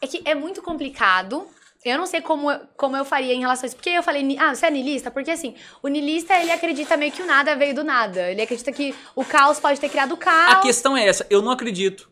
É 0.00 0.06
que 0.06 0.20
é 0.24 0.34
muito 0.34 0.60
complicado. 0.60 1.46
Eu 1.84 1.98
não 1.98 2.06
sei 2.06 2.20
como, 2.22 2.50
eu- 2.50 2.60
como 2.78 2.96
eu 2.96 3.04
faria 3.04 3.34
em 3.34 3.40
relação 3.40 3.64
a 3.64 3.66
isso. 3.66 3.76
Porque 3.76 3.90
eu 3.90 4.02
falei, 4.02 4.36
ah, 4.40 4.54
você 4.54 4.66
é 4.66 4.70
niilista? 4.70 5.10
Porque, 5.10 5.30
assim, 5.30 5.54
o 5.82 5.88
niilista, 5.88 6.32
ele 6.40 6.50
acredita 6.50 6.96
meio 6.96 7.12
que 7.12 7.20
o 7.22 7.26
nada 7.26 7.54
veio 7.54 7.74
do 7.74 7.84
nada. 7.84 8.30
Ele 8.30 8.40
acredita 8.40 8.72
que 8.72 8.94
o 9.14 9.22
caos 9.24 9.60
pode 9.60 9.78
ter 9.78 9.90
criado 9.90 10.12
o 10.12 10.14
A 10.14 10.16
caos. 10.18 10.62
questão 10.62 10.96
é 10.96 11.06
essa, 11.06 11.26
eu 11.28 11.42
não 11.42 11.50
acredito. 11.50 12.08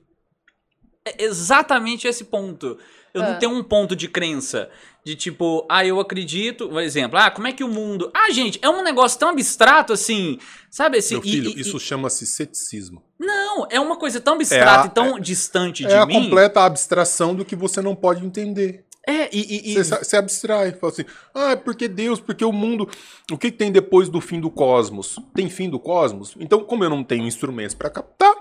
É 1.04 1.24
exatamente 1.24 2.06
esse 2.06 2.24
ponto. 2.24 2.78
Eu 3.14 3.22
Ah. 3.22 3.30
não 3.30 3.38
tenho 3.38 3.52
um 3.52 3.62
ponto 3.62 3.96
de 3.96 4.08
crença. 4.08 4.70
De 5.04 5.16
tipo, 5.16 5.66
ah, 5.68 5.84
eu 5.84 5.98
acredito. 5.98 6.68
Por 6.68 6.80
exemplo, 6.80 7.18
ah, 7.18 7.30
como 7.30 7.48
é 7.48 7.52
que 7.52 7.64
o 7.64 7.68
mundo. 7.68 8.10
Ah, 8.14 8.30
gente, 8.30 8.58
é 8.62 8.68
um 8.68 8.82
negócio 8.84 9.18
tão 9.18 9.30
abstrato 9.30 9.92
assim. 9.92 10.38
Sabe 10.70 10.98
assim? 10.98 11.14
Meu 11.16 11.24
e- 11.24 11.28
filho, 11.30 11.50
e- 11.50 11.60
isso 11.60 11.76
e- 11.76 11.80
chama-se 11.80 12.24
ceticismo. 12.24 13.02
Não, 13.18 13.66
é 13.70 13.80
uma 13.80 13.96
coisa 13.96 14.20
tão 14.20 14.34
abstrata 14.34 14.82
É 14.82 14.82
a- 14.82 14.86
e 14.86 14.90
tão 14.90 15.18
distante 15.18 15.84
de 15.84 15.92
É 15.92 15.98
a 15.98 16.06
mim. 16.06 16.14
completa 16.22 16.60
abstração 16.64 17.34
do 17.34 17.44
que 17.44 17.56
você 17.56 17.80
não 17.82 17.96
pode 17.96 18.24
entender. 18.24 18.84
É, 19.06 19.28
e. 19.34 19.72
e- 19.72 19.74
Você, 19.74 19.96
você 19.98 20.16
abstrai, 20.16 20.72
fala 20.72 20.92
assim, 20.92 21.04
ah, 21.34 21.50
é 21.52 21.56
porque 21.56 21.88
Deus, 21.88 22.20
porque 22.20 22.44
o 22.44 22.52
mundo. 22.52 22.88
O 23.30 23.36
que, 23.38 23.50
que 23.50 23.56
tem 23.56 23.72
depois 23.72 24.08
do 24.08 24.20
fim 24.20 24.40
do 24.40 24.50
cosmos? 24.50 25.16
Tem 25.34 25.48
fim 25.50 25.68
do 25.68 25.78
cosmos? 25.80 26.34
Então, 26.38 26.64
como 26.64 26.84
eu 26.84 26.90
não 26.90 27.02
tenho 27.02 27.26
instrumentos 27.26 27.74
pra 27.74 27.90
captar, 27.90 28.34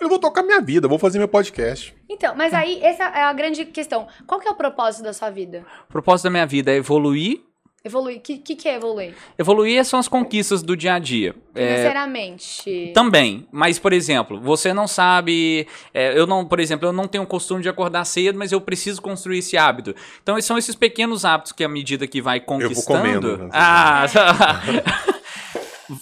eu 0.00 0.08
vou 0.08 0.18
tocar 0.18 0.42
minha 0.42 0.60
vida, 0.60 0.86
vou 0.88 0.98
fazer 0.98 1.18
meu 1.18 1.28
podcast. 1.28 1.94
Então, 2.10 2.34
mas 2.34 2.52
aí, 2.52 2.78
essa 2.82 3.04
é 3.04 3.22
a 3.22 3.32
grande 3.32 3.64
questão. 3.64 4.06
Qual 4.26 4.38
que 4.40 4.46
é 4.48 4.50
o 4.50 4.54
propósito 4.56 5.04
da 5.04 5.12
sua 5.12 5.30
vida? 5.30 5.64
O 5.88 5.92
propósito 5.92 6.24
da 6.24 6.30
minha 6.30 6.46
vida 6.46 6.70
é 6.72 6.76
evoluir. 6.76 7.40
Evoluir. 7.84 8.16
O 8.16 8.20
que, 8.20 8.38
que, 8.38 8.56
que 8.56 8.66
é 8.66 8.76
evoluir? 8.76 9.14
Evoluir 9.38 9.84
são 9.84 9.98
as 9.98 10.08
conquistas 10.08 10.62
do 10.62 10.74
dia 10.74 10.94
a 10.94 10.98
dia. 10.98 11.34
É, 11.54 11.66
Financeiramente. 11.66 12.92
Também, 12.94 13.46
mas 13.52 13.78
por 13.78 13.92
exemplo, 13.92 14.40
você 14.40 14.72
não 14.72 14.88
sabe, 14.88 15.68
é, 15.92 16.18
eu 16.18 16.26
não, 16.26 16.46
por 16.46 16.58
exemplo, 16.60 16.88
eu 16.88 16.92
não 16.94 17.06
tenho 17.06 17.24
o 17.24 17.26
costume 17.26 17.62
de 17.62 17.68
acordar 17.68 18.06
cedo, 18.06 18.38
mas 18.38 18.52
eu 18.52 18.60
preciso 18.60 19.02
construir 19.02 19.40
esse 19.40 19.58
hábito. 19.58 19.94
Então 20.22 20.40
são 20.40 20.56
esses 20.56 20.74
pequenos 20.74 21.26
hábitos 21.26 21.52
que 21.52 21.62
à 21.62 21.68
medida 21.68 22.06
que 22.06 22.22
vai 22.22 22.40
conquistando, 22.40 22.86
comendo, 22.86 23.36
né? 23.36 23.50
ah, 23.52 24.06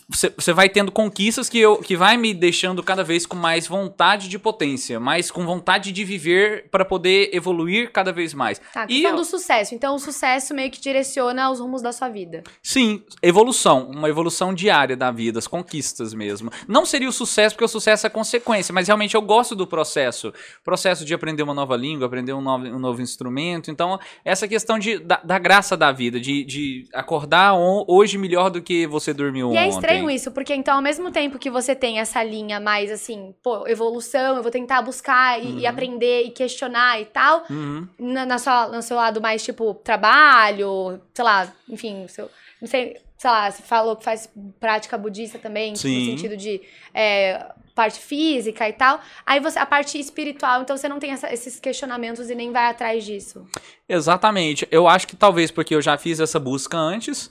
você, 0.09 0.53
vai 0.53 0.69
tendo 0.69 0.91
conquistas 0.93 1.49
que, 1.49 1.59
eu, 1.59 1.77
que 1.79 1.97
vai 1.97 2.17
me 2.17 2.33
deixando 2.35 2.83
cada 2.83 3.03
vez 3.03 3.27
com 3.27 3.37
mais 3.37 3.67
vontade 3.67 4.29
de 4.29 4.39
potência, 4.39 4.99
mais 5.01 5.31
com 5.31 5.45
vontade 5.45 5.93
de 5.93 6.05
viver 6.05 6.69
para 6.71 6.85
poder 6.85 7.31
evoluir 7.33 7.91
cada 7.93 8.13
vez 8.13 8.35
mais. 8.35 8.61
Tá, 8.73 8.87
e 8.89 9.03
eu- 9.05 9.17
do 9.17 9.25
sucesso. 9.25 9.75
Então, 9.75 9.95
o 9.95 9.99
sucesso 9.99 10.55
meio 10.55 10.71
que 10.71 10.81
direciona 10.81 11.51
os 11.51 11.61
rumos 11.61 11.83
da 11.83 11.93
sua 11.93 12.09
vida. 12.09 12.43
Sim, 12.63 13.03
evolução, 13.23 13.89
uma 13.91 14.09
evolução 14.09 14.55
diária 14.55 14.97
da 14.97 15.11
vida, 15.11 15.39
as 15.39 15.47
conquistas 15.47 16.15
mesmo. 16.15 16.51
Não 16.69 16.85
seria 16.87 17.09
o 17.09 17.13
sucesso, 17.13 17.55
porque 17.55 17.65
o 17.65 17.69
sucesso 17.69 18.07
é 18.07 18.11
consequência, 18.11 18.73
mas 18.73 18.87
realmente 18.87 19.15
eu 19.15 19.23
gosto 19.23 19.55
do 19.55 19.67
processo. 19.67 20.33
Processo 20.65 21.05
de 21.05 21.15
aprender 21.15 21.43
uma 21.43 21.55
nova 21.55 21.77
língua, 21.77 22.07
aprender 22.07 22.33
um 22.33 22.41
novo, 22.41 22.65
um 22.67 22.79
novo 22.79 23.03
instrumento. 23.03 23.71
Então, 23.71 23.99
essa 24.25 24.47
questão 24.49 24.79
de, 24.79 24.99
da, 24.99 25.21
da 25.23 25.39
graça 25.39 25.77
da 25.77 25.91
vida, 25.93 26.21
de, 26.21 26.45
de 26.45 26.89
acordar 26.95 27.55
hoje 27.87 28.19
melhor 28.19 28.51
do 28.51 28.61
que 28.63 28.87
você 28.87 29.13
dormiu 29.13 29.53
E 29.53 29.59
ontem. 29.59 29.72
É 29.73 29.81
estranho 29.81 30.11
isso, 30.11 30.31
porque 30.33 30.55
então, 30.55 30.77
ao 30.77 30.83
mesmo 30.83 31.11
tempo 31.11 31.39
que 31.39 31.51
você 31.51 31.75
tem 31.75 31.99
essa 31.99 32.23
linha 32.23 32.59
mais 32.61 32.91
assim, 32.91 33.35
pô, 33.43 33.67
evolução, 33.67 34.37
eu 34.37 34.43
vou 34.43 34.51
tentar 34.53 34.83
buscar 34.83 35.41
e, 35.43 35.61
e 35.61 35.67
aprender 35.67 36.25
e 36.25 36.31
questionar 36.31 37.01
e 37.01 37.05
tal, 37.07 37.45
Uhum. 37.51 37.89
na, 37.99 38.25
na 38.27 38.39
sua, 38.39 38.69
no 38.69 38.83
seu 38.83 38.97
lado 38.97 39.21
mais, 39.21 39.43
tipo, 39.43 39.75
trabalho, 39.83 41.01
sei 41.15 41.25
lá, 41.25 41.53
enfim, 41.69 42.07
seu, 42.09 42.31
não 42.61 42.69
sei, 42.69 42.97
sei 43.19 43.31
lá, 43.31 43.51
você 43.51 43.63
falou 43.63 43.97
que 43.97 44.05
faz 44.05 44.29
prática 44.61 44.97
budista 44.99 45.39
também, 45.39 45.73
tipo, 45.75 45.89
no 45.89 45.95
Sim. 45.95 46.17
sentido 46.17 46.37
de 46.37 46.61
é, 46.95 47.47
parte 47.75 47.99
física 48.01 48.69
e 48.69 48.73
tal. 48.73 49.01
Aí 49.25 49.41
você, 49.41 49.59
a 49.59 49.65
parte 49.67 49.99
espiritual, 49.99 50.63
então 50.63 50.77
você 50.77 50.89
não 50.89 50.99
tem 50.99 51.13
essa- 51.13 51.33
esses 51.33 51.59
questionamentos 51.59 52.29
e 52.31 52.35
nem 52.35 52.51
vai 52.53 52.67
atrás 52.67 53.05
disso. 53.05 53.47
Exatamente. 53.89 54.67
Eu 54.71 54.89
acho 54.89 55.07
que 55.07 55.17
talvez 55.17 55.51
porque 55.51 55.75
eu 55.75 55.81
já 55.83 55.97
fiz 55.97 56.21
essa 56.21 56.39
busca 56.39 56.77
antes, 56.77 57.31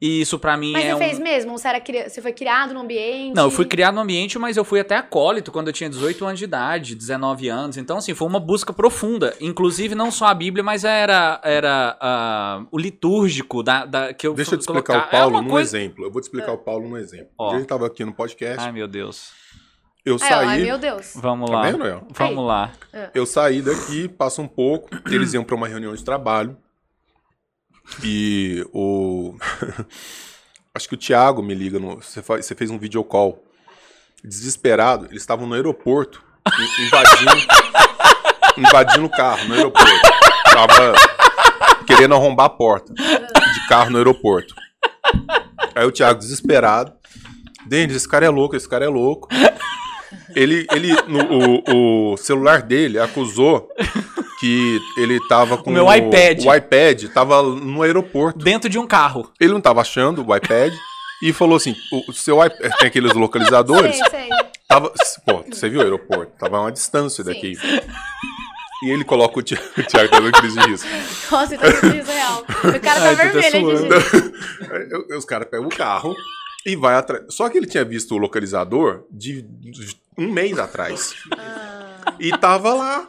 e 0.00 0.20
isso 0.20 0.38
pra 0.38 0.56
mim 0.56 0.72
Mas 0.72 0.84
é 0.84 0.88
você 0.90 0.94
um... 0.94 0.98
fez 0.98 1.18
mesmo? 1.18 1.58
Você, 1.58 1.68
era, 1.68 1.80
cri- 1.80 2.08
você 2.08 2.20
foi 2.20 2.32
criado 2.32 2.74
num 2.74 2.80
ambiente? 2.80 3.34
Não, 3.34 3.44
eu 3.44 3.50
fui 3.50 3.64
criado 3.64 3.94
no 3.94 4.00
ambiente, 4.02 4.38
mas 4.38 4.56
eu 4.56 4.64
fui 4.64 4.80
até 4.80 4.96
acólito 4.96 5.50
quando 5.50 5.68
eu 5.68 5.72
tinha 5.72 5.88
18 5.88 6.24
anos 6.24 6.38
de 6.38 6.44
idade, 6.44 6.94
19 6.94 7.48
anos. 7.48 7.76
Então, 7.76 7.96
assim, 7.98 8.12
foi 8.14 8.26
uma 8.28 8.38
busca 8.40 8.72
profunda. 8.72 9.34
Inclusive, 9.40 9.94
não 9.94 10.10
só 10.10 10.26
a 10.26 10.34
Bíblia, 10.34 10.62
mas 10.62 10.84
era, 10.84 11.40
era 11.42 11.96
ah, 12.00 12.64
o 12.70 12.78
litúrgico 12.78 13.62
da, 13.62 13.84
da- 13.86 14.12
que 14.12 14.26
eu 14.26 14.34
Deixa 14.34 14.54
eu 14.54 14.58
te 14.58 14.64
fui 14.64 14.74
explicar 14.76 15.00
colocar. 15.00 15.08
o 15.08 15.10
Paulo 15.20 15.38
é 15.38 15.40
num 15.42 15.48
coisa... 15.48 15.78
exemplo. 15.78 16.04
Eu 16.04 16.10
vou 16.10 16.20
te 16.20 16.24
explicar 16.24 16.52
o 16.52 16.58
Paulo 16.58 16.88
num 16.88 16.96
exemplo. 16.96 17.28
Ó. 17.38 17.48
Dia 17.50 17.58
ele 17.58 17.66
tava 17.66 17.86
aqui 17.86 18.04
no 18.04 18.12
podcast, 18.12 18.60
Ai, 18.64 18.72
meu 18.72 18.86
Deus. 18.88 19.30
eu 20.04 20.16
Ai, 20.20 20.32
ó, 20.32 20.36
ai, 20.40 20.46
saí. 20.58 20.62
meu 20.64 20.78
Deus. 20.78 21.12
Vamos 21.16 21.48
Tá 21.50 21.56
lá. 21.56 21.62
vendo, 21.70 21.86
El? 21.86 22.02
Vamos 22.10 22.46
lá. 22.46 22.72
Eu 23.14 23.24
saí 23.24 23.62
daqui, 23.62 24.08
passa 24.08 24.42
um 24.42 24.48
pouco, 24.48 24.88
eles 25.10 25.32
iam 25.32 25.44
pra 25.44 25.54
uma 25.54 25.66
reunião 25.68 25.94
de 25.94 26.04
trabalho. 26.04 26.56
E 28.02 28.66
o. 28.72 29.34
Acho 30.74 30.88
que 30.88 30.94
o 30.94 30.98
Thiago 30.98 31.42
me 31.42 31.54
liga. 31.54 31.78
No... 31.78 31.96
Você, 31.96 32.54
fez 32.54 32.70
um 32.70 32.78
video 32.78 33.04
call. 33.04 33.42
Desesperado, 34.24 35.06
eles 35.06 35.22
estavam 35.22 35.46
no 35.46 35.54
aeroporto, 35.54 36.22
in- 36.58 36.84
invadindo. 36.86 37.46
invadindo 38.56 39.04
o 39.04 39.10
carro 39.10 39.44
no 39.48 39.54
aeroporto. 39.54 40.08
Tava 40.50 40.94
querendo 41.86 42.14
arrombar 42.14 42.46
a 42.46 42.50
porta 42.50 42.94
de 42.94 43.68
carro 43.68 43.90
no 43.90 43.98
aeroporto. 43.98 44.54
Aí 45.74 45.84
o 45.84 45.92
Thiago, 45.92 46.18
desesperado. 46.18 46.92
Denis, 47.66 47.96
esse 47.96 48.08
cara 48.08 48.24
é 48.26 48.30
louco, 48.30 48.56
esse 48.56 48.68
cara 48.68 48.84
é 48.84 48.88
louco. 48.88 49.28
Ele, 50.34 50.66
ele 50.72 50.92
no- 51.08 51.62
o, 51.68 52.12
o 52.12 52.16
celular 52.16 52.62
dele 52.62 52.98
acusou 52.98 53.68
que 54.40 54.80
ele 54.98 55.18
tava 55.28 55.56
com 55.56 55.70
O 55.70 55.72
meu 55.72 55.92
iPad. 55.92 56.44
O 56.44 56.54
iPad 56.54 57.04
tava 57.12 57.42
no 57.42 57.82
aeroporto. 57.82 58.38
Dentro 58.44 58.68
de 58.68 58.78
um 58.78 58.86
carro. 58.86 59.30
Ele 59.40 59.52
não 59.52 59.60
tava 59.60 59.80
achando 59.80 60.26
o 60.26 60.36
iPad 60.36 60.72
e 61.22 61.32
falou 61.32 61.56
assim: 61.56 61.74
o, 62.08 62.12
seu 62.12 62.44
iPad 62.44 62.72
tem 62.78 62.88
aqueles 62.88 63.12
localizadores. 63.12 63.96
Sei, 63.96 64.08
sei. 64.10 64.28
Tava, 64.68 64.92
pô, 65.26 65.44
você 65.48 65.68
viu 65.68 65.80
o 65.80 65.82
aeroporto? 65.82 66.32
Tava 66.38 66.56
a 66.56 66.60
uma 66.62 66.72
distância 66.72 67.22
Sim, 67.22 67.30
daqui. 67.30 67.54
sim. 67.54 67.80
E 68.82 68.90
ele 68.90 69.04
coloca 69.04 69.38
o 69.38 69.42
Thiago, 69.42 69.64
o 69.78 69.82
Thiago 69.82 70.10
tá 70.10 70.20
dando 70.20 70.32
crise 70.32 70.58
de 70.60 70.66
risco. 70.68 70.88
Nossa, 71.30 71.54
então 71.54 71.70
isso 71.70 71.86
é 71.86 72.14
real. 72.14 72.40
O 72.40 72.80
cara 72.80 73.00
tá 73.00 73.08
Ai, 73.08 73.16
tô 73.16 73.22
até 73.38 73.50
vermelho 73.50 73.78
suando. 73.78 73.94
aqui, 73.94 74.10
gente. 74.10 74.34
Aí, 75.10 75.16
Os 75.16 75.24
caras 75.24 75.48
pegam 75.48 75.66
o 75.66 75.70
carro 75.70 76.14
e 76.66 76.76
vai 76.76 76.94
atrás. 76.96 77.24
Só 77.30 77.48
que 77.48 77.58
ele 77.58 77.66
tinha 77.66 77.84
visto 77.84 78.14
o 78.14 78.18
localizador 78.18 79.04
de 79.10 79.44
um 80.18 80.30
mês 80.30 80.58
atrás. 80.58 81.14
Ah, 81.36 82.14
E 82.20 82.30
tava 82.38 82.72
lá 82.74 83.08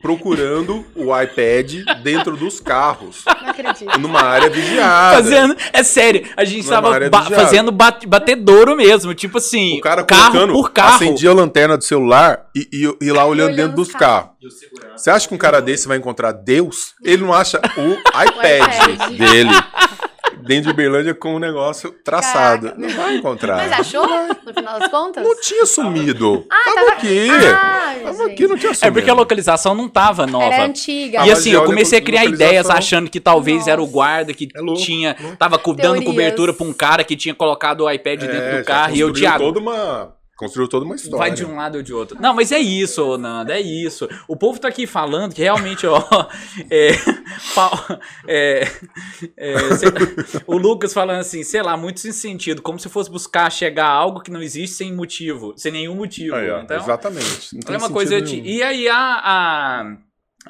procurando 0.00 0.84
o 0.96 1.16
iPad 1.16 1.74
dentro 2.02 2.36
dos 2.36 2.58
carros, 2.58 3.24
não 3.24 3.50
acredito. 3.50 3.98
numa 4.00 4.20
área 4.20 4.50
vigiada. 4.50 5.16
Fazendo. 5.22 5.56
É 5.72 5.82
sério, 5.84 6.26
a 6.36 6.44
gente 6.44 6.64
Numa 6.64 6.74
tava 6.74 6.92
área 6.94 7.08
ba- 7.08 7.22
fazendo 7.30 7.70
bate, 7.70 8.04
batedouro 8.04 8.74
mesmo. 8.74 9.14
Tipo 9.14 9.38
assim, 9.38 9.78
O 9.78 9.80
cara 9.80 10.02
carro 10.02 10.32
colocando, 10.32 10.52
por 10.54 10.72
carro. 10.72 10.96
acendia 10.96 11.30
a 11.30 11.34
lanterna 11.34 11.78
do 11.78 11.84
celular 11.84 12.46
e, 12.54 12.68
e, 12.72 13.06
e 13.06 13.12
lá 13.12 13.24
olhando 13.24 13.52
olhando 13.52 13.56
dentro 13.68 13.80
os 13.80 13.88
dos 13.88 13.96
carros. 13.96 14.30
Você 14.96 15.08
acha 15.08 15.28
que 15.28 15.34
um 15.34 15.38
cara 15.38 15.62
desse 15.62 15.86
vai 15.86 15.98
encontrar 15.98 16.32
Deus? 16.32 16.94
Ele 17.04 17.22
não 17.22 17.32
acha 17.32 17.58
o 17.76 17.92
iPad 18.24 18.88
iPad. 18.90 19.16
dele 19.16 19.50
dentro 20.42 20.64
de 20.64 20.70
Uberlândia 20.70 21.14
com 21.14 21.34
um 21.34 21.38
negócio 21.38 21.92
traçado. 22.04 22.68
Caraca. 22.70 22.80
Não 22.80 22.88
vai 22.96 23.16
encontrar. 23.16 23.56
Mas 23.56 23.72
achou? 23.72 24.06
No 24.06 24.52
final 24.54 24.78
das 24.78 24.90
contas? 24.90 25.24
Não 25.24 25.40
tinha 25.40 25.64
sumido. 25.66 26.44
Ah, 26.50 26.62
tava, 26.64 26.76
tava- 26.80 26.92
aqui. 26.92 27.28
Ai, 27.30 28.00
tava 28.00 28.16
gente. 28.18 28.32
aqui, 28.32 28.46
não 28.48 28.56
tinha 28.58 28.70
É 28.72 28.74
sumido. 28.74 28.94
porque 28.94 29.10
a 29.10 29.14
localização 29.14 29.74
não 29.74 29.88
tava 29.88 30.26
nova. 30.26 30.44
Era 30.46 30.64
antiga. 30.64 31.22
Ah, 31.22 31.26
E 31.26 31.30
assim, 31.30 31.50
eu 31.50 31.64
comecei 31.64 31.98
a 31.98 32.02
criar 32.02 32.24
ideias 32.24 32.68
achando 32.68 33.08
que 33.10 33.20
talvez 33.20 33.66
era 33.66 33.80
o 33.80 33.84
Nossa. 33.84 33.92
guarda 33.92 34.34
que 34.34 34.48
É 34.54 34.74
tinha. 34.74 35.16
Tava 35.38 35.58
co- 35.58 35.72
dando 35.72 35.82
Teorias. 35.94 36.04
cobertura 36.04 36.52
pra 36.52 36.66
um 36.66 36.72
cara 36.72 37.04
que 37.04 37.16
tinha 37.16 37.34
colocado 37.34 37.82
o 37.82 37.90
iPad 37.90 38.20
dentro 38.20 38.36
É, 38.36 38.50
do 38.52 38.56
já 38.58 38.64
carro. 38.64 38.94
E 38.96 39.00
eu, 39.00 39.12
Thiago, 39.12 39.44
Toda 39.44 39.60
uma, 39.60 40.14
construiu 40.42 40.68
toda 40.68 40.84
uma 40.84 40.96
história. 40.96 41.18
vai 41.18 41.30
de 41.30 41.44
um 41.44 41.54
lado 41.56 41.76
ou 41.76 41.82
de 41.82 41.94
outro. 41.94 42.20
Não, 42.20 42.34
mas 42.34 42.50
é 42.50 42.58
isso, 42.58 43.16
Nanda, 43.16 43.54
é 43.54 43.60
isso. 43.60 44.08
O 44.26 44.36
povo 44.36 44.58
tá 44.58 44.68
aqui 44.68 44.86
falando 44.86 45.32
que 45.34 45.40
realmente, 45.42 45.86
ó. 45.86 46.02
é, 46.68 46.90
pau- 47.54 47.98
é, 48.26 48.62
é, 49.36 49.76
sei- 49.76 49.90
o 50.46 50.56
Lucas 50.56 50.92
falando 50.92 51.20
assim, 51.20 51.44
sei 51.44 51.62
lá, 51.62 51.76
muito 51.76 52.00
sem 52.00 52.12
sentido, 52.12 52.60
como 52.60 52.78
se 52.78 52.88
fosse 52.88 53.10
buscar 53.10 53.50
chegar 53.50 53.86
a 53.86 53.92
algo 53.92 54.20
que 54.20 54.30
não 54.30 54.42
existe 54.42 54.76
sem 54.76 54.92
motivo, 54.92 55.54
sem 55.56 55.70
nenhum 55.72 55.94
motivo. 55.94 56.34
Aí, 56.34 56.50
ó, 56.50 56.60
então, 56.60 56.76
exatamente. 56.76 57.54
Não 57.54 57.60
tem 57.60 57.74
é 57.74 57.78
uma 57.78 57.90
coisa. 57.90 58.20
nenhum. 58.20 58.44
E 58.44 58.62
aí 58.62 58.88
a. 58.88 58.96
a... 59.22 59.96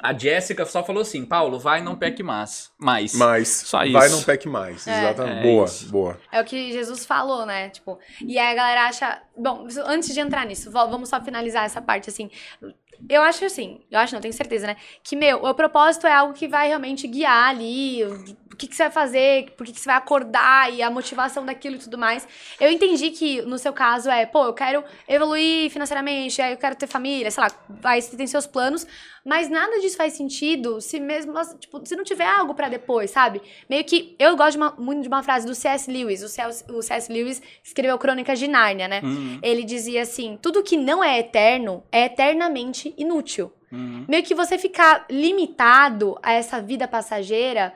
A 0.01 0.13
Jéssica 0.17 0.65
só 0.65 0.83
falou 0.83 1.01
assim, 1.01 1.23
Paulo, 1.25 1.59
vai 1.59 1.81
não 1.81 1.95
peque 1.95 2.23
mais. 2.23 2.71
mais. 2.79 3.13
Mas 3.13 3.47
Só 3.49 3.77
vai 3.77 4.07
isso. 4.07 4.15
não 4.15 4.23
peque 4.23 4.49
mais. 4.49 4.87
É. 4.87 4.99
Exatamente. 4.99 5.37
É 5.37 5.43
boa, 5.43 5.65
isso. 5.65 5.89
boa. 5.91 6.19
É 6.31 6.41
o 6.41 6.45
que 6.45 6.71
Jesus 6.71 7.05
falou, 7.05 7.45
né? 7.45 7.69
Tipo, 7.69 7.99
e 8.21 8.39
aí 8.39 8.51
a 8.51 8.55
galera 8.55 8.87
acha. 8.87 9.21
Bom, 9.37 9.67
antes 9.85 10.13
de 10.13 10.19
entrar 10.19 10.45
nisso, 10.45 10.71
vamos 10.71 11.09
só 11.09 11.21
finalizar 11.21 11.65
essa 11.65 11.81
parte 11.81 12.09
assim. 12.09 12.29
Eu 13.09 13.21
acho 13.21 13.43
assim, 13.45 13.81
eu 13.91 13.99
acho, 13.99 14.13
não 14.13 14.21
tenho 14.21 14.33
certeza, 14.33 14.67
né? 14.67 14.77
Que, 15.03 15.15
meu, 15.15 15.43
o 15.43 15.53
propósito 15.53 16.07
é 16.07 16.13
algo 16.13 16.33
que 16.33 16.47
vai 16.47 16.67
realmente 16.67 17.07
guiar 17.07 17.49
ali, 17.49 18.03
o 18.03 18.55
que, 18.55 18.67
que 18.67 18.75
você 18.75 18.83
vai 18.83 18.91
fazer, 18.91 19.51
por 19.57 19.65
que, 19.65 19.73
que 19.73 19.79
você 19.79 19.85
vai 19.87 19.95
acordar 19.97 20.71
e 20.71 20.81
a 20.81 20.89
motivação 20.89 21.43
daquilo 21.45 21.75
e 21.75 21.79
tudo 21.79 21.97
mais. 21.97 22.27
Eu 22.59 22.71
entendi 22.71 23.09
que 23.11 23.41
no 23.41 23.57
seu 23.57 23.73
caso 23.73 24.09
é, 24.09 24.25
pô, 24.25 24.45
eu 24.45 24.53
quero 24.53 24.83
evoluir 25.07 25.69
financeiramente, 25.71 26.41
aí 26.41 26.53
eu 26.53 26.57
quero 26.57 26.75
ter 26.75 26.87
família, 26.87 27.29
sei 27.31 27.43
lá, 27.43 27.51
aí 27.83 28.01
você 28.01 28.15
tem 28.15 28.27
seus 28.27 28.45
planos, 28.45 28.85
mas 29.25 29.49
nada 29.49 29.79
disso 29.79 29.95
faz 29.97 30.13
sentido 30.13 30.79
se 30.81 30.99
mesmo, 30.99 31.33
tipo, 31.57 31.81
se 31.85 31.95
não 31.95 32.03
tiver 32.03 32.27
algo 32.27 32.53
pra 32.53 32.69
depois, 32.69 33.09
sabe? 33.09 33.41
Meio 33.69 33.83
que, 33.85 34.15
eu 34.19 34.35
gosto 34.35 34.51
de 34.51 34.57
uma- 34.57 34.75
muito 34.77 35.01
de 35.01 35.07
uma 35.07 35.23
frase 35.23 35.47
do 35.47 35.55
C.S. 35.55 35.89
Lewis, 35.89 36.21
o 36.21 36.27
C.S. 36.29 36.63
o 36.69 36.81
C.S. 36.81 37.11
Lewis 37.11 37.41
escreveu 37.63 37.97
Crônicas 37.97 38.37
de 38.37 38.47
Nárnia, 38.47 38.87
né? 38.87 39.01
Hum, 39.03 39.39
Ele 39.41 39.63
dizia 39.63 40.01
assim: 40.03 40.37
tudo 40.41 40.61
que 40.61 40.75
não 40.77 41.01
é 41.03 41.19
eterno 41.19 41.83
é 41.91 42.05
eternamente 42.05 42.92
inútil. 42.97 43.51
hum. 43.71 44.05
Meio 44.07 44.23
que 44.23 44.35
você 44.35 44.57
ficar 44.57 45.05
limitado 45.09 46.17
a 46.21 46.31
essa 46.33 46.61
vida 46.61 46.87
passageira, 46.87 47.73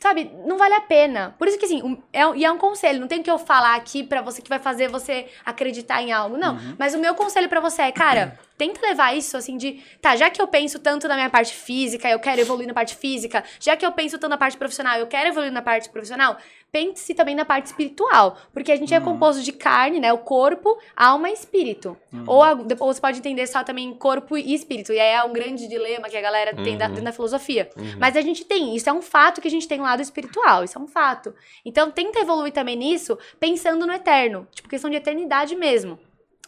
sabe, 0.00 0.30
não 0.46 0.58
vale 0.58 0.74
a 0.74 0.80
pena. 0.82 1.34
Por 1.38 1.48
isso 1.48 1.58
que 1.58 1.64
assim, 1.64 1.82
um- 1.82 1.96
é, 2.12 2.20
e 2.36 2.44
é 2.44 2.52
um 2.52 2.58
conselho, 2.58 3.00
não 3.00 3.08
tem 3.08 3.22
que 3.22 3.30
eu 3.30 3.38
falar 3.38 3.74
aqui 3.74 4.02
pra 4.02 4.20
você 4.20 4.42
que 4.42 4.48
vai 4.50 4.58
fazer 4.58 4.88
você 4.88 5.26
acreditar 5.44 6.02
em 6.02 6.12
algo, 6.12 6.36
não. 6.36 6.54
Uhum. 6.56 6.76
Mas 6.78 6.94
o 6.94 6.98
meu 6.98 7.14
conselho 7.14 7.48
pra 7.48 7.60
você 7.60 7.82
é, 7.82 7.92
cara, 7.92 8.38
tenta 8.58 8.80
levar 8.86 9.16
isso 9.16 9.36
assim 9.36 9.56
de, 9.56 9.82
tá, 10.02 10.14
já 10.16 10.28
que 10.30 10.40
eu 10.42 10.46
penso 10.46 10.78
tanto 10.78 11.08
na 11.08 11.14
minha 11.14 11.30
parte 11.30 11.54
física, 11.54 12.08
eu 12.08 12.18
quero 12.20 12.40
evoluir 12.40 12.66
na 12.68 12.74
parte 12.74 12.94
física, 12.96 13.42
já 13.58 13.76
que 13.76 13.84
eu 13.86 13.92
penso 13.92 14.18
tanto 14.18 14.30
na 14.30 14.36
parte 14.38 14.56
profissional, 14.58 14.98
eu 14.98 15.06
quero 15.06 15.28
evoluir 15.28 15.52
na 15.52 15.62
parte 15.62 15.88
profissional, 15.88 16.36
pense 16.74 17.14
também 17.14 17.36
na 17.36 17.44
parte 17.44 17.66
espiritual, 17.66 18.36
porque 18.52 18.72
a 18.72 18.76
gente 18.76 18.92
é 18.92 18.98
Uhum. 18.98 19.04
composto 19.04 19.40
de 19.42 19.52
carne, 19.52 20.00
né, 20.00 20.12
o 20.12 20.18
corpo, 20.18 20.76
alma 20.96 21.30
e 21.30 21.32
espírito. 21.32 21.96
Uhum. 22.12 22.24
Ou, 22.26 22.42
a- 22.42 22.54
depois 22.54 22.96
você 22.96 23.00
pode 23.00 23.18
entender 23.20 23.46
só 23.46 23.62
também 23.62 23.94
corpo 23.94 24.36
e 24.36 24.52
espírito. 24.52 24.92
E 24.92 24.98
aí 24.98 25.12
é 25.14 25.22
um 25.22 25.32
grande 25.32 25.68
dilema 25.68 26.08
que 26.08 26.16
a 26.16 26.20
galera 26.20 26.52
tem 26.52 26.76
da- 26.76 26.86
Uhum. 26.86 26.90
dentro 26.90 27.04
da 27.04 27.12
filosofia. 27.12 27.70
Uhum. 27.76 27.94
Mas 28.00 28.16
a 28.16 28.20
gente 28.20 28.44
tem, 28.44 28.74
isso 28.74 28.90
é 28.90 28.92
um 28.92 29.00
fato 29.02 29.40
que 29.40 29.46
a 29.46 29.50
gente 29.50 29.68
tem 29.68 29.80
um 29.80 29.84
lado 29.84 30.02
espiritual, 30.02 30.64
isso 30.64 30.76
é 30.76 30.80
um 30.80 30.88
fato. 30.88 31.32
Então 31.64 31.90
tenta 31.92 32.18
evoluir 32.18 32.52
também 32.52 32.74
nisso, 32.74 33.16
pensando 33.38 33.86
no 33.86 33.92
eterno. 33.92 34.46
Tipo, 34.52 34.68
questão 34.68 34.90
de 34.90 34.96
eternidade 34.96 35.54
mesmo. 35.54 35.96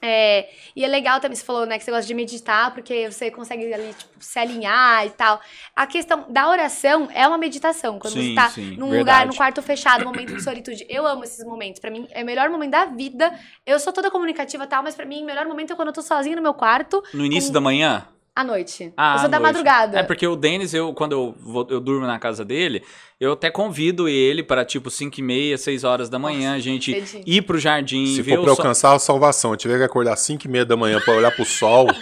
É, 0.02 0.50
e 0.74 0.84
é 0.84 0.88
legal 0.88 1.20
também, 1.20 1.34
você 1.36 1.44
falou, 1.44 1.64
né, 1.66 1.78
que 1.78 1.84
você 1.84 1.90
gosta 1.90 2.06
de 2.06 2.12
meditar, 2.14 2.72
porque 2.74 3.10
você 3.10 3.30
consegue 3.30 3.72
ali, 3.72 3.94
tipo, 3.94 4.12
se 4.20 4.38
alinhar 4.38 5.06
e 5.06 5.10
tal. 5.10 5.40
A 5.74 5.86
questão 5.86 6.26
da 6.28 6.48
oração 6.48 7.08
é 7.14 7.26
uma 7.26 7.38
meditação. 7.38 7.98
Quando 7.98 8.12
Sim, 8.14 8.28
você 8.30 8.34
tá 8.34 8.48
sim, 8.50 8.76
num 8.76 8.90
verdade. 8.90 8.98
lugar, 8.98 9.26
num 9.26 9.34
quarto 9.34 9.62
fechado, 9.62 10.04
momento 10.04 10.34
de 10.34 10.42
solitude. 10.42 10.84
Eu 10.88 11.06
amo 11.06 11.24
esses 11.24 11.44
momentos. 11.44 11.80
Pra 11.80 11.90
mim, 11.90 12.06
é 12.10 12.22
o 12.22 12.26
melhor 12.26 12.50
momento 12.50 12.72
da 12.72 12.84
vida. 12.84 13.32
Eu 13.64 13.80
sou 13.80 13.92
toda 13.92 14.10
comunicativa 14.10 14.64
e 14.64 14.66
tal, 14.66 14.82
mas 14.82 14.94
pra 14.94 15.06
mim, 15.06 15.22
o 15.22 15.26
melhor 15.26 15.46
momento 15.46 15.72
é 15.72 15.76
quando 15.76 15.88
eu 15.88 15.94
tô 15.94 16.02
sozinha 16.02 16.36
no 16.36 16.42
meu 16.42 16.54
quarto, 16.54 17.02
No 17.14 17.24
início 17.24 17.48
Com- 17.48 17.54
da 17.54 17.60
manhã? 17.60 18.06
À 18.36 18.44
noite. 18.44 18.92
Ah, 18.96 19.14
eu 19.14 19.18
sou 19.20 19.26
à 19.26 19.28
da 19.30 19.38
noite. 19.40 19.52
madrugada. 19.54 19.98
É 19.98 20.02
porque 20.02 20.26
o 20.26 20.36
Denis, 20.36 20.74
eu, 20.74 20.92
quando 20.92 21.12
eu, 21.12 21.34
vou, 21.40 21.66
eu 21.70 21.80
durmo 21.80 22.06
na 22.06 22.18
casa 22.18 22.44
dele, 22.44 22.82
eu 23.18 23.32
até 23.32 23.50
convido 23.50 24.08
ele 24.08 24.42
para 24.42 24.64
tipo 24.64 24.90
5 24.90 25.18
e 25.18 25.22
meia, 25.22 25.56
6 25.58 25.82
horas 25.84 26.08
da 26.10 26.18
manhã, 26.18 26.54
a 26.54 26.58
gente 26.58 26.92
cedinho. 26.92 27.24
ir 27.26 27.42
pro 27.42 27.58
jardim, 27.58 28.06
Se 28.14 28.20
ver 28.22 28.36
for 28.36 28.42
pra 28.44 28.52
o 28.52 28.54
sol. 28.56 28.62
alcançar 28.64 28.92
a 28.94 28.98
salvação, 28.98 29.52
eu 29.52 29.56
tiver 29.56 29.78
que 29.78 29.84
acordar 29.84 30.12
às 30.12 30.20
5 30.20 30.44
e 30.46 30.48
meia 30.50 30.64
da 30.66 30.76
manhã 30.76 31.00
pra 31.00 31.14
olhar 31.14 31.30
pro 31.34 31.44
sol, 31.44 31.86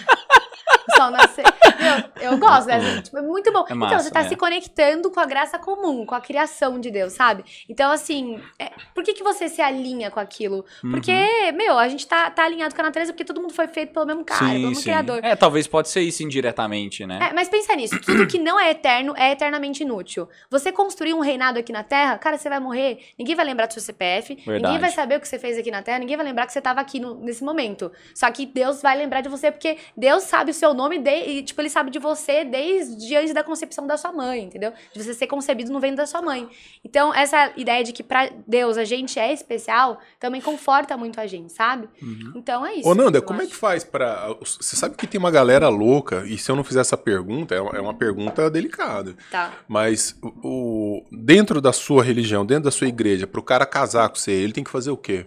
O 0.87 0.97
sol 0.97 1.11
nascer. 1.11 1.45
Meu, 1.45 2.05
eu 2.25 2.39
gosto 2.39 2.66
dessa. 2.66 3.03
Tipo, 3.03 3.18
é 3.18 3.22
muito 3.22 3.53
bom. 3.53 3.61
É 3.61 3.62
então, 3.64 3.77
massa, 3.77 3.99
você 4.05 4.11
tá 4.11 4.20
é. 4.20 4.29
se 4.29 4.37
conectando 4.37 5.11
com 5.11 5.20
a 5.20 5.27
graça 5.27 5.59
comum, 5.59 6.05
com 6.07 6.14
a 6.14 6.20
criação 6.20 6.81
de 6.81 6.91
Deus, 6.91 7.12
sabe? 7.12 7.45
Então, 7.68 7.91
assim, 7.91 8.41
é, 8.59 8.70
por 8.95 9.03
que, 9.05 9.12
que 9.14 9.22
você 9.22 9.49
se 9.49 9.61
alinha 9.61 10.11
com 10.11 10.20
aquilo? 10.20 10.64
Uhum. 10.83 10.93
Porque, 10.93 11.12
meu, 11.53 11.79
a 11.79 11.89
gente 11.89 12.07
tá, 12.07 12.31
tá 12.31 12.45
alinhado 12.45 12.75
com 12.75 12.81
a 12.81 12.85
natureza 12.85 13.12
porque 13.12 13.25
todo 13.25 13.41
mundo 13.41 13.53
foi 13.53 13.66
feito 13.68 13.93
pelo 13.93 14.07
mesmo 14.07 14.25
cara, 14.25 14.53
pelo 14.53 14.68
mesmo 14.68 14.83
criador. 14.83 15.20
É, 15.22 15.35
talvez 15.37 15.66
pode 15.66 15.89
ser 15.89 16.01
isso 16.01 16.22
indiretamente, 16.22 17.07
né? 17.07 17.29
É, 17.31 17.33
mas 17.33 17.49
pensa 17.49 17.75
nisso, 17.75 18.01
tudo 18.01 18.27
que 18.27 18.39
não 18.39 18.59
é 18.59 18.70
eterno 18.70 19.14
é 19.16 19.33
eternamente 19.33 19.83
inútil. 19.83 20.29
Você 20.51 20.70
construir 20.72 21.14
um 21.14 21.20
reinado 21.20 21.59
aqui 21.59 21.72
na 21.72 21.83
Terra, 21.83 22.16
cara, 22.18 22.37
você 22.39 22.49
vai 22.49 22.61
morrer, 22.61 22.99
ninguém 23.18 23.35
vai 23.35 23.45
lembrar 23.45 23.66
do 23.66 23.72
seu 23.72 23.83
CPF, 23.83 24.31
ninguém 24.35 24.45
Verdade. 24.53 24.79
vai 24.79 24.91
saber 24.91 25.16
o 25.16 25.20
que 25.20 25.29
você 25.29 25.39
fez 25.39 25.59
aqui 25.59 25.70
na 25.70 25.83
Terra, 25.83 25.99
ninguém 25.99 26.16
vai 26.16 26.25
lembrar 26.27 26.47
que 26.47 26.53
você 26.53 26.61
tava 26.61 26.81
aqui 26.81 26.99
no- 27.01 27.14
nesse 27.14 27.43
momento. 27.45 27.91
Só 28.14 28.31
que 28.31 28.47
Deus 28.47 28.81
vai 28.83 28.97
lembrar 28.97 29.20
de 29.20 29.29
você 29.29 29.51
porque 29.51 29.77
Deus 29.97 30.22
sabe 30.25 30.51
o 30.51 30.55
seu 30.55 30.72
nome 30.75 30.99
de- 30.99 31.11
e, 31.11 31.43
tipo, 31.43 31.61
ele 31.61 31.70
sabe 31.70 31.91
de 31.91 31.99
você 31.99 32.13
desde 32.44 33.16
antes 33.16 33.32
da 33.34 33.42
concepção 33.42 33.86
da 33.86 33.96
sua 33.96 34.12
mãe, 34.12 34.42
entendeu? 34.44 34.72
De 34.94 35.02
você 35.02 35.14
ser 35.14 35.26
concebido 35.26 35.72
no 35.72 35.80
ventre 35.80 35.96
da 35.96 36.06
sua 36.06 36.20
mãe. 36.22 36.48
Então, 36.84 37.14
essa 37.14 37.52
ideia 37.56 37.82
de 37.82 37.92
que 37.92 38.02
pra 38.02 38.30
Deus 38.46 38.76
a 38.76 38.84
gente 38.84 39.18
é 39.18 39.32
especial 39.32 39.98
também 40.20 40.40
conforta 40.40 40.96
muito 40.96 41.20
a 41.20 41.26
gente, 41.26 41.52
sabe? 41.52 41.88
Uhum. 42.02 42.32
Então 42.36 42.64
é 42.64 42.74
isso. 42.74 42.88
Ô, 42.88 42.94
Nanda, 42.94 43.20
como 43.22 43.40
é 43.40 43.44
acho. 43.44 43.52
que 43.52 43.56
faz 43.58 43.84
pra. 43.84 44.28
Você 44.40 44.76
sabe 44.76 44.96
que 44.96 45.06
tem 45.06 45.18
uma 45.18 45.30
galera 45.30 45.68
louca, 45.68 46.24
e 46.26 46.36
se 46.38 46.50
eu 46.50 46.56
não 46.56 46.64
fizer 46.64 46.80
essa 46.80 46.96
pergunta, 46.96 47.54
é 47.54 47.60
uma, 47.60 47.70
é 47.78 47.80
uma 47.80 47.94
pergunta 47.94 48.50
delicada. 48.50 49.14
Tá. 49.30 49.52
Mas 49.68 50.16
o, 50.22 50.28
o- 50.42 51.04
dentro 51.12 51.60
da 51.60 51.72
sua 51.72 52.02
religião, 52.02 52.44
dentro 52.46 52.64
da 52.64 52.70
sua 52.70 52.88
igreja, 52.88 53.26
pro 53.26 53.42
cara 53.42 53.66
casar 53.66 54.08
com 54.08 54.16
você, 54.16 54.32
ele 54.32 54.52
tem 54.52 54.64
que 54.64 54.70
fazer 54.70 54.90
o 54.90 54.96
quê? 54.96 55.26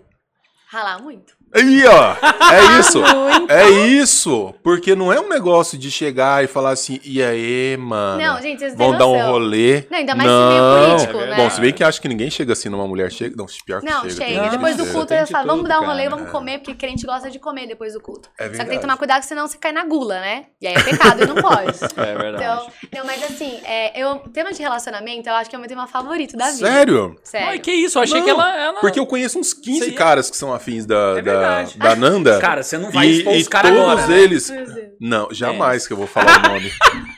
Ralar 0.69 1.01
muito. 1.01 1.36
Aí, 1.53 1.83
ó! 1.85 2.15
É 2.53 2.77
isso! 2.79 2.99
Muito. 3.01 3.51
É 3.51 3.69
isso! 3.69 4.53
Porque 4.61 4.95
não 4.95 5.11
é 5.11 5.19
um 5.19 5.29
negócio 5.29 5.77
de 5.77 5.89
chegar 5.89 6.43
e 6.43 6.47
falar 6.47 6.71
assim, 6.71 6.99
e 7.03 7.21
aí, 7.23 7.77
mano? 7.77 8.21
Não, 8.21 8.41
gente, 8.41 8.59
vocês 8.59 8.75
Vão 8.75 8.97
dar 8.97 9.07
um 9.07 9.31
rolê. 9.31 9.85
Não, 9.89 9.97
ainda 9.97 10.13
mais 10.15 10.29
esse 10.29 10.39
meio 10.47 10.97
político, 11.07 11.17
É 11.23 11.29
né? 11.31 11.35
Bom, 11.37 11.49
se 11.49 11.61
bem 11.61 11.73
que 11.73 11.83
acho 11.83 12.01
que 12.01 12.07
ninguém 12.07 12.29
chega 12.29 12.53
assim 12.53 12.69
numa 12.69 12.87
mulher. 12.87 13.11
Chega... 13.11 13.35
Não, 13.35 13.45
pior 13.65 13.79
que 13.81 13.85
Não, 13.89 14.01
chega. 14.01 14.15
chega. 14.15 14.43
gente 14.43 14.51
depois 14.51 14.75
do 14.77 14.85
culto, 14.87 15.13
eles 15.13 15.29
falam, 15.29 15.47
vamos 15.47 15.67
dar 15.69 15.77
um 15.77 15.81
cara. 15.81 15.93
rolê, 15.93 16.09
vamos 16.09 16.29
comer, 16.29 16.59
porque 16.59 16.73
crente 16.75 17.05
gosta 17.05 17.29
de 17.31 17.39
comer 17.39 17.67
depois 17.67 17.93
do 17.93 18.01
culto. 18.01 18.29
É 18.37 18.43
Só 18.43 18.49
que 18.49 18.49
tem 18.49 18.57
verdade. 18.57 18.75
que 18.77 18.81
tomar 18.81 18.97
cuidado, 18.97 19.23
senão 19.23 19.47
você 19.47 19.57
cai 19.57 19.71
na 19.71 19.85
gula, 19.85 20.19
né? 20.19 20.45
E 20.61 20.67
aí 20.67 20.75
é 20.75 20.83
pecado 20.83 21.23
e 21.23 21.25
não 21.27 21.35
pode. 21.35 21.77
É 21.97 22.15
verdade. 22.15 22.43
Então, 22.43 22.67
não, 22.95 23.05
mas 23.05 23.23
assim, 23.23 23.59
é, 23.63 23.99
eu, 23.99 24.17
tema 24.33 24.51
de 24.51 24.61
relacionamento, 24.61 25.27
eu 25.27 25.33
acho 25.33 25.49
que 25.49 25.55
é 25.55 25.57
o 25.57 25.61
meu 25.61 25.69
tema 25.69 25.87
favorito 25.87 26.37
da 26.37 26.45
vida. 26.51 26.67
Sério? 26.67 27.15
Sério. 27.23 27.47
Ai, 27.49 27.59
que 27.59 27.71
isso, 27.71 27.97
eu 27.97 28.03
achei 28.03 28.17
Não, 28.19 28.23
que 28.25 28.29
ela, 28.29 28.55
ela... 28.57 28.79
Porque 28.79 28.99
eu 28.99 29.05
conheço 29.05 29.39
uns 29.39 29.53
15 29.53 29.71
Isso 29.77 29.83
aí 29.85 29.89
é- 29.91 29.93
caras 29.97 30.29
que 30.29 30.37
são 30.37 30.53
afins 30.53 30.85
da, 30.85 31.15
É 31.17 31.21
da, 31.21 31.36
verdade. 31.39 31.77
da 31.77 31.95
Nanda. 31.95 32.39
Cara, 32.39 32.63
você 32.63 32.77
não 32.77 32.91
vai 32.91 33.07
e, 33.07 33.17
expor 33.17 33.33
e 33.33 33.41
os 33.41 33.47
caras 33.47 33.71
todos 33.71 33.87
agora, 33.87 34.07
né? 34.07 34.19
eles. 34.19 34.53
Não, 34.99 35.27
jamais 35.31 35.87
que 35.87 35.93
eu 35.93 35.97
vou 35.97 36.07
falar 36.07 36.39
o 36.39 36.49
nome. 36.49 36.71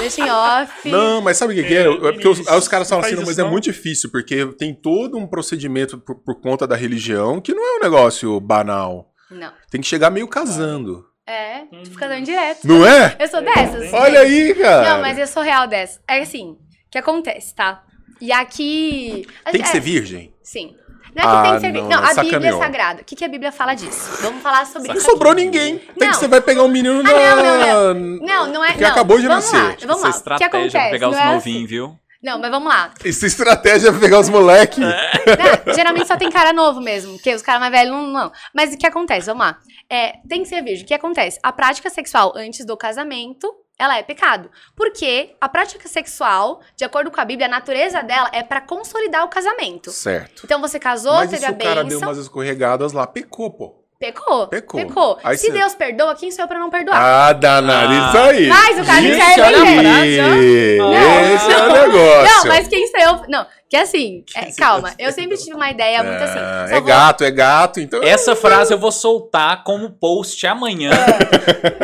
Deixa 0.00 0.20
em 0.20 0.30
off. 0.30 0.88
Não, 0.88 1.20
mas 1.20 1.36
sabe 1.36 1.52
o 1.52 1.56
que, 1.56 1.62
que 1.62 1.74
é? 1.74 1.82
É 1.82 2.12
porque 2.12 2.26
os, 2.26 2.40
os 2.40 2.68
caras 2.68 2.88
falam 2.88 3.04
assim, 3.04 3.16
mas 3.16 3.38
é 3.38 3.44
muito 3.44 3.64
difícil, 3.64 4.10
porque 4.10 4.46
tem 4.58 4.74
todo 4.74 5.16
um 5.16 5.26
procedimento 5.26 5.98
por, 5.98 6.16
por 6.16 6.40
conta 6.40 6.66
da 6.66 6.74
religião 6.74 7.40
que 7.40 7.54
não 7.54 7.64
é 7.64 7.78
um 7.78 7.80
negócio 7.82 8.40
banal. 8.40 9.12
Não. 9.30 9.52
Tem 9.70 9.80
que 9.80 9.86
chegar 9.86 10.10
meio 10.10 10.26
casando. 10.26 11.06
É, 11.26 11.60
tipo 11.84 11.96
casando 11.96 12.24
direto. 12.24 12.66
Não 12.66 12.84
é? 12.84 13.16
Eu 13.18 13.28
sou 13.28 13.40
dessas. 13.40 13.92
Olha 13.92 14.20
aí, 14.20 14.54
cara. 14.54 14.90
Não, 14.90 15.00
mas 15.00 15.18
eu 15.18 15.26
sou 15.26 15.42
real 15.42 15.68
dessa. 15.68 16.00
É 16.08 16.20
assim, 16.20 16.52
o 16.52 16.58
que 16.90 16.98
acontece, 16.98 17.54
tá? 17.54 17.84
E 18.20 18.32
aqui. 18.32 19.26
Tem 19.50 19.62
que 19.62 19.68
é, 19.68 19.72
ser 19.72 19.80
virgem. 19.80 20.34
Sim. 20.42 20.76
Não 21.14 21.22
é 21.22 21.26
que 21.26 21.36
Ah, 21.36 21.42
tem 21.42 21.54
que 21.54 21.60
ser. 21.60 21.72
não, 21.72 21.82
Não, 21.82 21.88
não, 21.90 21.98
a 21.98 22.00
Bíblia 22.08 22.22
é 22.22 22.24
sacaneou. 22.32 22.58
sagrada. 22.60 23.02
O 23.02 23.04
que, 23.04 23.14
que 23.16 23.24
a 23.24 23.28
Bíblia 23.28 23.52
fala 23.52 23.74
disso? 23.74 24.18
Vamos 24.22 24.42
falar 24.42 24.64
sobre 24.66 24.88
Não 24.88 24.96
isso. 24.96 25.04
sobrou 25.10 25.32
aqui. 25.32 25.44
ninguém. 25.44 25.78
Tem 25.78 26.08
Não. 26.08 26.08
que 26.10 26.16
você 26.16 26.28
vai 26.28 26.40
pegar 26.40 26.62
um 26.62 26.68
menino 26.68 27.02
na... 27.02 27.10
Ah, 27.10 27.94
não, 27.94 27.94
Não, 27.94 28.46
não 28.48 28.64
é. 28.64 28.72
Que 28.72 28.80
não. 28.80 28.88
acabou 28.90 29.18
de 29.20 29.26
vamos 29.28 29.44
nascer. 29.52 29.56
Lá, 29.62 29.76
vamos 29.86 30.02
Essa 30.04 30.04
lá. 30.04 30.08
O 30.08 30.12
que 30.12 30.16
estratégia 30.16 30.46
acontece? 30.46 30.72
pra 30.78 30.90
pegar 30.90 31.08
os 31.10 31.16
Não 31.16 31.22
é 31.22 31.34
novinhos, 31.34 31.68
viu? 31.70 31.84
assim. 31.86 31.96
Não, 32.22 32.38
mas 32.38 32.50
vamos 32.52 32.68
lá. 32.72 32.92
Essa 33.04 33.26
estratégia 33.26 33.88
é 33.88 33.92
pegar 33.92 34.20
os 34.20 34.28
moleques. 34.28 34.78
Não, 34.78 35.74
geralmente 35.74 36.06
só 36.06 36.16
tem 36.16 36.30
cara 36.30 36.52
novo 36.52 36.80
mesmo, 36.80 37.14
porque 37.14 37.34
os 37.34 37.42
caras 37.42 37.60
mais 37.60 37.72
velhos 37.72 37.92
não, 37.92 38.06
não. 38.06 38.32
Mas 38.54 38.72
o 38.72 38.78
que 38.78 38.86
acontece? 38.86 39.26
Vamos 39.26 39.44
lá. 39.44 39.58
É, 39.90 40.12
tem 40.28 40.42
que 40.42 40.48
ser 40.48 40.62
virgem. 40.62 40.84
O 40.84 40.86
que 40.86 40.94
acontece? 40.94 41.38
A 41.42 41.52
prática 41.52 41.90
sexual 41.90 42.32
antes 42.36 42.64
do 42.64 42.76
casamento 42.76 43.52
ela 43.82 43.98
é 43.98 44.02
pecado. 44.02 44.48
Porque 44.76 45.34
a 45.40 45.48
prática 45.48 45.88
sexual, 45.88 46.60
de 46.76 46.84
acordo 46.84 47.10
com 47.10 47.20
a 47.20 47.24
Bíblia, 47.24 47.46
a 47.46 47.50
natureza 47.50 48.00
dela 48.02 48.30
é 48.32 48.42
pra 48.42 48.60
consolidar 48.60 49.24
o 49.24 49.28
casamento. 49.28 49.90
Certo. 49.90 50.42
Então 50.44 50.60
você 50.60 50.78
casou, 50.78 51.14
Mas 51.14 51.30
teve 51.30 51.40
se 51.40 51.46
a 51.46 51.50
o 51.50 51.58
cara 51.58 51.82
deu 51.82 51.98
bênção, 51.98 52.08
umas 52.08 52.18
escorregadas 52.18 52.92
lá, 52.92 53.06
pecou, 53.06 53.50
pô. 53.50 53.81
Pecou, 54.02 54.48
Pecou. 54.48 54.80
pecou. 54.80 55.18
Aí 55.22 55.38
Se 55.38 55.46
você- 55.46 55.52
Deus 55.52 55.74
perdoa, 55.74 56.14
quem 56.16 56.30
sou 56.32 56.44
eu 56.44 56.48
pra 56.48 56.58
não 56.58 56.68
perdoar? 56.70 56.96
Ah, 57.00 57.32
danado, 57.32 57.92
Ah. 57.92 58.08
isso 58.08 58.18
aí. 58.18 58.46
Mas 58.48 58.78
o 58.80 58.84
cara 58.84 59.00
Gente, 59.00 59.16
quer 59.16 59.40
olha 59.40 59.56
a 59.60 59.64
vender. 59.64 59.80
frase, 59.82 60.20
ó. 60.20 60.82
Não. 60.82 61.34
Esse 61.34 61.52
é 61.52 61.58
o 61.58 61.72
negócio. 61.72 62.36
Não, 62.36 62.44
mas 62.46 62.68
quem 62.68 62.86
sou 62.88 63.00
eu? 63.00 63.22
Não, 63.28 63.46
que 63.70 63.76
assim, 63.76 64.24
é, 64.34 64.50
calma, 64.58 64.92
eu 64.98 65.12
sempre 65.12 65.36
tive 65.38 65.54
uma 65.54 65.70
ideia 65.70 66.02
muito 66.02 66.22
assim. 66.22 66.38
Ah, 66.38 66.66
só 66.68 66.74
é 66.74 66.78
vou- 66.80 66.88
gato, 66.88 67.24
é 67.24 67.30
gato, 67.30 67.80
então. 67.80 68.02
Essa 68.02 68.34
frase 68.34 68.72
eu 68.74 68.78
vou 68.78 68.90
soltar 68.92 69.62
como 69.64 69.90
post 69.90 70.44
amanhã, 70.46 70.90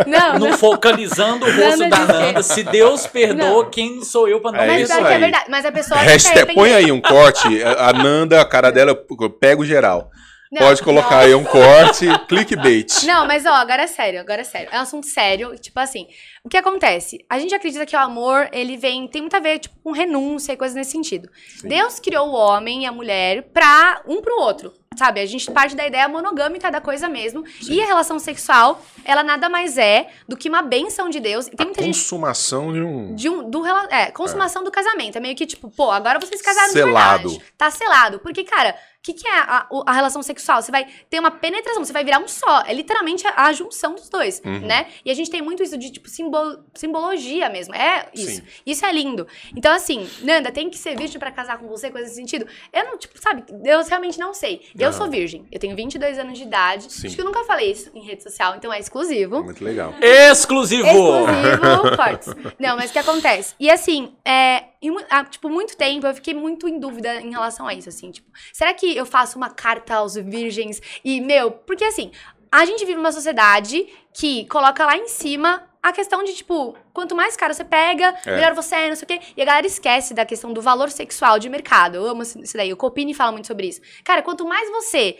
Não, 0.06 0.38
no 0.38 0.48
não. 0.50 0.58
focalizando 0.58 1.46
o 1.46 1.50
rosto 1.64 1.88
da 1.88 1.98
Nanda. 2.00 2.42
Se 2.42 2.62
Deus 2.62 3.06
perdoa, 3.06 3.68
quem 3.70 4.02
sou 4.04 4.28
eu 4.28 4.40
pra 4.40 4.52
não 4.52 4.60
É 4.60 4.66
Mas 4.66 4.82
isso 4.82 4.92
perdoar? 4.92 5.10
é 5.10 5.14
aí. 5.14 5.20
verdade. 5.20 5.44
Mas 5.48 5.64
a 5.64 5.72
pessoa 5.72 6.00
Hashtag, 6.00 6.54
põe 6.54 6.74
aí 6.74 6.90
um 6.92 7.00
corte. 7.00 7.62
A 7.62 7.92
Nanda, 7.92 8.40
a 8.40 8.44
cara 8.44 8.70
dela, 8.70 8.98
pega 9.40 9.60
o 9.60 9.64
geral. 9.64 10.10
Não, 10.50 10.62
Pode 10.62 10.82
colocar 10.82 11.18
aí 11.18 11.34
um 11.34 11.44
corte, 11.44 12.06
clickbait. 12.26 13.04
Não, 13.04 13.26
mas 13.26 13.44
ó, 13.44 13.52
agora 13.52 13.82
é 13.82 13.86
sério, 13.86 14.20
agora 14.20 14.40
é 14.40 14.44
sério. 14.44 14.68
É 14.72 14.78
um 14.78 14.82
assunto 14.82 15.06
sério, 15.06 15.58
tipo 15.58 15.78
assim, 15.78 16.06
o 16.42 16.48
que 16.48 16.56
acontece? 16.56 17.24
A 17.28 17.38
gente 17.38 17.54
acredita 17.54 17.84
que 17.84 17.94
o 17.94 17.98
amor, 17.98 18.48
ele 18.52 18.76
vem, 18.76 19.06
tem 19.08 19.20
muito 19.20 19.36
a 19.36 19.40
ver, 19.40 19.58
tipo, 19.58 19.76
com 19.82 19.92
renúncia 19.92 20.52
e 20.52 20.56
coisas 20.56 20.74
nesse 20.74 20.92
sentido. 20.92 21.28
Sim. 21.60 21.68
Deus 21.68 22.00
criou 22.00 22.28
o 22.28 22.32
homem 22.32 22.84
e 22.84 22.86
a 22.86 22.92
mulher 22.92 23.42
pra 23.52 24.00
um 24.06 24.22
pro 24.22 24.40
outro, 24.40 24.72
sabe? 24.96 25.20
A 25.20 25.26
gente 25.26 25.50
parte 25.50 25.76
da 25.76 25.86
ideia 25.86 26.08
monogâmica 26.08 26.70
da 26.70 26.80
coisa 26.80 27.08
mesmo. 27.08 27.44
E 27.68 27.82
a 27.82 27.86
relação 27.86 28.18
sexual, 28.18 28.82
ela 29.04 29.22
nada 29.22 29.48
mais 29.50 29.76
é 29.76 30.08
do 30.26 30.36
que 30.36 30.48
uma 30.48 30.62
benção 30.62 31.10
de 31.10 31.20
Deus. 31.20 31.46
E 31.48 31.50
tem 31.50 31.64
A 31.64 31.66
muita 31.66 31.82
gente 31.82 31.98
consumação 31.98 32.72
de 32.72 32.80
um. 32.80 33.14
de 33.14 33.28
um, 33.28 33.50
do 33.50 33.66
é, 33.90 34.10
consumação 34.12 34.64
do 34.64 34.70
casamento. 34.70 35.18
É 35.18 35.20
meio 35.20 35.36
que 35.36 35.44
tipo, 35.46 35.70
pô, 35.70 35.90
agora 35.90 36.18
vocês 36.18 36.40
casaram 36.40 36.72
Selado. 36.72 37.28
de 37.28 37.34
verdade. 37.34 37.52
Tá 37.58 37.70
selado. 37.70 38.18
Porque, 38.20 38.44
cara, 38.44 38.74
que, 39.02 39.12
que 39.14 39.26
é 39.28 39.38
a, 39.38 39.66
a 39.86 39.92
relação 39.92 40.22
sexual? 40.22 40.60
Você 40.60 40.70
vai 40.72 40.86
ter 41.08 41.18
uma 41.18 41.30
penetração, 41.30 41.84
você 41.84 41.92
vai 41.92 42.04
virar 42.04 42.18
um 42.18 42.28
só. 42.28 42.62
É 42.66 42.74
literalmente 42.74 43.26
a, 43.26 43.46
a 43.46 43.52
junção 43.52 43.94
dos 43.94 44.08
dois, 44.08 44.40
Uhum. 44.44 44.60
né? 44.60 44.86
E 45.04 45.10
a 45.10 45.14
gente 45.14 45.30
tem 45.30 45.40
muito 45.40 45.62
isso 45.62 45.78
de, 45.78 45.90
tipo, 45.90 46.08
simbol- 46.08 46.58
simbologia 46.74 47.48
mesmo. 47.48 47.74
É 47.74 48.08
isso. 48.14 48.36
Sim. 48.36 48.42
Isso 48.66 48.84
é 48.84 48.92
lindo. 48.92 49.26
Então, 49.56 49.72
assim, 49.72 50.08
Nanda, 50.22 50.50
tem 50.52 50.68
que 50.68 50.76
ser 50.76 50.96
virgem 50.96 51.18
pra 51.18 51.30
casar 51.30 51.58
com 51.58 51.68
você, 51.68 51.90
coisa 51.90 52.06
nesse 52.06 52.16
sentido? 52.16 52.46
Eu 52.72 52.84
não, 52.84 52.98
tipo, 52.98 53.18
sabe, 53.20 53.44
eu 53.64 53.82
realmente 53.84 54.18
não 54.18 54.34
sei. 54.34 54.62
Eu 54.78 54.88
Aham. 54.88 54.92
sou 54.98 55.08
virgem. 55.10 55.46
Eu 55.50 55.58
tenho 55.60 55.74
22 55.76 56.18
anos 56.18 56.36
de 56.38 56.44
idade. 56.44 56.92
Sim. 56.92 57.06
Acho 57.06 57.16
que 57.16 57.20
eu 57.22 57.24
nunca 57.24 57.44
falei 57.44 57.70
isso 57.72 57.90
em 57.94 58.02
rede 58.04 58.22
social, 58.22 58.56
então 58.56 58.72
é 58.72 58.78
exclusivo. 58.78 59.42
Muito 59.42 59.62
legal. 59.64 59.94
Exclusivo! 60.00 60.86
Exclusivo, 60.86 61.96
cortes. 61.96 62.28
Não, 62.58 62.76
mas 62.76 62.90
o 62.90 62.92
que 62.92 62.98
acontece? 62.98 63.54
E 63.58 63.70
assim, 63.70 64.12
é, 64.24 64.64
há, 65.10 65.24
tipo, 65.24 65.48
muito 65.48 65.76
tempo 65.76 66.06
eu 66.06 66.14
fiquei 66.14 66.34
muito 66.34 66.68
em 66.68 66.78
dúvida 66.78 67.20
em 67.20 67.30
relação 67.30 67.66
a 67.66 67.74
isso, 67.74 67.88
assim, 67.88 68.10
tipo, 68.10 68.30
será 68.52 68.72
que 68.74 68.96
eu 68.96 69.04
faço 69.06 69.36
uma 69.36 69.50
carta 69.50 69.94
aos 69.96 70.14
virgens 70.14 70.80
e, 71.04 71.20
meu, 71.20 71.50
porque 71.50 71.84
assim, 71.84 72.10
a 72.50 72.64
gente 72.64 72.80
vive 72.84 72.96
numa 72.96 73.12
sociedade 73.12 73.86
que 74.14 74.46
coloca 74.46 74.84
lá 74.86 74.96
em 74.96 75.08
cima 75.08 75.64
a 75.82 75.92
questão 75.92 76.24
de, 76.24 76.34
tipo, 76.34 76.76
quanto 76.92 77.14
mais 77.14 77.36
caro 77.36 77.54
você 77.54 77.64
pega, 77.64 78.14
É. 78.26 78.34
melhor 78.34 78.52
você 78.54 78.74
é, 78.74 78.88
não 78.88 78.96
sei 78.96 79.04
o 79.04 79.08
quê. 79.08 79.20
E 79.36 79.40
a 79.42 79.44
galera 79.44 79.66
esquece 79.66 80.12
da 80.12 80.24
questão 80.26 80.52
do 80.52 80.60
valor 80.60 80.90
sexual 80.90 81.38
de 81.38 81.48
mercado. 81.48 81.94
Eu 81.96 82.06
amo 82.06 82.22
isso 82.22 82.56
daí. 82.56 82.72
O 82.72 82.76
Copini 82.76 83.14
fala 83.14 83.30
muito 83.30 83.46
sobre 83.46 83.68
isso. 83.68 83.80
Cara, 84.04 84.20
quanto 84.20 84.44
mais 84.46 84.68
você 84.70 85.16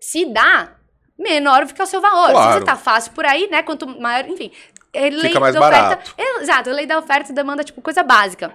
se 0.00 0.24
dá, 0.32 0.74
menor 1.18 1.66
fica 1.66 1.82
o 1.84 1.86
seu 1.86 2.00
valor. 2.00 2.28
Se 2.28 2.32
Claro. 2.32 2.58
você 2.60 2.64
tá 2.64 2.76
fácil 2.76 3.12
por 3.12 3.26
aí, 3.26 3.46
né? 3.50 3.62
Quanto 3.62 3.86
maior, 3.86 4.26
enfim. 4.28 4.50
é 4.92 5.10
lei 5.10 5.28
Fica 5.28 5.40
mais 5.40 5.54
da 5.54 5.60
oferta- 5.60 5.82
barato. 5.96 6.14
Exato, 6.40 6.70
a 6.70 6.72
lei 6.72 6.86
da 6.86 6.98
oferta 6.98 7.30
e 7.30 7.34
demanda, 7.34 7.62
tipo, 7.64 7.82
coisa 7.82 8.02
básica. 8.02 8.54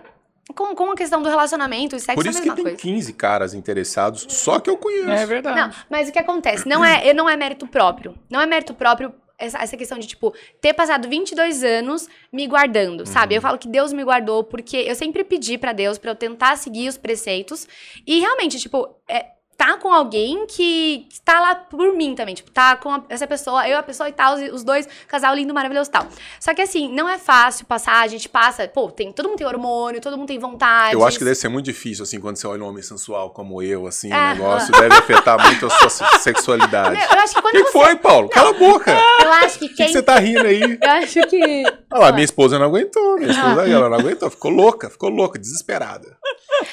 Com, 0.56 0.76
com 0.76 0.92
a 0.92 0.96
questão 0.96 1.22
do 1.22 1.30
relacionamento 1.30 1.96
e 1.96 2.00
sexo 2.00 2.16
Por 2.16 2.26
é 2.26 2.30
a 2.30 2.32
isso 2.32 2.42
que 2.42 2.50
mesma 2.50 2.56
tem 2.56 2.64
coisa. 2.64 2.78
15 2.78 3.14
caras 3.14 3.54
interessados, 3.54 4.26
só 4.30 4.60
que 4.60 4.70
eu 4.70 4.78
conheço. 4.78 5.10
É 5.10 5.26
verdade. 5.26 5.60
Não, 5.60 5.72
mas 5.90 6.10
o 6.10 6.12
que 6.12 6.20
acontece? 6.20 6.68
Não 6.68 6.84
é, 6.84 7.14
não 7.14 7.30
é 7.30 7.36
mérito 7.36 7.68
próprio. 7.68 8.16
Não 8.30 8.42
é 8.42 8.46
mérito 8.46 8.74
próprio 8.74 9.14
essa, 9.40 9.58
essa 9.60 9.78
questão 9.78 9.98
de, 9.98 10.06
tipo, 10.06 10.34
ter 10.60 10.74
passado 10.74 11.08
22 11.08 11.64
anos 11.64 12.08
me 12.32 12.46
guardando, 12.46 13.06
sabe? 13.06 13.34
Uhum. 13.34 13.38
Eu 13.38 13.42
falo 13.42 13.58
que 13.58 13.68
Deus 13.68 13.94
me 13.94 14.04
guardou 14.04 14.44
porque 14.44 14.78
eu 14.78 14.96
sempre 14.96 15.24
pedi 15.24 15.58
pra 15.58 15.72
Deus 15.72 15.98
pra 15.98 16.12
eu 16.12 16.16
tentar 16.16 16.58
seguir 16.58 16.90
os 16.90 16.98
preceitos. 16.98 17.68
E 18.06 18.20
realmente, 18.20 18.60
tipo, 18.60 18.96
é, 19.08 19.28
tá 19.60 19.76
com 19.78 19.92
alguém 19.94 20.48
que 20.48 21.06
tá 21.26 21.42
lá 21.42 21.54
por 21.54 21.94
mim 21.94 22.16
também. 22.16 22.34
Tipo, 22.34 22.50
tá 22.50 22.78
com 22.78 22.90
a- 22.94 23.04
essa 23.10 23.28
pessoa, 23.28 23.68
eu, 23.68 23.78
a 23.78 23.84
pessoa 23.84 24.08
e 24.08 24.14
tal, 24.14 24.36
os, 24.36 24.64
dois, 24.64 24.88
casal 25.06 25.36
lindo, 25.36 25.54
maravilhoso 25.54 25.90
e 25.90 25.92
tal. 25.92 26.08
Só 26.40 26.54
que 26.54 26.62
assim, 26.62 26.90
não 26.94 27.10
é 27.10 27.18
fácil 27.18 27.66
passar, 27.66 28.00
a 28.02 28.08
gente 28.08 28.30
passa, 28.30 28.66
pô, 28.70 28.90
tem, 28.90 29.12
todo 29.12 29.28
mundo 29.28 29.38
tem 29.38 29.46
hormônio, 29.46 30.00
todo 30.00 30.18
mundo 30.18 30.30
tem 30.30 30.40
vontade. 30.40 30.94
Eu 30.94 31.06
acho 31.06 31.18
que 31.18 31.26
deve 31.26 31.36
ser 31.36 31.50
muito 31.50 31.66
difícil, 31.66 32.04
assim, 32.04 32.22
quando 32.22 32.38
você 32.38 32.48
olha 32.48 32.64
um 32.64 32.68
homem 32.70 32.82
sensual 32.82 33.32
como 33.32 33.62
eu, 33.62 33.86
assim, 33.86 34.10
Ah, 34.14 34.32
o 34.32 34.36
negócio 34.38 34.72
deve 34.72 34.96
afetar 34.96 35.38
muito 35.46 35.66
a 35.66 35.70
sua 35.70 35.90
se- 35.90 36.20
sexualidade. 36.20 36.96
Meu, 36.98 37.06
eu 37.12 37.20
acho 37.20 37.36
que 37.36 37.42
quando 37.42 37.52
que, 37.56 37.64
que 37.66 37.72
você. 37.72 37.86
foi, 37.86 37.96
Paulo? 37.98 38.30
Cala 38.30 38.52
a 38.52 38.54
boca! 38.54 38.98
Eu 39.22 39.32
acho 39.34 39.60
que 39.60 39.68
que, 39.70 39.76
quem. 39.76 39.86
que 39.88 39.92
você 39.92 40.02
tá 40.02 40.18
rindo 40.18 40.48
aí? 40.48 40.62
Eu 40.82 40.90
acho 40.92 41.22
que. 41.28 41.64
Olha 41.92 42.02
lá, 42.06 42.12
minha 42.14 42.24
esposa 42.24 42.58
não 42.58 42.68
aguentou. 42.68 43.18
Minha 43.18 43.32
esposa 43.32 43.62
aí, 43.64 43.72
ela 43.72 43.90
não 43.90 43.98
aguentou. 44.00 44.30
Ficou 44.30 44.52
louca, 44.52 44.90
ficou 44.90 45.10
louca, 45.10 45.38
desesperada. 45.38 46.18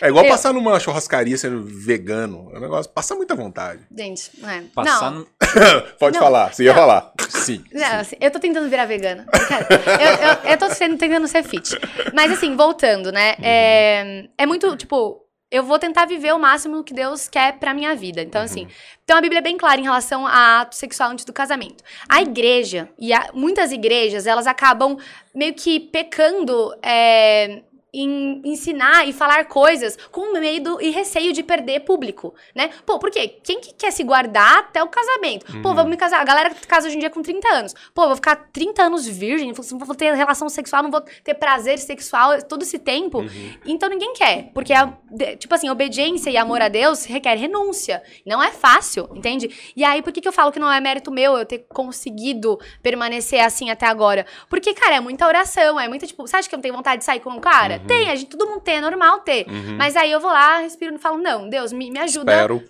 É 0.01 0.09
igual 0.09 0.25
Eu- 0.25 0.31
passar 0.31 0.53
numa 0.53 0.79
churrascaria 0.81 1.37
sendo 1.39 1.63
vegano. 1.65 2.51
É 2.53 2.59
um 2.59 2.61
negócio, 2.61 2.91
passa 2.93 3.15
muita 3.15 3.35
vontade. 3.35 3.81
Gente, 3.97 4.31
é. 4.45 4.63
Passar 4.75 5.11
não. 5.11 5.21
no... 5.21 5.27
Pode 5.99 6.17
Não, 6.19 6.23
falar, 6.25 6.53
você 6.53 6.65
ia 6.65 6.73
não. 6.73 6.79
falar. 6.81 7.13
Sim. 7.29 7.65
Não, 7.73 8.01
assim, 8.01 8.17
eu 8.21 8.31
tô 8.31 8.39
tentando 8.39 8.69
virar 8.69 8.85
vegana. 8.87 9.27
Eu, 9.33 10.29
eu, 10.49 10.51
eu 10.53 10.59
tô 10.59 10.69
sendo, 10.71 10.97
tentando 10.99 11.27
ser 11.29 11.43
fit. 11.43 11.77
Mas 12.13 12.33
assim, 12.33 12.57
voltando, 12.57 13.11
né? 13.13 13.37
É, 13.43 14.29
é 14.37 14.47
muito, 14.47 14.77
tipo, 14.77 15.23
eu 15.51 15.63
vou 15.63 15.79
tentar 15.79 16.07
viver 16.07 16.33
o 16.35 16.39
máximo 16.39 16.83
que 16.83 16.93
Deus 16.93 17.29
quer 17.29 17.59
pra 17.59 17.73
minha 17.73 17.95
vida. 17.95 18.21
Então, 18.21 18.43
assim, 18.43 18.67
então 19.05 19.17
a 19.17 19.21
Bíblia 19.21 19.39
é 19.39 19.43
bem 19.43 19.57
clara 19.57 19.81
em 19.81 19.85
relação 19.85 20.27
a 20.27 20.63
ato 20.63 20.75
sexual 20.75 21.11
antes 21.11 21.25
do 21.25 21.33
casamento. 21.33 21.83
A 22.09 22.21
igreja, 22.21 22.89
e 22.99 23.13
a- 23.13 23.31
muitas 23.33 23.71
igrejas, 23.73 24.27
elas 24.27 24.47
acabam 24.47 24.97
meio 25.35 25.55
que 25.55 25.79
pecando. 25.79 26.75
é, 26.83 27.63
em 28.03 28.43
ensinar 28.45 29.07
e 29.09 29.13
falar 29.13 29.45
coisas 29.47 29.97
com 30.11 30.33
medo 30.33 30.79
e 30.81 30.91
receio 30.91 31.33
de 31.33 31.43
perder 31.43 31.81
público, 31.81 32.35
né? 32.55 32.71
Pô, 32.85 32.99
por 32.99 33.11
quê? 33.11 33.29
Quem 33.43 33.61
que 33.61 33.73
quer 33.75 33.91
se 33.91 34.03
guardar 34.05 34.59
até 34.59 34.83
o 34.83 34.89
casamento? 34.89 35.47
Pô, 35.63 35.75
vou 35.75 35.85
me 35.87 35.97
casar. 35.97 36.21
A 36.21 36.25
galera 36.25 36.51
que 36.51 36.67
casa 36.67 36.87
hoje 36.89 36.97
em 36.97 37.01
dia 37.01 37.11
com 37.11 37.23
30 37.23 37.49
anos. 37.49 37.75
Pô, 37.95 38.07
vou 38.07 38.17
ficar 38.17 38.37
30 38.53 38.83
anos 38.83 39.07
virgem, 39.07 39.53
não 39.73 39.79
vou 39.79 39.95
ter 39.95 40.13
relação 40.15 40.49
sexual, 40.49 40.83
não 40.83 40.91
vou 40.91 41.01
ter 41.23 41.35
prazer 41.35 41.79
sexual 41.79 42.43
todo 42.43 42.63
esse 42.63 42.79
tempo. 42.79 43.21
Então 43.65 43.89
ninguém 43.89 44.13
quer. 44.15 44.51
Porque, 44.53 44.73
a, 44.73 44.93
de- 45.11 45.37
tipo 45.37 45.55
assim, 45.55 45.69
obediência 45.71 46.31
e 46.31 46.37
amor 46.37 46.61
a 46.61 46.69
Deus 46.69 47.05
requer 47.05 47.35
renúncia. 47.37 48.03
Não 48.25 48.43
é 48.43 48.51
fácil, 48.51 49.09
entende? 49.15 49.73
E 49.77 49.85
aí, 49.85 50.03
por 50.03 50.13
que, 50.13 50.21
que 50.21 50.29
eu 50.29 50.33
falo 50.33 50.53
que 50.53 50.59
não 50.59 50.71
é 50.73 50.81
mérito 50.81 51.11
meu 51.11 51.37
eu 51.37 51.45
ter 51.47 51.67
conseguido 51.69 52.59
permanecer 52.83 53.41
assim 53.41 53.71
até 53.71 53.87
agora? 53.87 54.27
Porque, 54.49 54.75
cara, 54.75 54.97
é 54.97 55.01
muita 55.01 55.27
oração, 55.27 55.79
é 55.79 55.89
muita, 55.89 56.07
tipo, 56.07 56.27
você 56.27 56.37
acha 56.37 56.49
que 56.49 56.55
eu 56.55 56.59
não 56.59 56.63
tenho 56.63 56.75
vontade 56.75 56.99
de 56.99 57.05
sair 57.05 57.21
com 57.21 57.31
um 57.31 57.41
cara? 57.41 57.81
Tem, 57.87 58.11
a 58.11 58.15
gente, 58.17 58.29
todo 58.31 58.49
mundo 58.49 58.61
tem, 58.61 58.77
é 58.77 58.81
normal 58.81 59.21
ter. 59.21 59.47
Uhum. 59.49 59.77
Mas 59.77 59.97
aí 59.97 60.11
eu 60.13 60.21
vou 60.21 60.31
lá, 60.31 60.59
respiro 60.59 60.95
e 60.95 60.99
falo, 60.99 61.19
não, 61.19 61.49
Deus, 61.49 61.73
me, 61.73 61.91
me 61.91 61.99
ajuda 61.99 62.33
Espero. 62.33 62.63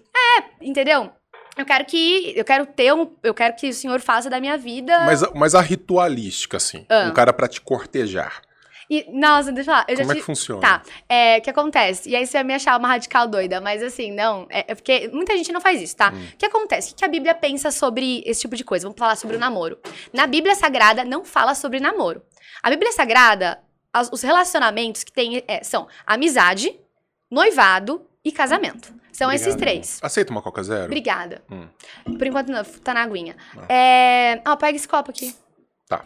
entendeu? 0.61 1.11
Eu 1.57 1.65
quero 1.65 1.85
que 1.87 2.35
eu 2.37 2.45
quero 2.45 2.67
ter 2.67 2.93
um, 2.93 3.11
eu 3.23 3.33
quero 3.33 3.57
que 3.57 3.69
o 3.69 3.73
Senhor 3.73 3.99
faça 4.01 4.29
da 4.29 4.39
minha 4.41 4.59
vida. 4.59 4.99
Mas, 5.07 5.23
a- 5.23 5.31
mas 5.35 5.55
a 5.55 5.61
ritualística, 5.63 6.59
assim. 6.59 6.85
Ah. 6.89 7.07
Um 7.09 7.15
cara 7.15 7.33
pra 7.33 7.49
te 7.49 7.61
cortejar. 7.63 8.43
E, 8.89 9.05
nossa, 9.11 9.51
deixa 9.51 9.71
eu 9.71 9.75
falar, 9.75 9.87
eu 9.89 9.97
Como 9.97 10.07
já 10.07 10.13
é 10.13 10.15
te- 10.15 10.21
que 10.21 10.25
funciona? 10.27 10.61
Tá, 10.61 10.83
é, 11.09 11.39
o 11.39 11.43
que 11.43 11.51
acontece? 11.51 12.09
E 12.09 12.15
aí 12.15 12.25
você 12.25 12.35
vai 12.37 12.45
me 12.45 12.55
achar 12.55 12.79
uma 12.79 12.87
radical 12.87 13.27
doida, 13.27 13.61
mas 13.61 13.83
assim, 13.83 14.13
não, 14.13 14.47
é, 14.49 14.65
é 14.69 14.75
porque 14.77 15.09
muita 15.13 15.37
gente 15.37 15.51
não 15.51 15.61
faz 15.61 15.83
isso, 15.83 15.97
tá? 15.97 16.13
Hum. 16.15 16.25
O 16.35 16.37
que 16.37 16.47
acontece? 16.47 16.89
O 16.89 16.95
que 16.95 16.99
que 17.01 17.05
a 17.05 17.09
Bíblia 17.09 17.35
pensa 17.35 17.73
sobre 17.73 18.23
esse 18.25 18.43
tipo 18.43 18.55
de 18.55 18.63
coisa? 18.63 18.85
Vamos 18.87 18.99
falar 18.99 19.17
sobre 19.17 19.35
o 19.37 19.41
namoro. 19.41 19.77
Na 20.13 20.27
Bíblia 20.29 20.55
Sagrada 20.55 21.05
não 21.05 21.25
fala 21.25 21.55
sobre 21.57 21.81
namoro. 21.81 22.23
A 22.63 22.71
Bíblia 22.71 22.93
Sagrada, 22.93 23.59
as- 24.01 24.11
os 24.13 24.23
relacionamentos 24.23 25.03
que 25.05 25.13
tem 25.13 25.43
é, 25.49 25.63
são 25.65 25.87
amizade, 26.07 26.79
noivado 27.31 28.07
e 28.25 28.31
casamento. 28.33 28.95
São 29.13 29.33
esses 29.33 29.55
Obrigado. 29.55 29.61
três. 29.71 29.99
Aceita 30.03 30.31
uma 30.31 30.43
Coca 30.43 30.63
Zero? 30.63 30.85
Obrigada. 30.85 31.43
Hum. 31.51 31.67
Por 32.19 32.27
enquanto 32.27 32.49
não, 32.51 32.63
tá 32.63 32.93
na 32.93 33.03
aguinha. 33.03 33.35
Ah. 33.57 33.67
É... 33.73 34.43
Ah, 34.45 34.57
pega 34.57 34.77
esse 34.77 34.87
copo 34.87 35.11
aqui. 35.11 35.35
Tá. 35.89 36.05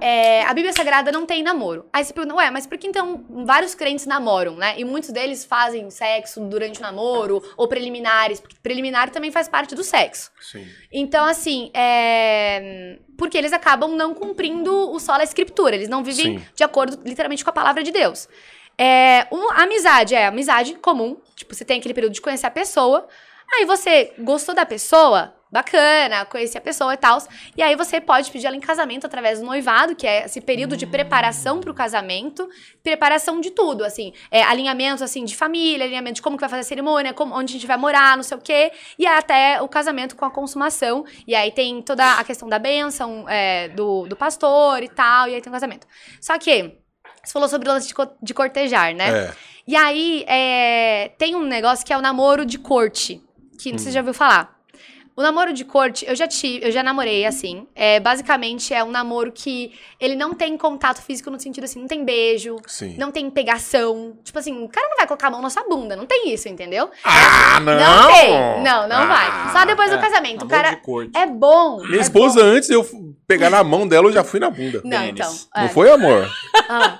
É, 0.00 0.42
a 0.42 0.52
Bíblia 0.52 0.72
Sagrada 0.72 1.12
não 1.12 1.24
tem 1.24 1.44
namoro. 1.44 1.86
Aí 1.92 2.04
você 2.04 2.12
pergunta, 2.12 2.34
ué, 2.34 2.50
mas 2.50 2.66
por 2.66 2.76
que 2.76 2.88
então 2.88 3.24
vários 3.46 3.72
crentes 3.72 4.04
namoram, 4.04 4.56
né? 4.56 4.74
E 4.78 4.84
muitos 4.84 5.10
deles 5.10 5.44
fazem 5.44 5.88
sexo 5.90 6.40
durante 6.40 6.80
o 6.80 6.82
namoro 6.82 7.40
ou 7.56 7.68
preliminares, 7.68 8.40
porque 8.40 8.56
preliminar 8.60 9.10
também 9.10 9.30
faz 9.30 9.48
parte 9.48 9.76
do 9.76 9.84
sexo. 9.84 10.32
Sim. 10.40 10.66
Então, 10.92 11.24
assim, 11.24 11.70
é... 11.72 12.98
porque 13.16 13.38
eles 13.38 13.52
acabam 13.52 13.92
não 13.94 14.12
cumprindo 14.12 14.90
o 14.90 14.98
solo 14.98 15.18
da 15.18 15.24
escritura, 15.24 15.76
eles 15.76 15.88
não 15.88 16.02
vivem 16.02 16.38
Sim. 16.38 16.44
de 16.56 16.64
acordo 16.64 16.98
literalmente 17.04 17.44
com 17.44 17.50
a 17.50 17.52
palavra 17.54 17.84
de 17.84 17.92
Deus. 17.92 18.28
É, 18.76 19.28
o- 19.30 19.52
a 19.52 19.62
amizade 19.62 20.14
é 20.16 20.26
amizade 20.26 20.74
comum, 20.74 21.16
tipo, 21.36 21.54
você 21.54 21.64
tem 21.64 21.78
aquele 21.78 21.94
período 21.94 22.12
de 22.14 22.20
conhecer 22.20 22.46
a 22.46 22.50
pessoa, 22.50 23.06
aí 23.54 23.64
você 23.66 24.12
gostou 24.18 24.52
da 24.54 24.66
pessoa, 24.66 25.32
bacana, 25.52 26.24
conheci 26.24 26.56
a 26.56 26.60
pessoa 26.60 26.94
e 26.94 26.96
tal. 26.96 27.18
E 27.56 27.62
aí 27.62 27.76
você 27.76 28.00
pode 28.00 28.30
pedir 28.30 28.46
ela 28.46 28.56
em 28.56 28.60
casamento 28.60 29.06
através 29.06 29.38
do 29.38 29.44
noivado, 29.44 29.94
que 29.94 30.06
é 30.06 30.24
esse 30.24 30.40
período 30.40 30.76
de 30.76 30.86
preparação 30.86 31.60
pro 31.60 31.74
casamento, 31.74 32.48
preparação 32.82 33.38
de 33.40 33.50
tudo, 33.50 33.84
assim, 33.84 34.14
é, 34.30 34.42
alinhamento 34.42 35.04
assim 35.04 35.24
de 35.26 35.36
família, 35.36 35.84
alinhamento 35.84 36.14
de 36.16 36.22
como 36.22 36.36
que 36.36 36.40
vai 36.40 36.48
fazer 36.48 36.62
a 36.62 36.64
cerimônia, 36.64 37.12
como, 37.12 37.34
onde 37.36 37.52
a 37.52 37.54
gente 37.58 37.66
vai 37.66 37.76
morar, 37.76 38.16
não 38.16 38.22
sei 38.24 38.36
o 38.36 38.40
quê, 38.40 38.72
e 38.98 39.06
até 39.06 39.60
o 39.60 39.68
casamento 39.68 40.16
com 40.16 40.24
a 40.24 40.30
consumação. 40.30 41.04
E 41.26 41.34
aí 41.34 41.52
tem 41.52 41.82
toda 41.82 42.14
a 42.14 42.24
questão 42.24 42.48
da 42.48 42.58
bênção 42.58 43.28
é, 43.28 43.68
do, 43.68 44.06
do 44.08 44.16
pastor 44.16 44.82
e 44.82 44.88
tal, 44.88 45.28
e 45.28 45.34
aí 45.34 45.40
tem 45.42 45.50
o 45.50 45.52
casamento. 45.52 45.86
Só 46.20 46.38
que 46.38 46.74
você 47.22 47.32
falou 47.32 47.48
sobre 47.48 47.68
o 47.68 47.72
lance 47.72 47.88
de, 47.88 47.94
co- 47.94 48.16
de 48.22 48.32
cortejar, 48.32 48.94
né? 48.94 49.10
É. 49.26 49.32
E 49.68 49.76
aí, 49.76 50.24
é, 50.26 51.12
tem 51.18 51.36
um 51.36 51.44
negócio 51.44 51.84
que 51.86 51.92
é 51.92 51.96
o 51.96 52.00
namoro 52.00 52.44
de 52.46 52.58
corte, 52.58 53.22
que 53.60 53.72
Hum. 53.72 53.78
você 53.78 53.92
já 53.92 54.00
ouviu 54.00 54.14
falar. 54.14 54.51
O 55.14 55.20
namoro 55.22 55.52
de 55.52 55.62
corte, 55.62 56.06
eu 56.08 56.16
já 56.16 56.26
tive, 56.26 56.66
eu 56.66 56.70
já 56.72 56.82
namorei 56.82 57.26
assim. 57.26 57.66
É, 57.74 58.00
basicamente 58.00 58.72
é 58.72 58.82
um 58.82 58.90
namoro 58.90 59.30
que 59.30 59.72
ele 60.00 60.14
não 60.16 60.32
tem 60.32 60.56
contato 60.56 61.02
físico 61.02 61.30
no 61.30 61.38
sentido 61.38 61.64
assim, 61.64 61.80
não 61.80 61.86
tem 61.86 62.02
beijo, 62.02 62.56
Sim. 62.66 62.96
não 62.98 63.10
tem 63.10 63.28
pegação. 63.28 64.16
Tipo 64.24 64.38
assim, 64.38 64.64
o 64.64 64.68
cara 64.68 64.88
não 64.88 64.96
vai 64.96 65.06
colocar 65.06 65.26
a 65.26 65.30
mão 65.30 65.42
na 65.42 65.50
sua 65.50 65.64
bunda, 65.68 65.94
não 65.96 66.06
tem 66.06 66.32
isso, 66.32 66.48
entendeu? 66.48 66.90
Ah, 67.04 67.60
não! 67.60 67.74
Não 67.78 68.12
tem. 68.12 68.30
Não, 68.62 68.88
não 68.88 68.96
Ah. 68.96 69.06
vai. 69.06 69.52
Só 69.52 69.66
depois 69.66 69.90
do 69.90 69.96
É, 69.96 70.00
casamento. 70.00 70.46
O 70.46 70.48
cara 70.48 70.70
de 70.70 70.76
corte. 70.76 71.10
é 71.14 71.26
bom. 71.26 71.82
Minha 71.84 71.98
é 71.98 72.00
esposa, 72.00 72.42
antes 72.42 72.68
de 72.68 72.74
eu 72.74 72.86
pegar 73.26 73.50
na 73.50 73.62
mão 73.62 73.86
dela, 73.86 74.08
eu 74.08 74.12
já 74.12 74.24
fui 74.24 74.40
na 74.40 74.48
bunda. 74.48 74.80
bom. 74.80 74.88
Não, 74.88 74.98
Tênis. 74.98 75.12
então. 75.12 75.34
Não 75.54 75.64
é. 75.64 75.68
foi, 75.68 75.90
amor? 75.90 76.26
Ah. 76.70 76.98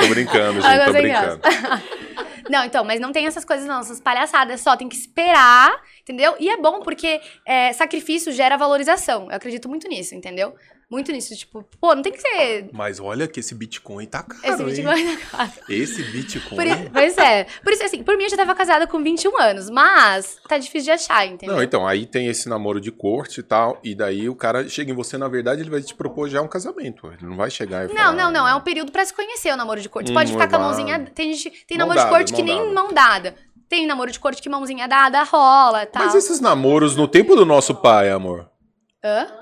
Tô 0.00 0.06
brincando, 0.06 0.60
gente, 0.62 0.84
tô 0.86 0.92
brincando. 0.92 1.40
Não, 2.50 2.64
então, 2.64 2.84
mas 2.84 3.00
não 3.00 3.12
tem 3.12 3.26
essas 3.26 3.44
coisas 3.44 3.66
não, 3.66 3.80
essas 3.80 4.00
palhaçadas, 4.00 4.60
só 4.60 4.76
tem 4.76 4.88
que 4.88 4.96
esperar, 4.96 5.80
entendeu? 6.02 6.34
E 6.40 6.50
é 6.50 6.56
bom 6.56 6.80
porque 6.80 7.20
é, 7.46 7.72
sacrifício 7.72 8.32
gera 8.32 8.56
valorização. 8.56 9.30
Eu 9.30 9.36
acredito 9.36 9.68
muito 9.68 9.88
nisso, 9.88 10.14
entendeu? 10.14 10.54
Muito 10.90 11.12
nisso, 11.12 11.36
tipo, 11.36 11.64
pô, 11.80 11.94
não 11.94 12.02
tem 12.02 12.12
que 12.12 12.20
ser 12.20 12.68
Mas 12.72 12.98
olha 12.98 13.28
que 13.28 13.38
esse 13.38 13.54
Bitcoin 13.54 14.06
tá 14.06 14.24
caro, 14.24 14.42
esse 14.42 14.60
hein? 14.62 14.66
Bitcoin 14.86 15.04
na 15.04 15.16
casa. 15.18 15.52
Esse 15.68 16.02
Bitcoin... 16.02 16.56
Por 16.56 16.66
i- 16.66 16.90
pois 16.92 17.16
é. 17.16 17.44
Por 17.62 17.72
isso, 17.72 17.84
assim, 17.84 18.02
por 18.02 18.16
mim 18.16 18.24
eu 18.24 18.30
já 18.30 18.36
tava 18.36 18.54
casada 18.56 18.88
com 18.88 19.00
21 19.00 19.40
anos, 19.40 19.70
mas 19.70 20.36
tá 20.48 20.58
difícil 20.58 20.86
de 20.86 20.90
achar, 20.90 21.24
entendeu? 21.26 21.54
Não, 21.54 21.62
então, 21.62 21.86
aí 21.86 22.06
tem 22.06 22.26
esse 22.26 22.48
namoro 22.48 22.80
de 22.80 22.90
corte 22.90 23.38
e 23.38 23.42
tal, 23.44 23.78
e 23.84 23.94
daí 23.94 24.28
o 24.28 24.34
cara 24.34 24.68
chega 24.68 24.90
em 24.90 24.94
você, 24.94 25.16
na 25.16 25.28
verdade, 25.28 25.62
ele 25.62 25.70
vai 25.70 25.80
te 25.80 25.94
propor 25.94 26.28
já 26.28 26.42
um 26.42 26.48
casamento. 26.48 27.06
Ele 27.06 27.24
não 27.30 27.36
vai 27.36 27.50
chegar 27.50 27.84
e 27.84 27.88
Não, 27.88 27.94
falar... 27.96 28.12
não, 28.16 28.30
não. 28.32 28.48
É 28.48 28.54
um 28.56 28.60
período 28.60 28.90
pra 28.90 29.04
se 29.04 29.14
conhecer 29.14 29.52
o 29.52 29.56
namoro 29.56 29.80
de 29.80 29.88
corte. 29.88 30.10
Hum, 30.10 30.14
Pode 30.14 30.32
ficar 30.32 30.48
com 30.48 30.56
a 30.56 30.58
noivado. 30.58 30.76
mãozinha. 30.88 31.10
Tem, 31.14 31.32
gente, 31.32 31.50
tem 31.68 31.78
Mão 31.78 31.86
namoro 31.86 31.98
de 32.00 32.04
dada, 32.04 32.16
corte 32.16 32.32
que 32.32 32.42
mão 32.42 32.46
nem 32.56 32.58
dada. 32.58 32.74
mão 32.74 32.92
dada. 32.92 33.34
Tem 33.68 33.86
namoro 33.86 34.10
de 34.10 34.18
corte 34.18 34.42
que 34.42 34.48
mãozinha 34.48 34.88
dada 34.88 35.22
rola 35.22 35.86
tal. 35.86 36.04
Mas 36.04 36.16
esses 36.16 36.40
namoros 36.40 36.96
no 36.96 37.06
tempo 37.06 37.36
do 37.36 37.46
nosso 37.46 37.76
pai, 37.76 38.10
amor? 38.10 38.50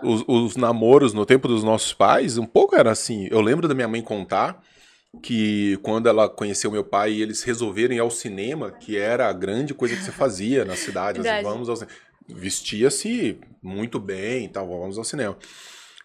Os, 0.03 0.25
os 0.27 0.57
namoros 0.57 1.13
no 1.13 1.27
tempo 1.27 1.49
dos 1.49 1.65
nossos 1.65 1.93
pais, 1.93 2.39
um 2.39 2.47
pouco 2.47 2.77
era 2.77 2.91
assim. 2.91 3.29
Eu 3.31 3.41
lembro 3.41 3.67
da 3.67 3.75
minha 3.75 3.89
mãe 3.89 4.03
contar 4.03 4.63
que 5.23 5.79
quando 5.83 6.09
ela 6.09 6.29
conheceu 6.29 6.71
meu 6.71 6.85
pai 6.85 7.13
e 7.13 7.23
eles 7.23 7.43
resolveram 7.43 7.95
ir 7.95 7.99
ao 7.99 8.11
cinema, 8.11 8.71
que 8.71 8.97
era 8.97 9.29
a 9.29 9.33
grande 9.33 9.75
coisa 9.75 9.97
que 9.97 10.03
você 10.03 10.13
fazia 10.13 10.65
na 10.65 10.77
cidade, 10.77 11.21
assim, 11.27 11.43
vamos 11.43 11.69
ao 11.69 11.77
cinema. 11.77 11.97
Vestia-se 12.29 13.41
muito 13.63 13.99
bem 13.99 14.45
e 14.45 14.49
tal, 14.49 14.69
vamos 14.69 14.99
ao 14.99 15.05
cinema. 15.05 15.37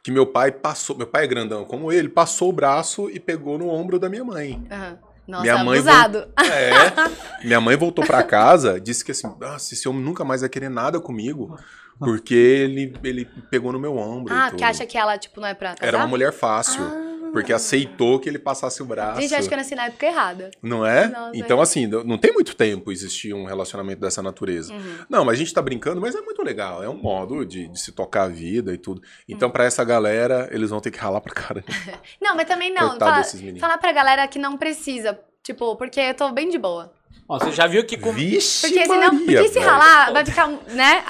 Que 0.01 0.11
meu 0.11 0.25
pai 0.25 0.51
passou, 0.51 0.97
meu 0.97 1.07
pai 1.07 1.25
é 1.25 1.27
grandão 1.27 1.65
como 1.65 1.91
ele, 1.91 2.09
passou 2.09 2.49
o 2.49 2.53
braço 2.53 3.09
e 3.09 3.19
pegou 3.19 3.57
no 3.57 3.69
ombro 3.69 3.99
da 3.99 4.09
minha 4.09 4.23
mãe. 4.23 4.65
Aham. 4.71 4.97
Nossa, 5.25 5.43
Minha 5.43 5.63
mãe 5.63 5.79
abusado. 5.79 6.27
É. 6.37 7.45
Minha 7.45 7.61
mãe 7.61 7.77
voltou 7.77 8.05
pra 8.05 8.23
casa, 8.23 8.79
disse 8.79 9.05
que 9.05 9.11
assim, 9.11 9.33
Nossa, 9.39 9.73
esse 9.73 9.87
homem 9.87 10.03
nunca 10.03 10.25
mais 10.25 10.41
vai 10.41 10.49
querer 10.49 10.69
nada 10.69 10.99
comigo, 10.99 11.57
porque 12.03 12.33
ele, 12.33 12.93
ele 13.03 13.25
pegou 13.49 13.71
no 13.71 13.79
meu 13.79 13.97
ombro. 13.97 14.33
Ah, 14.33 14.47
porque 14.49 14.63
acha 14.63 14.85
que 14.85 14.97
ela, 14.97 15.17
tipo, 15.17 15.39
não 15.41 15.47
é 15.47 15.53
pra 15.53 15.75
casar? 15.75 15.87
Era 15.87 15.97
uma 15.97 16.07
mulher 16.07 16.31
fácil, 16.33 16.83
Ah. 16.83 17.29
porque 17.31 17.51
aceitou 17.51 18.19
que 18.19 18.29
ele 18.29 18.37
passasse 18.37 18.81
o 18.81 18.85
braço. 18.85 19.19
Gente, 19.21 19.33
acho 19.33 19.47
que 19.47 19.53
eu 19.53 19.57
nasci 19.57 19.73
na 19.75 19.85
época 19.85 20.05
errada. 20.05 20.51
Não 20.61 20.85
é? 20.85 21.07
Nossa, 21.07 21.31
então, 21.37 21.59
é. 21.59 21.63
assim, 21.63 21.87
não 21.87 22.17
tem 22.17 22.31
muito 22.31 22.55
tempo 22.55 22.91
existir 22.91 23.33
um 23.33 23.45
relacionamento 23.45 23.99
dessa 24.01 24.21
natureza. 24.21 24.71
Uhum. 24.73 24.97
Não, 25.09 25.25
mas 25.25 25.35
a 25.35 25.37
gente 25.39 25.53
tá 25.53 25.61
brincando, 25.61 25.99
mas 25.99 26.13
é 26.15 26.21
muito 26.21 26.43
legal. 26.43 26.83
É 26.83 26.89
um 26.89 26.97
modo 27.01 27.43
de, 27.45 27.67
de 27.67 27.79
se 27.79 27.91
tocar 27.91 28.23
a 28.23 28.27
vida 28.27 28.73
e 28.73 28.77
tudo. 28.77 29.01
Então, 29.27 29.47
Uhum. 29.49 29.53
pra 29.53 29.65
essa 29.65 29.83
galera, 29.83 30.47
eles 30.51 30.69
vão 30.69 30.79
ter 30.79 30.91
que 30.91 30.99
ralar 30.99 31.21
pra 31.21 31.33
caramba. 31.33 31.65
Não, 32.21 32.35
mas 32.35 32.47
também 32.47 32.71
não. 32.73 32.89
Coitado 32.89 33.23
Fala, 33.27 33.59
falar 33.59 33.77
pra 33.79 33.91
galera 33.91 34.27
que 34.27 34.37
não 34.39 34.55
precisa. 34.57 35.19
Tipo, 35.41 35.75
porque 35.75 35.99
eu 35.99 36.13
tô 36.13 36.31
bem 36.31 36.49
de 36.49 36.57
boa. 36.57 36.93
Ó, 37.27 37.39
você 37.39 37.51
já 37.53 37.65
viu 37.67 37.85
que 37.85 37.97
com... 37.97 38.11
Vixe, 38.11 38.67
Porque 38.67 38.83
senão, 38.85 39.13
Maria, 39.13 39.41
porque 39.41 39.47
se 39.53 39.59
ralar, 39.59 40.11
vai 40.11 40.25
ficar, 40.25 40.47
né? 40.67 41.03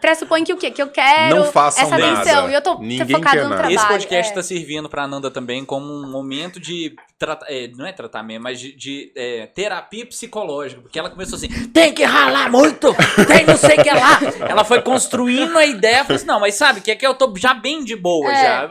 Pressupõe 0.00 0.42
que 0.42 0.52
o 0.52 0.56
quê? 0.56 0.70
Que 0.70 0.82
eu 0.82 0.88
quero 0.88 1.36
Não 1.36 1.44
façam 1.52 1.84
essa 1.84 1.96
nada. 1.96 2.20
atenção. 2.20 2.50
E 2.50 2.54
eu 2.54 2.60
tô 2.62 2.78
Ninguém 2.78 3.06
focada 3.16 3.36
quer 3.36 3.42
no 3.44 3.50
nada. 3.50 3.62
trabalho. 3.62 3.76
Esse 3.76 3.86
podcast 3.86 4.32
é. 4.32 4.34
tá 4.34 4.42
servindo 4.42 4.88
pra 4.88 5.06
Nanda 5.06 5.30
também 5.30 5.64
como 5.64 5.86
um 5.92 6.10
momento 6.10 6.58
de. 6.58 6.94
trata- 7.18 7.46
é, 7.48 7.68
não 7.68 7.86
é 7.86 7.92
tratamento, 7.92 8.42
mas 8.42 8.58
de, 8.60 8.74
de, 8.74 9.12
é, 9.16 9.46
terapia 9.46 10.04
psicológica. 10.06 10.82
Porque 10.82 10.98
ela 10.98 11.08
começou 11.08 11.36
assim: 11.36 11.48
tem 11.68 11.94
que 11.94 12.02
ralar 12.04 12.50
muito, 12.50 12.92
tem 13.28 13.46
não 13.46 13.56
sei 13.56 13.78
o 13.78 13.82
que 13.82 13.90
lá. 13.90 14.18
Ela 14.48 14.64
foi 14.64 14.82
construindo 14.82 15.56
a 15.56 15.64
ideia. 15.64 16.02
Falou 16.04 16.16
assim: 16.16 16.26
não, 16.26 16.40
mas 16.40 16.56
sabe 16.56 16.80
que 16.80 16.90
aqui 16.90 17.06
eu 17.06 17.14
tô 17.14 17.32
já 17.36 17.54
bem 17.54 17.84
de 17.84 17.94
boa 17.94 18.28
É. 18.30 18.42
já. 18.42 18.68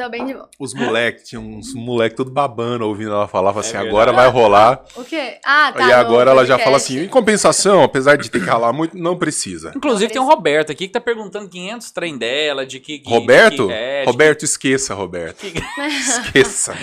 Tô 0.00 0.08
bem 0.08 0.24
de 0.24 0.32
boa. 0.32 0.48
Os 0.58 0.72
moleques, 0.72 1.28
tinha 1.28 1.38
uns 1.38 1.74
moleques 1.74 2.16
tudo 2.16 2.30
babando 2.30 2.86
ouvindo 2.86 3.10
ela 3.10 3.28
falar, 3.28 3.50
falava 3.52 3.60
assim, 3.60 3.72
verdade. 3.72 3.88
agora 3.90 4.12
vai 4.12 4.28
rolar. 4.28 4.82
O 4.96 5.04
quê? 5.04 5.38
Ah, 5.44 5.72
tá. 5.76 5.86
e 5.88 5.92
agora 5.92 6.30
ela 6.30 6.44
já 6.46 6.54
podcast. 6.54 6.64
fala 6.64 6.76
assim, 6.78 7.04
em 7.04 7.08
compensação, 7.08 7.82
apesar 7.82 8.16
de 8.16 8.30
ter 8.30 8.40
que 8.40 8.46
ralar 8.48 8.72
muito, 8.72 8.96
não 8.96 9.18
precisa. 9.18 9.72
Inclusive 9.76 10.10
tem 10.10 10.22
um 10.22 10.24
Roberto 10.24 10.72
aqui 10.72 10.86
que 10.86 10.92
tá 10.94 11.00
perguntando 11.00 11.50
500 11.50 11.90
trem 11.90 12.16
dela, 12.16 12.64
de 12.64 12.80
que. 12.80 12.98
que- 13.00 13.10
Roberto? 13.10 13.66
que- 13.66 13.72
é, 13.72 14.00
de 14.00 14.06
Roberto, 14.06 14.42
esqueça, 14.42 14.94
Roberto. 14.94 15.44
Esqueça. 16.00 16.74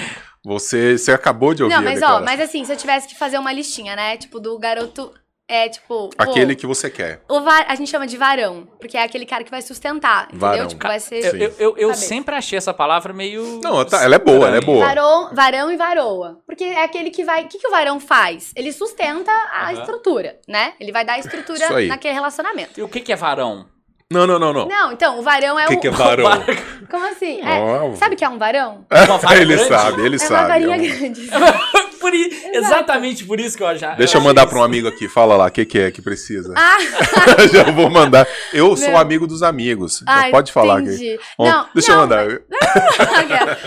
Você, 0.45 0.98
você 0.98 1.11
acabou 1.11 1.53
de 1.53 1.64
ouvir 1.64 1.76
Não, 1.76 1.81
mas 1.81 2.02
ó, 2.02 2.22
mas 2.22 2.39
assim, 2.39 2.64
se 2.64 2.72
eu 2.72 2.77
tivesse 2.77 3.07
que 3.07 3.15
fazer 3.15 3.38
uma 3.38 3.52
listinha, 3.52 3.95
né? 3.95 4.15
Tipo, 4.18 4.39
do 4.39 4.57
garoto. 4.60 5.11
É 5.49 5.69
tipo. 5.69 6.10
pô, 6.10 6.10
Aquele 6.18 6.56
que 6.56 6.68
você 6.68 6.90
quer. 6.90 7.22
o 7.30 7.40
va- 7.40 7.65
a 7.69 7.76
gente 7.76 7.90
chama 7.90 8.06
de 8.06 8.18
varão, 8.18 8.68
porque 8.80 8.98
é 8.98 9.03
aquele 9.03 9.26
cara 9.26 9.45
que 9.45 9.49
vai 9.52 9.61
sustentar, 9.61 10.24
entendeu? 10.26 10.40
Varão. 10.40 10.68
Tipo, 10.68 10.86
vai 10.88 10.99
ser. 10.99 11.24
Eu, 11.41 11.53
eu, 11.57 11.78
eu, 11.78 11.94
sempre 11.94 12.36
achei 12.36 12.57
essa 12.57 12.74
palavra 12.74 13.14
meio. 13.14 13.61
Não, 13.64 13.86
tá, 13.86 14.03
ela 14.03 14.15
é 14.15 14.19
boa, 14.19 14.48
ela 14.48 14.57
é 14.57 14.61
boa. 14.61 14.86
Varão, 14.86 15.30
varão 15.34 15.72
e 15.72 15.78
varoa. 15.78 16.40
Porque 16.45 16.65
é 16.65 16.84
aquele 16.84 17.11
que 17.11 17.24
vai. 17.24 17.45
O 17.45 17.48
que, 17.48 17.57
que 17.60 17.68
o 17.68 17.72
varão 17.72 17.98
faz? 17.98 18.52
Ele 18.57 18.74
sustenta 18.74 19.32
a 19.53 19.69
Aham. 19.69 19.80
estrutura, 19.80 20.38
né? 20.48 20.74
Ele 20.82 20.91
vai 20.91 21.06
dar 21.06 21.14
a 21.14 21.19
estrutura 21.19 21.69
naquele 21.88 22.14
relacionamento. 22.14 22.78
E 22.78 22.84
o 22.84 22.90
que, 22.90 22.99
que 22.99 23.14
é 23.14 23.15
varão? 23.15 23.65
Não, 24.11 24.26
não, 24.28 24.38
não, 24.40 24.52
não. 24.53 24.68
Não, 24.68 24.91
então, 24.91 25.18
o 25.19 25.22
varão 25.22 25.57
é 25.60 25.65
O 25.65 25.69
que, 25.69 25.76
o. 25.76 25.80
que 25.80 25.88
é 25.88 25.91
varão? 25.91 26.26
Como 26.91 27.06
assim? 27.07 27.40
É, 27.41 27.95
Sabe 27.95 28.15
o 28.15 28.18
que 28.18 28.24
é 28.24 28.30
um 28.30 28.38
varão? 28.38 28.86
Uma 29.06 29.18
vara 29.18 29.36
ele 29.41 29.53
grande? 29.56 29.68
sabe, 29.69 30.02
ele 30.06 30.15
é 30.15 30.19
sabe. 30.19 30.34
uma 30.34 30.48
varinha 30.48 30.76
É 30.76 30.80
um- 30.80 30.98
grande. 30.99 31.30
Por 31.99 32.14
i- 32.14 32.30
exatamente 32.53 33.26
por 33.26 33.40
isso 33.40 33.57
que 33.57 33.64
eu 33.64 33.78
já. 33.78 33.95
Deixa 33.95 34.18
eu 34.18 34.22
mandar 34.22 34.45
pra 34.48 34.60
um 34.60 34.64
amigo 34.64 34.88
aqui, 34.88 35.07
fala 35.07 35.36
lá, 35.36 35.48
o 35.48 35.52
que, 35.52 35.65
que 35.65 35.80
é 35.80 35.91
que 35.91 36.02
precisa. 36.02 36.53
Ah, 36.56 36.78
Já 37.52 37.64
vou 37.72 37.90
mandar. 37.90 38.28
Eu 38.53 38.76
sou 38.78 38.91
Não. 38.91 38.98
amigo 38.99 39.28
dos 39.28 39.44
amigos. 39.44 40.02
então 40.02 40.14
ah, 40.15 40.30
pode 40.32 40.52
falar 40.52 40.80
aqui. 40.80 40.88
entendi. 40.90 41.19
Ó, 41.38 41.49
Não, 41.49 41.65
deixa 41.74 41.91
não, 41.95 42.02
eu 42.02 42.07
mandar. 42.07 42.26
mas- 42.28 42.38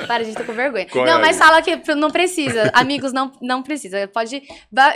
Para, 0.07 0.25
gente, 0.25 0.37
tô 0.37 0.45
com 0.45 0.53
vergonha. 0.53 0.87
Qual 0.91 1.05
não, 1.07 1.19
é? 1.19 1.21
mas 1.21 1.37
fala 1.39 1.61
que 1.63 1.81
não 1.95 2.11
precisa. 2.11 2.71
Amigos, 2.75 3.13
não, 3.13 3.33
não 3.41 3.63
precisa. 3.63 4.09
Pode. 4.09 4.43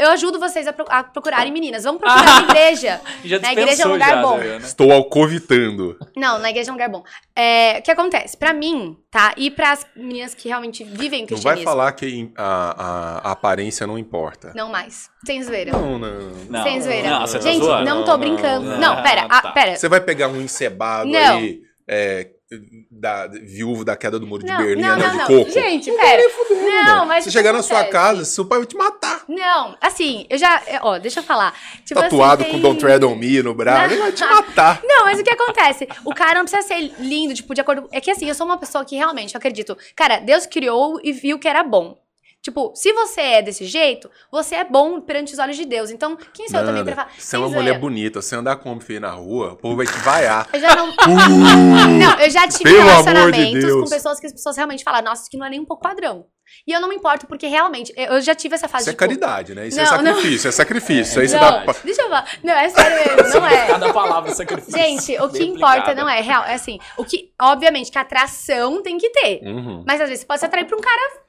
Eu 0.00 0.10
ajudo 0.10 0.38
vocês 0.38 0.66
a, 0.66 0.72
pro- 0.72 0.86
a 0.88 1.02
procurarem 1.04 1.52
meninas. 1.52 1.84
Vamos 1.84 2.00
procurar 2.00 2.24
na 2.24 2.42
igreja. 2.50 3.00
Já 3.24 3.38
Na 3.38 3.52
igreja 3.52 3.82
é 3.82 3.86
um 3.86 3.92
lugar 3.92 4.08
já, 4.10 4.22
bom. 4.22 4.38
né? 4.38 4.56
Estou 4.58 4.92
alcovitando. 4.92 5.96
Não, 6.16 6.38
na 6.38 6.50
igreja 6.50 6.70
é 6.70 6.72
um 6.72 6.74
lugar 6.74 6.88
bom. 6.88 7.02
É, 7.36 7.78
o 7.78 7.82
que 7.82 7.90
acontece? 7.90 8.36
Pra 8.36 8.52
mim, 8.52 8.96
tá? 9.10 9.32
E 9.36 9.50
pras 9.50 9.86
meninas 9.96 10.34
que 10.34 10.48
realmente 10.48 10.84
vivem 10.84 11.20
o 11.20 11.22
Não 11.22 11.26
cristianismo. 11.28 11.64
vai 11.64 11.74
falar 11.74 11.92
que 11.92 12.30
a, 12.36 13.22
a- 13.23 13.23
a 13.24 13.32
aparência 13.32 13.86
não 13.86 13.98
importa. 13.98 14.52
Não 14.54 14.68
mais. 14.70 15.08
Sem 15.24 15.42
zoeira. 15.42 15.72
Não, 15.72 15.98
não. 15.98 16.30
Não, 16.50 16.62
Sem 16.62 16.80
zoeira. 16.82 17.08
não, 17.10 17.20
você 17.26 17.38
tá 17.38 17.44
Gente, 17.50 17.64
zoando? 17.64 17.84
não 17.84 18.04
tô 18.04 18.16
brincando. 18.18 18.66
não. 18.66 18.78
Não, 18.78 19.02
pera, 19.02 19.22
Ah, 19.22 19.38
ah, 19.38 19.42
tá. 19.42 19.52
pera. 19.52 19.76
Você 19.76 19.88
vai 19.88 20.00
pegar 20.00 20.28
um 20.28 20.40
encebado 20.40 21.08
Não. 21.10 21.38
aí, 21.38 21.60
é, 21.88 22.28
da, 22.90 23.26
viúvo 23.26 23.84
da 23.84 23.96
queda 23.96 24.18
do 24.18 24.26
muro 24.26 24.44
de 24.44 24.52
Não, 24.52 24.58
Berlim, 24.58 24.82
não, 24.82 24.96
não, 24.96 25.10
de 25.10 25.16
não. 25.16 25.26
coco. 25.26 25.50
Gente, 25.50 25.90
pera. 25.90 26.22
Não, 26.86 27.06
mas 27.06 27.24
que 27.24 27.30
chegar 27.30 27.52
na 27.52 27.62
sua 27.62 27.84
casa, 27.84 28.24
seu 28.24 28.44
pai 28.44 28.58
vai 28.58 28.66
te 28.66 28.76
matar. 28.76 29.24
Não, 29.28 29.76
assim, 29.80 30.26
eu 30.28 30.36
já. 30.38 30.62
é, 30.66 30.78
Ó, 30.82 30.98
deixa 30.98 31.20
eu 31.20 31.24
falar. 31.24 31.52
Tipo 31.84 32.00
Tatuado 32.00 32.42
assim, 32.42 32.52
com 32.52 32.58
tem- 32.58 32.62
Don't 32.62 32.78
Tread 32.78 33.04
on 33.04 33.16
Me 33.16 33.42
no 33.42 33.54
braço, 33.54 33.92
ele 33.94 34.02
vai 34.02 34.12
te 34.12 34.20
matar. 34.26 34.80
Não, 34.84 35.04
mas 35.06 35.18
o 35.18 35.24
que 35.24 35.30
acontece? 35.30 35.88
O 36.04 36.14
cara 36.14 36.34
não 36.34 36.42
precisa 36.46 36.62
ser 36.62 36.92
lindo, 36.98 37.34
tipo, 37.34 37.54
de 37.54 37.60
acordo. 37.60 37.88
É 37.90 38.00
que 38.00 38.10
assim, 38.10 38.28
eu 38.28 38.34
sou 38.34 38.46
uma 38.46 38.58
pessoa 38.58 38.84
que 38.84 38.94
realmente 38.96 39.34
eu 39.34 39.38
acredito. 39.38 39.76
Cara, 39.96 40.18
Deus 40.20 40.46
criou 40.46 41.00
e 41.02 41.12
viu 41.12 41.38
que 41.38 41.48
era 41.48 41.62
bom. 41.62 41.96
Tipo, 42.44 42.72
se 42.74 42.92
você 42.92 43.22
é 43.22 43.42
desse 43.42 43.64
jeito, 43.64 44.10
você 44.30 44.56
é 44.56 44.64
bom 44.64 45.00
perante 45.00 45.32
os 45.32 45.38
olhos 45.38 45.56
de 45.56 45.64
Deus. 45.64 45.90
Então, 45.90 46.14
quem 46.34 46.46
sou 46.46 46.60
eu 46.60 46.66
também 46.66 46.84
pra 46.84 46.94
Nada, 46.94 47.08
falar? 47.08 47.18
você 47.18 47.36
é 47.36 47.38
uma 47.38 47.48
mulher 47.48 47.78
bonita, 47.78 48.20
você 48.20 48.36
andar 48.36 48.56
com 48.56 48.68
homem 48.70 48.82
feio 48.82 49.00
na 49.00 49.10
rua, 49.12 49.54
o 49.54 49.56
povo 49.56 49.76
vai 49.76 49.86
te 49.86 49.96
vaiar. 50.00 50.46
Eu 50.52 50.60
já 50.60 50.76
não. 50.76 50.88
não, 51.98 52.20
eu 52.20 52.30
já 52.30 52.46
tive 52.46 52.70
de 52.70 52.76
relacionamentos 52.76 53.64
Deus. 53.64 53.84
com 53.84 53.88
pessoas 53.90 54.20
que 54.20 54.26
as 54.26 54.32
pessoas 54.32 54.56
realmente 54.58 54.84
falam, 54.84 55.00
nossa, 55.02 55.22
isso 55.22 55.28
aqui 55.28 55.38
não 55.38 55.46
é 55.46 55.50
nem 55.50 55.60
um 55.60 55.64
pouco 55.64 55.82
padrão. 55.82 56.26
E 56.66 56.72
eu 56.72 56.80
não 56.82 56.88
me 56.90 56.94
importo, 56.94 57.26
porque 57.26 57.46
realmente, 57.46 57.92
eu 57.96 58.20
já 58.20 58.34
tive 58.34 58.54
essa 58.54 58.68
fase 58.68 58.82
Isso 58.82 58.90
é 58.90 58.92
de. 58.92 58.98
caridade, 58.98 59.54
né? 59.54 59.66
Isso 59.66 59.80
é 59.80 59.84
Não, 59.84 60.02
não. 60.02 60.14
sacrifício, 60.14 60.48
é 60.48 60.52
sacrifício. 60.52 61.00
Isso 61.02 61.20
aí 61.20 61.28
você 61.28 61.36
Não, 61.36 61.50
dá. 61.52 61.60
pra- 61.62 61.74
deixa 61.82 62.02
eu 62.02 62.08
falar. 62.10 62.28
Não, 62.42 62.52
é 62.54 62.68
sério 62.68 63.16
mesmo, 63.16 63.32
não 63.40 63.46
é. 63.46 63.56
Cada 63.66 63.78
palavra 63.78 63.92
palavra 64.02 64.34
sacrifício. 64.34 64.78
Gente, 64.78 65.18
o 65.18 65.28
que 65.30 65.38
Bem 65.38 65.48
importa 65.54 65.72
aplicada. 65.78 66.02
não 66.02 66.08
é 66.08 66.20
real. 66.20 66.44
É 66.44 66.52
assim, 66.54 66.78
o 66.98 67.04
que, 67.06 67.32
obviamente, 67.40 67.90
que 67.90 67.98
atração 67.98 68.82
tem 68.82 68.98
que 68.98 69.08
ter. 69.08 69.40
Uhum. 69.42 69.82
Mas 69.86 69.98
às 70.02 70.08
vezes 70.10 70.20
você 70.20 70.26
pode 70.26 70.40
se 70.40 70.46
atrair 70.46 70.66
pra 70.66 70.76
um 70.76 70.80
cara 70.82 71.23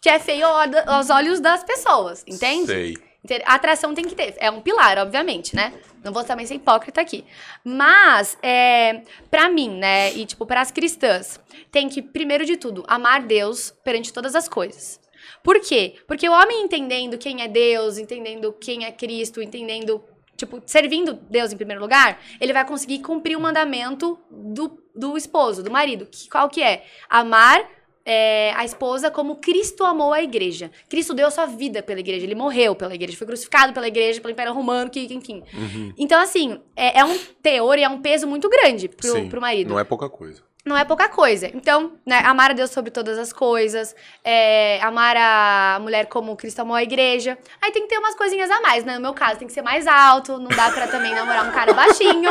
que 0.00 0.08
é 0.08 0.18
feio 0.18 0.46
ao- 0.46 0.94
aos 0.96 1.10
olhos 1.10 1.40
das 1.40 1.62
pessoas, 1.64 2.24
entende? 2.26 2.66
Sei. 2.66 2.96
A 3.44 3.54
atração 3.56 3.92
tem 3.94 4.04
que 4.06 4.14
ter. 4.14 4.34
É 4.38 4.50
um 4.50 4.60
pilar, 4.60 4.96
obviamente, 4.98 5.54
né? 5.54 5.74
Não 6.02 6.12
vou 6.12 6.24
também 6.24 6.46
ser 6.46 6.54
hipócrita 6.54 7.00
aqui. 7.00 7.24
Mas, 7.64 8.38
é, 8.42 9.02
pra 9.30 9.50
mim, 9.50 9.68
né? 9.76 10.12
E, 10.14 10.24
tipo, 10.24 10.46
pras 10.46 10.70
cristãs, 10.70 11.38
tem 11.70 11.88
que, 11.88 12.00
primeiro 12.00 12.46
de 12.46 12.56
tudo, 12.56 12.84
amar 12.88 13.20
Deus 13.22 13.74
perante 13.84 14.12
todas 14.12 14.34
as 14.34 14.48
coisas. 14.48 14.98
Por 15.42 15.60
quê? 15.60 15.96
Porque 16.06 16.28
o 16.28 16.32
homem 16.32 16.62
entendendo 16.62 17.18
quem 17.18 17.42
é 17.42 17.48
Deus, 17.48 17.98
entendendo 17.98 18.52
quem 18.52 18.86
é 18.86 18.92
Cristo, 18.92 19.42
entendendo, 19.42 20.02
tipo, 20.36 20.62
servindo 20.64 21.12
Deus 21.28 21.52
em 21.52 21.56
primeiro 21.56 21.82
lugar, 21.82 22.20
ele 22.40 22.52
vai 22.52 22.64
conseguir 22.64 23.00
cumprir 23.00 23.36
o 23.36 23.40
mandamento 23.40 24.18
do, 24.30 24.82
do 24.94 25.16
esposo, 25.18 25.62
do 25.62 25.70
marido. 25.70 26.06
Que, 26.06 26.30
qual 26.30 26.48
que 26.48 26.62
é? 26.62 26.84
Amar 27.10 27.68
é, 28.10 28.54
a 28.56 28.64
esposa 28.64 29.10
como 29.10 29.36
Cristo 29.36 29.84
amou 29.84 30.14
a 30.14 30.22
igreja. 30.22 30.70
Cristo 30.88 31.12
deu 31.12 31.26
a 31.26 31.30
sua 31.30 31.44
vida 31.44 31.82
pela 31.82 32.00
igreja, 32.00 32.24
ele 32.24 32.34
morreu 32.34 32.74
pela 32.74 32.94
igreja, 32.94 33.18
foi 33.18 33.26
crucificado 33.26 33.74
pela 33.74 33.86
igreja, 33.86 34.18
pelo 34.18 34.32
Império 34.32 34.54
Romano, 34.54 34.88
que, 34.88 35.00
enfim. 35.12 35.42
Uhum. 35.52 35.92
Então, 35.98 36.18
assim, 36.18 36.58
é, 36.74 37.00
é 37.00 37.04
um 37.04 37.18
teor 37.42 37.78
e 37.78 37.82
é 37.82 37.88
um 37.88 38.00
peso 38.00 38.26
muito 38.26 38.48
grande 38.48 38.88
pro, 38.88 39.12
Sim, 39.12 39.28
pro 39.28 39.42
marido. 39.42 39.68
Não 39.68 39.78
é 39.78 39.84
pouca 39.84 40.08
coisa. 40.08 40.47
Não 40.68 40.76
é 40.76 40.84
pouca 40.84 41.08
coisa. 41.08 41.46
Então, 41.54 41.92
né, 42.06 42.20
amar 42.24 42.50
a 42.50 42.54
Deus 42.54 42.70
sobre 42.70 42.90
todas 42.90 43.18
as 43.18 43.32
coisas, 43.32 43.96
é, 44.22 44.78
amar 44.82 45.16
a 45.16 45.78
mulher 45.80 46.06
como 46.06 46.36
Cristo 46.36 46.60
amou 46.60 46.76
a 46.76 46.82
igreja. 46.82 47.38
Aí 47.62 47.72
tem 47.72 47.82
que 47.82 47.88
ter 47.88 47.98
umas 47.98 48.14
coisinhas 48.14 48.50
a 48.50 48.60
mais, 48.60 48.84
né? 48.84 48.94
No 48.96 49.00
meu 49.00 49.14
caso, 49.14 49.38
tem 49.38 49.48
que 49.48 49.54
ser 49.54 49.62
mais 49.62 49.86
alto, 49.86 50.38
não 50.38 50.48
dá 50.50 50.70
pra 50.70 50.86
também 50.86 51.14
namorar 51.14 51.48
um 51.48 51.52
cara 51.52 51.72
baixinho, 51.72 52.30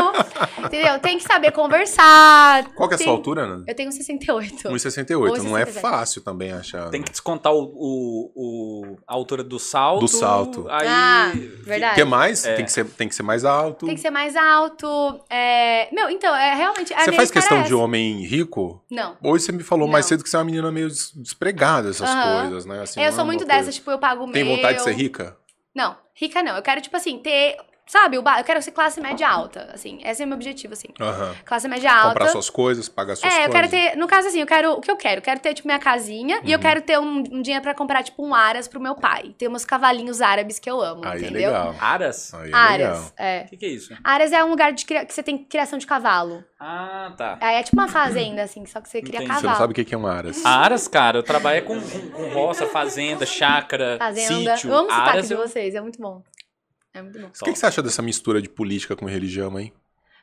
entendeu? 0.64 1.00
Tem 1.00 1.18
que 1.18 1.24
saber 1.24 1.52
conversar. 1.52 2.66
Qual 2.76 2.88
que 2.88 2.94
é 2.94 2.96
a 2.96 2.98
tem- 2.98 3.08
sua 3.08 3.16
altura, 3.16 3.42
Ana? 3.42 3.64
Eu 3.68 3.76
tenho 3.76 3.90
1,68. 3.90 4.70
1,68. 4.70 5.44
Não 5.44 5.58
é 5.58 5.64
1,67. 5.66 5.82
fácil 5.82 6.22
também 6.22 6.52
achar. 6.52 6.90
Tem 6.90 7.02
que 7.02 7.10
descontar 7.12 7.54
o, 7.54 7.64
o, 7.64 8.32
o- 8.36 8.98
a 9.08 9.14
altura 9.14 9.44
do 9.44 9.58
salto. 9.60 10.02
Do 10.02 10.08
salto. 10.08 10.68
Aí, 10.70 10.88
Ah, 10.88 11.32
O 11.34 11.64
verdade. 11.66 11.96
que 11.96 12.04
mais? 12.04 12.46
É. 12.46 12.56
Tem, 12.56 12.66
que 12.66 12.72
ser, 12.72 12.86
tem 12.86 13.08
que 13.10 13.16
ser 13.16 13.24
mais 13.24 13.44
alto. 13.46 13.86
Tem 13.86 13.96
que 13.96 14.02
ser 14.02 14.12
mais 14.12 14.36
alto. 14.36 15.20
é, 15.30 15.88
Meu, 15.94 16.10
então, 16.10 16.36
é 16.36 16.54
realmente. 16.56 16.94
a 16.94 17.04
Você 17.04 17.12
faz 17.14 17.32
questão 17.32 17.60
é 17.60 17.64
de 17.64 17.74
homem 17.74 18.22
rico? 18.28 18.84
Não. 18.91 19.18
Hoje 19.24 19.45
você 19.45 19.52
me 19.52 19.64
falou 19.64 19.88
mais 19.88 20.06
Não. 20.06 20.10
cedo 20.10 20.24
que 20.24 20.30
você 20.30 20.36
é 20.36 20.40
uma 20.40 20.45
menina 20.45 20.72
meio 20.72 20.88
des- 20.90 21.12
despregada 21.16 21.90
essas 21.90 22.10
Aham. 22.10 22.41
coisas, 22.41 22.66
né? 22.66 22.82
Assim, 22.82 22.99
eu 22.99 23.06
não 23.08 23.12
sou 23.14 23.22
é 23.22 23.26
muito 23.26 23.41
uma 23.41 23.48
coisa- 23.48 23.66
dessa, 23.66 23.72
tipo, 23.72 23.90
eu 23.90 23.98
pago 23.99 24.24
o 24.26 24.32
Tem 24.32 24.44
meu. 24.44 24.56
vontade 24.56 24.78
de 24.78 24.84
ser 24.84 24.94
rica? 24.94 25.38
Não, 25.74 25.95
rica 26.14 26.44
não. 26.44 26.56
Eu 26.56 26.62
quero, 26.62 26.82
tipo 26.82 26.95
assim, 26.98 27.18
ter. 27.20 27.58
Sabe, 27.88 28.18
eu 28.18 28.24
quero 28.46 28.62
ser 28.62 28.72
classe 28.72 29.00
média 29.00 29.28
alta. 29.30 29.70
Assim, 29.74 30.00
esse 30.04 30.22
é 30.22 30.26
o 30.26 30.28
meu 30.28 30.36
objetivo, 30.36 30.74
assim. 30.74 30.90
Aham. 31.00 31.34
Classe 31.46 31.68
média 31.70 31.90
alta. 31.92 32.08
Comprar 32.10 32.28
suas 32.28 32.50
coisas, 32.50 32.90
pagar 32.90 33.16
suas 33.16 33.32
É, 33.34 33.38
coisas. 33.38 33.46
eu 33.48 33.52
quero 33.54 33.70
ter. 33.70 33.96
No 33.98 34.08
caso, 34.08 34.28
assim, 34.28 34.42
eu 34.42 34.46
quero. 34.46 34.74
O 34.74 34.82
que 34.82 34.92
eu 34.92 34.98
quero? 34.98 35.20
Eu 35.20 35.22
quero 35.24 35.40
ter, 35.40 35.54
tipo, 35.54 35.68
minha 35.68 35.80
casinha 35.80 36.42
e 36.44 36.52
eu 36.52 36.58
Uhum. 36.58 36.62
quero 36.62 36.82
ter 36.82 37.00
um, 37.00 37.18
um 37.32 37.42
dinheiro 37.42 37.64
pra 37.64 37.74
comprar, 37.74 38.04
tipo, 38.04 38.26
um 38.26 38.36
aras 38.36 38.68
pro 38.68 38.80
meu 38.80 38.94
pai. 38.94 39.34
Ter 39.38 39.48
umas 39.48 39.64
cavalinhos 39.64 40.22
árabes 40.22 40.60
que 40.60 40.70
eu 40.70 40.82
amo, 40.82 41.02
Aí 41.06 41.14
é 41.14 41.22
entendeu? 41.24 41.50
legal. 41.50 41.76
Aras? 41.80 42.34
Aí 42.34 42.52
é 42.52 42.56
Aras, 42.56 42.78
legal. 42.98 43.12
é. 43.18 43.44
O 43.46 43.50
que, 43.52 43.58
que 43.58 43.66
é 43.66 43.70
isso? 43.70 43.94
Aras 44.04 44.32
é 44.34 44.44
um 44.44 44.50
lugar 44.50 44.74
de 44.74 44.86
cria- 44.86 45.06
que 45.06 45.14
você 45.14 45.24
tem 45.24 45.38
criação 45.38 45.80
de 45.80 45.88
cavalo. 45.88 46.44
Ah, 46.60 47.14
tá. 47.16 47.38
Aí 47.40 47.56
é 47.56 47.64
tipo 47.64 47.78
uma 47.78 47.88
fazenda, 47.88 48.42
assim, 48.44 48.66
só 48.66 48.82
que 48.82 48.90
você 48.90 49.00
cria 49.02 49.16
Entendi. 49.20 49.28
cavalo. 49.28 49.42
Você 49.42 49.48
não 49.48 49.56
sabe 49.56 49.72
o 49.72 49.76
que 49.76 49.86
que 49.86 49.96
é 49.96 49.98
um 49.98 50.08
aras. 50.08 50.44
Aras, 50.46 50.88
cara, 50.90 51.20
eu 51.20 51.24
trabalho 51.24 51.64
com, 51.64 51.80
com, 51.80 52.10
com 52.10 52.30
roça, 52.34 52.68
fazenda, 52.68 53.26
chácara, 53.26 53.96
Fazenda. 53.98 54.56
sítio. 54.58 54.72
eu 54.72 54.76
amo 54.78 54.88
o 54.88 54.92
sotaque 54.92 55.10
Aras, 55.10 55.28
de 55.30 55.36
vocês, 55.36 55.74
é 55.76 55.80
muito 55.80 56.02
bom. 56.02 56.22
É 56.98 57.02
muito 57.02 57.19
bom. 57.19 57.28
O 57.28 57.44
que, 57.45 57.52
que 57.53 57.60
você 57.60 57.65
acha 57.65 57.82
dessa 57.82 58.02
mistura 58.02 58.41
de 58.41 58.49
política 58.49 58.95
com 58.95 59.06
religião, 59.06 59.60
hein? 59.60 59.72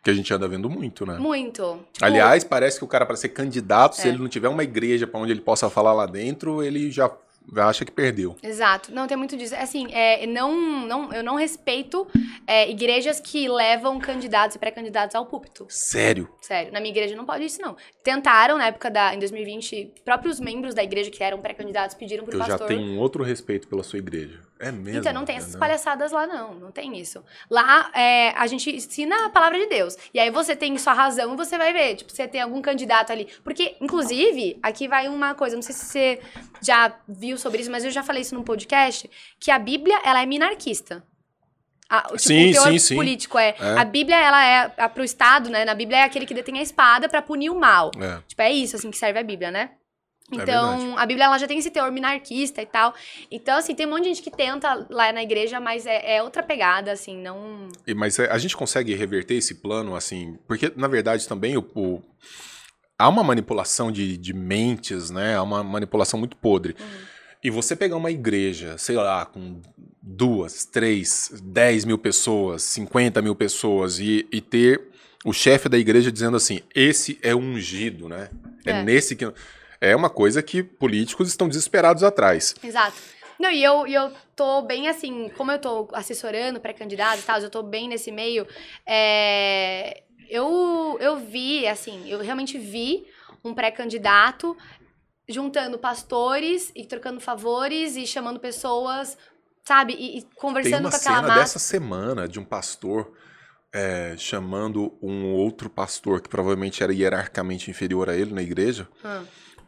Que 0.02 0.10
a 0.10 0.14
gente 0.14 0.32
anda 0.34 0.46
vendo 0.46 0.68
muito, 0.68 1.06
né? 1.06 1.16
Muito. 1.18 1.80
Aliás, 2.00 2.44
parece 2.44 2.78
que 2.78 2.84
o 2.84 2.88
cara, 2.88 3.06
para 3.06 3.16
ser 3.16 3.30
candidato, 3.30 3.96
se 3.96 4.06
É. 4.06 4.10
ele 4.10 4.18
não 4.18 4.28
tiver 4.28 4.48
uma 4.48 4.62
igreja 4.62 5.06
pra 5.06 5.18
onde 5.18 5.32
ele 5.32 5.40
possa 5.40 5.70
falar 5.70 5.92
lá 5.94 6.04
dentro, 6.06 6.62
ele 6.62 6.90
já 6.90 7.10
já 7.54 7.66
acha 7.68 7.84
que 7.84 7.92
perdeu. 7.92 8.34
Exato. 8.42 8.90
Não, 8.90 9.06
tem 9.06 9.18
muito 9.18 9.36
disso. 9.36 9.54
Assim, 9.56 9.86
é, 9.92 10.26
não, 10.26 10.86
não, 10.86 11.12
eu 11.12 11.22
não 11.22 11.34
respeito 11.36 12.06
é, 12.46 12.70
igrejas 12.70 13.20
que 13.20 13.46
levam 13.50 13.98
candidatos 13.98 14.56
e 14.56 14.58
pré-candidatos 14.58 15.14
ao 15.14 15.26
púlpito. 15.26 15.66
Sério. 15.68 16.26
Sério, 16.40 16.72
na 16.72 16.80
minha 16.80 16.90
igreja 16.90 17.14
não 17.14 17.26
pode 17.26 17.44
isso, 17.44 17.60
não. 17.60 17.76
Tentaram, 18.02 18.56
na 18.56 18.68
época 18.68 18.90
da. 18.90 19.14
Em 19.14 19.18
2020, 19.18 19.92
próprios 20.06 20.40
membros 20.40 20.74
da 20.74 20.82
igreja 20.82 21.10
que 21.10 21.22
eram 21.22 21.38
pré-candidatos 21.42 21.94
pediram 21.94 22.24
pro 22.24 22.34
Eu 22.34 22.38
já 22.38 22.46
pastor. 22.48 22.66
tenho 22.66 22.80
um 22.80 22.98
outro 22.98 23.22
respeito 23.22 23.68
pela 23.68 23.82
sua 23.82 23.98
igreja. 23.98 24.40
É 24.64 24.72
mesmo. 24.72 25.00
Então, 25.00 25.12
não 25.12 25.26
tem 25.26 25.36
essas 25.36 25.54
palhaçadas 25.54 26.10
lá, 26.10 26.26
não. 26.26 26.54
Não 26.54 26.70
tem 26.70 26.98
isso. 26.98 27.22
Lá, 27.50 27.90
é, 27.94 28.30
a 28.30 28.46
gente 28.46 28.74
ensina 28.74 29.26
a 29.26 29.28
palavra 29.28 29.58
de 29.58 29.66
Deus. 29.66 29.94
E 30.14 30.18
aí 30.18 30.30
você 30.30 30.56
tem 30.56 30.76
sua 30.78 30.94
razão 30.94 31.34
e 31.34 31.36
você 31.36 31.58
vai 31.58 31.70
ver. 31.72 31.96
Tipo, 31.96 32.10
você 32.10 32.26
tem 32.26 32.40
algum 32.40 32.62
candidato 32.62 33.12
ali. 33.12 33.28
Porque, 33.44 33.76
inclusive, 33.78 34.58
aqui 34.62 34.88
vai 34.88 35.06
uma 35.06 35.34
coisa. 35.34 35.54
Não 35.54 35.62
sei 35.62 35.74
se 35.74 35.84
você 35.84 36.20
já 36.62 36.96
viu 37.06 37.36
sobre 37.36 37.60
isso, 37.60 37.70
mas 37.70 37.84
eu 37.84 37.90
já 37.90 38.02
falei 38.02 38.22
isso 38.22 38.34
num 38.34 38.42
podcast. 38.42 39.10
Que 39.38 39.50
a 39.50 39.58
Bíblia, 39.58 40.00
ela 40.02 40.22
é 40.22 40.26
minarquista. 40.26 41.04
A, 41.90 42.08
o, 42.12 42.16
tipo, 42.16 42.20
Sim, 42.20 42.48
o 42.48 42.52
teor 42.52 42.72
sim, 42.72 42.78
sim. 42.78 42.96
político 42.96 43.38
é, 43.38 43.54
É. 43.60 43.78
A 43.78 43.84
Bíblia, 43.84 44.16
ela 44.16 44.44
é... 44.44 44.72
A, 44.78 44.88
pro 44.88 45.04
Estado, 45.04 45.50
né? 45.50 45.66
Na 45.66 45.74
Bíblia 45.74 45.98
é 45.98 46.02
aquele 46.04 46.24
que 46.24 46.32
detém 46.32 46.58
a 46.58 46.62
espada 46.62 47.06
pra 47.06 47.20
punir 47.20 47.50
o 47.50 47.54
mal. 47.54 47.90
É. 48.00 48.22
Tipo, 48.26 48.40
é 48.40 48.50
isso, 48.50 48.76
assim, 48.76 48.90
que 48.90 48.96
serve 48.96 49.18
a 49.18 49.22
Bíblia, 49.22 49.50
né? 49.50 49.72
É 50.32 50.36
Então, 50.36 50.44
verdade. 50.78 50.94
a 50.96 51.06
Bíblia 51.06 51.24
ela 51.26 51.38
já 51.38 51.46
tem 51.46 51.58
esse 51.58 51.70
teor 51.70 51.92
minarquista 51.92 52.62
e 52.62 52.66
tal. 52.66 52.94
Então, 53.30 53.58
assim, 53.58 53.74
tem 53.74 53.86
um 53.86 53.90
monte 53.90 54.02
de 54.04 54.08
gente 54.08 54.22
que 54.22 54.30
tenta 54.30 54.86
lá 54.90 55.12
na 55.12 55.22
igreja, 55.22 55.60
mas 55.60 55.84
é, 55.86 56.16
é 56.16 56.22
outra 56.22 56.42
pegada, 56.42 56.90
assim, 56.92 57.16
não. 57.16 57.68
E- 57.86 57.94
Mas 57.94 58.18
é, 58.18 58.30
a 58.30 58.38
gente 58.38 58.56
consegue 58.56 58.94
reverter 58.94 59.34
esse 59.34 59.56
plano, 59.56 59.94
assim, 59.94 60.38
porque 60.48 60.72
na 60.76 60.88
verdade 60.88 61.28
também 61.28 61.56
o, 61.56 61.60
o- 61.74 62.02
há 62.98 63.08
uma 63.08 63.22
manipulação 63.22 63.92
de, 63.92 64.16
de 64.16 64.32
mentes, 64.32 65.10
né? 65.10 65.36
Há 65.36 65.42
uma 65.42 65.62
manipulação 65.62 66.18
muito 66.18 66.36
podre. 66.36 66.74
E 67.42 67.50
você 67.50 67.76
pegar 67.76 67.96
uma 67.96 68.10
igreja, 68.10 68.78
sei 68.78 68.96
lá, 68.96 69.26
com 69.26 69.60
duas, 70.02 70.64
três, 70.64 71.30
dez 71.44 71.84
mil 71.84 71.98
pessoas, 71.98 72.62
50 72.62 73.20
mil 73.20 73.34
pessoas 73.34 73.98
e, 73.98 74.26
e 74.32 74.40
ter 74.40 74.80
o 75.22 75.32
chefe 75.34 75.68
da 75.68 75.76
igreja 75.76 76.10
dizendo 76.10 76.38
assim: 76.38 76.60
esse 76.74 77.18
é 77.22 77.34
o 77.34 77.38
ungido, 77.38 78.08
né? 78.08 78.30
É, 78.64 78.70
É. 78.70 78.82
nesse 78.82 79.14
que. 79.14 79.30
É 79.80 79.94
uma 79.94 80.10
coisa 80.10 80.42
que 80.42 80.62
políticos 80.62 81.28
estão 81.28 81.48
desesperados 81.48 82.02
atrás. 82.02 82.54
Exato. 82.62 82.96
Não, 83.38 83.50
e 83.50 83.62
eu, 83.62 83.86
e 83.86 83.94
eu 83.94 84.12
tô 84.36 84.62
bem 84.62 84.88
assim, 84.88 85.28
como 85.36 85.50
eu 85.50 85.58
tô 85.58 85.88
assessorando 85.92 86.60
pré-candidatos 86.60 87.24
e 87.24 87.26
tal, 87.26 87.40
eu 87.40 87.50
tô 87.50 87.62
bem 87.62 87.88
nesse 87.88 88.12
meio. 88.12 88.46
é, 88.86 90.02
eu, 90.28 90.96
eu 91.00 91.16
vi, 91.16 91.66
assim, 91.66 92.08
eu 92.08 92.20
realmente 92.20 92.58
vi 92.58 93.06
um 93.44 93.52
pré-candidato 93.52 94.56
juntando 95.28 95.78
pastores 95.78 96.70
e 96.74 96.84
trocando 96.84 97.20
favores 97.20 97.96
e 97.96 98.06
chamando 98.06 98.40
pessoas, 98.40 99.16
sabe? 99.64 99.94
E, 99.94 100.18
e 100.18 100.22
conversando 100.36 100.82
com 100.82 100.96
aquela 100.96 101.16
cena 101.16 101.22
massa. 101.22 101.40
dessa 101.40 101.58
semana 101.58 102.28
de 102.28 102.38
um 102.38 102.44
pastor 102.44 103.12
é, 103.72 104.14
chamando 104.16 104.96
um 105.02 105.32
outro 105.32 105.68
pastor 105.68 106.20
que 106.20 106.28
provavelmente 106.28 106.82
era 106.82 106.92
hierarquicamente 106.92 107.70
inferior 107.70 108.08
a 108.08 108.16
ele 108.16 108.32
na 108.32 108.42
igreja, 108.42 108.88
Hum. 109.04 109.24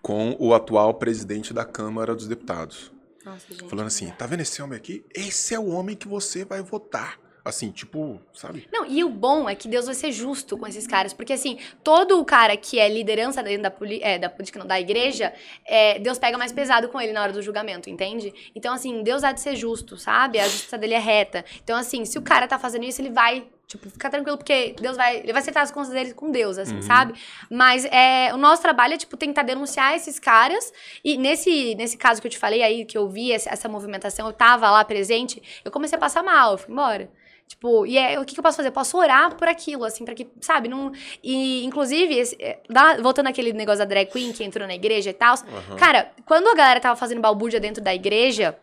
Com 0.07 0.37
o 0.39 0.55
atual 0.55 0.95
presidente 0.95 1.53
da 1.53 1.65
Câmara 1.65 2.15
dos 2.15 2.29
Deputados. 2.29 2.93
Nossa, 3.25 3.45
gente. 3.53 3.69
Falando 3.69 3.89
assim: 3.89 4.09
tá 4.11 4.25
vendo 4.25 4.43
esse 4.43 4.63
homem 4.63 4.77
aqui? 4.77 5.05
Esse 5.13 5.53
é 5.53 5.59
o 5.59 5.67
homem 5.67 5.97
que 5.97 6.07
você 6.07 6.45
vai 6.45 6.63
votar. 6.63 7.19
Assim, 7.45 7.73
tipo, 7.73 8.21
sabe? 8.33 8.69
Não, 8.73 8.87
e 8.87 9.03
o 9.03 9.09
bom 9.09 9.49
é 9.49 9.55
que 9.57 9.67
Deus 9.67 9.87
vai 9.87 9.95
ser 9.95 10.13
justo 10.13 10.57
com 10.57 10.67
esses 10.67 10.87
caras. 10.87 11.13
Porque, 11.13 11.33
assim, 11.33 11.59
todo 11.83 12.21
o 12.21 12.25
cara 12.25 12.57
que 12.57 12.79
é 12.79 12.89
liderança 12.89 13.43
dentro 13.43 13.63
da, 13.63 13.71
poli 13.71 14.01
é, 14.01 14.17
da 14.19 14.29
política, 14.29 14.59
não, 14.61 14.67
da 14.67 14.81
igreja, 14.81 15.33
é, 15.65 15.99
Deus 15.99 16.19
pega 16.19 16.39
mais 16.39 16.53
pesado 16.53 16.89
com 16.89 17.01
ele 17.01 17.13
na 17.13 17.23
hora 17.23 17.33
do 17.33 17.43
julgamento, 17.43 17.91
entende? 17.91 18.33
Então, 18.55 18.75
assim, 18.75 19.03
Deus 19.03 19.25
há 19.25 19.31
de 19.31 19.41
ser 19.41 19.55
justo, 19.55 19.97
sabe? 19.97 20.39
A 20.41 20.45
justiça 20.45 20.79
dele 20.79 20.95
é 20.95 20.99
reta. 20.99 21.45
Então, 21.63 21.77
assim, 21.77 22.05
se 22.05 22.17
o 22.17 22.23
cara 22.23 22.49
tá 22.49 22.59
fazendo 22.59 22.85
isso, 22.85 23.01
ele 23.01 23.11
vai. 23.11 23.47
Tipo, 23.67 23.91
fica 23.91 24.09
tranquilo, 24.09 24.37
porque 24.39 24.77
Deus 24.81 24.97
vai. 24.97 25.17
Ele 25.19 25.33
vai 25.33 25.43
acertar 25.43 25.63
as 25.65 25.73
contas 25.73 25.91
dele 25.91 26.15
com 26.15 26.31
Deus, 26.31 26.57
assim, 26.57 26.77
Uhum. 26.77 26.83
sabe? 26.83 27.15
Mas 27.51 27.85
é, 27.87 28.33
o 28.33 28.37
nosso 28.37 28.63
trabalho 28.63 28.95
é, 28.95 28.97
tipo, 28.97 29.17
tentar 29.17 29.43
denunciar 29.43 29.95
esses 29.97 30.21
caras. 30.21 30.73
E 31.05 31.17
nesse, 31.17 31.75
nesse 31.75 31.97
caso 31.97 32.21
que 32.21 32.29
eu 32.29 32.31
te 32.31 32.39
falei 32.39 32.63
aí, 32.63 32.85
que 32.85 32.97
eu 32.97 33.09
vi 33.09 33.33
essa, 33.33 33.51
essa 33.51 33.69
movimentação, 33.69 34.27
eu 34.27 34.33
tava 34.33 34.71
lá 34.71 34.85
presente, 34.85 35.43
eu 35.65 35.71
comecei 35.73 35.97
a 35.97 36.01
passar 36.01 36.23
mal, 36.23 36.53
eu 36.53 36.59
fui 36.59 36.71
embora. 36.73 37.11
Tipo, 37.49 37.85
e 37.87 37.97
é, 37.99 38.19
o 38.21 38.25
que, 38.25 38.35
que 38.35 38.41
eu 38.41 38.43
posso 38.43 38.57
fazer? 38.57 38.69
Eu 38.69 38.73
posso 38.73 38.97
orar 38.99 39.35
por 39.37 39.47
aquilo, 39.49 39.85
assim, 39.85 40.05
pra 40.05 40.15
que, 40.15 40.29
sabe, 40.41 40.69
não... 40.69 40.91
E, 41.23 41.65
inclusive, 41.65 42.17
esse- 42.17 42.37
é, 42.41 42.61
dá- 42.69 42.97
voltando 43.01 43.29
àquele 43.29 43.53
negócio 43.53 43.79
da 43.81 43.85
drag 43.85 44.07
queen 44.11 44.33
que 44.33 44.43
entrou 44.45 44.67
na 44.67 44.75
igreja 44.75 45.11
e 45.11 45.13
tal, 45.13 45.35
Aham. 45.35 45.77
cara, 45.77 46.11
quando 46.25 46.49
a 46.49 46.55
galera 46.55 46.81
tava 46.81 46.97
fazendo 46.97 47.21
balbúrdia 47.21 47.61
dentro 47.61 47.83
da 47.83 47.95
igreja, 47.95 48.57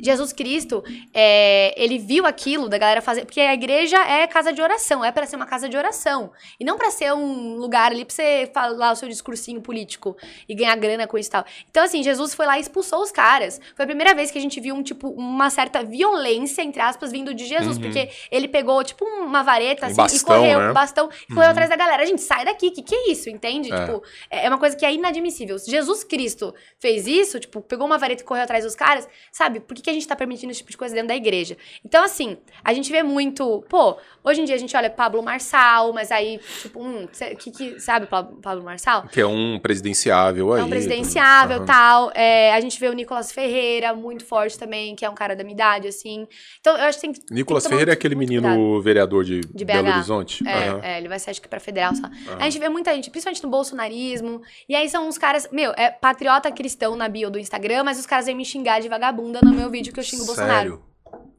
Jesus 0.00 0.32
Cristo, 0.32 0.82
é, 1.14 1.72
ele 1.80 1.96
viu 1.98 2.26
aquilo 2.26 2.68
da 2.68 2.76
galera 2.76 3.00
fazer. 3.00 3.24
Porque 3.24 3.40
a 3.40 3.54
igreja 3.54 3.96
é 3.98 4.26
casa 4.26 4.52
de 4.52 4.60
oração, 4.60 5.04
é 5.04 5.12
para 5.12 5.24
ser 5.26 5.36
uma 5.36 5.46
casa 5.46 5.68
de 5.68 5.76
oração. 5.76 6.32
E 6.58 6.64
não 6.64 6.76
para 6.76 6.90
ser 6.90 7.12
um 7.12 7.54
lugar 7.54 7.92
ali 7.92 8.04
pra 8.04 8.14
você 8.14 8.50
falar 8.52 8.90
o 8.92 8.96
seu 8.96 9.08
discursinho 9.08 9.60
político 9.60 10.16
e 10.48 10.54
ganhar 10.54 10.74
grana 10.76 11.06
com 11.06 11.16
isso 11.16 11.28
e 11.28 11.32
tal. 11.32 11.44
Então, 11.70 11.84
assim, 11.84 12.02
Jesus 12.02 12.34
foi 12.34 12.46
lá 12.46 12.58
e 12.58 12.60
expulsou 12.60 13.00
os 13.02 13.12
caras. 13.12 13.60
Foi 13.76 13.84
a 13.84 13.86
primeira 13.86 14.14
vez 14.14 14.30
que 14.32 14.38
a 14.38 14.40
gente 14.40 14.58
viu 14.60 14.74
um, 14.74 14.82
tipo, 14.82 15.08
uma 15.10 15.48
certa 15.50 15.84
violência, 15.84 16.62
entre 16.62 16.82
aspas, 16.82 17.12
vindo 17.12 17.32
de 17.32 17.46
Jesus. 17.46 17.76
Uhum. 17.76 17.82
Porque 17.84 18.10
ele 18.30 18.48
pegou, 18.48 18.82
tipo, 18.82 19.04
uma 19.04 19.42
vareta, 19.44 19.86
Um 19.86 19.90
assim, 19.90 20.00
e 20.00 20.04
bastão, 20.04 20.36
correu, 20.36 20.58
né? 20.58 20.70
um 20.70 20.72
bastão, 20.72 21.08
e 21.28 21.34
correu 21.34 21.44
Uhum. 21.44 21.50
atrás 21.50 21.70
da 21.70 21.76
galera. 21.76 22.04
Gente, 22.04 22.22
sai 22.22 22.44
daqui, 22.44 22.70
que 22.70 22.82
que 22.82 22.94
é 22.94 23.10
isso, 23.12 23.30
entende? 23.30 23.72
É. 23.72 23.84
Tipo, 23.84 24.02
é 24.30 24.42
é 24.46 24.48
uma 24.48 24.58
coisa 24.58 24.74
que 24.76 24.84
é 24.84 24.92
inadmissível. 24.92 25.56
Jesus 25.58 26.02
Cristo 26.02 26.52
fez 26.80 27.06
isso, 27.06 27.38
tipo, 27.38 27.60
pegou 27.60 27.86
uma 27.86 27.96
vareta 27.96 28.22
e 28.22 28.26
correu 28.26 28.42
atrás 28.42 28.64
dos 28.64 28.74
caras, 28.74 29.08
sabe? 29.30 29.51
Por 29.60 29.74
que, 29.74 29.82
que 29.82 29.90
a 29.90 29.92
gente 29.92 30.06
tá 30.06 30.16
permitindo 30.16 30.50
esse 30.50 30.58
tipo 30.60 30.70
de 30.70 30.76
coisa 30.76 30.94
dentro 30.94 31.08
da 31.08 31.16
igreja? 31.16 31.56
Então, 31.84 32.04
assim, 32.04 32.36
a 32.62 32.72
gente 32.72 32.90
vê 32.90 33.02
muito. 33.02 33.64
Pô, 33.68 33.96
hoje 34.24 34.40
em 34.40 34.44
dia 34.44 34.54
a 34.54 34.58
gente 34.58 34.76
olha 34.76 34.90
Pablo 34.90 35.22
Marçal, 35.22 35.92
mas 35.92 36.10
aí, 36.10 36.40
tipo, 36.60 36.82
hum, 36.82 37.06
que, 37.38 37.50
que, 37.50 37.80
sabe 37.80 38.06
Pablo, 38.06 38.38
Pablo 38.40 38.64
Marçal? 38.64 39.06
Que 39.08 39.20
é 39.20 39.26
um 39.26 39.58
presidenciável 39.58 40.52
aí. 40.52 40.60
É 40.60 40.64
um 40.64 40.68
presidenciável 40.68 41.58
Aham. 41.58 41.66
tal. 41.66 42.12
É, 42.14 42.52
a 42.52 42.60
gente 42.60 42.78
vê 42.78 42.88
o 42.88 42.92
Nicolas 42.92 43.32
Ferreira, 43.32 43.94
muito 43.94 44.24
forte 44.24 44.58
também, 44.58 44.94
que 44.94 45.04
é 45.04 45.10
um 45.10 45.14
cara 45.14 45.34
da 45.34 45.42
minha 45.42 45.54
idade, 45.54 45.88
assim. 45.88 46.26
Então, 46.60 46.76
eu 46.76 46.84
acho 46.84 46.98
que 46.98 47.02
tem 47.02 47.12
que. 47.12 47.20
Nicolas 47.30 47.62
tem 47.64 47.70
que 47.70 47.74
Ferreira 47.74 47.92
é 47.92 47.94
aquele 47.94 48.14
menino 48.14 48.42
cuidado. 48.42 48.82
vereador 48.82 49.24
de, 49.24 49.40
De 49.40 49.64
Belo. 49.64 49.88
Horizonte? 49.88 50.46
É, 50.46 50.68
Aham. 50.68 50.80
é, 50.82 50.98
ele 50.98 51.08
vai 51.08 51.18
ser, 51.18 51.30
acho 51.30 51.42
que 51.42 51.48
pra 51.48 51.60
federal 51.60 51.94
só. 51.94 52.06
Aham. 52.06 52.38
A 52.38 52.44
gente 52.44 52.58
vê 52.58 52.68
muita 52.68 52.94
gente, 52.94 53.10
principalmente 53.10 53.42
no 53.42 53.50
bolsonarismo. 53.50 54.40
E 54.68 54.74
aí 54.74 54.88
são 54.88 55.08
uns 55.08 55.18
caras, 55.18 55.48
meu, 55.52 55.72
é 55.76 55.90
patriota 55.90 56.50
cristão 56.50 56.96
na 56.96 57.08
bio 57.08 57.30
do 57.30 57.38
Instagram, 57.38 57.84
mas 57.84 57.98
os 57.98 58.06
caras 58.06 58.26
vêm 58.26 58.34
me 58.34 58.44
xingar 58.44 58.80
de 58.80 58.88
vagabunda 58.88 59.40
no 59.42 59.52
meu 59.52 59.68
vídeo 59.70 59.92
que 59.92 60.00
eu 60.00 60.04
xingo 60.04 60.22
o 60.22 60.26
Bolsonaro. 60.26 60.84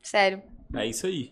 Sério? 0.02 0.44
É 0.76 0.86
isso 0.86 1.08
aí. 1.08 1.32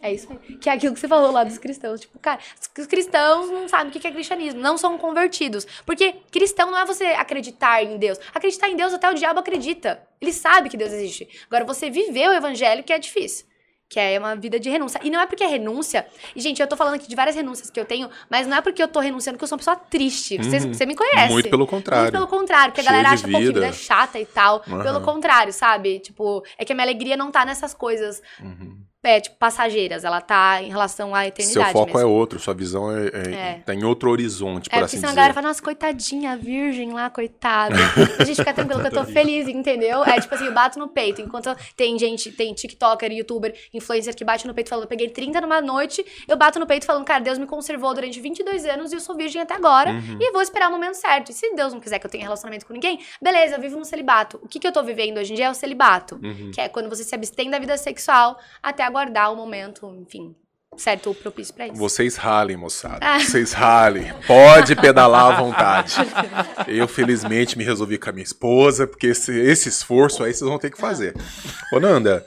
É 0.00 0.12
isso 0.12 0.28
aí. 0.30 0.56
Que 0.56 0.68
é 0.68 0.72
aquilo 0.72 0.94
que 0.94 1.00
você 1.00 1.08
falou 1.08 1.30
lá 1.30 1.44
dos 1.44 1.58
cristãos. 1.58 2.00
Tipo, 2.00 2.18
cara, 2.18 2.40
os 2.78 2.86
cristãos 2.86 3.50
não 3.50 3.68
sabem 3.68 3.88
o 3.88 3.90
que 3.90 4.06
é 4.06 4.10
cristianismo, 4.10 4.60
não 4.60 4.76
são 4.76 4.98
convertidos. 4.98 5.66
Porque 5.86 6.14
cristão 6.30 6.70
não 6.70 6.78
é 6.78 6.84
você 6.84 7.04
acreditar 7.04 7.82
em 7.82 7.96
Deus. 7.96 8.18
Acreditar 8.34 8.68
em 8.68 8.76
Deus 8.76 8.92
até 8.92 9.10
o 9.10 9.14
diabo 9.14 9.40
acredita. 9.40 10.02
Ele 10.20 10.32
sabe 10.32 10.68
que 10.68 10.76
Deus 10.76 10.92
existe. 10.92 11.28
Agora, 11.46 11.64
você 11.64 11.90
viver 11.90 12.28
o 12.28 12.32
evangelho 12.32 12.84
que 12.84 12.92
é 12.92 12.98
difícil. 12.98 13.46
Que 13.94 14.00
é 14.00 14.18
uma 14.18 14.34
vida 14.34 14.58
de 14.58 14.68
renúncia. 14.68 14.98
E 15.04 15.08
não 15.08 15.20
é 15.20 15.26
porque 15.26 15.44
é 15.44 15.46
renúncia. 15.46 16.04
E, 16.34 16.40
gente, 16.40 16.60
eu 16.60 16.66
tô 16.66 16.76
falando 16.76 16.94
aqui 16.94 17.06
de 17.08 17.14
várias 17.14 17.36
renúncias 17.36 17.70
que 17.70 17.78
eu 17.78 17.84
tenho, 17.84 18.10
mas 18.28 18.44
não 18.44 18.56
é 18.56 18.60
porque 18.60 18.82
eu 18.82 18.88
tô 18.88 18.98
renunciando 18.98 19.38
que 19.38 19.44
eu 19.44 19.46
sou 19.46 19.54
uma 19.54 19.60
pessoa 19.60 19.76
triste. 19.76 20.36
Você, 20.36 20.56
Uhum. 20.56 20.74
você 20.74 20.84
me 20.84 20.96
conhece. 20.96 21.32
Muito 21.32 21.48
pelo 21.48 21.64
contrário. 21.64 22.02
Muito 22.02 22.12
pelo 22.14 22.26
contrário, 22.26 22.72
porque 22.72 22.80
a 22.80 22.84
Cheio 22.90 22.96
galera 23.02 23.14
de 23.16 23.22
acha, 23.24 23.32
pô, 23.32 23.38
que 23.38 23.52
vida. 23.52 23.66
é 23.66 23.72
chata 23.72 24.18
e 24.18 24.26
tal. 24.26 24.64
Aham. 24.66 24.82
Pelo 24.82 25.00
contrário, 25.02 25.52
sabe? 25.52 26.00
Tipo, 26.00 26.42
é 26.58 26.64
que 26.64 26.72
a 26.72 26.74
minha 26.74 26.84
alegria 26.84 27.16
não 27.16 27.30
tá 27.30 27.44
nessas 27.44 27.72
coisas, 27.72 28.20
Uhum. 28.42 28.78
É, 29.04 29.20
tipo, 29.20 29.36
passageiras. 29.36 30.04
Ela 30.04 30.20
tá 30.20 30.62
em 30.62 30.68
relação 30.68 31.14
à 31.14 31.26
eternidade 31.26 31.66
Seu 31.66 31.72
foco 31.72 31.92
mesmo. 31.94 32.00
é 32.00 32.04
outro, 32.04 32.38
sua 32.38 32.54
visão 32.54 32.90
é, 32.90 33.06
é- 33.06 33.34
É. 33.34 33.62
tá 33.64 33.74
em 33.74 33.84
outro 33.84 34.10
horizonte, 34.10 34.68
É, 34.68 34.70
por 34.70 34.70
porque 34.70 34.84
assim 34.84 34.96
senão 34.96 35.08
a 35.08 35.12
dizer. 35.12 35.16
galera 35.16 35.34
fala, 35.34 35.48
nossa, 35.48 35.62
coitadinha, 35.62 36.32
a 36.32 36.36
virgem 36.36 36.92
lá, 36.92 37.10
coitada. 37.10 37.74
a 38.18 38.24
gente 38.24 38.36
fica 38.36 38.52
tranquilo 38.52 38.80
que 38.80 38.86
eu 38.88 38.92
tô 38.92 39.04
feliz, 39.04 39.46
entendeu? 39.48 40.02
É 40.04 40.20
tipo 40.20 40.34
assim, 40.34 40.46
eu 40.46 40.52
bato 40.54 40.78
no 40.78 40.88
peito. 40.88 41.20
Enquanto 41.20 41.54
tem 41.76 41.98
gente, 41.98 42.30
tem 42.32 42.52
TikToker, 42.54 43.12
YouTuber, 43.12 43.54
influencer 43.72 44.14
que 44.14 44.24
bate 44.24 44.46
no 44.46 44.54
peito 44.54 44.68
falando, 44.70 44.84
eu 44.84 44.88
peguei 44.88 45.08
30 45.08 45.40
numa 45.40 45.60
noite, 45.60 46.04
eu 46.26 46.36
bato 46.36 46.58
no 46.58 46.66
peito 46.66 46.86
falando, 46.86 47.04
cara, 47.04 47.20
Deus 47.20 47.38
me 47.38 47.46
conservou 47.46 47.92
durante 47.94 48.20
22 48.20 48.64
anos 48.66 48.92
e 48.92 48.96
eu 48.96 49.00
sou 49.00 49.14
virgem 49.14 49.40
até 49.42 49.54
agora. 49.54 49.90
Uhum. 49.90 50.18
E 50.20 50.32
vou 50.32 50.42
esperar 50.42 50.68
o 50.68 50.72
momento 50.72 50.94
certo. 50.94 51.30
E 51.30 51.34
se 51.34 51.54
Deus 51.54 51.72
não 51.72 51.80
quiser 51.80 51.98
que 51.98 52.06
eu 52.06 52.10
tenha 52.10 52.24
relacionamento 52.24 52.64
com 52.66 52.72
ninguém, 52.72 52.98
beleza, 53.20 53.56
eu 53.56 53.60
vivo 53.60 53.78
no 53.78 53.84
celibato. 53.84 54.38
O 54.42 54.48
que, 54.48 54.58
que 54.58 54.66
eu 54.66 54.72
tô 54.72 54.82
vivendo 54.82 55.18
hoje 55.18 55.32
em 55.32 55.36
dia 55.36 55.46
é 55.46 55.50
o 55.50 55.54
celibato. 55.54 56.18
Uhum. 56.22 56.50
Que 56.52 56.60
é 56.60 56.68
quando 56.68 56.88
você 56.88 57.04
se 57.04 57.14
abstém 57.14 57.50
da 57.50 57.58
vida 57.58 57.76
sexual 57.76 58.38
até 58.62 58.82
aguardar 58.94 59.32
o 59.32 59.36
momento, 59.36 59.92
enfim, 60.00 60.36
certo 60.76 61.08
ou 61.08 61.14
propício 61.14 61.52
pra 61.52 61.66
isso. 61.66 61.76
Vocês 61.76 62.16
ralem, 62.16 62.56
moçada. 62.56 62.98
Ah. 63.02 63.18
Vocês 63.18 63.52
ralem. 63.52 64.12
Pode 64.26 64.76
pedalar 64.76 65.32
à 65.32 65.40
vontade. 65.40 65.96
Eu, 66.68 66.86
felizmente, 66.86 67.58
me 67.58 67.64
resolvi 67.64 67.98
com 67.98 68.10
a 68.10 68.12
minha 68.12 68.24
esposa, 68.24 68.86
porque 68.86 69.08
esse, 69.08 69.32
esse 69.32 69.68
esforço 69.68 70.22
aí 70.22 70.32
vocês 70.32 70.48
vão 70.48 70.58
ter 70.58 70.70
que 70.70 70.78
fazer. 70.78 71.14
Ô, 71.72 71.80
Nanda, 71.80 72.24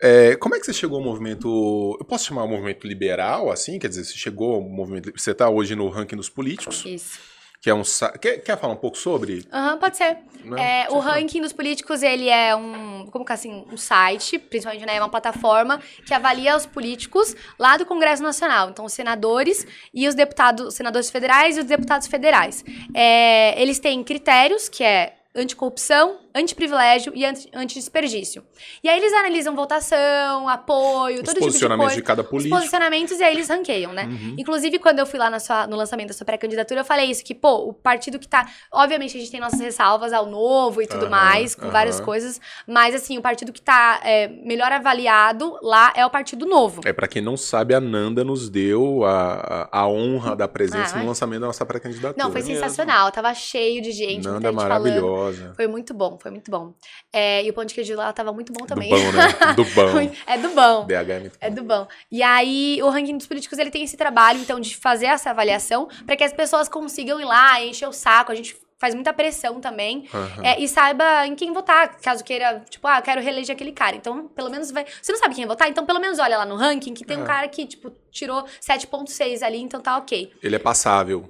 é, 0.00 0.36
como 0.36 0.54
é 0.54 0.58
que 0.58 0.64
você 0.64 0.72
chegou 0.72 0.98
ao 0.98 1.04
movimento. 1.04 1.96
Eu 2.00 2.04
posso 2.06 2.26
chamar 2.26 2.44
o 2.44 2.48
movimento 2.48 2.86
liberal, 2.86 3.50
assim? 3.50 3.78
Quer 3.78 3.88
dizer, 3.88 4.04
você 4.04 4.14
chegou 4.14 4.54
ao 4.56 4.62
movimento. 4.62 5.12
Você 5.14 5.32
está 5.32 5.48
hoje 5.50 5.74
no 5.74 5.88
ranking 5.88 6.16
dos 6.16 6.30
políticos, 6.30 6.84
Isso. 6.86 7.35
Que 7.66 7.70
é 7.70 7.74
um. 7.74 7.82
Quer, 8.20 8.38
quer 8.44 8.56
falar 8.56 8.74
um 8.74 8.76
pouco 8.76 8.96
sobre? 8.96 9.44
Aham, 9.52 9.76
pode 9.78 9.96
ser. 9.96 10.18
né? 10.44 10.84
É, 10.84 10.84
Você 10.84 10.96
o 10.96 11.02
fala. 11.02 11.14
ranking 11.16 11.40
dos 11.40 11.52
políticos, 11.52 12.00
ele 12.00 12.28
é 12.28 12.54
um, 12.54 13.08
como 13.10 13.24
que 13.24 13.32
assim, 13.32 13.64
um 13.72 13.76
site, 13.76 14.38
principalmente, 14.38 14.86
né, 14.86 14.94
é 14.94 15.00
uma 15.00 15.08
plataforma 15.08 15.80
que 16.06 16.14
avalia 16.14 16.56
os 16.56 16.64
políticos 16.64 17.34
lá 17.58 17.76
do 17.76 17.84
Congresso 17.84 18.22
Nacional. 18.22 18.70
Então, 18.70 18.84
os 18.84 18.92
senadores 18.92 19.66
e 19.92 20.06
os 20.06 20.14
deputados, 20.14 20.64
os 20.64 20.74
senadores 20.74 21.10
federais 21.10 21.56
e 21.56 21.60
os 21.60 21.66
deputados 21.66 22.06
federais. 22.06 22.64
É, 22.94 23.60
eles 23.60 23.80
têm 23.80 24.04
critérios, 24.04 24.68
que 24.68 24.84
é 24.84 25.14
anticorrupção, 25.34 26.18
antiprivilégio 26.36 27.12
e 27.14 27.24
anti- 27.24 27.48
antidesperdício. 27.54 28.44
E 28.82 28.88
aí 28.88 28.98
eles 28.98 29.12
analisam 29.12 29.54
votação, 29.54 30.48
apoio, 30.48 31.16
Os 31.16 31.20
todo 31.22 31.34
tipo 31.40 31.50
de 31.58 31.66
coisa. 31.76 31.94
de 31.94 32.02
cada 32.02 32.22
Os 32.22 32.28
político. 32.28 32.54
posicionamentos 32.56 33.18
e 33.18 33.24
aí 33.24 33.34
eles 33.34 33.48
ranqueiam, 33.48 33.92
né? 33.92 34.04
Uhum. 34.04 34.34
Inclusive, 34.38 34.78
quando 34.78 34.98
eu 34.98 35.06
fui 35.06 35.18
lá 35.18 35.30
na 35.30 35.38
sua- 35.40 35.66
no 35.66 35.76
lançamento 35.76 36.08
da 36.08 36.14
sua 36.14 36.24
pré-candidatura, 36.24 36.80
eu 36.80 36.84
falei 36.84 37.10
isso, 37.10 37.24
que, 37.24 37.34
pô, 37.34 37.68
o 37.68 37.72
partido 37.72 38.18
que 38.18 38.28
tá. 38.28 38.46
Obviamente, 38.72 39.16
a 39.16 39.20
gente 39.20 39.30
tem 39.30 39.40
nossas 39.40 39.60
ressalvas 39.60 40.12
ao 40.12 40.26
novo 40.26 40.82
e 40.82 40.86
tudo 40.86 41.02
Aham, 41.06 41.10
mais, 41.10 41.54
com 41.54 41.70
várias 41.70 41.96
aham. 41.96 42.04
coisas. 42.04 42.40
Mas, 42.66 42.94
assim, 42.94 43.18
o 43.18 43.22
partido 43.22 43.52
que 43.52 43.60
tá 43.62 44.00
é, 44.04 44.28
melhor 44.28 44.70
avaliado 44.72 45.58
lá 45.62 45.92
é 45.96 46.04
o 46.04 46.10
Partido 46.10 46.46
Novo. 46.46 46.80
É, 46.84 46.92
pra 46.92 47.08
quem 47.08 47.22
não 47.22 47.36
sabe, 47.36 47.74
a 47.74 47.80
Nanda 47.80 48.24
nos 48.24 48.48
deu 48.48 49.04
a, 49.04 49.68
a, 49.72 49.80
a 49.80 49.88
honra 49.88 50.34
da 50.36 50.48
presença 50.48 50.94
Ah, 50.94 50.98
no 50.98 51.04
é? 51.04 51.06
lançamento 51.08 51.40
da 51.40 51.46
nossa 51.46 51.64
pré-candidatura. 51.64 52.14
Não, 52.22 52.30
foi 52.32 52.42
mesmo. 52.42 52.54
sensacional. 52.54 53.10
Tava 53.10 53.32
cheio 53.34 53.80
de 53.82 53.92
gente. 53.92 54.24
Nanda 54.24 54.48
é 54.48 54.52
muita 54.52 54.60
gente 54.66 54.68
falando. 54.68 54.84
maravilhosa. 54.84 55.52
Foi 55.54 55.66
muito 55.66 55.94
bom, 55.94 56.18
foi 56.26 56.30
muito 56.32 56.50
bom. 56.50 56.74
É, 57.12 57.44
e 57.44 57.50
o 57.50 57.52
pão 57.52 57.64
de 57.64 57.72
queijo 57.72 57.94
lá 57.94 58.12
tava 58.12 58.32
muito 58.32 58.52
bom 58.52 58.66
também. 58.66 58.90
Do 58.90 58.96
bom, 58.96 59.12
né? 59.12 59.52
Do 59.54 59.64
bom. 59.74 60.12
é 60.26 60.38
do 60.38 60.48
bom. 60.50 60.84
BH 60.84 60.92
é 61.10 61.20
muito 61.20 61.38
É 61.40 61.48
bom. 61.50 61.54
do 61.56 61.62
bom. 61.62 61.88
E 62.10 62.20
aí, 62.22 62.80
o 62.82 62.88
ranking 62.90 63.16
dos 63.16 63.26
políticos, 63.28 63.58
ele 63.58 63.70
tem 63.70 63.84
esse 63.84 63.96
trabalho, 63.96 64.40
então, 64.40 64.58
de 64.58 64.76
fazer 64.76 65.06
essa 65.06 65.30
avaliação 65.30 65.88
para 66.04 66.16
que 66.16 66.24
as 66.24 66.32
pessoas 66.32 66.68
consigam 66.68 67.20
ir 67.20 67.24
lá, 67.24 67.62
encher 67.62 67.88
o 67.88 67.92
saco. 67.92 68.32
A 68.32 68.34
gente 68.34 68.56
faz 68.78 68.92
muita 68.94 69.12
pressão 69.12 69.60
também. 69.60 70.06
Aham. 70.12 70.42
É, 70.44 70.60
e 70.60 70.66
saiba 70.68 71.26
em 71.26 71.34
quem 71.36 71.52
votar, 71.52 71.96
caso 72.00 72.24
queira, 72.24 72.62
tipo, 72.68 72.86
ah, 72.88 73.00
quero 73.00 73.20
reeleger 73.22 73.54
aquele 73.54 73.72
cara. 73.72 73.94
Então, 73.94 74.26
pelo 74.28 74.50
menos 74.50 74.70
vai. 74.72 74.84
Você 75.00 75.12
não 75.12 75.18
sabe 75.20 75.34
quem 75.34 75.46
votar? 75.46 75.68
Então, 75.68 75.86
pelo 75.86 76.00
menos 76.00 76.18
olha 76.18 76.36
lá 76.38 76.44
no 76.44 76.56
ranking 76.56 76.92
que 76.92 77.04
tem 77.04 77.16
um 77.18 77.22
É. 77.22 77.26
cara 77.26 77.48
que, 77.48 77.64
tipo, 77.66 77.90
tirou 78.10 78.44
7,6 78.60 79.42
ali, 79.42 79.58
então 79.60 79.80
tá 79.80 79.96
ok. 79.96 80.32
Ele 80.42 80.56
é 80.56 80.58
passável. 80.58 81.28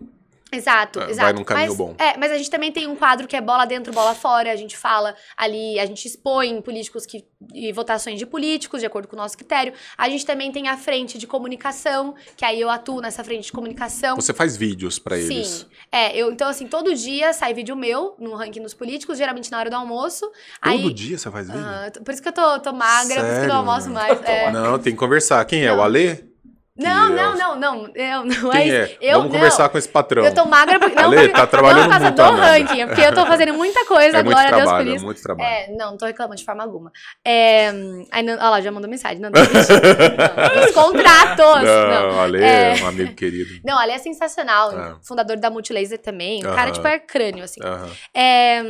Exato, 0.52 1.00
É, 1.00 1.02
vai 1.02 1.10
exato. 1.10 1.34
num 1.34 1.44
caminho 1.44 1.68
mas, 1.68 1.76
bom. 1.76 1.94
É, 1.98 2.16
mas 2.16 2.30
a 2.30 2.38
gente 2.38 2.48
também 2.48 2.70
tem 2.70 2.86
um 2.86 2.94
quadro 2.94 3.26
que 3.26 3.34
é 3.34 3.40
bola 3.40 3.64
dentro, 3.66 3.92
bola 3.92 4.14
fora. 4.14 4.52
A 4.52 4.56
gente 4.56 4.76
fala 4.76 5.14
ali, 5.36 5.78
a 5.78 5.84
gente 5.86 6.06
expõe 6.06 6.62
políticos 6.62 7.04
que, 7.04 7.24
e 7.52 7.72
votações 7.72 8.16
de 8.18 8.24
políticos, 8.24 8.80
de 8.80 8.86
acordo 8.86 9.08
com 9.08 9.16
o 9.16 9.18
nosso 9.18 9.36
critério. 9.36 9.72
A 9.98 10.08
gente 10.08 10.24
também 10.24 10.52
tem 10.52 10.68
a 10.68 10.76
frente 10.76 11.18
de 11.18 11.26
comunicação, 11.26 12.14
que 12.36 12.44
aí 12.44 12.60
eu 12.60 12.70
atuo 12.70 13.00
nessa 13.00 13.24
frente 13.24 13.46
de 13.46 13.52
comunicação. 13.52 14.14
Você 14.14 14.32
faz 14.32 14.56
vídeos 14.56 14.98
pra 15.00 15.18
eles. 15.18 15.48
Sim. 15.48 15.66
É, 15.90 16.16
eu, 16.16 16.30
então, 16.30 16.48
assim, 16.48 16.68
todo 16.68 16.94
dia 16.94 17.32
sai 17.32 17.52
vídeo 17.52 17.74
meu 17.74 18.14
no 18.18 18.34
ranking 18.36 18.62
dos 18.62 18.72
políticos, 18.74 19.18
geralmente 19.18 19.50
na 19.50 19.58
hora 19.58 19.68
do 19.68 19.76
almoço. 19.76 20.26
Todo 20.62 20.72
aí, 20.88 20.94
dia 20.94 21.18
você 21.18 21.30
faz 21.30 21.48
vídeo? 21.48 21.60
Ah, 21.64 21.90
por 22.04 22.12
isso 22.14 22.22
que 22.22 22.28
eu 22.28 22.32
tô, 22.32 22.60
tô 22.60 22.72
magra, 22.72 23.02
por 23.02 23.10
isso 23.10 23.14
que 23.14 23.20
eu 23.20 23.34
Sério? 23.34 23.48
não 23.48 23.56
almoço 23.56 23.90
mais. 23.90 24.22
é. 24.22 24.50
Não, 24.52 24.78
tem 24.78 24.92
que 24.92 24.98
conversar. 24.98 25.44
Quem 25.44 25.64
é? 25.64 25.72
O 25.72 25.76
Não. 25.76 25.82
Alê? 25.82 26.24
Não, 26.78 27.06
é 27.06 27.10
não, 27.16 27.36
não, 27.36 27.56
não, 27.56 27.90
eu 27.94 28.24
não 28.24 28.50
Quem 28.50 28.70
é 28.70 28.74
é? 28.76 28.84
isso. 28.84 28.96
Eu, 29.00 29.12
Vamos 29.18 29.32
não. 29.32 29.38
conversar 29.38 29.68
com 29.70 29.78
esse 29.78 29.88
patrão. 29.88 30.24
Eu 30.24 30.34
tô 30.34 30.44
magra 30.44 30.78
porque. 30.78 30.94
Não, 30.94 31.10
Ale, 31.10 31.28
tá 31.30 31.46
trabalhando 31.46 31.78
não 31.78 31.84
por 31.84 31.90
causa 31.90 32.04
muito, 32.04 32.16
do 32.16 32.22
Amanda. 32.22 32.46
ranking, 32.46 32.80
é 32.82 32.86
porque 32.86 33.00
eu 33.00 33.14
tô 33.14 33.26
fazendo 33.26 33.54
muita 33.54 33.84
coisa, 33.86 34.18
É 34.18 34.22
muito 34.22 34.34
glória 34.34 34.48
a 34.50 34.56
Deus 34.56 34.62
por 34.62 34.68
trabalho, 34.68 34.94
é 34.94 34.98
muito 34.98 35.22
trabalho. 35.22 35.48
É, 35.48 35.68
não, 35.70 35.90
não 35.92 35.96
tô 35.96 36.04
reclamando 36.06 36.36
de 36.36 36.44
forma 36.44 36.62
alguma. 36.62 36.92
É, 37.24 37.68
aí, 38.12 38.22
não, 38.22 38.34
olha 38.34 38.48
lá, 38.50 38.60
já 38.60 38.70
mandou 38.70 38.90
mensagem. 38.90 39.18
Não, 39.20 39.30
não, 39.30 39.40
não, 39.42 40.64
os 40.64 40.70
contratos. 40.72 41.62
Não, 41.62 42.12
Não, 42.12 42.20
Ale 42.20 42.42
É. 42.42 42.78
é 42.78 42.82
um 42.82 42.88
amigo 42.88 43.14
querido. 43.14 43.60
não 43.64 43.78
Ali 43.78 43.92
é 43.92 43.98
sensacional. 43.98 44.78
É. 44.78 44.94
Fundador 45.02 45.36
da 45.38 45.48
Multilaser 45.50 45.98
também. 45.98 46.40
O 46.44 46.54
cara, 46.54 46.70
tipo, 46.70 46.86
é 46.86 46.98
crânio, 46.98 47.44
assim. 47.44 47.60
É, 48.14 48.62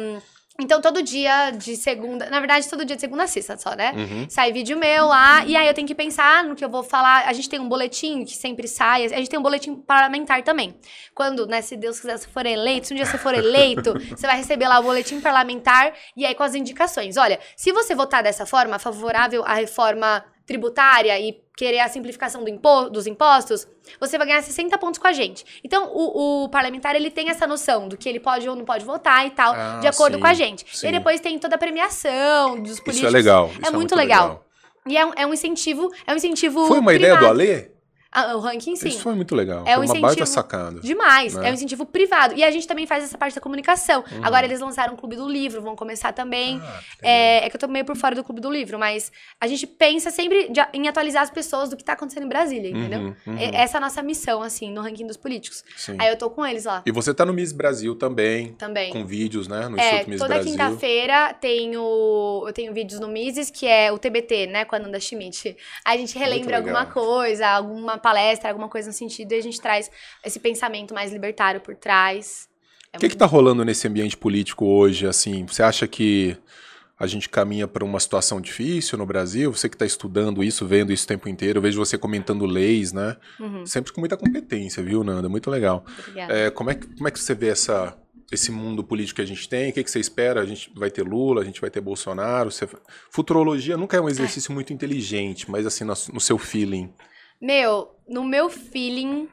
então, 0.58 0.80
todo 0.80 1.02
dia 1.02 1.50
de 1.50 1.76
segunda. 1.76 2.30
Na 2.30 2.38
verdade, 2.38 2.68
todo 2.68 2.84
dia 2.84 2.96
de 2.96 3.00
segunda 3.00 3.24
a 3.24 3.26
sexta 3.26 3.56
só, 3.56 3.74
né? 3.74 3.92
Uhum. 3.94 4.26
Sai 4.28 4.52
vídeo 4.52 4.78
meu 4.78 5.06
lá, 5.06 5.44
e 5.44 5.56
aí 5.56 5.66
eu 5.66 5.74
tenho 5.74 5.86
que 5.86 5.94
pensar 5.94 6.44
no 6.44 6.54
que 6.54 6.64
eu 6.64 6.70
vou 6.70 6.82
falar. 6.82 7.26
A 7.26 7.32
gente 7.32 7.48
tem 7.48 7.60
um 7.60 7.68
boletim 7.68 8.24
que 8.24 8.34
sempre 8.34 8.66
sai, 8.66 9.04
a 9.04 9.08
gente 9.08 9.28
tem 9.28 9.38
um 9.38 9.42
boletim 9.42 9.74
parlamentar 9.74 10.42
também. 10.42 10.74
Quando, 11.14 11.46
né, 11.46 11.60
se 11.60 11.76
Deus 11.76 12.00
quiser, 12.00 12.16
você 12.16 12.28
for 12.28 12.46
eleito, 12.46 12.86
se 12.86 12.94
um 12.94 12.96
dia 12.96 13.04
você 13.04 13.18
for 13.18 13.34
eleito, 13.36 13.92
você 14.10 14.26
vai 14.26 14.36
receber 14.36 14.66
lá 14.66 14.80
o 14.80 14.82
boletim 14.82 15.20
parlamentar 15.20 15.92
e 16.16 16.24
aí 16.24 16.34
com 16.34 16.42
as 16.42 16.54
indicações. 16.54 17.16
Olha, 17.16 17.38
se 17.54 17.70
você 17.72 17.94
votar 17.94 18.22
dessa 18.22 18.46
forma, 18.46 18.78
favorável 18.78 19.44
à 19.44 19.54
reforma 19.54 20.24
tributária 20.46 21.18
e 21.20 21.40
querer 21.56 21.80
a 21.80 21.88
simplificação 21.88 22.44
do 22.44 22.50
impo 22.50 22.88
dos 22.90 23.06
impostos, 23.06 23.66
você 23.98 24.16
vai 24.18 24.26
ganhar 24.26 24.42
60 24.42 24.76
pontos 24.78 24.98
com 24.98 25.06
a 25.06 25.12
gente. 25.12 25.44
Então, 25.64 25.90
o, 25.92 26.44
o 26.44 26.48
parlamentar, 26.48 26.94
ele 26.94 27.10
tem 27.10 27.28
essa 27.30 27.46
noção 27.46 27.88
do 27.88 27.96
que 27.96 28.08
ele 28.08 28.20
pode 28.20 28.48
ou 28.48 28.54
não 28.54 28.64
pode 28.64 28.84
votar 28.84 29.26
e 29.26 29.30
tal, 29.30 29.54
Ah, 29.54 29.78
de 29.80 29.88
acordo 29.88 30.14
sim, 30.14 30.20
com 30.20 30.26
a 30.26 30.34
gente. 30.34 30.64
sim. 30.76 30.86
E 30.88 30.92
depois 30.92 31.20
tem 31.20 31.38
toda 31.38 31.54
a 31.56 31.58
premiação 31.58 32.60
dos 32.60 32.78
políticos. 32.78 32.96
Isso 32.96 33.06
é 33.06 33.10
legal. 33.10 33.50
isso 33.50 33.66
É 33.66 33.70
muito 33.70 33.94
legal. 33.96 34.22
legal. 34.28 34.46
E 34.86 34.96
é 34.96 35.04
um, 35.04 35.12
é 35.16 35.26
um 35.26 35.34
incentivo, 35.34 35.90
é 36.06 36.12
um 36.12 36.16
incentivo 36.16 36.66
Foi 36.66 36.78
uma 36.78 36.94
ideia 36.94 37.16
do. 37.16 37.26
Alê? 37.26 37.70
Ah, 38.18 38.34
o 38.36 38.40
ranking, 38.40 38.74
sim. 38.76 38.88
Isso 38.88 39.00
foi 39.00 39.14
muito 39.14 39.34
legal. 39.34 39.62
É 39.66 39.74
foi 39.74 39.84
um 39.84 39.88
uma 39.90 39.94
baita 40.00 40.06
incentivo 40.06 40.26
sacada. 40.26 40.80
Demais. 40.80 41.34
né? 41.34 41.48
É 41.48 41.50
um 41.50 41.54
incentivo 41.54 41.84
privado. 41.84 42.34
E 42.34 42.42
a 42.42 42.50
gente 42.50 42.66
também 42.66 42.86
faz 42.86 43.04
essa 43.04 43.18
parte 43.18 43.34
da 43.34 43.40
comunicação. 43.40 44.02
Uhum. 44.10 44.24
Agora 44.24 44.46
eles 44.46 44.60
lançaram 44.60 44.94
o 44.94 44.96
Clube 44.96 45.16
do 45.16 45.28
Livro, 45.28 45.60
vão 45.60 45.76
começar 45.76 46.12
também. 46.12 46.60
Ah, 46.62 46.80
que. 46.98 47.06
É, 47.06 47.44
é 47.46 47.50
que 47.50 47.56
eu 47.56 47.60
tô 47.60 47.68
meio 47.68 47.84
por 47.84 47.94
fora 47.96 48.14
do 48.14 48.24
Clube 48.24 48.40
do 48.40 48.50
Livro, 48.50 48.78
mas 48.78 49.12
a 49.40 49.46
gente 49.46 49.66
pensa 49.66 50.10
sempre 50.10 50.48
de- 50.50 50.66
em 50.72 50.88
atualizar 50.88 51.22
as 51.22 51.30
pessoas 51.30 51.68
do 51.70 51.76
que 51.76 51.84
tá 51.84 51.92
acontecendo 51.92 52.24
em 52.24 52.28
Brasília, 52.28 52.70
entendeu? 52.70 53.00
Uhum, 53.00 53.14
uhum. 53.26 53.36
Essa 53.38 53.76
é 53.76 53.78
a 53.78 53.80
nossa 53.80 54.02
missão, 54.02 54.42
assim, 54.42 54.70
no 54.72 54.80
ranking 54.80 55.06
dos 55.06 55.16
políticos. 55.16 55.62
Sim. 55.76 55.96
Aí 55.98 56.08
eu 56.08 56.16
tô 56.16 56.30
com 56.30 56.44
eles 56.46 56.64
lá 56.64 56.82
E 56.86 56.90
você 56.92 57.12
tá 57.12 57.24
no 57.26 57.32
Miss 57.34 57.52
Brasil 57.52 57.94
também, 57.94 58.52
também. 58.54 58.92
com 58.92 59.04
vídeos, 59.04 59.46
né? 59.46 59.68
No 59.68 59.78
É, 59.78 59.84
Instituto 59.84 60.10
Miss 60.10 60.18
toda 60.20 60.34
Brasil. 60.34 60.52
quinta-feira 60.52 61.34
tenho, 61.40 62.44
eu 62.46 62.52
tenho 62.52 62.72
vídeos 62.72 63.00
no 63.00 63.08
Mises, 63.08 63.50
que 63.50 63.66
é 63.66 63.90
o 63.92 63.98
TBT, 63.98 64.46
né, 64.46 64.64
com 64.64 64.74
a 64.76 64.78
Nanda 64.78 64.98
Schmidt. 65.00 65.56
Aí 65.84 65.96
a 65.96 66.00
gente 66.00 66.18
relembra 66.18 66.56
alguma 66.58 66.86
coisa, 66.86 67.46
alguma 67.48 67.98
palestra, 68.06 68.50
alguma 68.50 68.68
coisa 68.68 68.86
no 68.86 68.94
sentido, 68.94 69.32
e 69.32 69.34
a 69.34 69.42
gente 69.42 69.60
traz 69.60 69.90
esse 70.24 70.38
pensamento 70.38 70.94
mais 70.94 71.12
libertário 71.12 71.60
por 71.60 71.74
trás. 71.74 72.48
É 72.92 72.98
O 72.98 73.00
que 73.00 73.06
muito 73.06 73.12
que 73.14 73.18
tá 73.18 73.26
rolando 73.26 73.64
nesse 73.64 73.88
ambiente 73.88 74.16
político 74.16 74.64
hoje, 74.64 75.08
assim? 75.08 75.44
Você 75.44 75.60
acha 75.60 75.88
que 75.88 76.36
a 76.96 77.04
gente 77.08 77.28
caminha 77.28 77.66
para 77.66 77.84
uma 77.84 77.98
situação 77.98 78.40
difícil 78.40 78.96
no 78.96 79.04
Brasil? 79.04 79.52
Você 79.52 79.68
que 79.68 79.74
está 79.74 79.84
estudando 79.84 80.44
isso, 80.44 80.64
vendo 80.64 80.92
isso 80.92 81.04
o 81.04 81.08
tempo 81.08 81.28
inteiro, 81.28 81.58
eu 81.58 81.62
vejo 81.62 81.84
você 81.84 81.98
comentando 81.98 82.46
leis, 82.46 82.92
né? 82.92 83.16
Uhum, 83.40 83.66
Sempre 83.66 83.92
com 83.92 84.00
muita 84.00 84.16
competência, 84.16 84.84
viu, 84.84 85.02
Nanda? 85.02 85.28
Muito 85.28 85.50
legal. 85.50 85.84
É, 86.16 86.48
como, 86.50 86.70
é 86.70 86.74
que, 86.76 86.86
como 86.86 87.08
é 87.08 87.10
que 87.10 87.18
você 87.18 87.34
vê 87.34 87.48
essa, 87.48 87.98
esse 88.30 88.52
mundo 88.52 88.84
político 88.84 89.16
que 89.16 89.22
a 89.22 89.26
gente 89.26 89.48
tem? 89.48 89.70
O 89.70 89.72
que, 89.72 89.82
que 89.82 89.90
você 89.90 89.98
espera? 89.98 90.40
A 90.40 90.46
gente 90.46 90.70
vai 90.76 90.92
ter 90.92 91.02
Lula, 91.02 91.42
a 91.42 91.44
gente 91.44 91.60
vai 91.60 91.70
ter 91.70 91.80
Bolsonaro? 91.80 92.52
Você... 92.52 92.68
Futurologia 93.10 93.76
nunca 93.76 93.96
é 93.96 94.00
um 94.00 94.08
exercício 94.08 94.52
muito 94.52 94.72
inteligente, 94.72 95.50
mas 95.50 95.66
assim, 95.66 95.82
no, 95.82 95.94
no 96.12 96.20
seu 96.20 96.38
feeling. 96.38 96.88
Meu, 97.40 97.94
no 98.08 98.24
meu 98.24 98.48
feeling, 98.48 99.28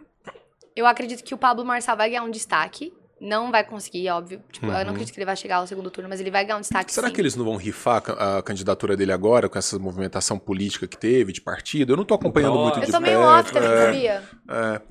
eu 0.76 0.86
acredito 0.86 1.24
que 1.24 1.34
o 1.34 1.38
Pablo 1.38 1.64
Marçal 1.66 1.96
vai 1.96 2.10
ganhar 2.10 2.24
um 2.24 2.32
destaque. 2.32 2.94
Não 3.22 3.52
vai 3.52 3.64
conseguir, 3.64 4.10
óbvio. 4.10 4.44
Tipo, 4.52 4.66
eu 4.66 4.72
Uhum. 4.74 4.84
não 4.84 4.90
acredito 4.92 5.14
que 5.14 5.20
ele 5.20 5.26
vai 5.26 5.36
chegar 5.38 5.58
ao 5.58 5.68
segundo 5.68 5.90
turno, 5.90 6.10
mas 6.10 6.20
ele 6.20 6.30
vai 6.30 6.44
ganhar 6.44 6.58
um 6.58 6.62
destaque 6.62 6.92
Será 6.92 7.08
sim. 7.08 7.14
que 7.14 7.22
eles 7.22 7.38
não 7.38 7.46
vão 7.46 7.56
rifar 7.56 7.98
a 7.98 8.02
ca- 8.02 8.38
a 8.40 8.44
candidatura 8.44 8.98
dele 8.98 9.14
agora, 9.14 9.48
com 9.48 9.58
essa 9.58 9.80
movimentação 9.80 10.38
política 10.38 10.86
que 10.88 10.98
teve, 10.98 11.32
de 11.32 11.40
partido? 11.40 11.94
Eu 11.94 11.98
não 11.98 12.04
tô 12.04 12.14
acompanhando 12.16 12.60
muito 12.60 12.80
Eu 12.80 12.82
de 12.82 12.88
Eu 12.88 12.92
tô 12.92 13.00
meio 13.00 13.20
perto, 13.20 13.40
off 13.40 13.54
também, 13.54 13.70
é, 13.72 13.86
sabia? 13.86 14.24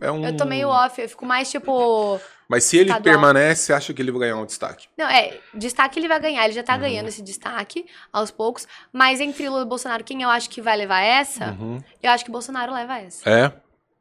é, 0.00 0.06
é 0.06 0.10
um... 0.10 0.24
Eu 0.24 0.34
tô 0.34 0.46
meio 0.46 0.68
off, 0.70 0.98
eu 1.02 1.08
fico 1.10 1.26
mais 1.26 1.50
tipo. 1.50 2.18
Mas 2.52 2.64
se 2.64 2.76
ele 2.76 2.90
estadual. 2.90 3.02
permanece, 3.14 3.62
você 3.64 3.72
acha 3.72 3.94
que 3.94 4.02
ele 4.02 4.12
vai 4.12 4.20
ganhar 4.20 4.36
um 4.36 4.44
destaque? 4.46 4.86
Não, 4.96 5.06
é, 5.08 5.40
destaque 5.54 5.98
ele 5.98 6.06
vai 6.06 6.20
ganhar, 6.20 6.44
ele 6.44 6.52
já 6.52 6.60
Uhum. 6.60 6.66
tá 6.66 6.76
ganhando 6.76 7.08
esse 7.08 7.22
destaque 7.22 7.86
aos 8.12 8.30
poucos. 8.30 8.68
Mas 8.92 9.20
entre 9.20 9.48
Lula 9.48 9.62
e 9.62 9.66
Bolsonaro, 9.66 10.04
quem 10.04 10.22
eu 10.22 10.28
acho 10.28 10.50
que 10.50 10.60
vai 10.60 10.76
levar 10.76 11.00
essa? 11.00 11.52
Uhum. 11.58 11.82
Eu 12.02 12.10
acho 12.10 12.24
que 12.24 12.30
Bolsonaro 12.30 12.72
leva 12.72 12.98
essa. 12.98 13.28
É? 13.28 13.46
O 13.46 13.52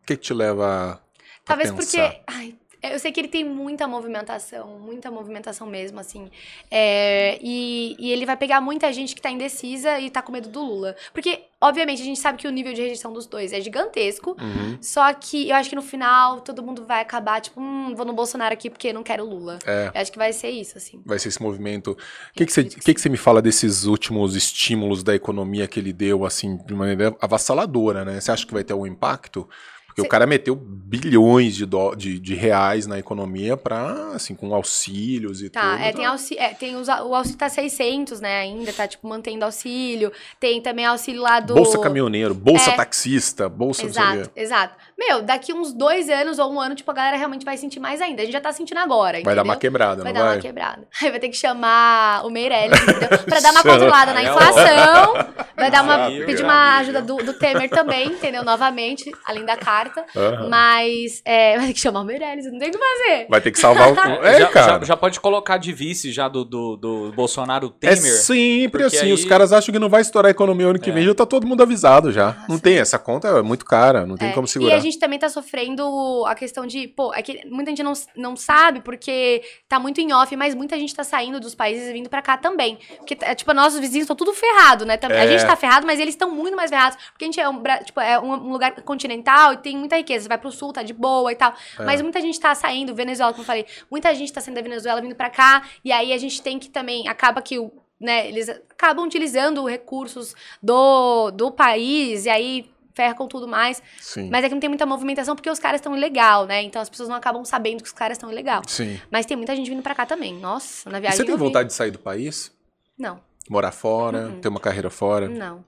que, 0.05 0.17
que 0.17 0.23
te 0.23 0.33
leva 0.33 0.93
a 0.93 0.99
Talvez 1.45 1.71
pensar? 1.71 2.09
porque. 2.09 2.21
Ai, 2.27 2.55
eu 2.83 2.97
sei 2.97 3.11
que 3.11 3.19
ele 3.19 3.27
tem 3.27 3.43
muita 3.43 3.87
movimentação, 3.87 4.79
muita 4.79 5.11
movimentação 5.11 5.67
mesmo, 5.67 5.99
assim. 5.99 6.29
É, 6.69 7.37
e, 7.41 7.95
e 7.99 8.11
ele 8.11 8.25
vai 8.25 8.35
pegar 8.35 8.59
muita 8.59 8.91
gente 8.91 9.13
que 9.13 9.21
tá 9.21 9.29
indecisa 9.29 9.99
e 9.99 10.09
tá 10.09 10.21
com 10.21 10.31
medo 10.31 10.49
do 10.49 10.63
Lula. 10.63 10.95
Porque, 11.13 11.43
obviamente, 11.59 12.01
a 12.01 12.05
gente 12.05 12.19
sabe 12.19 12.39
que 12.39 12.47
o 12.47 12.51
nível 12.51 12.73
de 12.73 12.81
rejeição 12.81 13.13
dos 13.13 13.27
dois 13.27 13.53
é 13.53 13.61
gigantesco. 13.61 14.35
Uhum. 14.39 14.77
Só 14.81 15.13
que 15.13 15.49
eu 15.49 15.55
acho 15.55 15.69
que 15.69 15.75
no 15.75 15.81
final 15.81 16.41
todo 16.41 16.63
mundo 16.63 16.83
vai 16.85 17.01
acabar, 17.01 17.39
tipo, 17.39 17.61
hum, 17.61 17.93
vou 17.95 18.05
no 18.05 18.13
Bolsonaro 18.13 18.53
aqui 18.53 18.69
porque 18.69 18.91
não 18.91 19.03
quero 19.03 19.25
Lula. 19.25 19.59
É. 19.65 19.91
Eu 19.93 20.01
acho 20.01 20.11
que 20.11 20.17
vai 20.17 20.33
ser 20.33 20.49
isso, 20.49 20.77
assim. 20.77 20.99
Vai 21.05 21.19
ser 21.19 21.27
esse 21.27 21.41
movimento. 21.41 21.91
O 21.91 21.97
que, 22.33 22.47
que, 22.47 22.51
você, 22.51 22.63
que, 22.63 22.93
que 22.95 23.01
você 23.01 23.09
me 23.09 23.17
fala 23.17 23.43
desses 23.43 23.85
últimos 23.85 24.35
estímulos 24.35 25.03
da 25.03 25.13
economia 25.13 25.67
que 25.67 25.79
ele 25.79 25.93
deu, 25.93 26.25
assim, 26.25 26.57
de 26.57 26.73
maneira 26.73 27.15
avassaladora, 27.21 28.03
né? 28.03 28.19
Você 28.19 28.31
acha 28.31 28.45
que 28.45 28.53
vai 28.53 28.63
ter 28.63 28.73
algum 28.73 28.87
impacto? 28.87 29.47
Porque 29.91 30.01
Cê- 30.01 30.07
o 30.07 30.09
cara 30.09 30.25
meteu 30.25 30.55
bilhões 30.55 31.53
de, 31.55 31.65
dó- 31.65 31.93
de, 31.95 32.17
de 32.17 32.33
reais 32.33 32.87
na 32.87 32.97
economia 32.97 33.57
pra, 33.57 34.11
assim, 34.15 34.33
com 34.33 34.53
auxílios 34.55 35.41
e 35.41 35.49
Tá, 35.49 35.71
tudo. 35.73 35.83
é, 35.83 35.91
tem, 35.91 36.05
auxí 36.05 36.37
é, 36.37 36.49
tem 36.53 36.75
os, 36.77 36.87
o 36.87 37.13
auxílio 37.13 37.37
tá 37.37 37.49
600, 37.49 38.21
né, 38.21 38.39
ainda, 38.39 38.71
tá, 38.71 38.87
tipo, 38.87 39.05
mantendo 39.07 39.43
auxílio. 39.43 40.11
Tem 40.39 40.61
também 40.61 40.85
auxílio 40.85 41.21
lá 41.21 41.39
do... 41.41 41.53
Bolsa 41.53 41.77
caminhoneiro, 41.79 42.33
bolsa 42.33 42.71
É. 42.71 42.75
taxista, 42.75 43.49
bolsa 43.49 43.85
Exato, 43.85 44.31
exato. 44.35 44.75
Meu, 44.97 45.21
daqui 45.21 45.51
uns 45.53 45.73
dois 45.73 46.09
anos 46.09 46.37
ou 46.39 46.51
um 46.53 46.59
ano, 46.59 46.75
tipo, 46.75 46.89
a 46.91 46.93
galera 46.93 47.17
realmente 47.17 47.43
vai 47.43 47.57
sentir 47.57 47.79
mais 47.79 47.99
ainda. 48.01 48.21
A 48.21 48.25
gente 48.25 48.33
já 48.33 48.41
tá 48.41 48.53
sentindo 48.53 48.77
agora, 48.79 49.19
Vai 49.23 49.35
dar 49.35 49.43
uma 49.43 49.55
quebrada, 49.55 50.03
Vai 50.03 50.13
não 50.13 50.19
dar 50.21 50.27
vai? 50.27 50.35
uma 50.37 50.41
quebrada. 50.41 50.87
Aí 51.01 51.09
vai 51.09 51.19
ter 51.19 51.29
que 51.29 51.37
chamar 51.37 52.25
o 52.25 52.29
Meirelles, 52.29 52.79
entendeu? 52.81 53.09
Pra 53.25 53.39
dar 53.39 53.51
uma 53.51 53.63
controlada 53.63 54.13
na 54.13 54.23
inflação. 54.23 55.41
Vai 55.61 55.69
dar 55.69 55.83
uma, 55.83 56.09
pedir 56.25 56.43
uma 56.43 56.77
ajuda 56.77 57.03
do, 57.03 57.17
do 57.17 57.33
Temer 57.33 57.69
também, 57.69 58.07
entendeu? 58.07 58.43
Novamente, 58.43 59.11
além 59.23 59.45
da 59.45 59.55
carta. 59.83 60.05
Aham. 60.15 60.49
Mas 60.49 61.21
é, 61.25 61.57
vai 61.57 61.67
ter 61.67 61.73
que 61.73 61.79
chamar 61.79 62.01
o 62.01 62.03
Meirelles, 62.03 62.45
não 62.51 62.59
tem 62.59 62.69
o 62.69 62.71
que 62.71 62.77
fazer. 62.77 63.27
Vai 63.29 63.41
ter 63.41 63.51
que 63.51 63.59
salvar 63.59 63.91
o. 63.91 64.01
É, 64.21 64.39
já, 64.39 64.47
cara. 64.47 64.79
já, 64.79 64.85
já 64.85 64.97
pode 64.97 65.19
colocar 65.19 65.57
de 65.57 65.71
vice 65.73 66.11
já 66.11 66.27
do, 66.27 66.43
do, 66.45 66.75
do 66.77 67.11
Bolsonaro 67.13 67.73
É 67.81 67.95
Temer. 67.95 67.97
sempre 68.21 68.83
Porque 68.83 68.95
assim, 68.97 69.07
aí- 69.07 69.13
os 69.13 69.25
caras 69.25 69.51
acham 69.53 69.71
que 69.73 69.79
não 69.79 69.89
vai 69.89 70.01
estourar 70.01 70.27
a 70.29 70.31
economia 70.31 70.67
ano 70.67 70.79
que 70.79 70.89
É. 70.89 70.93
vem, 70.93 71.05
já 71.05 71.15
tá 71.15 71.25
todo 71.25 71.47
mundo 71.47 71.61
avisado 71.63 72.11
já. 72.11 72.35
não 72.47 72.57
sim. 72.57 72.61
tem, 72.61 72.77
essa 72.77 72.99
conta 72.99 73.27
é 73.29 73.41
muito 73.41 73.65
cara, 73.65 74.05
não 74.05 74.15
tem 74.17 74.29
É, 74.29 74.33
como 74.33 74.45
E 74.45 74.49
segurar. 74.49 74.75
a 74.75 74.79
gente 74.79 74.99
também 74.99 75.17
tá 75.17 75.29
sofrendo 75.29 76.23
a 76.27 76.35
questão 76.35 76.65
de, 76.67 76.87
pô, 76.87 77.13
é 77.13 77.21
que 77.21 77.41
muita 77.49 77.71
gente 77.71 77.83
não, 77.83 77.93
não 78.15 78.35
sabe 78.35 78.81
porque 78.81 79.41
tá 79.67 79.79
muito 79.79 79.99
em 80.01 80.13
off, 80.13 80.35
mas 80.35 80.53
muita 80.55 80.77
gente 80.77 80.93
tá 80.95 81.03
saindo 81.03 81.39
dos 81.39 81.55
países 81.55 81.89
e 81.89 81.93
vindo 81.93 82.09
pra 82.09 82.21
cá 82.21 82.37
também. 82.37 82.77
Porque, 82.97 83.17
é, 83.21 83.33
tipo, 83.35 83.53
nossos 83.53 83.79
vizinhos 83.79 84.03
estão 84.03 84.15
tudo 84.15 84.33
ferrado, 84.33 84.85
né? 84.85 84.97
Também. 84.97 85.17
A 85.19 85.23
É. 85.25 85.27
gente 85.27 85.45
tá 85.45 85.55
ferrado, 85.55 85.85
mas 85.85 85.99
eles 85.99 86.13
estão 86.13 86.31
muito 86.31 86.55
mais 86.55 86.69
ferrados. 86.69 86.97
Porque 87.11 87.25
a 87.25 87.27
gente 87.27 87.39
é 87.39 87.47
um, 87.49 87.61
tipo, 87.83 87.99
é 87.99 88.19
um 88.19 88.51
lugar 88.51 88.71
continental 88.81 89.53
e 89.53 89.57
tem 89.57 89.70
muita 89.77 89.95
riqueza. 89.97 90.23
Você 90.23 90.29
vai 90.29 90.37
pro 90.37 90.51
sul, 90.51 90.71
tá 90.73 90.83
de 90.83 90.93
boa 90.93 91.31
e 91.31 91.35
tal. 91.35 91.53
É. 91.79 91.83
Mas 91.85 92.01
muita 92.01 92.19
gente 92.21 92.39
tá 92.39 92.53
saindo, 92.55 92.93
Venezuela, 92.95 93.31
como 93.31 93.43
eu 93.43 93.47
falei, 93.47 93.65
muita 93.89 94.13
gente 94.15 94.31
tá 94.31 94.41
saindo 94.41 94.55
da 94.55 94.61
Venezuela 94.61 95.01
vindo 95.01 95.15
pra 95.15 95.29
cá. 95.29 95.63
E 95.83 95.91
aí 95.91 96.11
a 96.13 96.17
gente 96.17 96.41
tem 96.41 96.57
que 96.59 96.69
também, 96.69 97.07
acaba 97.07 97.41
que 97.41 97.57
o. 97.59 97.71
Né, 97.99 98.27
eles 98.29 98.49
acabam 98.49 99.05
utilizando 99.05 99.63
recursos 99.67 100.33
do, 100.61 101.29
do 101.29 101.51
país 101.51 102.25
e 102.25 102.29
aí 102.31 102.71
ferra 102.95 103.13
com 103.13 103.27
tudo 103.27 103.47
mais. 103.47 103.81
Sim. 103.99 104.27
Mas 104.31 104.43
é 104.43 104.47
que 104.47 104.55
não 104.55 104.59
tem 104.59 104.69
muita 104.69 104.87
movimentação 104.87 105.35
porque 105.35 105.49
os 105.51 105.59
caras 105.59 105.79
estão 105.79 105.95
ilegal, 105.95 106.47
né? 106.47 106.63
Então 106.63 106.81
as 106.81 106.89
pessoas 106.89 107.07
não 107.07 107.15
acabam 107.15 107.45
sabendo 107.45 107.83
que 107.83 107.87
os 107.87 107.93
caras 107.93 108.17
estão 108.17 108.31
ilegal. 108.31 108.63
Sim. 108.67 108.99
Mas 109.11 109.27
tem 109.27 109.37
muita 109.37 109.55
gente 109.55 109.69
vindo 109.69 109.83
pra 109.83 109.93
cá 109.93 110.05
também. 110.07 110.33
Nossa, 110.33 110.89
na 110.89 110.97
E 110.97 111.01
viagem 111.01 111.17
você 111.17 111.23
tem 111.25 111.31
eu 111.33 111.37
vi. 111.37 111.43
vontade 111.43 111.67
de 111.69 111.75
sair 111.75 111.91
do 111.91 111.99
país? 111.99 112.51
Não, 112.97 113.21
Morar 113.47 113.71
fora, 113.71 114.27
Uhum. 114.29 114.41
ter 114.41 114.47
uma 114.49 114.59
carreira 114.59 114.89
fora? 114.89 115.29
não. 115.29 115.63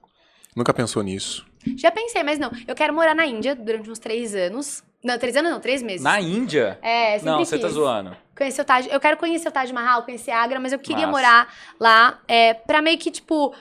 Nunca 0.56 0.72
pensou 0.74 1.02
nisso? 1.02 1.44
Já 1.76 1.90
pensei, 1.90 2.22
mas 2.22 2.38
não. 2.38 2.50
Eu 2.66 2.74
quero 2.74 2.92
morar 2.92 3.14
na 3.14 3.26
Índia 3.26 3.54
durante 3.54 3.90
uns 3.90 3.98
três 3.98 4.34
anos. 4.34 4.82
Não, 5.02 5.18
três 5.18 5.36
anos 5.36 5.50
não, 5.50 5.60
três 5.60 5.82
meses. 5.82 6.02
Na 6.02 6.20
Índia? 6.20 6.78
É, 6.80 7.18
sempre 7.18 7.30
Não, 7.30 7.38
você 7.44 7.58
tá 7.58 7.68
zoando. 7.68 8.16
Conhecer 8.36 8.62
o 8.62 8.64
Taj... 8.64 8.88
Eu 8.90 8.98
quero 8.98 9.16
conhecer 9.16 9.48
o 9.48 9.52
Taj 9.52 9.72
Mahal, 9.72 10.02
conhecer 10.02 10.30
Agra, 10.30 10.58
mas 10.58 10.72
eu 10.72 10.78
queria 10.78 11.06
Massa. 11.06 11.10
morar 11.10 11.54
lá 11.78 12.18
é, 12.26 12.54
pra 12.54 12.80
meio 12.80 12.98
que, 12.98 13.10
tipo, 13.10 13.54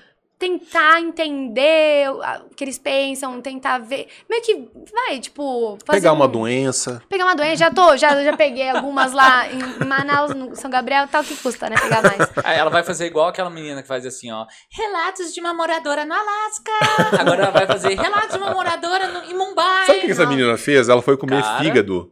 tentar 0.43 0.99
entender 0.99 2.09
o 2.09 2.49
que 2.55 2.63
eles 2.65 2.77
pensam, 2.77 3.41
tentar 3.41 3.77
ver. 3.77 4.07
Meio 4.29 4.41
que, 4.43 4.67
vai, 4.93 5.19
tipo. 5.19 5.77
fazer 5.85 5.99
Pegar 6.01 6.11
uma 6.11 6.25
um- 6.25 6.31
doença. 6.31 7.01
Pegar 7.07 7.23
uma 7.25 7.35
doença, 7.35 7.55
já 7.57 7.71
tô, 7.71 7.95
já, 7.95 8.21
já 8.23 8.35
peguei 8.35 8.69
algumas 8.69 9.13
lá 9.13 9.47
em 9.49 9.85
Manaus, 9.85 10.33
no 10.35 10.53
São 10.55 10.69
Gabriel, 10.69 11.07
tal 11.07 11.23
que 11.23 11.35
custa, 11.37 11.69
né? 11.69 11.75
Pegar 11.79 12.01
mais. 12.03 12.29
Aí 12.43 12.57
ela 12.57 12.69
vai 12.69 12.83
fazer 12.83 13.05
igual 13.05 13.27
aquela 13.29 13.49
menina 13.49 13.81
que 13.81 13.87
faz 13.87 14.05
assim, 14.05 14.31
ó. 14.31 14.45
Relatos 14.69 15.33
de 15.33 15.39
uma 15.39 15.53
moradora 15.53 16.03
no 16.05 16.13
Alasca. 16.13 16.71
Agora 17.19 17.43
ela 17.43 17.51
vai 17.51 17.65
fazer 17.65 17.95
relatos 17.95 18.31
de 18.31 18.37
uma 18.37 18.51
moradora 18.51 19.07
no, 19.07 19.23
em 19.31 19.33
Mumbai. 19.33 19.85
Sabe 19.85 19.99
o 19.99 20.01
que 20.01 20.11
essa 20.11 20.25
menina 20.25 20.57
fez? 20.57 20.89
Ela 20.89 21.01
foi 21.01 21.15
comer 21.15 21.41
Cara. 21.41 21.59
fígado. 21.63 22.11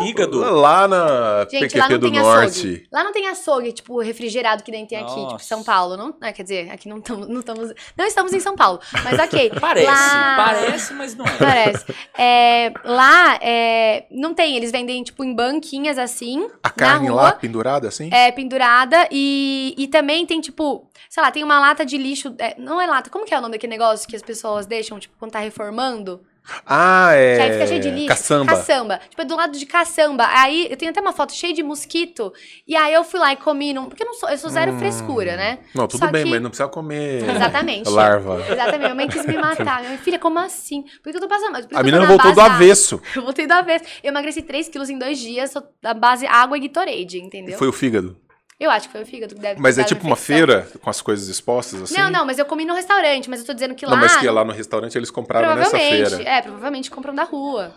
Fígado. 0.00 0.38
Lá 0.40 0.88
na 0.88 1.46
Gente, 1.50 1.76
lá 1.78 1.86
PQP 1.86 1.92
não 1.92 1.98
do 1.98 2.10
tem 2.10 2.20
Norte. 2.20 2.46
açougue. 2.48 2.88
Lá 2.92 3.04
não 3.04 3.12
tem 3.12 3.28
açougue, 3.28 3.72
tipo, 3.72 4.00
refrigerado 4.00 4.62
que 4.64 4.70
nem 4.70 4.84
tem 4.86 4.98
aqui, 4.98 5.10
tipo, 5.14 5.22
Nossa. 5.32 5.44
São 5.44 5.62
Paulo. 5.62 5.96
Não, 5.96 6.14
é, 6.22 6.32
quer 6.32 6.42
dizer, 6.42 6.70
aqui 6.70 6.88
não 6.88 6.98
estamos, 6.98 7.28
não 7.28 7.40
estamos, 7.40 7.72
não 7.96 8.06
estamos 8.06 8.32
em 8.32 8.40
São 8.40 8.56
Paulo. 8.56 8.80
Mas 9.04 9.18
ok. 9.18 9.52
Parece, 9.60 9.86
Lá- 9.86 10.34
parece, 10.36 10.94
mas 10.94 11.14
não 11.14 11.24
é. 11.26 11.36
Parece. 11.38 11.84
É, 12.18 12.72
lá, 12.84 13.38
é, 13.40 14.06
não 14.10 14.34
tem, 14.34 14.56
eles 14.56 14.70
vendem, 14.72 15.02
tipo, 15.02 15.22
em 15.24 15.34
banquinhas 15.34 15.96
assim, 15.98 16.48
A 16.62 16.70
carne 16.70 17.06
na 17.06 17.12
rua. 17.12 17.22
lá 17.22 17.32
pendurada 17.32 17.88
assim? 17.88 18.10
É, 18.12 18.30
pendurada 18.32 19.08
e, 19.10 19.74
e 19.78 19.86
também 19.88 20.26
tem, 20.26 20.40
tipo, 20.40 20.88
sei 21.08 21.22
lá, 21.22 21.30
tem 21.30 21.44
uma 21.44 21.58
lata 21.60 21.84
de 21.84 21.96
lixo. 21.96 22.34
é, 22.38 22.54
não 22.58 22.80
é 22.80 22.86
lata, 22.86 23.10
como 23.10 23.24
que 23.24 23.34
é 23.34 23.38
o 23.38 23.40
nome 23.40 23.52
daquele 23.52 23.70
negócio 23.70 24.08
que 24.08 24.16
as 24.16 24.22
pessoas 24.22 24.66
deixam, 24.66 24.98
tipo, 24.98 25.14
quando 25.18 25.32
tá 25.32 25.38
reformando? 25.38 26.20
Ah, 26.66 27.12
é. 27.14 27.36
Que 27.36 27.42
aí 27.42 27.52
fica 27.52 27.66
cheio 27.66 27.80
de 27.80 27.90
lixo. 27.90 28.08
Caçamba. 28.08 28.46
Caçamba. 28.54 29.00
Tipo, 29.08 29.22
é 29.22 29.24
do 29.24 29.34
lado 29.36 29.58
de 29.58 29.64
caçamba. 29.66 30.26
Aí 30.28 30.68
eu 30.70 30.76
tenho 30.76 30.90
até 30.90 31.00
uma 31.00 31.12
foto 31.12 31.32
cheia 31.32 31.52
de 31.54 31.62
mosquito. 31.62 32.32
E 32.66 32.76
aí 32.76 32.92
eu 32.92 33.02
fui 33.02 33.18
lá 33.18 33.32
e 33.32 33.36
comi. 33.36 33.72
Num... 33.72 33.86
Porque 33.86 34.02
eu, 34.02 34.06
não 34.06 34.14
sou, 34.14 34.28
eu 34.28 34.36
sou 34.38 34.50
zero 34.50 34.72
Hum. 34.72 34.78
frescura, 34.78 35.36
né? 35.36 35.58
Não, 35.74 35.86
tudo 35.88 36.00
Só 36.04 36.10
bem, 36.10 36.24
que- 36.24 36.30
mas 36.30 36.42
não 36.42 36.50
precisa 36.50 36.68
comer. 36.68 37.28
Exatamente. 37.28 37.88
Larva. 37.88 38.44
Exatamente. 38.48 38.78
Minha 38.80 38.94
mãe 38.94 39.08
quis 39.08 39.24
me 39.26 39.38
matar. 39.38 39.82
Minha 39.84 39.98
filha, 39.98 40.18
como 40.18 40.38
assim? 40.38 40.82
Por 41.02 41.10
que 41.10 41.16
eu 41.16 41.20
tô 41.20 41.28
passando? 41.28 41.66
Que 41.66 41.74
A 41.74 41.82
menina 41.82 42.02
na 42.02 42.08
voltou 42.08 42.32
do 42.34 42.40
avesso. 42.40 43.00
Eu 43.16 43.22
voltei 43.22 43.46
do 43.46 43.52
avesso. 43.52 43.84
Eu 44.02 44.10
emagreci 44.10 44.42
3 44.42 44.68
quilos 44.68 44.90
em 44.90 44.98
dois 44.98 45.18
dias, 45.18 45.54
da 45.80 45.94
base 45.94 46.26
água 46.26 46.56
e 46.58 46.60
Gatorade, 46.68 47.18
entendeu? 47.20 47.56
Foi 47.58 47.68
o 47.68 47.72
fígado. 47.72 48.16
Eu 48.58 48.70
acho 48.70 48.86
que 48.86 48.92
foi 48.92 49.02
o 49.02 49.06
fígado 49.06 49.34
que 49.34 49.40
deve 49.40 49.60
Mas 49.60 49.78
é 49.78 49.84
tipo 49.84 50.06
uma 50.06 50.16
feira 50.16 50.66
com 50.80 50.88
as 50.88 51.00
coisas 51.02 51.28
expostas 51.28 51.82
assim? 51.82 51.98
Não, 52.00 52.10
não, 52.10 52.24
mas 52.24 52.38
eu 52.38 52.46
comi 52.46 52.64
no 52.64 52.74
restaurante, 52.74 53.28
mas 53.28 53.40
eu 53.40 53.46
tô 53.46 53.52
dizendo 53.52 53.74
que 53.74 53.84
lá. 53.84 53.92
Não, 53.92 53.98
mas 53.98 54.16
que 54.16 54.28
lá 54.28 54.44
no 54.44 54.52
restaurante 54.52 54.96
eles 54.96 55.10
compraram 55.10 55.54
nessa 55.56 55.70
provavelmente. 55.70 56.16
feira. 56.16 56.30
É, 56.30 56.40
provavelmente 56.42 56.90
compram 56.90 57.14
da 57.14 57.24
rua. 57.24 57.74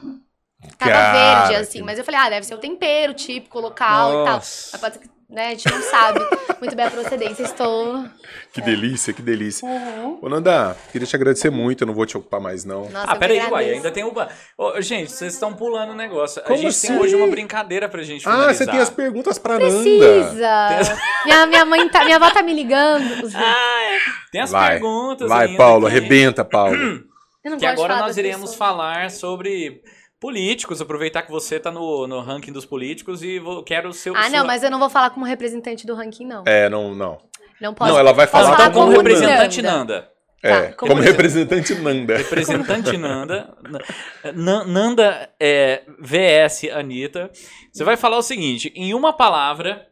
Tava 0.77 0.91
Cara, 0.91 1.41
verde, 1.47 1.55
assim, 1.61 1.79
que- 1.79 1.83
mas 1.85 1.99
eu 1.99 2.05
falei, 2.05 2.19
ah, 2.19 2.29
deve 2.29 2.45
ser 2.45 2.55
o 2.55 2.57
tempero 2.59 3.13
típico, 3.13 3.59
local 3.59 4.09
e 4.09 4.25
tal. 4.25 4.35
Nossa. 4.35 4.69
Mas 4.71 4.81
pode 4.81 4.95
ser 4.95 5.01
que, 5.01 5.09
né, 5.29 5.47
a 5.47 5.49
gente 5.51 5.69
não 5.69 5.81
sabe 5.81 6.19
muito 6.59 6.75
bem 6.75 6.85
a 6.85 6.91
procedência. 6.91 7.43
Estou. 7.43 8.05
Que 8.53 8.61
delícia, 8.61 9.13
que 9.13 9.21
delícia. 9.21 9.67
Uhum. 9.67 10.17
Ô, 10.21 10.29
Nanda, 10.29 10.75
queria 10.91 11.05
te 11.07 11.15
agradecer 11.15 11.49
muito, 11.51 11.83
eu 11.83 11.87
não 11.87 11.93
vou 11.93 12.05
te 12.07 12.17
ocupar 12.17 12.39
mais, 12.41 12.65
não. 12.65 12.89
Nossa, 12.89 13.11
Ah, 13.11 13.15
peraí, 13.15 13.39
uai, 13.39 13.69
ainda 13.71 13.91
tem 13.91 14.03
o. 14.03 14.11
ba- 14.11 14.29
Ô, 14.57 14.81
gente, 14.81 15.11
vocês 15.11 15.33
estão 15.33 15.53
pulando 15.53 15.91
o 15.91 15.95
negócio. 15.95 16.41
Como 16.41 16.55
a 16.55 16.57
gente 16.57 16.69
assim? 16.69 16.87
tem 16.87 16.97
hoje 16.99 17.15
uma 17.15 17.27
brincadeira 17.27 17.87
pra 17.87 18.01
gente 18.01 18.27
Ah, 18.27 18.31
finalizar. 18.31 18.55
você 18.55 18.65
tem 18.71 18.79
as 18.79 18.89
perguntas 18.89 19.37
pra 19.37 19.59
Nanda. 19.59 19.65
Precisa! 19.69 20.97
minha, 21.25 21.45
minha 21.45 21.65
mãe 21.65 21.87
tá. 21.89 22.03
Minha 22.03 22.15
avó 22.17 22.31
tá 22.31 22.41
me 22.41 22.53
ligando. 22.53 23.05
Ah, 23.35 23.83
é. 23.83 23.97
Tem 24.31 24.41
as 24.41 24.49
Vai, 24.51 24.69
perguntas 24.71 25.29
Vai, 25.29 25.45
ainda 25.45 25.57
Paulo, 25.57 25.81
que- 25.81 25.91
arrebenta, 25.91 26.43
Paulo. 26.43 26.75
Eu 27.45 27.51
não 27.51 27.57
Que 27.59 27.65
agora 27.67 27.93
falar 27.93 28.07
nós 28.07 28.17
iremos 28.17 28.39
pessoas. 28.51 28.57
falar 28.57 29.11
sobre 29.11 29.81
políticos, 30.19 30.81
aproveitar 30.81 31.21
que 31.21 31.31
você 31.31 31.59
tá 31.59 31.71
no, 31.71 32.07
no 32.07 32.19
ranking 32.21 32.51
dos 32.51 32.65
políticos 32.65 33.21
e 33.23 33.39
vou, 33.39 33.63
quero 33.63 33.89
o 33.89 33.93
seu... 33.93 34.15
Ah, 34.15 34.23
não, 34.29 34.39
sua- 34.39 34.43
mas 34.45 34.63
eu 34.63 34.71
não 34.71 34.79
vou 34.79 34.89
falar 34.89 35.09
como 35.11 35.25
representante 35.25 35.85
do 35.85 35.93
ranking, 35.95 36.25
não. 36.25 36.43
É, 36.45 36.67
não, 36.69 36.93
não. 36.95 37.17
Não 37.61 37.73
posso. 37.73 37.91
Não, 37.91 37.99
ela 37.99 38.13
vai 38.13 38.27
falar 38.27 38.55
Fala 38.55 38.71
como 38.71 38.73
como 38.73 38.97
Nanda. 38.97 39.09
representante 39.09 39.61
Nanda. 39.61 40.11
É, 40.43 40.49
Tá, 40.67 40.73
como, 40.73 40.91
como- 40.91 41.01
representante 41.03 41.73
Nanda. 41.75 42.17
Representante 42.17 42.97
Nanda. 42.97 43.55
Nan- 44.35 44.65
Nanda 44.65 45.29
é 45.39 45.81
VS 45.99 46.65
Anitta. 46.71 47.31
Você 47.71 47.83
vai 47.83 47.97
falar 47.97 48.17
o 48.17 48.21
seguinte, 48.21 48.71
em 48.75 48.93
uma 48.93 49.13
palavra, 49.13 49.87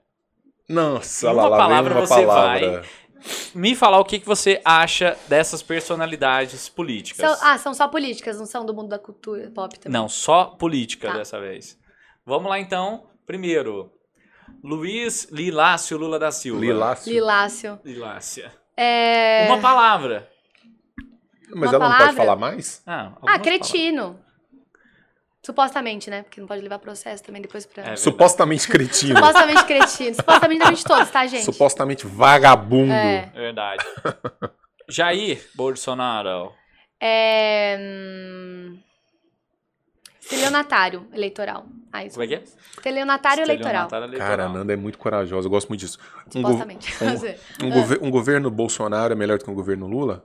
Nossa, 0.70 1.28
Em 1.28 1.34
lá, 1.34 1.44
uma 1.44 1.50
lá 1.50 1.58
vem 1.58 1.68
palavra 1.68 1.94
uma 1.94 2.06
você 2.06 2.26
palavra. 2.26 2.84
Me 3.54 3.76
falar 3.76 4.00
o 4.00 4.06
que, 4.06 4.20
que 4.20 4.26
você 4.26 4.62
acha 4.64 5.18
dessas 5.28 5.62
personalidades 5.64 6.70
políticas. 6.70 7.30
São- 7.30 7.48
ah, 7.50 7.58
são 7.58 7.74
só 7.74 7.88
políticas, 7.88 8.38
não 8.38 8.46
são 8.46 8.66
do 8.66 8.74
mundo 8.74 8.90
da 8.90 9.00
cultura 9.00 9.50
pop 9.54 9.78
também. 9.80 9.94
Não, 10.00 10.08
só 10.10 10.46
política 10.46 11.08
Tá. 11.10 11.18
dessa 11.18 11.40
vez. 11.40 11.78
Vamos 12.26 12.50
lá 12.50 12.60
então. 12.60 13.08
Primeiro, 13.26 13.92
Luiz 14.64 15.28
Lilácio 15.32 15.98
Lula 15.98 16.20
da 16.20 16.32
Silva. 16.32 16.62
Lilácio. 16.62 17.12
Lilácio. 17.14 17.80
Lilácia. 17.84 18.52
É... 18.78 19.46
Uma 19.48 19.60
palavra. 19.60 20.30
Mas 21.56 21.70
Uma 21.70 21.76
ela 21.76 21.80
não 21.80 21.80
pode 21.92 21.98
palavra? 21.98 22.16
falar 22.16 22.36
mais? 22.36 22.82
Ah, 22.86 23.14
Ah, 23.26 23.40
cretino. 23.40 24.20
Supostamente, 25.46 26.10
né? 26.10 26.24
Porque 26.24 26.42
não 26.42 26.48
pode 26.48 26.62
levar 26.62 26.80
processo 26.80 27.24
também 27.24 27.40
depois 27.42 27.66
pra. 27.68 27.92
É. 27.92 27.96
Supostamente 27.96 28.68
cretino. 28.68 29.16
Supostamente 29.16 29.64
cretino. 29.66 30.16
Supostamente 30.16 30.60
da 30.60 30.66
gente 30.72 30.84
todos, 30.84 31.10
tá, 31.12 31.28
gente? 31.28 31.44
Supostamente 31.46 32.08
vagabundo. 32.08 32.92
É. 32.92 33.30
Verdade. 33.34 33.84
Jair 34.90 35.40
Bolsonaro. 35.54 36.52
É. 37.00 37.78
Hum... 37.80 38.80
Estelionatário 40.20 41.06
eleitoral. 41.14 41.68
Ah, 41.94 42.04
isso. 42.04 42.16
Como 42.16 42.24
é 42.24 42.28
que 42.28 42.36
é? 42.36 42.44
Estelionatário 42.78 43.44
eleitoral. 43.44 43.88
Eleitoral. 43.92 44.28
Cara, 44.28 44.46
a 44.46 44.50
Nanda 44.50 44.74
é 44.74 44.76
muito 44.76 44.98
corajosa, 44.98 45.46
eu 45.46 45.52
gosto 45.52 45.70
muito 45.70 45.82
disso. 45.82 46.00
Um, 46.36 46.42
go- 46.42 46.48
Supostamente. 46.54 46.92
um, 47.64 47.70
gover- 47.70 48.00
um 48.02 48.10
governo 48.10 48.50
Bolsonaro 48.50 49.14
é 49.14 49.16
melhor 49.16 49.38
do 49.38 49.46
que 49.46 49.52
um 49.52 49.54
governo 49.54 49.86
Lula? 49.86 50.24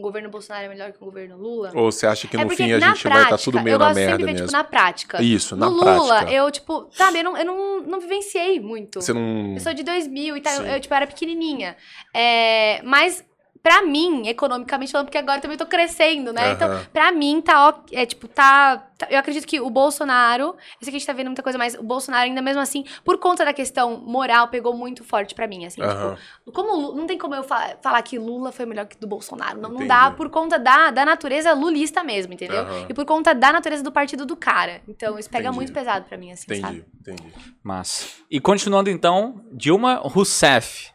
O 0.00 0.02
governo 0.02 0.30
Bolsonaro 0.30 0.64
é 0.64 0.68
melhor 0.70 0.92
que 0.92 0.96
o 0.96 1.04
governo 1.04 1.36
Lula? 1.36 1.72
Ou 1.74 1.92
você 1.92 2.06
acha 2.06 2.26
que 2.26 2.34
é 2.34 2.40
no 2.40 2.46
porque 2.46 2.62
fim 2.62 2.72
a 2.72 2.80
gente 2.80 2.82
vai 2.84 2.94
estar 2.94 3.28
prática, 3.28 3.38
tudo 3.38 3.60
meio 3.62 3.74
eu 3.74 3.78
na 3.78 3.92
merda 3.92 4.16
ver, 4.16 4.24
mesmo? 4.24 4.46
tipo, 4.46 4.52
na 4.52 4.64
prática. 4.64 5.22
Isso, 5.22 5.54
na 5.54 5.68
no 5.68 5.72
Lula, 5.76 6.06
prática. 6.06 6.32
eu, 6.32 6.50
tipo, 6.50 6.88
sabe, 6.90 7.18
eu 7.18 7.24
não, 7.24 7.36
eu 7.36 7.44
não, 7.44 7.80
não 7.82 8.00
vivenciei 8.00 8.58
muito. 8.58 9.02
Você 9.02 9.12
não. 9.12 9.52
Eu 9.54 9.60
sou 9.60 9.74
de 9.74 9.82
2000 9.82 10.38
e 10.38 10.40
tal, 10.40 10.54
eu, 10.54 10.66
eu, 10.66 10.80
tipo, 10.80 10.94
era 10.94 11.06
pequenininha. 11.06 11.76
É, 12.14 12.80
mas, 12.82 13.22
pra 13.62 13.82
mim, 13.82 14.26
economicamente 14.28 14.90
falando, 14.92 15.06
porque 15.06 15.18
agora 15.18 15.38
eu 15.38 15.42
também 15.42 15.56
tô 15.58 15.66
crescendo, 15.66 16.32
né? 16.32 16.52
Então, 16.52 16.68
Aham. 16.70 16.84
pra 16.92 17.12
mim, 17.12 17.40
tá, 17.42 17.68
ó- 17.68 17.74
é, 17.92 18.06
tipo, 18.06 18.26
tá, 18.26 18.78
tá- 18.96 19.06
Eu 19.10 19.18
acredito 19.18 19.46
que 19.46 19.60
o 19.60 19.68
Bolsonaro... 19.70 20.44
Eu 20.44 20.54
sei 20.82 20.90
que 20.90 20.96
a 20.96 20.98
gente 20.98 21.06
tá 21.06 21.12
vendo 21.12 21.26
muita 21.26 21.42
coisa, 21.42 21.58
mas 21.58 21.74
o 21.74 21.82
Bolsonaro, 21.82 22.24
ainda 22.24 22.40
mesmo 22.42 22.60
assim, 22.60 22.84
por 23.04 23.18
conta 23.18 23.44
da 23.44 23.52
questão 23.52 23.98
moral, 23.98 24.48
pegou 24.48 24.74
muito 24.74 25.04
forte 25.04 25.34
pra 25.34 25.46
mim, 25.46 25.64
assim. 25.66 25.80
Aham. 25.82 26.16
Tipo, 26.38 26.52
como 26.52 26.92
não 26.94 27.06
tem 27.06 27.18
como 27.18 27.34
eu 27.34 27.42
fa- 27.42 27.76
falar 27.82 28.00
que 28.02 28.18
Lula 28.18 28.50
foi 28.52 28.64
melhor 28.66 28.86
que 28.86 28.98
do 28.98 29.06
Bolsonaro. 29.06 29.56
Não, 29.60 29.68
não 29.68 29.76
Entendi. 29.76 29.88
dá 29.88 30.10
por 30.10 30.28
conta 30.30 30.58
da, 30.58 30.90
da 30.90 31.04
natureza 31.04 31.52
lulista 31.52 32.02
mesmo, 32.02 32.32
entendeu? 32.32 32.60
Aham. 32.62 32.86
E 32.88 32.94
por 32.94 33.04
conta 33.04 33.34
da 33.34 33.52
natureza 33.52 33.82
do 33.82 33.92
partido 33.92 34.24
do 34.26 34.36
cara. 34.36 34.80
Então, 34.88 35.18
isso 35.18 35.28
pega 35.28 35.44
Entendi. 35.44 35.56
muito 35.56 35.72
pesado 35.72 36.04
pra 36.06 36.16
mim, 36.18 36.32
assim, 36.32 36.46
sabe? 36.60 36.84
Entendi, 37.00 37.20
entendi. 37.22 37.34
Massa. 37.62 38.06
E 38.30 38.40
continuando 38.40 38.88
então, 38.90 39.42
Dilma 39.52 39.96
Rousseff. 40.02 40.90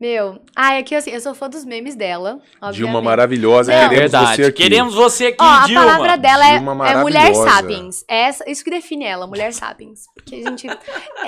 Meu, 0.00 0.40
ai, 0.56 0.78
aqui 0.78 0.94
assim, 0.94 1.10
eu 1.10 1.20
sou 1.20 1.34
fã 1.34 1.46
dos 1.50 1.62
memes 1.62 1.94
dela. 1.94 2.38
Dilma 2.40 2.68
obviamente. 2.68 3.04
maravilhosa, 3.04 3.70
Não. 3.70 3.80
queremos 3.90 4.10
Verdade. 4.12 4.36
você 4.36 4.42
aqui. 4.44 4.62
Queremos 4.62 4.94
você 4.94 5.26
aqui, 5.26 5.36
Ó, 5.40 5.44
a 5.44 5.66
Dilma. 5.66 5.80
palavra 5.84 6.16
dela 6.16 6.48
é, 6.48 6.52
Dilma 6.58 6.88
é 6.88 6.96
mulher 7.02 7.34
sapiens. 7.34 8.04
É 8.08 8.20
essa, 8.22 8.50
isso 8.50 8.64
que 8.64 8.70
define 8.70 9.04
ela, 9.04 9.26
mulher 9.26 9.52
sapiens. 9.52 10.04
Porque 10.14 10.36
a 10.36 10.38
gente. 10.48 10.66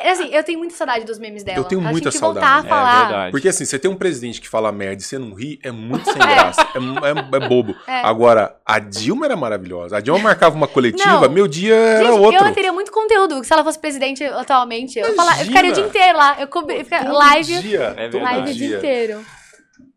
É, 0.02 0.10
assim, 0.12 0.28
eu 0.34 0.42
tenho 0.42 0.58
muita 0.58 0.74
saudade 0.74 1.04
dos 1.04 1.18
memes 1.18 1.44
dela. 1.44 1.58
Eu 1.58 1.64
tenho 1.64 1.82
muita 1.82 2.10
que 2.10 2.16
voltar 2.16 2.40
a 2.40 2.42
saudade. 2.62 2.66
É 2.66 2.70
falar. 2.70 3.04
verdade. 3.08 3.30
Porque 3.30 3.48
assim, 3.50 3.64
você 3.66 3.78
tem 3.78 3.90
um 3.90 3.94
presidente 3.96 4.40
que 4.40 4.48
fala 4.48 4.72
merda 4.72 5.02
e 5.02 5.04
você 5.04 5.18
não 5.18 5.34
ri, 5.34 5.60
é 5.62 5.70
muito 5.70 6.04
sem 6.06 6.14
graça. 6.16 6.62
É, 6.62 7.38
é- 7.38 7.44
é 7.44 7.48
bobo. 7.48 7.76
É. 7.86 8.00
Agora, 8.06 8.56
a 8.64 8.78
Dilma 8.78 9.26
era 9.26 9.36
maravilhosa. 9.36 9.98
A 9.98 10.00
Dilma 10.00 10.18
marcava 10.18 10.56
uma 10.56 10.66
coletiva, 10.66 11.20
Não. 11.20 11.30
meu 11.30 11.46
dia 11.46 11.74
era 11.74 12.06
Gente, 12.10 12.20
outro. 12.20 12.46
eu 12.46 12.54
teria 12.54 12.72
muito 12.72 12.90
conteúdo. 12.90 13.44
Se 13.44 13.52
ela 13.52 13.62
fosse 13.64 13.78
presidente 13.78 14.24
atualmente, 14.24 14.98
eu, 14.98 15.14
fala- 15.14 15.38
eu 15.40 15.44
ficaria 15.44 15.70
o 15.72 15.74
dia 15.74 15.84
inteiro 15.84 16.16
lá. 16.16 16.36
Eu 16.40 16.46
cobri, 16.46 16.78
eu 16.78 16.84
ficaria 16.84 17.12
live, 17.12 17.60
dia, 17.60 17.94
É 17.98 18.08
verdade. 18.08 18.22
live 18.36 18.61
dia 18.62 18.68
dia. 18.68 18.78
inteiro. 18.78 19.24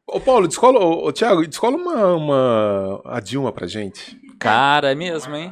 Ô, 0.07 0.19
Paulo, 0.19 0.47
descola, 0.47 0.79
ô, 0.79 1.07
ô, 1.07 1.11
Thiago, 1.11 1.45
descola 1.47 1.75
uma, 1.75 2.13
uma. 2.15 3.01
a 3.05 3.19
Dilma 3.19 3.51
pra 3.51 3.65
gente. 3.67 4.19
Cara, 4.39 4.91
é 4.91 4.95
mesmo, 4.95 5.35
hein? 5.35 5.51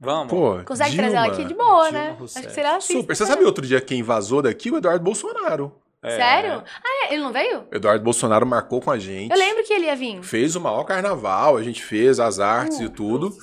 Vamos. 0.00 0.28
Pô, 0.28 0.58
Consegue 0.64 0.90
Dilma. 0.90 1.02
trazer 1.10 1.16
ela 1.16 1.26
aqui 1.32 1.44
de 1.44 1.54
boa, 1.54 1.84
Dilma 1.84 1.98
né? 2.04 2.16
Rousseff. 2.18 2.38
Acho 2.38 2.48
que 2.48 2.54
seria 2.54 2.76
assim. 2.76 3.00
Super. 3.00 3.14
Você 3.16 3.26
sabe 3.26 3.44
outro 3.44 3.66
dia 3.66 3.80
quem 3.80 4.02
vazou 4.02 4.42
daqui? 4.42 4.70
O 4.70 4.76
Eduardo 4.78 5.04
Bolsonaro. 5.04 5.72
É. 6.04 6.16
Sério? 6.16 6.62
Ah, 6.84 7.06
é? 7.08 7.14
Ele 7.14 7.22
não 7.22 7.32
veio? 7.32 7.60
O 7.72 7.74
Eduardo 7.76 8.04
Bolsonaro 8.04 8.44
marcou 8.46 8.80
com 8.80 8.90
a 8.90 8.98
gente. 8.98 9.30
Eu 9.32 9.38
lembro 9.38 9.64
que 9.64 9.72
ele 9.72 9.86
ia 9.86 9.96
vir. 9.96 10.22
Fez 10.22 10.54
o 10.54 10.60
maior 10.60 10.84
carnaval, 10.84 11.56
a 11.56 11.62
gente 11.62 11.82
fez 11.82 12.20
as 12.20 12.38
artes 12.38 12.78
Uh. 12.78 12.84
e 12.84 12.88
tudo. 12.90 13.34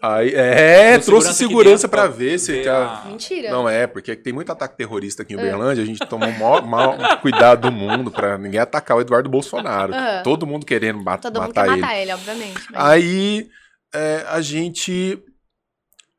Aí, 0.00 0.34
é, 0.34 0.92
Trouxe 0.98 1.06
trouxe 1.06 1.34
segurança 1.34 1.88
pra 1.88 2.02
pra 2.02 2.10
ver 2.10 2.38
se. 2.38 2.52
ver 2.52 2.64
tá- 2.64 3.02
a- 3.04 3.08
Mentira. 3.08 3.50
Não 3.50 3.68
é, 3.68 3.86
porque 3.86 4.16
tem 4.16 4.32
muito 4.32 4.50
ataque 4.50 4.76
terrorista 4.76 5.22
aqui 5.22 5.34
em 5.34 5.36
É. 5.36 5.40
Uberlândia, 5.40 5.82
a 5.82 5.86
gente 5.86 5.98
tomou 6.06 6.28
o 6.28 6.38
maior, 6.38 6.66
maior 6.66 7.20
cuidado 7.20 7.70
do 7.70 7.72
mundo 7.72 8.10
pra 8.10 8.36
ninguém 8.36 8.58
atacar 8.60 8.96
o 8.96 9.00
Eduardo 9.00 9.28
Bolsonaro. 9.30 9.94
Aham. 9.94 10.22
Todo 10.24 10.46
mundo 10.46 10.66
querendo 10.66 11.00
ma- 11.02 11.18
Todo 11.18 11.40
mundo 11.40 11.48
matar 11.48 11.64
quer 11.66 11.72
ele. 11.72 11.80
matar 11.80 11.96
ele, 11.98 12.12
obviamente. 12.12 12.60
mas- 12.72 12.82
Aí 12.84 13.48
é, 13.94 14.24
a 14.28 14.40
gente, 14.40 15.22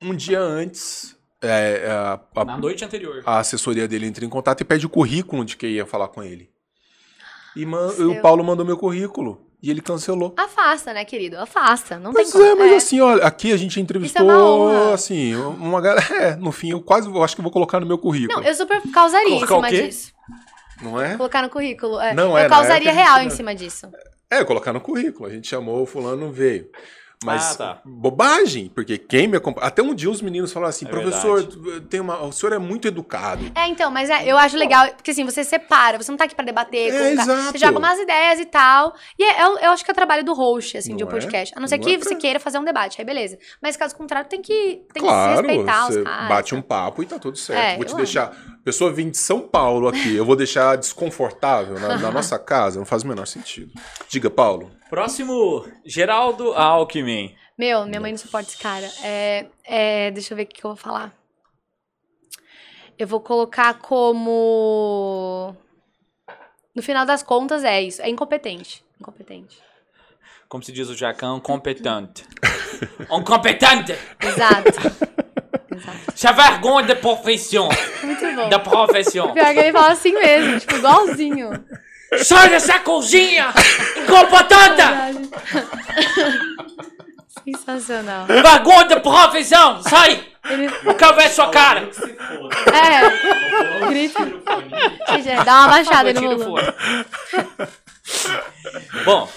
um 0.01 0.15
dia 0.15 0.39
antes, 0.39 1.15
é, 1.43 1.85
a, 1.91 2.19
a- 2.41 2.45
Na 2.45 2.57
noite 2.57 2.83
anterior. 2.85 3.21
a 3.25 3.39
assessoria 3.39 3.87
dele 3.87 4.05
entra 4.07 4.23
em 4.25 4.29
contato 4.29 4.61
e 4.61 4.63
pede 4.63 4.85
o 4.85 4.89
currículo 4.89 5.43
de 5.45 5.55
quem 5.57 5.71
ia 5.71 5.85
falar 5.85 6.07
com 6.07 6.23
ele. 6.23 6.49
E 7.55 7.65
man- 7.65 7.89
Seu. 7.91 8.11
o 8.11 8.21
Paulo 8.21 8.43
mandou 8.43 8.65
meu 8.65 8.77
currículo 8.77 9.47
e 9.61 9.69
ele 9.69 9.81
cancelou. 9.81 10.33
Afasta, 10.37 10.91
né, 10.93 11.05
querido? 11.05 11.37
Afasta. 11.37 11.99
Não 11.99 12.11
Pois 12.11 12.31
tem 12.31 12.41
como. 12.41 12.51
é, 12.51 12.55
mas 12.55 12.83
assim, 12.83 12.99
olha, 12.99 13.23
aqui 13.23 13.51
a 13.53 13.57
gente 13.57 13.79
entrevistou, 13.79 14.23
uma 14.25 14.43
honra. 14.43 14.93
assim, 14.95 15.35
uma 15.35 15.79
galera. 15.79 16.03
É, 16.13 16.35
no 16.35 16.51
fim, 16.51 16.71
eu 16.71 16.81
quase 16.81 17.07
eu 17.07 17.23
acho 17.23 17.35
que 17.35 17.41
vou 17.41 17.51
colocar 17.51 17.79
no 17.79 17.85
meu 17.85 17.97
currículo. 17.97 18.39
Não, 18.41 18.47
eu 18.47 18.55
super 18.55 18.81
causaria 18.91 19.27
em 19.35 19.45
Colocar 19.45 19.53
o 19.53 19.57
cima 19.57 19.69
quê? 19.69 19.87
disso. 19.87 20.11
Não 20.81 20.99
é? 20.99 21.15
Colocar 21.15 21.41
no 21.43 21.49
currículo. 21.49 21.99
É. 21.99 22.13
Não, 22.13 22.31
eu 22.31 22.37
é, 22.39 22.43
na 22.43 22.49
causaria 22.49 22.89
época 22.89 23.03
real 23.03 23.19
gente- 23.19 23.33
em 23.33 23.35
cima 23.35 23.53
disso. 23.55 23.87
É, 24.29 24.43
colocar 24.43 24.73
no 24.73 24.81
currículo. 24.81 25.29
A 25.29 25.31
gente 25.31 25.47
chamou, 25.47 25.83
o 25.83 25.85
fulano 25.85 26.17
não 26.25 26.31
veio. 26.31 26.67
Mas 27.23 27.53
Ah, 27.53 27.55
tá. 27.75 27.81
bobagem, 27.85 28.69
porque 28.73 28.97
quem 28.97 29.27
me 29.27 29.37
acompanha. 29.37 29.67
Até 29.67 29.81
um 29.81 29.93
dia 29.93 30.09
os 30.09 30.21
meninos 30.21 30.51
falaram 30.51 30.69
assim: 30.69 30.85
É 30.85 30.89
professor, 30.89 31.43
tem 31.89 31.99
uma, 31.99 32.21
o 32.23 32.31
senhor 32.31 32.53
é 32.53 32.57
muito 32.57 32.87
educado. 32.87 33.51
É, 33.55 33.67
então, 33.67 33.89
mas 33.91 34.09
é, 34.09 34.25
eu 34.25 34.37
acho 34.37 34.57
legal, 34.57 34.87
porque 34.91 35.11
assim, 35.11 35.23
você 35.25 35.43
separa, 35.43 35.97
você 36.01 36.11
não 36.11 36.17
tá 36.17 36.25
aqui 36.25 36.35
pra 36.35 36.45
debater, 36.45 36.93
É, 36.93 37.11
exato. 37.13 37.51
você 37.51 37.57
joga 37.57 37.77
umas 37.79 37.99
ideias 37.99 38.39
e 38.39 38.45
tal. 38.45 38.93
E 39.17 39.23
é- 39.23 39.43
eu, 39.43 39.57
eu 39.59 39.71
acho 39.71 39.83
que 39.83 39.91
é 39.91 39.93
o 39.93 39.95
trabalho 39.95 40.23
do 40.23 40.33
host, 40.33 40.77
assim, 40.77 40.95
de 40.95 41.03
um 41.03 41.07
Não 41.07 41.15
é? 41.15 41.19
podcast. 41.19 41.53
A 41.55 41.59
não 41.59 41.67
ser 41.67 41.77
Não 41.77 41.83
que 41.85 41.93
é 41.93 41.97
pra- 41.97 42.09
você 42.09 42.15
queira 42.15 42.39
fazer 42.39 42.59
um 42.59 42.63
debate, 42.63 42.99
aí 42.99 43.05
beleza. 43.05 43.37
Mas 43.61 43.77
caso 43.77 43.95
contrário, 43.95 44.29
tem 44.29 44.41
que, 44.41 44.53
tem 44.53 44.83
que 44.93 44.99
claro, 45.01 45.47
respeitar 45.47 45.85
você 45.87 45.99
os 45.99 46.03
caras. 46.05 46.27
bate 46.29 46.55
um 46.55 46.61
papo 46.61 47.03
e 47.03 47.05
tá 47.05 47.19
tudo 47.19 47.37
certo. 47.37 47.59
É, 47.59 47.75
vou 47.77 47.85
te 47.85 47.95
deixar. 47.95 48.35
Pessoa 48.63 48.91
vem 48.91 49.09
de 49.09 49.17
São 49.17 49.41
Paulo 49.41 49.87
aqui, 49.87 50.15
eu 50.15 50.25
vou 50.25 50.35
deixar 50.35 50.77
desconfortável 50.77 51.79
na, 51.79 51.97
na 51.97 52.11
nossa 52.11 52.39
casa, 52.39 52.79
não 52.79 52.85
faz 52.85 53.03
o 53.03 53.07
menor 53.07 53.27
sentido. 53.27 53.71
Diga, 54.09 54.29
Paulo. 54.29 54.71
Próximo, 54.89 55.67
Geraldo 55.85 56.53
Alckmin. 56.53 57.35
Meu, 57.57 57.85
minha 57.85 57.99
mãe 57.99 58.11
não 58.11 58.17
suporta 58.17 58.49
esse 58.49 58.57
cara. 58.57 58.89
É, 59.03 59.45
é, 59.63 60.11
deixa 60.11 60.33
eu 60.33 60.37
ver 60.37 60.43
o 60.43 60.45
que, 60.47 60.55
que 60.61 60.65
eu 60.65 60.71
vou 60.71 60.77
falar. 60.77 61.13
Eu 62.97 63.07
vou 63.07 63.19
colocar 63.19 63.75
como. 63.75 65.55
No 66.75 66.81
final 66.81 67.05
das 67.05 67.21
contas, 67.21 67.63
é 67.63 67.81
isso. 67.81 68.01
É 68.01 68.09
incompetente. 68.09 68.83
Incompetente. 68.99 69.57
Como 70.47 70.63
se 70.63 70.71
diz 70.71 70.89
o 70.89 70.95
Jacão, 70.95 71.39
competente. 71.39 72.23
um 73.11 73.23
competente! 73.23 73.93
Exato. 74.21 75.22
Exato. 75.75 75.97
Se 76.15 76.31
vergonha 76.33 76.87
da 76.87 76.95
profissão. 76.95 77.69
Muito 78.03 78.35
bom. 78.35 78.49
Da 78.49 78.59
profissão. 78.59 79.33
Pior 79.33 79.53
que 79.53 79.59
ele 79.59 79.71
fala 79.71 79.91
assim 79.91 80.13
mesmo, 80.13 80.59
tipo, 80.59 80.75
igualzinho. 80.75 81.65
Sai 82.23 82.49
dessa 82.49 82.79
cozinha! 82.79 83.47
Incompetente! 83.97 84.75
Verdade. 84.75 85.29
Sensacional. 87.43 88.25
Vergonha 88.27 88.85
da 88.85 88.99
profissão! 88.99 89.81
Sai! 89.81 90.23
Ele, 90.49 90.69
Eu 90.83 90.93
quero 90.95 91.15
ver 91.15 91.29
sua 91.29 91.49
cara! 91.49 91.89
é, 92.73 93.87
grita. 93.89 94.19
Gente, 95.23 95.45
Dá 95.45 95.59
uma 95.61 95.67
baixada 95.69 96.13
no 96.13 96.37
volume. 96.37 96.61
Bom, 99.05 99.29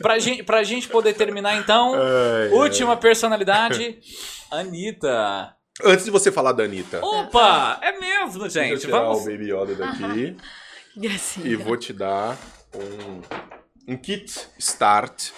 pra 0.00 0.18
gente, 0.18 0.42
pra 0.44 0.62
gente 0.62 0.88
poder 0.88 1.14
terminar 1.14 1.56
então, 1.56 1.94
Ai, 1.94 2.48
última 2.50 2.96
personalidade, 2.96 3.98
Anitta. 4.50 5.52
Antes 5.84 6.04
de 6.04 6.10
você 6.10 6.32
falar 6.32 6.52
da 6.52 6.64
Anitta, 6.64 7.00
Opa, 7.04 7.78
é 7.82 7.92
mesmo, 7.98 8.40
deixa 8.40 8.60
eu 8.64 8.68
gente. 8.70 8.80
tirar 8.80 9.00
Vamos. 9.00 9.22
o 9.22 9.24
Baby 9.26 9.52
Yoda 9.52 9.74
daqui 9.76 10.36
Que 10.94 11.00
gracinha. 11.00 11.46
e 11.46 11.54
vou 11.56 11.76
te 11.76 11.92
dar 11.92 12.36
um, 12.74 13.92
um 13.92 13.96
kit 13.96 14.32
Start, 14.58 15.30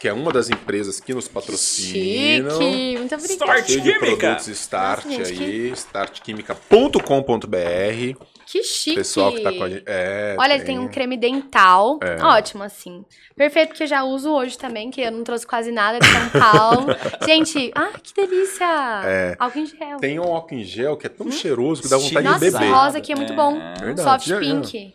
que 0.00 0.08
é 0.08 0.12
uma 0.12 0.32
das 0.32 0.48
empresas 0.48 0.98
que 0.98 1.12
nos 1.12 1.28
patrocinam. 1.28 2.58
Chique, 2.58 2.98
muito 2.98 3.14
obrigada. 3.14 3.34
Start. 3.34 3.66
Cheio 3.66 3.80
de 3.82 3.92
Química. 3.92 4.16
produtos 4.16 4.48
Start 4.48 5.04
Nossa, 5.04 5.24
gente, 5.26 5.42
aí, 5.42 5.70
startquimica.com.br. 5.72 8.31
Que 8.52 8.62
chique. 8.62 8.96
Pessoal 8.96 9.32
que 9.32 9.40
tá 9.40 9.50
com 9.50 9.64
a 9.64 9.70
gente. 9.70 9.82
É, 9.86 10.36
Olha, 10.38 10.52
ele 10.52 10.64
tem 10.64 10.78
um 10.78 10.86
creme 10.86 11.16
dental. 11.16 11.98
É. 12.02 12.22
Ótimo, 12.22 12.62
assim. 12.62 13.02
Perfeito, 13.34 13.68
porque 13.68 13.84
eu 13.84 13.86
já 13.86 14.04
uso 14.04 14.30
hoje 14.30 14.58
também, 14.58 14.90
que 14.90 15.00
eu 15.00 15.10
não 15.10 15.24
trouxe 15.24 15.46
quase 15.46 15.72
nada 15.72 15.98
de 15.98 16.06
São 16.06 16.28
Paulo. 16.38 16.86
Gente, 17.24 17.72
ah, 17.74 17.92
que 18.02 18.12
delícia! 18.12 18.66
É. 19.06 19.36
Álcool 19.38 19.58
em 19.60 19.64
gel. 19.64 19.96
Tem 19.98 20.20
um 20.20 20.24
álcool 20.24 20.54
em 20.54 20.64
gel 20.64 20.98
que 20.98 21.06
é 21.06 21.08
tão 21.08 21.30
cheiroso 21.32 21.80
que 21.80 21.88
dá 21.88 21.96
vontade 21.96 22.26
Nossa, 22.26 22.38
de 22.40 22.46
esse 22.46 22.58
beber. 22.58 22.74
rosa 22.74 22.98
aqui 22.98 23.12
é 23.12 23.16
muito 23.16 23.32
bom. 23.32 23.58
Verdade, 23.80 24.02
Soft 24.02 24.26
já- 24.26 24.34
já. 24.34 24.40
pink. 24.40 24.94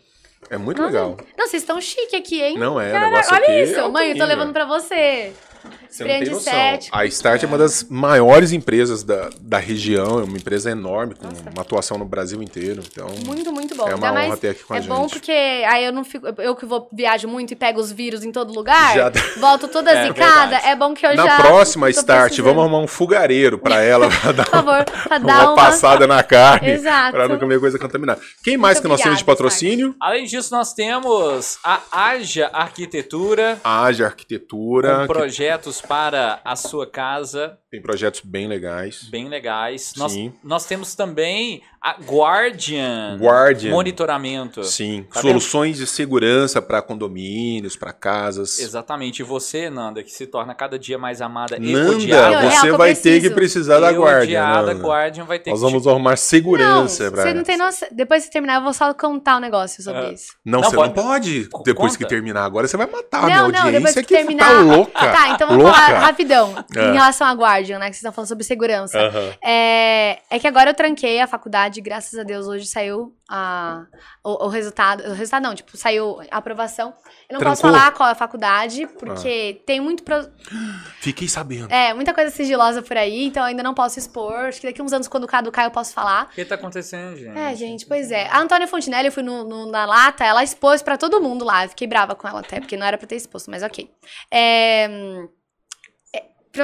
É 0.50 0.56
muito 0.56 0.80
Nossa, 0.80 0.92
legal. 0.94 1.16
Não, 1.36 1.48
vocês 1.48 1.60
estão 1.64 1.80
chique 1.80 2.14
aqui, 2.14 2.40
hein? 2.40 2.56
Não 2.56 2.80
é, 2.80 2.92
negócio 2.92 3.34
olha 3.34 3.42
aqui 3.42 3.50
é 3.50 3.64
isso. 3.64 3.90
Mãe, 3.90 4.12
eu 4.12 4.18
tô 4.18 4.24
levando 4.24 4.52
pra 4.52 4.66
você. 4.66 5.32
Você 5.90 6.04
não 6.04 6.10
tem 6.10 6.24
noção. 6.30 6.52
sete. 6.52 6.88
A 6.92 7.04
Start 7.06 7.42
é 7.42 7.46
uma 7.46 7.58
das 7.58 7.84
maiores 7.88 8.52
empresas 8.52 9.02
da, 9.02 9.30
da 9.40 9.58
região, 9.58 10.20
é 10.20 10.24
uma 10.24 10.36
empresa 10.36 10.70
enorme, 10.70 11.14
com 11.14 11.26
uma 11.26 11.62
atuação 11.62 11.98
no 11.98 12.04
Brasil 12.04 12.42
inteiro. 12.42 12.82
Então, 12.90 13.08
Muito, 13.26 13.52
muito 13.52 13.74
bom. 13.74 13.84
é 13.88 13.94
uma 13.94 14.08
Ainda 14.08 14.12
mais- 14.12 14.26
honra 14.28 14.36
ter 14.36 14.48
aqui 14.50 14.62
com 14.64 14.74
a 14.74 14.76
é 14.76 14.80
gente. 14.82 14.88
bom 14.90 15.06
porque 15.08 15.30
aí 15.32 15.84
eu 15.84 15.92
não 15.92 16.04
fico. 16.04 16.26
Eu 16.40 16.54
que 16.54 16.66
vou 16.66 16.88
viajo 16.92 17.26
muito 17.28 17.52
e 17.52 17.56
pego 17.56 17.80
os 17.80 17.90
vírus 17.90 18.22
em 18.24 18.30
todo 18.32 18.52
lugar, 18.52 18.94
Já- 18.94 19.12
volto 19.40 19.68
toda 19.68 19.90
É 19.90 20.06
zicada. 20.08 20.46
verdade. 20.50 20.66
É 20.68 20.76
bom 20.76 20.94
que 20.94 21.06
eu 21.06 21.14
Na 21.16 21.24
já. 21.26 21.36
próxima 21.36 21.86
tô 21.86 21.90
Start, 21.98 22.26
precisando. 22.28 22.44
vamos 22.46 22.62
arrumar 22.64 22.78
um 22.78 22.86
fogareiro 22.86 23.58
pra 23.58 23.80
ela, 23.82 24.08
pra 24.20 24.32
dar 24.32 24.44
Por 24.44 24.50
favor, 24.50 24.84
pra 25.08 25.16
uma, 25.18 25.26
dar 25.26 25.46
uma. 25.46 25.54
passada 25.56 26.06
na 26.06 26.22
carne, 26.22 26.70
Exato. 26.70 27.12
pra 27.12 27.28
não 27.28 27.38
comer 27.38 27.58
coisa 27.60 27.78
contaminada. 27.78 28.20
Quem 28.42 28.56
mais 28.56 28.76
Muito 28.76 28.82
que 28.82 28.88
nós 28.88 29.00
temos 29.00 29.18
de 29.18 29.24
patrocínio? 29.24 29.94
Além 30.00 30.24
disso, 30.26 30.54
nós 30.54 30.72
temos 30.74 31.58
a 31.64 31.80
Aja 31.90 32.50
Arquitetura, 32.52 33.58
A 33.64 33.84
Age 33.84 34.04
Arquitetura, 34.04 35.00
com 35.00 35.06
projetos 35.12 35.77
para 35.80 36.40
a 36.44 36.56
sua 36.56 36.86
casa, 36.86 37.58
tem 37.70 37.82
projetos 37.82 38.22
bem 38.24 38.48
legais. 38.48 39.04
bem 39.10 39.28
legais. 39.28 39.92
Nós, 39.96 40.12
Sim. 40.12 40.32
nós 40.42 40.64
temos 40.64 40.94
também 40.94 41.60
a 41.82 41.92
Guardian, 42.00 43.18
Guardian. 43.20 43.70
Monitoramento. 43.72 44.64
Sim, 44.64 45.06
Tá 45.12 45.20
soluções 45.20 45.76
de 45.76 45.86
segurança 45.86 46.62
para 46.62 46.80
condomínios, 46.80 47.76
para 47.76 47.92
casas. 47.92 48.58
Exatamente. 48.58 49.20
E 49.20 49.22
você, 49.22 49.68
Nanda, 49.68 50.02
que 50.02 50.10
se 50.10 50.26
torna 50.26 50.54
cada 50.54 50.78
dia 50.78 50.96
mais 50.98 51.20
amada 51.20 51.56
e 51.58 51.72
Nanda, 51.72 51.90
odiada. 51.96 52.30
Não, 52.42 52.48
é 52.50 52.50
você 52.60 52.72
vai 52.72 52.94
ter 52.94 53.20
que 53.20 53.28
precisar 53.30 53.80
da 53.80 53.92
e 53.92 53.96
guarda. 53.96 54.22
odiada 54.24 54.72
Nanda. 54.74 54.86
Guardian 54.88 55.24
vai 55.24 55.38
ter 55.38 55.50
Nós 55.50 55.60
que 55.60 55.66
vamos 55.66 55.82
te- 55.82 55.88
arrumar 55.90 56.16
segurança 56.16 57.04
Não, 57.04 57.12
pra 57.12 57.22
você 57.22 57.34
não 57.34 57.42
tem 57.44 57.56
noção. 57.58 57.88
Depois 57.92 58.24
que 58.24 58.30
terminar, 58.32 58.54
eu 58.56 58.62
vou 58.62 58.72
só 58.72 58.94
contar 58.94 59.36
um 59.36 59.40
negócio 59.40 59.82
sobre 59.82 60.06
Ah. 60.06 60.12
isso. 60.12 60.32
Não, 60.44 60.60
Não, 60.62 60.70
você 60.70 60.76
pode- 60.76 60.96
não 60.96 61.04
pode. 61.04 61.48
Depois 61.66 61.92
Conta. 61.92 61.98
que 61.98 62.06
terminar 62.08 62.44
agora, 62.44 62.66
você 62.66 62.78
vai 62.78 62.86
matar 62.86 63.18
a 63.18 63.20
não, 63.20 63.26
minha 63.28 63.36
não, 63.38 63.44
audiência 63.44 63.72
depois 63.72 63.94
que 63.94 64.02
que 64.04 64.14
terminar. 64.14 64.46
tá 64.48 64.60
louca. 64.62 64.92
Tá, 65.12 65.28
então 65.30 65.48
vamos 65.48 65.64
louca. 65.64 65.78
falar 65.78 65.98
rapidão. 65.98 66.54
Ah. 66.76 66.80
Em 66.88 66.92
relação 66.94 67.26
à 67.26 67.32
Guardian, 67.32 67.57
né? 67.66 67.86
Que 67.86 67.92
vocês 67.92 67.96
estão 67.96 68.12
falando 68.12 68.28
sobre 68.28 68.44
segurança. 68.44 68.98
Aham. 68.98 69.32
É, 69.42 70.18
é 70.30 70.38
que 70.38 70.46
agora 70.46 70.70
eu 70.70 70.74
tranquei 70.74 71.20
a 71.20 71.26
faculdade, 71.26 71.80
graças 71.80 72.18
a 72.18 72.22
Deus, 72.22 72.46
hoje 72.46 72.66
saiu 72.66 73.14
a, 73.28 73.84
o, 74.24 74.46
o 74.46 74.48
resultado. 74.48 75.02
O 75.04 75.12
resultado 75.14 75.42
não, 75.42 75.54
tipo, 75.54 75.76
saiu 75.76 76.20
a 76.30 76.36
aprovação. 76.38 76.94
Eu 77.28 77.34
não 77.38 77.40
posso 77.40 77.60
Trancou? 77.62 77.78
falar 77.78 77.92
qual 77.92 78.08
é 78.08 78.12
a 78.12 78.14
faculdade, 78.14 78.86
porque 78.98 79.62
tem 79.66 79.80
muito. 79.80 80.02
pro- 80.02 80.28
Fiquei 81.00 81.28
sabendo. 81.28 81.72
É, 81.72 81.92
muita 81.92 82.14
coisa 82.14 82.30
sigilosa 82.30 82.82
por 82.82 82.96
aí, 82.96 83.24
então 83.26 83.42
eu 83.42 83.48
ainda 83.48 83.62
não 83.62 83.74
posso 83.74 83.98
expor. 83.98 84.32
Acho 84.34 84.60
que 84.60 84.66
daqui 84.66 84.80
uns 84.80 84.92
anos, 84.92 85.08
quando 85.08 85.26
caducar, 85.26 85.64
eu 85.64 85.70
posso 85.70 85.92
falar. 85.92 86.24
O 86.32 86.34
que 86.34 86.44
tá 86.44 86.54
acontecendo, 86.54 87.16
gente? 87.16 87.36
É, 87.38 87.54
gente, 87.54 87.84
pois 87.86 88.10
é. 88.10 88.26
A 88.28 88.38
Antônia 88.40 88.66
Fontinelli, 88.66 89.06
eu 89.08 89.12
fui 89.12 89.22
no, 89.22 89.44
no- 89.44 89.70
na 89.70 89.84
lata, 89.84 90.24
ela 90.24 90.42
expôs 90.42 90.82
pra 90.82 90.96
todo 90.96 91.20
mundo 91.20 91.44
lá. 91.44 91.64
Eu 91.64 91.68
fiquei 91.70 91.86
brava 91.86 92.14
com 92.14 92.26
ela 92.26 92.40
até, 92.40 92.60
porque 92.60 92.76
não 92.76 92.86
era 92.86 92.96
pra 92.96 93.06
ter 93.06 93.16
exposto, 93.16 93.50
mas 93.50 93.62
ok. 93.62 93.90
É, 94.30 94.88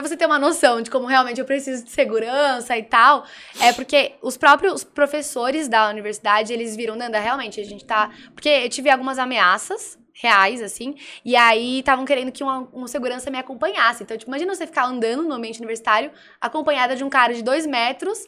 pra 0.01 0.09
você 0.09 0.16
ter 0.16 0.27
uma 0.27 0.39
noção 0.39 0.81
de 0.83 0.91
como 0.91 1.07
realmente 1.07 1.41
eu 1.41 1.45
preciso 1.45 1.85
de 1.85 1.91
segurança 1.91 2.77
e 2.77 2.83
tal, 2.83 3.25
é 3.61 3.73
porque 3.73 4.15
os 4.23 4.37
próprios 4.37 4.85
professores 4.85 5.69
da 5.69 5.89
universidade, 5.89 6.53
eles 6.53 6.77
viram, 6.77 6.97
Nanda, 6.97 7.19
realmente, 7.19 7.61
a 7.61 7.65
gente 7.65 7.85
tá... 7.85 8.11
Porque 8.35 8.49
eu 8.49 8.69
tive 8.69 8.91
algumas 8.91 9.19
ameaças 9.19 9.99
reais, 10.15 10.62
assim, 10.62 10.95
e 11.25 11.35
aí 11.35 11.81
estavam 11.81 12.05
querendo 12.05 12.31
que 12.31 12.43
uma, 12.45 12.69
um 12.73 12.87
segurança 12.87 13.31
me 13.31 13.39
acompanhasse. 13.39 14.05
Então, 14.05 14.16
tipo, 14.16 14.31
imagina 14.31 14.55
você 14.55 14.66
ficar 14.66 14.85
andando 14.85 15.25
no 15.25 15.35
ambiente 15.35 15.59
universitário 15.59 16.12
acompanhada 16.41 16.95
de 16.95 17.03
um 17.03 17.11
cara 17.11 17.35
de 17.35 17.43
dois 17.43 17.66
metros, 17.66 18.19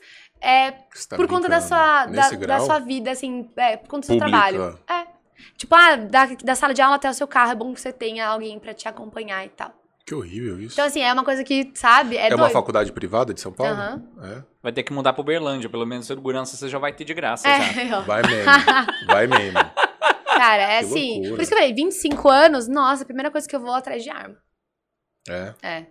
é, 0.41 0.73
tá 1.09 1.17
por 1.17 1.29
conta 1.29 1.49
da 1.49 1.61
sua, 1.61 2.07
da, 2.07 2.31
da 2.31 2.61
sua 2.61 2.79
vida, 2.81 3.11
assim, 3.11 3.49
é, 3.57 3.77
por 3.77 3.89
conta 3.89 4.01
do 4.01 4.07
seu 4.07 4.19
Pública. 4.19 4.51
trabalho. 4.51 4.79
É. 4.89 5.07
Tipo, 5.57 5.75
ah, 5.75 5.97
da, 5.97 6.27
da 6.27 6.55
sala 6.55 6.75
de 6.75 6.83
aula 6.83 6.97
até 6.97 7.09
o 7.09 7.15
seu 7.15 7.27
carro, 7.27 7.53
é 7.53 7.55
bom 7.55 7.73
que 7.73 7.81
você 7.81 7.93
tenha 7.93 8.27
alguém 8.27 8.59
pra 8.59 8.75
te 8.75 8.89
acompanhar 8.89 9.45
e 9.45 9.49
tal. 9.51 9.73
Que 10.07 10.15
horrível 10.15 10.61
isso. 10.61 10.75
Então, 10.75 10.85
assim, 10.87 11.01
é 11.01 11.13
uma 11.13 11.25
coisa 11.25 11.43
que, 11.43 11.73
sabe, 11.75 12.17
é, 12.17 12.29
é 12.31 12.35
uma 12.35 12.49
faculdade 12.49 12.93
privada 12.93 13.35
de 13.35 13.41
São 13.41 13.53
Paulo? 13.53 13.73
Aham. 13.73 14.03
É. 14.23 14.43
Vai 14.63 14.73
ter 14.73 14.85
que 14.85 14.93
mudar 14.93 15.13
pro 15.13 15.25
Berlândia, 15.25 15.69
pelo 15.69 15.85
menos 15.85 16.07
segurança 16.07 16.57
você 16.57 16.69
já 16.69 16.79
vai 16.79 16.93
ter 16.93 17.05
de 17.05 17.13
graça 17.13 17.49
já. 17.49 17.57
É, 17.83 17.95
ó. 17.97 18.01
Vai 18.03 18.23
mesmo. 18.23 18.53
Vai 19.09 19.27
mesmo. 19.27 19.59
Cara, 20.37 20.63
é 20.63 20.79
Que 20.79 20.85
assim. 20.85 21.13
loucura. 21.15 21.35
Por 21.35 21.43
isso 21.43 21.51
que 21.51 21.55
eu 21.55 21.59
falei, 21.59 21.75
25 21.75 22.29
anos, 22.29 22.69
nossa, 22.69 23.03
a 23.03 23.07
primeira 23.07 23.31
coisa 23.33 23.49
que 23.49 23.57
eu 23.57 23.61
vou 23.61 23.73
atrás 23.75 24.05
de 24.05 24.11
arma. 24.11 24.37
É. 25.29 25.55
É. 25.63 25.87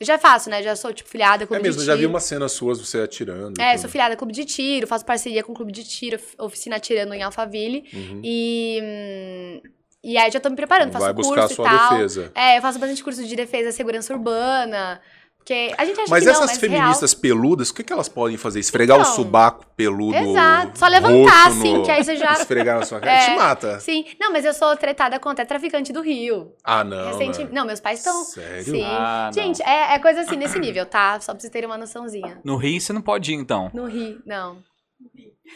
Eu 0.00 0.06
já 0.06 0.18
faço, 0.18 0.48
né? 0.50 0.62
Já 0.62 0.74
sou, 0.74 0.92
tipo, 0.94 1.08
filiada 1.08 1.46
com 1.46 1.54
É 1.54 1.58
clube 1.58 1.68
mesmo, 1.68 1.80
de 1.82 1.86
já 1.86 1.92
vi 1.94 2.00
tiro. 2.00 2.10
umas 2.10 2.24
cenas 2.24 2.52
suas 2.52 2.80
você 2.80 3.00
atirando. 3.02 3.60
É, 3.60 3.72
tudo. 3.72 3.82
sou 3.82 3.90
filiada 3.90 4.16
clube 4.16 4.32
de 4.32 4.46
tiro, 4.46 4.86
faço 4.86 5.04
parceria 5.04 5.44
com 5.44 5.52
clube 5.54 5.70
de 5.70 5.84
tiro, 5.84 6.16
of- 6.16 6.34
oficina 6.38 6.76
atirando 6.76 7.12
em 7.14 7.22
Alphaville. 7.22 7.84
Uhum. 7.92 8.20
E. 8.24 8.80
hum, 8.82 9.60
E 10.02 10.16
aí 10.16 10.30
já 10.30 10.40
tô 10.40 10.48
me 10.50 10.56
preparando, 10.56 10.92
faço 10.92 11.04
Vai 11.04 11.14
curso 11.14 11.30
buscar 11.30 11.42
a 11.44 11.46
e 11.50 11.54
sua 11.54 11.68
tal. 11.68 11.90
defesa. 11.90 12.32
É, 12.34 12.58
eu 12.58 12.62
faço 12.62 12.78
bastante 12.78 13.04
curso 13.04 13.22
de 13.24 13.36
defesa 13.36 13.68
e 13.68 13.72
segurança 13.72 14.12
urbana. 14.12 15.00
Porque 15.36 15.74
a 15.76 15.84
gente 15.86 15.98
acha 15.98 16.10
Mas 16.10 16.20
que 16.22 16.26
não, 16.26 16.32
essas 16.34 16.50
mas 16.50 16.58
feministas 16.58 17.14
peludas, 17.14 17.70
o 17.70 17.74
que, 17.74 17.82
que 17.82 17.92
elas 17.92 18.10
podem 18.10 18.36
fazer? 18.36 18.60
Esfregar 18.60 18.98
o 18.98 19.00
Então. 19.00 19.14
subaco 19.14 19.64
peludo. 19.74 20.14
Exato. 20.16 20.78
Só 20.78 20.86
levantar, 20.86 21.48
assim, 21.48 21.78
no- 21.78 21.82
que 21.82 21.90
aí 21.90 22.04
você 22.04 22.14
já- 22.16 22.32
Esfregar 22.34 22.78
na 22.78 22.84
sua 22.84 23.00
cara. 23.00 23.10
É. 23.24 23.30
Te 23.30 23.36
mata. 23.36 23.66
real. 23.68 23.80
Sim. 23.80 24.04
Não, 24.20 24.32
mas 24.32 24.44
eu 24.44 24.52
sou 24.52 24.76
tretada 24.76 25.18
com 25.18 25.30
até 25.30 25.44
traficante 25.46 25.92
do 25.94 26.02
Rio. 26.02 26.52
Ah, 26.62 26.84
não. 26.84 27.06
Recente... 27.16 27.44
né? 27.44 27.50
Não, 27.52 27.64
meus 27.64 27.80
pais 27.80 28.00
estão. 28.00 28.22
Sério? 28.24 28.64
Sim. 28.64 28.84
Ah. 28.84 29.30
Gente, 29.34 29.62
é, 29.62 29.94
é 29.94 29.98
coisa 29.98 30.20
assim 30.20 30.36
nesse 30.36 30.58
nível, 30.58 30.84
tá? 30.84 31.18
Só 31.20 31.32
pra 31.32 31.40
vocês 31.40 31.50
terem 31.52 31.68
uma 31.68 31.78
noçãozinha. 31.78 32.38
No 32.44 32.56
Rio 32.56 32.78
você 32.80 32.92
não 32.92 33.00
pode 33.02 33.32
ir, 33.32 33.36
então. 33.36 33.70
No 33.72 33.86
Rio, 33.86 34.20
não. 34.26 34.58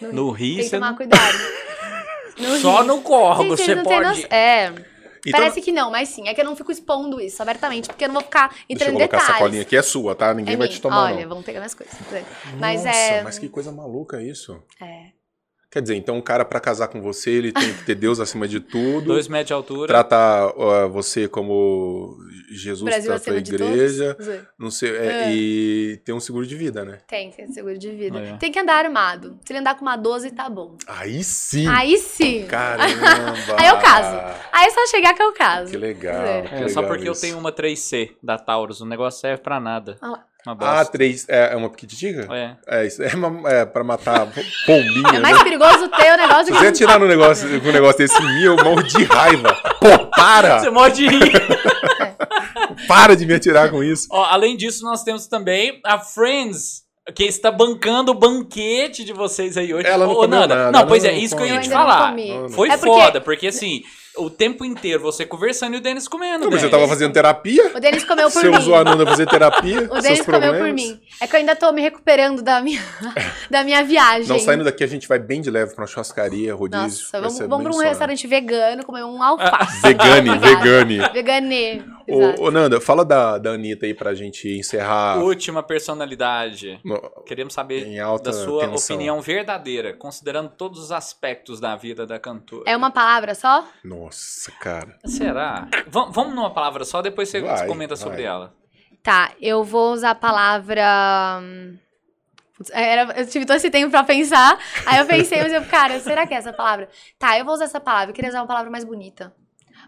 No 0.01 0.31
Rio 0.31 0.57
Tem 0.57 0.65
que 0.65 0.71
tomar 0.71 0.89
não... 0.91 0.97
cuidado. 0.97 1.37
No 2.39 2.57
Só 2.59 2.79
Rio. 2.83 2.87
no 2.87 2.97
Gente, 2.97 3.49
você 3.49 3.75
não 3.75 3.83
pode 3.85 4.09
noção. 4.09 4.25
É. 4.31 4.73
Então, 5.27 5.41
Parece 5.41 5.63
que 5.63 5.73
não, 5.73 5.91
mas 5.91 6.11
sim. 6.11 6.29
É 6.29 6.35
que 6.35 6.41
eu 6.41 6.45
não 6.45 6.55
fico 6.55 6.71
expondo 6.71 7.19
isso 7.19 7.41
abertamente, 7.43 7.89
porque 7.89 8.05
eu 8.05 8.09
não 8.09 8.15
vou 8.17 8.23
ficar 8.25 8.49
deixa 8.49 8.63
eu 8.69 8.75
entrando 8.75 8.91
em 8.91 8.95
colocar 8.97 9.17
detalhes. 9.17 9.31
essa 9.31 9.39
colinha 9.39 9.63
aqui, 9.63 9.77
é 9.77 9.83
sua, 9.83 10.15
tá? 10.15 10.35
Ninguém 10.35 10.53
É 10.55 10.57
vai 10.59 10.67
minha. 10.67 10.77
te 10.77 10.83
tomar, 10.83 11.05
Olha, 11.05 11.23
não. 11.23 11.29
vamos 11.31 11.45
pegar 11.47 11.61
minhas 11.61 11.73
coisas. 11.75 11.95
Mas 12.61 12.85
Nossa, 12.85 12.97
é. 12.97 13.23
mas 13.23 13.39
que 13.39 13.49
coisa 13.49 13.73
maluca 13.73 14.23
isso. 14.23 14.63
É. 14.83 15.07
Quer 15.71 15.81
dizer, 15.81 15.97
então 15.97 16.19
o 16.19 16.23
cara 16.23 16.45
pra 16.45 16.61
casar 16.61 16.89
com 16.89 17.01
você, 17.01 17.31
ele 17.31 17.53
tem 17.53 17.73
que 17.73 17.85
ter 17.85 17.95
Deus 17.95 18.21
acima 18.21 18.47
de 18.47 18.61
tudo. 18.61 19.07
Dois 19.07 19.27
metros 19.27 19.49
de 19.49 19.53
altura. 19.55 19.89
Tratar 19.89 20.53
ó, 20.57 20.89
você 20.89 21.27
como 21.27 22.17
Jesus 22.51 22.83
Brasil 22.83 23.11
trata 23.11 23.31
a 23.39 23.41
de 23.41 23.55
igreja. 23.55 24.17
Não 24.59 24.71
sei, 24.71 24.97
é, 24.97 25.07
É. 25.07 25.33
e 25.33 26.01
ter 26.05 26.13
um 26.13 26.21
seguro 26.21 26.47
de 26.47 26.55
vida, 26.57 26.85
né? 26.85 26.99
Tem, 27.07 27.31
tem 27.31 27.47
seguro 27.53 27.79
de 27.79 27.91
vida. 27.91 28.19
É. 28.19 28.37
Tem 28.37 28.51
que 28.53 28.59
andar 28.59 28.85
armado. 28.85 29.39
Se 29.45 29.53
ele 29.53 29.61
andar 29.61 29.75
com 29.77 29.83
uma 29.83 29.97
12, 29.97 30.31
tá 30.33 30.49
bom. 30.49 30.77
Aí 30.87 31.23
sim! 31.25 31.67
Aí 31.69 31.97
sim. 31.99 32.47
Caramba! 32.47 32.85
Aí 33.59 33.67
eu 33.69 33.79
caso. 33.79 34.17
Aí 34.53 34.67
é 34.67 34.71
só 34.71 34.87
chegar 34.87 35.15
que 35.15 35.23
eu 35.23 35.33
caso. 35.33 35.71
Que 35.71 35.77
legal. 35.77 36.15
É. 36.25 36.43
que 36.43 36.55
É, 36.55 36.69
só 36.69 36.81
legal 36.81 36.85
porque 36.95 37.09
eu 37.09 37.13
isso. 37.13 37.21
tenho 37.21 37.39
uma 37.39 37.53
3C 37.53 38.11
da 38.23 38.37
Taurus. 38.39 38.81
O 38.81 38.87
negócio 38.87 39.21
serve 39.21 39.43
pra 39.43 39.59
nada. 39.61 39.97
Ah 40.01 40.09
lá. 40.09 40.25
Uma 40.47 40.59
Ah, 40.81 40.85
três. 40.85 41.27
É, 41.27 41.55
é 41.55 41.57
uma 41.57 41.71
piquititica? 41.71 42.29
É. 42.31 42.57
É, 42.67 42.87
isso. 42.87 43.03
É, 43.03 43.15
uma, 43.15 43.49
é 43.51 43.65
pra 43.65 43.83
matar 43.83 44.27
pombinha, 44.67 45.17
É 45.17 45.19
mais 45.19 45.39
né? 45.39 45.43
perigoso 45.45 45.89
ter 45.89 46.13
o 46.13 46.17
negócio 46.19 46.45
Se 46.45 46.53
que 46.53 46.59
você 46.59 46.67
atirar 46.67 47.01
no 47.01 47.09
negócio, 47.09 47.61
com 47.63 47.69
um 47.69 47.73
negócio 47.73 47.97
desse 47.99 48.21
mim, 48.23 48.43
eu 48.43 48.57
morro 48.63 48.83
de 48.83 49.05
raiva. 49.05 49.55
Pô, 49.81 50.04
para! 50.25 50.59
Você 50.61 50.71
morde 50.71 50.97
de 50.97 51.09
rir. 51.09 51.33
Para 52.89 53.15
de 53.15 53.25
me 53.27 53.35
atirar 53.35 53.71
com 53.71 53.83
isso. 53.83 54.09
Ó, 54.11 54.25
além 54.25 54.57
disso, 54.57 54.85
nós 54.85 55.03
temos 55.03 55.27
também 55.27 55.81
a 55.85 55.99
Friends. 55.99 56.83
Que 57.15 57.25
está 57.25 57.51
bancando 57.51 58.13
o 58.13 58.15
banquete 58.15 59.05
de 59.05 59.13
vocês 59.13 59.59
aí 59.59 59.75
hoje. 59.75 59.87
Ela 59.87 60.07
não 60.07 60.15
Ô, 60.15 60.17
comeu 60.17 60.41
Nanda, 60.41 60.55
nada, 60.55 60.73
Não, 60.73 60.79
ela 60.81 60.89
pois 60.89 61.05
é, 61.05 61.13
não 61.13 61.19
isso 61.19 61.37
que 61.37 61.43
eu 61.43 61.47
ia 61.49 61.61
te 61.61 61.69
falar. 61.69 62.15
Foi 62.49 62.71
É 62.71 62.79
porque- 62.79 62.87
foda, 62.87 63.21
porque 63.21 63.47
assim, 63.49 63.83
o 64.17 64.31
tempo 64.31 64.65
inteiro 64.65 65.03
você 65.03 65.27
conversando 65.27 65.75
e 65.75 65.79
o 65.79 65.81
Denis 65.81 66.07
comendo. 66.07 66.45
Não, 66.45 66.51
mas 66.51 66.63
eu 66.63 66.71
tava 66.71 66.87
fazendo 66.87 67.13
terapia. 67.13 67.73
O 67.75 67.81
Denis 67.81 68.05
comeu 68.05 68.31
por 68.31 68.41
Você 68.43 68.49
mim. 68.49 68.57
usou 68.59 68.75
a 68.75 68.85
Nanda 68.85 69.05
fazer 69.07 69.27
terapia. 69.27 69.83
O 69.91 69.95
seus 69.95 70.03
Denis 70.03 70.21
comeu 70.25 70.55
por 70.55 70.73
mim. 70.73 71.01
É 71.21 71.27
que 71.27 71.35
eu 71.35 71.41
ainda 71.41 71.57
tô 71.57 71.71
me 71.73 71.83
recuperando 71.83 72.43
da 72.43 72.61
minha, 72.61 72.83
da 73.51 73.65
minha 73.65 73.83
viagem. 73.85 74.29
Não, 74.29 74.39
saindo 74.39 74.65
daqui 74.65 74.85
a 74.85 74.87
gente 74.87 75.09
vai 75.09 75.19
bem 75.19 75.41
de 75.41 75.51
leve 75.51 75.75
pra 75.75 75.83
uma 75.83 75.87
churrascaria, 75.89 76.55
rodízio. 76.55 76.83
Nossa, 76.85 77.21
vamos, 77.21 77.39
vamos 77.39 77.63
pra 77.63 77.71
um 77.71 77.73
suave. 77.73 77.89
restaurante 77.89 78.27
vegano 78.27 78.85
comer 78.85 79.05
um 79.05 79.23
alface. 79.23 79.81
Vegane, 79.83 80.31
Obrigada. 80.31 81.11
vegane. 81.13 81.85
Ô, 82.09 82.45
ô, 82.47 82.51
Nanda, 82.51 82.81
fala 82.81 83.05
da, 83.05 83.39
da 83.39 83.51
Anitta 83.53 83.87
aí 83.87 83.95
pra 83.95 84.15
gente 84.15 84.49
encerrar 84.49 85.19
Última 85.23 85.63
personalidade. 85.63 86.81
no- 86.85 87.01
Queremos 87.27 87.55
saber 87.55 87.87
em 87.87 87.99
alta 88.01 88.31
da 88.31 88.37
sua 88.37 88.69
tensão. 88.69 88.97
opinião 88.97 89.21
verdadeira, 89.21 89.93
considerando 89.95 90.51
todos 90.51 90.79
os 90.81 90.93
aspectos 90.93 91.61
da 91.61 91.75
vida 91.77 92.07
da 92.07 92.19
cantora. 92.19 92.65
É 92.67 92.77
uma 92.77 92.91
palavra 92.91 93.35
só? 93.35 93.67
Nossa, 93.85 94.51
cara. 94.61 94.99
Será? 95.07 95.69
Va- 95.89 96.11
vamos 96.11 96.35
numa 96.35 96.53
palavra 96.53 96.85
só, 96.85 97.01
depois 97.03 97.29
você 97.29 97.41
Vai, 97.41 97.67
comenta 97.67 97.97
sobre 97.97 98.17
vai. 98.19 98.25
ela. 98.27 98.55
Tá, 99.03 99.33
eu 99.41 99.63
vou 99.63 99.93
usar 99.93 100.11
a 100.11 100.15
palavra. 100.15 101.39
hum, 101.43 101.77
putz, 102.57 102.71
era- 102.73 103.13
eu 103.21 103.27
tive 103.27 103.45
todo 103.45 103.57
esse 103.57 103.71
tempo 103.71 103.91
pra 103.91 104.03
pensar. 104.05 104.59
Aí 104.87 104.99
eu 104.99 105.07
pensei, 105.07 105.43
mas 105.43 105.53
eu, 105.53 105.65
cara, 105.67 105.99
será 106.01 106.27
que 106.27 106.33
é 106.35 106.39
essa 106.39 106.53
palavra? 106.53 106.89
Tá, 107.19 107.39
eu 107.39 107.45
vou 107.45 107.55
usar 107.55 107.65
essa 107.67 107.81
palavra. 107.81 108.11
Eu 108.11 108.15
queria 108.15 108.31
usar 108.31 108.41
uma 108.41 108.47
palavra 108.47 108.71
mais 108.71 108.85
bonita. 108.85 109.35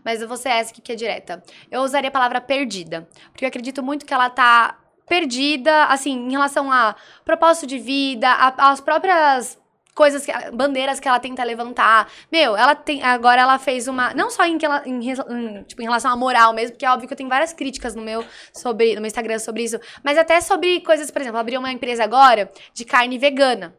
Mas 0.07 0.23
eu 0.23 0.28
vou 0.28 0.37
ser 0.37 0.51
essa 0.51 0.73
que 0.73 0.93
é 0.93 0.95
direta. 0.95 1.43
Eu 1.69 1.81
usaria 1.83 2.07
a 2.09 2.12
palavra 2.12 2.41
perdida. 2.41 3.09
Porque 3.33 3.45
eu 3.45 3.49
acredito 3.49 3.83
muito 3.83 4.07
que 4.07 4.15
ela 4.15 4.31
tá 4.31 4.78
perdida, 5.05 5.87
assim, 5.87 6.12
em 6.12 6.31
relação 6.31 6.70
a 6.70 6.95
propósito 7.24 7.66
de 7.66 7.77
vida, 7.81 8.33
às 8.33 8.81
próprias 8.81 9.59
coisas, 9.97 10.24
que, 10.24 10.33
bandeiras 10.53 11.01
que 11.01 11.09
ela 11.09 11.19
tenta 11.19 11.43
levantar. 11.43 12.09
Meu, 12.31 12.57
ela 12.57 12.77
tem. 12.77 13.03
Agora 13.03 13.41
ela 13.41 13.59
fez 13.59 13.89
uma. 13.89 14.15
Não 14.15 14.31
só 14.31 14.45
em, 14.45 14.57
rela- 14.57 14.83
em 14.87 15.03
rela- 15.03 15.27
em, 15.28 15.65
tipo, 15.65 15.83
em 15.83 15.85
relação 15.87 16.12
à 16.12 16.16
moral 16.16 16.53
mesmo, 16.53 16.73
porque 16.74 16.87
é 16.87 16.91
óbvio 16.91 17.09
que 17.09 17.12
eu 17.15 17.19
tenho 17.19 17.28
várias 17.28 17.53
críticas 17.53 17.97
no 17.97 18.03
meu, 18.03 18.24
sobre, 18.53 18.95
no 18.95 19.01
meu 19.01 19.09
Instagram 19.09 19.41
sobre 19.41 19.65
isso. 19.65 19.81
Mas 20.05 20.16
até 20.16 20.41
sobre 20.41 20.83
coisas, 20.83 21.11
por 21.11 21.20
exemplo, 21.20 21.37
ela 21.37 21.41
abriu 21.41 21.59
uma 21.59 21.73
empresa 21.73 22.05
agora 22.05 22.49
de 22.73 22.85
carne 22.85 23.19
vegana. 23.19 23.74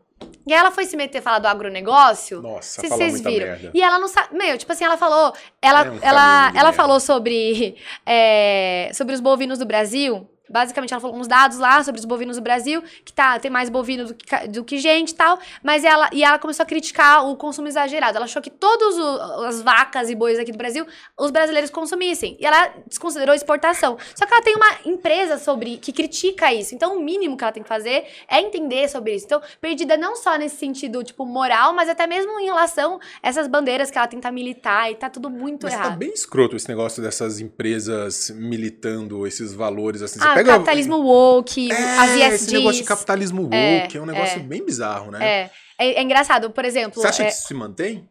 E 0.46 0.54
aí 0.54 0.60
ela 0.60 0.72
foi 0.72 0.86
se 0.86 0.96
meter 0.96 1.22
falar 1.22 1.40
do 1.40 1.48
agronegócio. 1.48 2.42
Nossa, 2.42 2.80
Se 2.82 2.88
vocês 2.88 3.20
viram. 3.22 3.48
merda. 3.48 3.72
E 3.74 3.82
ela 3.82 4.00
não 4.00 4.08
sabe. 4.08 4.36
Meu, 4.38 4.58
tipo 4.58 4.72
assim, 4.72 4.86
ela 4.86 4.98
falou. 4.98 5.34
Ela, 5.62 5.82
É 5.86 5.90
um 5.92 6.00
ela, 6.02 6.48
ela 6.48 6.52
merda. 6.54 6.74
falou 6.74 7.00
sobre. 7.00 7.76
é, 8.06 8.90
sobre 8.94 9.14
os 9.14 9.20
bovinos 9.20 9.60
do 9.60 9.66
Brasil. 9.66 10.30
Basicamente, 10.50 10.94
ela 10.94 11.02
falou 11.02 11.18
uns 11.18 11.28
dados 11.28 11.58
lá 11.58 11.84
sobre 11.84 12.00
os 12.00 12.06
bovinos 12.06 12.38
do 12.38 12.42
Brasil, 12.42 12.82
que 13.04 13.14
tá, 13.14 13.40
tem 13.40 13.52
mais 13.52 13.70
bovino 13.70 14.06
do 14.06 14.14
que, 14.14 14.48
do 14.48 14.64
que 14.64 14.78
gente 14.78 15.12
e 15.12 15.16
tal. 15.16 15.40
Mas 15.64 15.84
ela. 15.84 16.10
E 16.14 16.24
ela 16.24 16.40
começou 16.40 16.64
a 16.64 16.66
criticar 16.66 17.28
o 17.28 17.36
consumo 17.36 17.68
exagerado. 17.68 18.18
Ela 18.18 18.26
achou 18.26 18.42
que 18.42 18.50
todas 18.50 18.98
as 19.46 19.62
vacas 19.62 20.10
e 20.10 20.16
bois 20.16 20.40
aqui 20.40 20.52
do 20.52 20.58
Brasil, 20.58 20.86
os 21.18 21.32
brasileiros 21.32 21.70
consumissem. 21.70 22.38
E 22.40 22.46
ela 22.46 22.74
desconsiderou 22.88 23.36
exportação. 23.36 23.98
Só 24.16 24.26
que 24.26 24.34
ela 24.34 24.44
tem 24.44 24.56
uma 24.56 24.78
empresa 24.86 25.38
sobre 25.38 25.78
que 25.78 25.92
critica 25.92 26.54
isso. 26.54 26.74
Então, 26.74 26.98
o 26.98 27.00
mínimo 27.02 27.38
que 27.38 27.44
ela 27.44 27.54
tem 27.54 27.64
que 27.64 27.70
fazer 27.70 28.06
é 28.28 28.42
entender 28.42 28.90
sobre 28.90 29.16
isso. 29.16 29.26
Então, 29.26 29.42
perdida 29.60 29.98
não 29.98 30.16
só 30.16 30.38
nesse 30.38 30.58
sentido, 30.58 31.04
tipo, 31.04 31.26
moral, 31.26 31.74
mas 31.74 31.90
até 31.90 32.08
mesmo 32.08 32.40
em 32.40 32.46
relação 32.46 33.00
a 33.22 33.28
essas 33.28 33.48
bandeiras 33.48 33.92
que 33.92 33.98
ela 33.98 34.08
tenta 34.08 34.32
militar 34.32 34.92
e 34.92 34.96
tá 34.96 35.10
tudo 35.10 35.30
muito 35.30 35.64
Mas 35.64 35.74
tá 35.74 35.80
errado. 35.80 35.98
bem 35.98 36.12
escroto 36.12 36.56
esse 36.56 36.68
negócio 36.68 37.02
dessas 37.02 37.40
empresas 37.40 38.32
militando 38.36 39.26
esses 39.28 39.54
valores 39.54 40.02
assim. 40.02 40.20
Ah, 40.22 40.34
pega 40.38 40.54
capitalismo 40.54 40.98
woke, 40.98 41.72
é, 41.72 41.76
as 41.76 42.10
esse 42.12 42.22
ESGs. 42.46 42.54
negócio 42.54 42.82
de 42.82 42.88
capitalismo 42.88 43.42
woke 43.44 43.56
É, 43.56 43.98
é, 43.98 44.02
um 44.02 44.06
negócio 44.06 44.40
é. 44.40 44.44
bem 44.44 44.66
bizarro, 44.66 45.12
né? 45.12 45.26
É, 45.26 45.50
é, 45.80 45.94
é 46.00 46.02
engraçado, 46.02 46.50
por 46.52 46.66
exemplo. 46.66 47.02
Você 47.02 47.08
acha 47.08 47.24
é- 47.24 47.26
que 47.28 47.32
isso 47.34 47.48
se 47.48 47.54
mantém? 47.54 48.08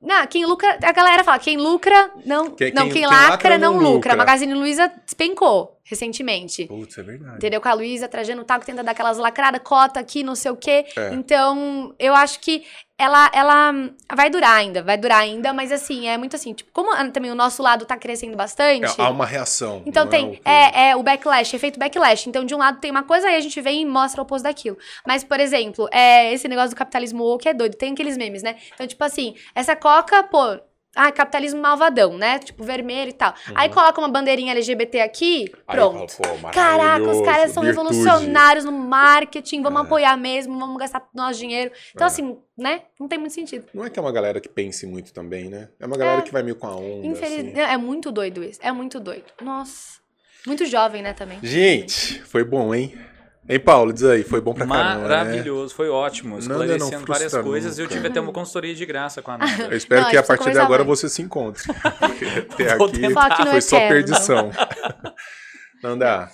Não, 0.00 0.26
quem 0.26 0.44
lucra. 0.44 0.78
A 0.82 0.90
galera 0.92 1.22
fala, 1.22 1.38
quem 1.38 1.56
lucra 1.56 2.10
não. 2.26 2.50
Quem- 2.50 2.72
não, 2.74 2.84
quem- 2.84 2.92
quem, 2.94 3.06
lacra, 3.06 3.28
lacra 3.30 3.58
não, 3.58 3.74
lucra. 3.74 3.88
lucra. 3.88 4.12
A 4.14 4.16
Magazine 4.16 4.52
Luiza 4.52 4.90
despencou 5.04 5.78
recentemente. 5.84 6.64
Putz, 6.66 6.98
é 6.98 7.02
verdade. 7.04 7.36
Entendeu? 7.36 7.60
Com 7.60 7.68
a 7.68 7.72
Luísa 7.74 8.08
trajando 8.08 8.42
taco, 8.42 8.66
tenta 8.66 8.82
dar 8.82 8.90
aquelas 8.92 9.16
lacradas, 9.18 9.60
cota 9.62 10.00
aqui, 10.00 10.24
não 10.24 10.34
sei 10.34 10.50
o 10.50 10.56
quê. 10.56 10.86
É. 10.96 11.14
Então, 11.14 11.94
eu 12.00 12.14
acho 12.16 12.40
que 12.40 12.64
ela, 13.02 13.30
ela 13.34 13.74
vai 14.14 14.30
durar 14.30 14.54
ainda, 14.56 14.82
vai 14.82 14.96
durar 14.96 15.20
ainda, 15.20 15.52
mas 15.52 15.72
assim, 15.72 16.06
é 16.08 16.16
muito 16.16 16.36
assim, 16.36 16.52
tipo, 16.54 16.70
como 16.72 16.90
também 17.10 17.30
o 17.30 17.34
nosso 17.34 17.62
lado 17.62 17.84
tá 17.84 17.96
crescendo 17.96 18.36
bastante. 18.36 19.00
É, 19.00 19.04
há 19.04 19.10
uma 19.10 19.26
reação. 19.26 19.82
Então 19.84 20.06
tem, 20.06 20.28
o 20.28 20.30
que- 20.32 20.42
é, 20.44 20.90
é 20.90 20.96
o 20.96 21.02
backlash, 21.02 21.54
efeito 21.54 21.78
backlash. 21.78 22.28
Então, 22.28 22.44
de 22.44 22.54
um 22.54 22.58
lado 22.58 22.78
tem 22.80 22.90
uma 22.90 23.02
coisa, 23.02 23.28
aí 23.28 23.36
a 23.36 23.40
gente 23.40 23.60
vem 23.60 23.82
e 23.82 23.84
mostra 23.86 24.20
o 24.20 24.24
oposto 24.24 24.44
daquilo. 24.44 24.76
Mas, 25.06 25.24
por 25.24 25.40
exemplo, 25.40 25.88
é, 25.92 26.32
esse 26.32 26.46
negócio 26.48 26.70
do 26.70 26.76
capitalismo 26.76 27.24
woke 27.24 27.48
é 27.48 27.54
doido. 27.54 27.74
Tem 27.76 27.92
aqueles 27.92 28.16
memes, 28.16 28.42
né? 28.42 28.56
Então, 28.74 28.86
tipo 28.86 29.02
assim, 29.02 29.34
essa 29.54 29.74
coca, 29.74 30.22
pô, 30.22 30.58
ah, 30.94 31.10
capitalismo 31.10 31.60
malvadão, 31.60 32.16
né? 32.18 32.38
Tipo, 32.38 32.62
vermelho 32.64 33.10
e 33.10 33.12
tal. 33.14 33.34
Aí 33.54 33.68
coloca 33.68 34.00
uma 34.00 34.08
bandeirinha 34.08 34.52
LGBT 34.52 35.00
aqui, 35.00 35.50
Uhum. 35.52 35.60
Aí 35.68 35.76
pronto. 35.76 36.12
falo, 36.12 36.38
pô, 36.38 36.50
Caraca, 36.50 37.10
os 37.10 37.20
caras 37.24 37.50
são 37.52 37.62
virtude. 37.62 37.94
revolucionários 37.94 38.64
no 38.64 38.72
marketing, 38.72 39.62
vamos 39.62 39.80
É. 39.80 39.84
apoiar 39.84 40.16
mesmo, 40.16 40.58
vamos 40.58 40.76
gastar 40.78 41.06
nosso 41.14 41.38
dinheiro. 41.38 41.70
Então, 41.94 42.06
É. 42.06 42.08
assim, 42.08 42.36
né? 42.56 42.82
Não 43.00 43.08
tem 43.08 43.18
muito 43.18 43.32
sentido. 43.32 43.66
Não 43.72 43.84
é 43.84 43.90
que 43.90 43.98
é 43.98 44.02
uma 44.02 44.12
galera 44.12 44.40
que 44.40 44.48
pense 44.48 44.86
muito 44.86 45.12
também, 45.12 45.48
né? 45.48 45.68
É 45.80 45.86
uma 45.86 45.96
galera 45.96 46.18
É. 46.18 46.22
que 46.22 46.30
vai 46.32 46.42
meio 46.42 46.56
com 46.56 46.66
a 46.66 46.76
onda. 46.76 47.06
Infeliz... 47.06 47.38
assim. 47.48 47.60
É 47.60 47.76
muito 47.76 48.12
doido 48.12 48.42
isso. 48.44 48.60
É 48.62 48.70
muito 48.72 49.00
doido. 49.00 49.24
Nossa. 49.40 50.00
Muito 50.46 50.66
jovem, 50.66 51.02
né, 51.02 51.12
também. 51.12 51.38
Gente, 51.40 52.20
foi 52.22 52.42
bom, 52.44 52.74
hein? 52.74 52.92
Hein, 53.48 53.58
Paulo? 53.58 53.92
Diz 53.92 54.04
aí, 54.04 54.22
foi 54.22 54.40
bom 54.40 54.54
pra 54.54 54.66
caramba, 54.66 54.94
né? 54.94 55.02
Maravilhoso, 55.02 55.74
foi 55.74 55.88
ótimo. 55.88 56.38
Nanda 56.40 56.64
não 56.78 56.88
Esclarecendo 56.88 57.06
várias 57.06 57.32
coisas. 57.36 57.78
Eu 57.78 57.84
nunca. 57.84 57.94
tive 57.96 58.08
até 58.08 58.20
uma 58.20 58.32
consultoria 58.32 58.74
de 58.74 58.86
graça 58.86 59.20
com 59.20 59.32
a 59.32 59.38
Nanda. 59.38 59.64
Eu 59.64 59.76
espero 59.76 60.02
Não, 60.02 60.10
que 60.10 60.16
a 60.16 60.22
partir 60.22 60.52
de 60.52 60.58
agora 60.60 60.84
você 60.84 61.08
se 61.08 61.20
encontre. 61.22 61.62
Porque 61.66 62.24
até 62.64 62.76
Vou 62.76 62.86
aqui 62.86 63.00
tentar. 63.00 63.46
Foi 63.46 63.60
só 63.60 63.78
perdição. 63.80 64.50
Nanda, 65.82 66.30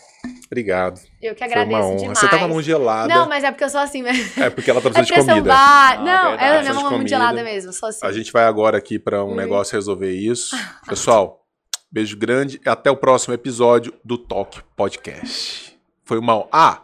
obrigado. 0.46 1.00
Eu 1.22 1.34
que 1.34 1.38
Foi 1.38 1.46
agradeço 1.48 1.78
uma 1.78 1.86
honra. 1.86 1.96
demais. 1.98 2.18
Você 2.18 2.28
tá 2.28 2.38
com 2.38 2.44
a 2.44 2.48
mão 2.48 2.60
gelada. 2.62 3.14
Não, 3.14 3.26
mas 3.26 3.42
é 3.42 3.50
porque 3.50 3.64
eu 3.64 3.70
sou 3.70 3.80
assim 3.80 4.02
mesmo. 4.02 4.42
É 4.42 4.50
porque 4.50 4.70
ela 4.70 4.80
tá 4.82 4.88
É 4.90 4.92
precisando 4.92 5.06
de 5.06 5.12
pressão 5.14 5.34
comida. 5.36 5.48
ba- 5.54 5.88
Ah, 5.90 5.96
Não, 5.96 6.28
verdade. 6.36 6.68
é 6.68 6.72
de 6.72 6.74
mão 6.74 7.06
gelada 7.08 7.42
mesmo. 7.42 7.72
Sou 7.72 7.88
assim. 7.88 8.06
A 8.06 8.12
gente 8.12 8.30
vai 8.30 8.44
agora 8.44 8.76
aqui 8.76 8.98
pra 8.98 9.24
um 9.24 9.30
Ui. 9.30 9.36
negócio 9.36 9.74
resolver 9.74 10.12
isso. 10.12 10.54
Pessoal, 10.86 11.42
beijo 11.90 12.18
grande 12.18 12.60
e 12.64 12.68
até 12.68 12.90
o 12.90 12.96
próximo 12.96 13.32
episódio 13.32 13.94
do 14.04 14.18
Talk 14.18 14.60
Podcast. 14.76 15.74
Foi 16.04 16.20
mal. 16.20 16.46
Ah, 16.52 16.82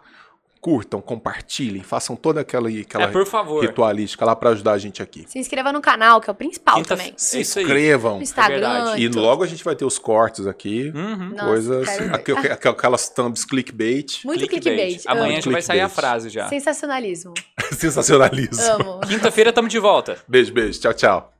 curtam, 0.64 0.98
compartilhem, 1.02 1.82
façam 1.82 2.16
toda 2.16 2.40
aquela, 2.40 2.70
aquela 2.70 3.04
É, 3.04 3.08
por 3.08 3.26
favor. 3.26 3.62
ritualística 3.62 4.24
lá 4.24 4.34
pra 4.34 4.48
ajudar 4.48 4.72
a 4.72 4.78
gente 4.78 5.02
aqui. 5.02 5.26
Se 5.28 5.38
inscreva 5.38 5.70
no 5.70 5.82
canal, 5.82 6.22
que 6.22 6.30
é 6.30 6.32
o 6.32 6.34
principal 6.34 6.76
Quinta- 6.76 6.96
também. 6.96 7.12
Se 7.18 7.36
É 7.36 7.40
isso 7.42 7.58
aí. 7.58 7.66
inscrevam. 7.66 8.16
No 8.16 8.22
Instagram. 8.22 8.60
verdade. 8.60 9.02
E 9.02 9.08
logo 9.08 9.44
a 9.44 9.46
gente 9.46 9.62
vai 9.62 9.76
ter 9.76 9.84
os 9.84 9.98
cortes 9.98 10.46
aqui. 10.46 10.90
Uhum. 10.94 11.28
Nossa, 11.34 11.44
coisas. 11.44 11.88
quero 11.90 12.04
ver. 12.08 12.14
aqu- 12.14 12.54
aqu- 12.56 12.68
Aquelas 12.70 13.10
thumbs 13.10 13.44
clickbait. 13.44 14.24
Muito 14.24 14.46
clickbait. 14.48 15.02
Amanhã 15.06 15.34
Amo. 15.34 15.42
já 15.42 15.50
vai 15.50 15.60
sair 15.60 15.80
a 15.80 15.84
Clickbait. 15.84 15.94
frase 16.10 16.30
já. 16.30 16.48
Sensacionalismo. 16.48 17.34
Sensacionalismo. 17.76 18.62
Amo. 18.72 19.00
Quinta-feira 19.06 19.50
estamos 19.50 19.70
de 19.70 19.78
volta. 19.78 20.16
Beijo, 20.26 20.50
beijo. 20.54 20.80
Tchau, 20.80 20.94
tchau. 20.94 21.34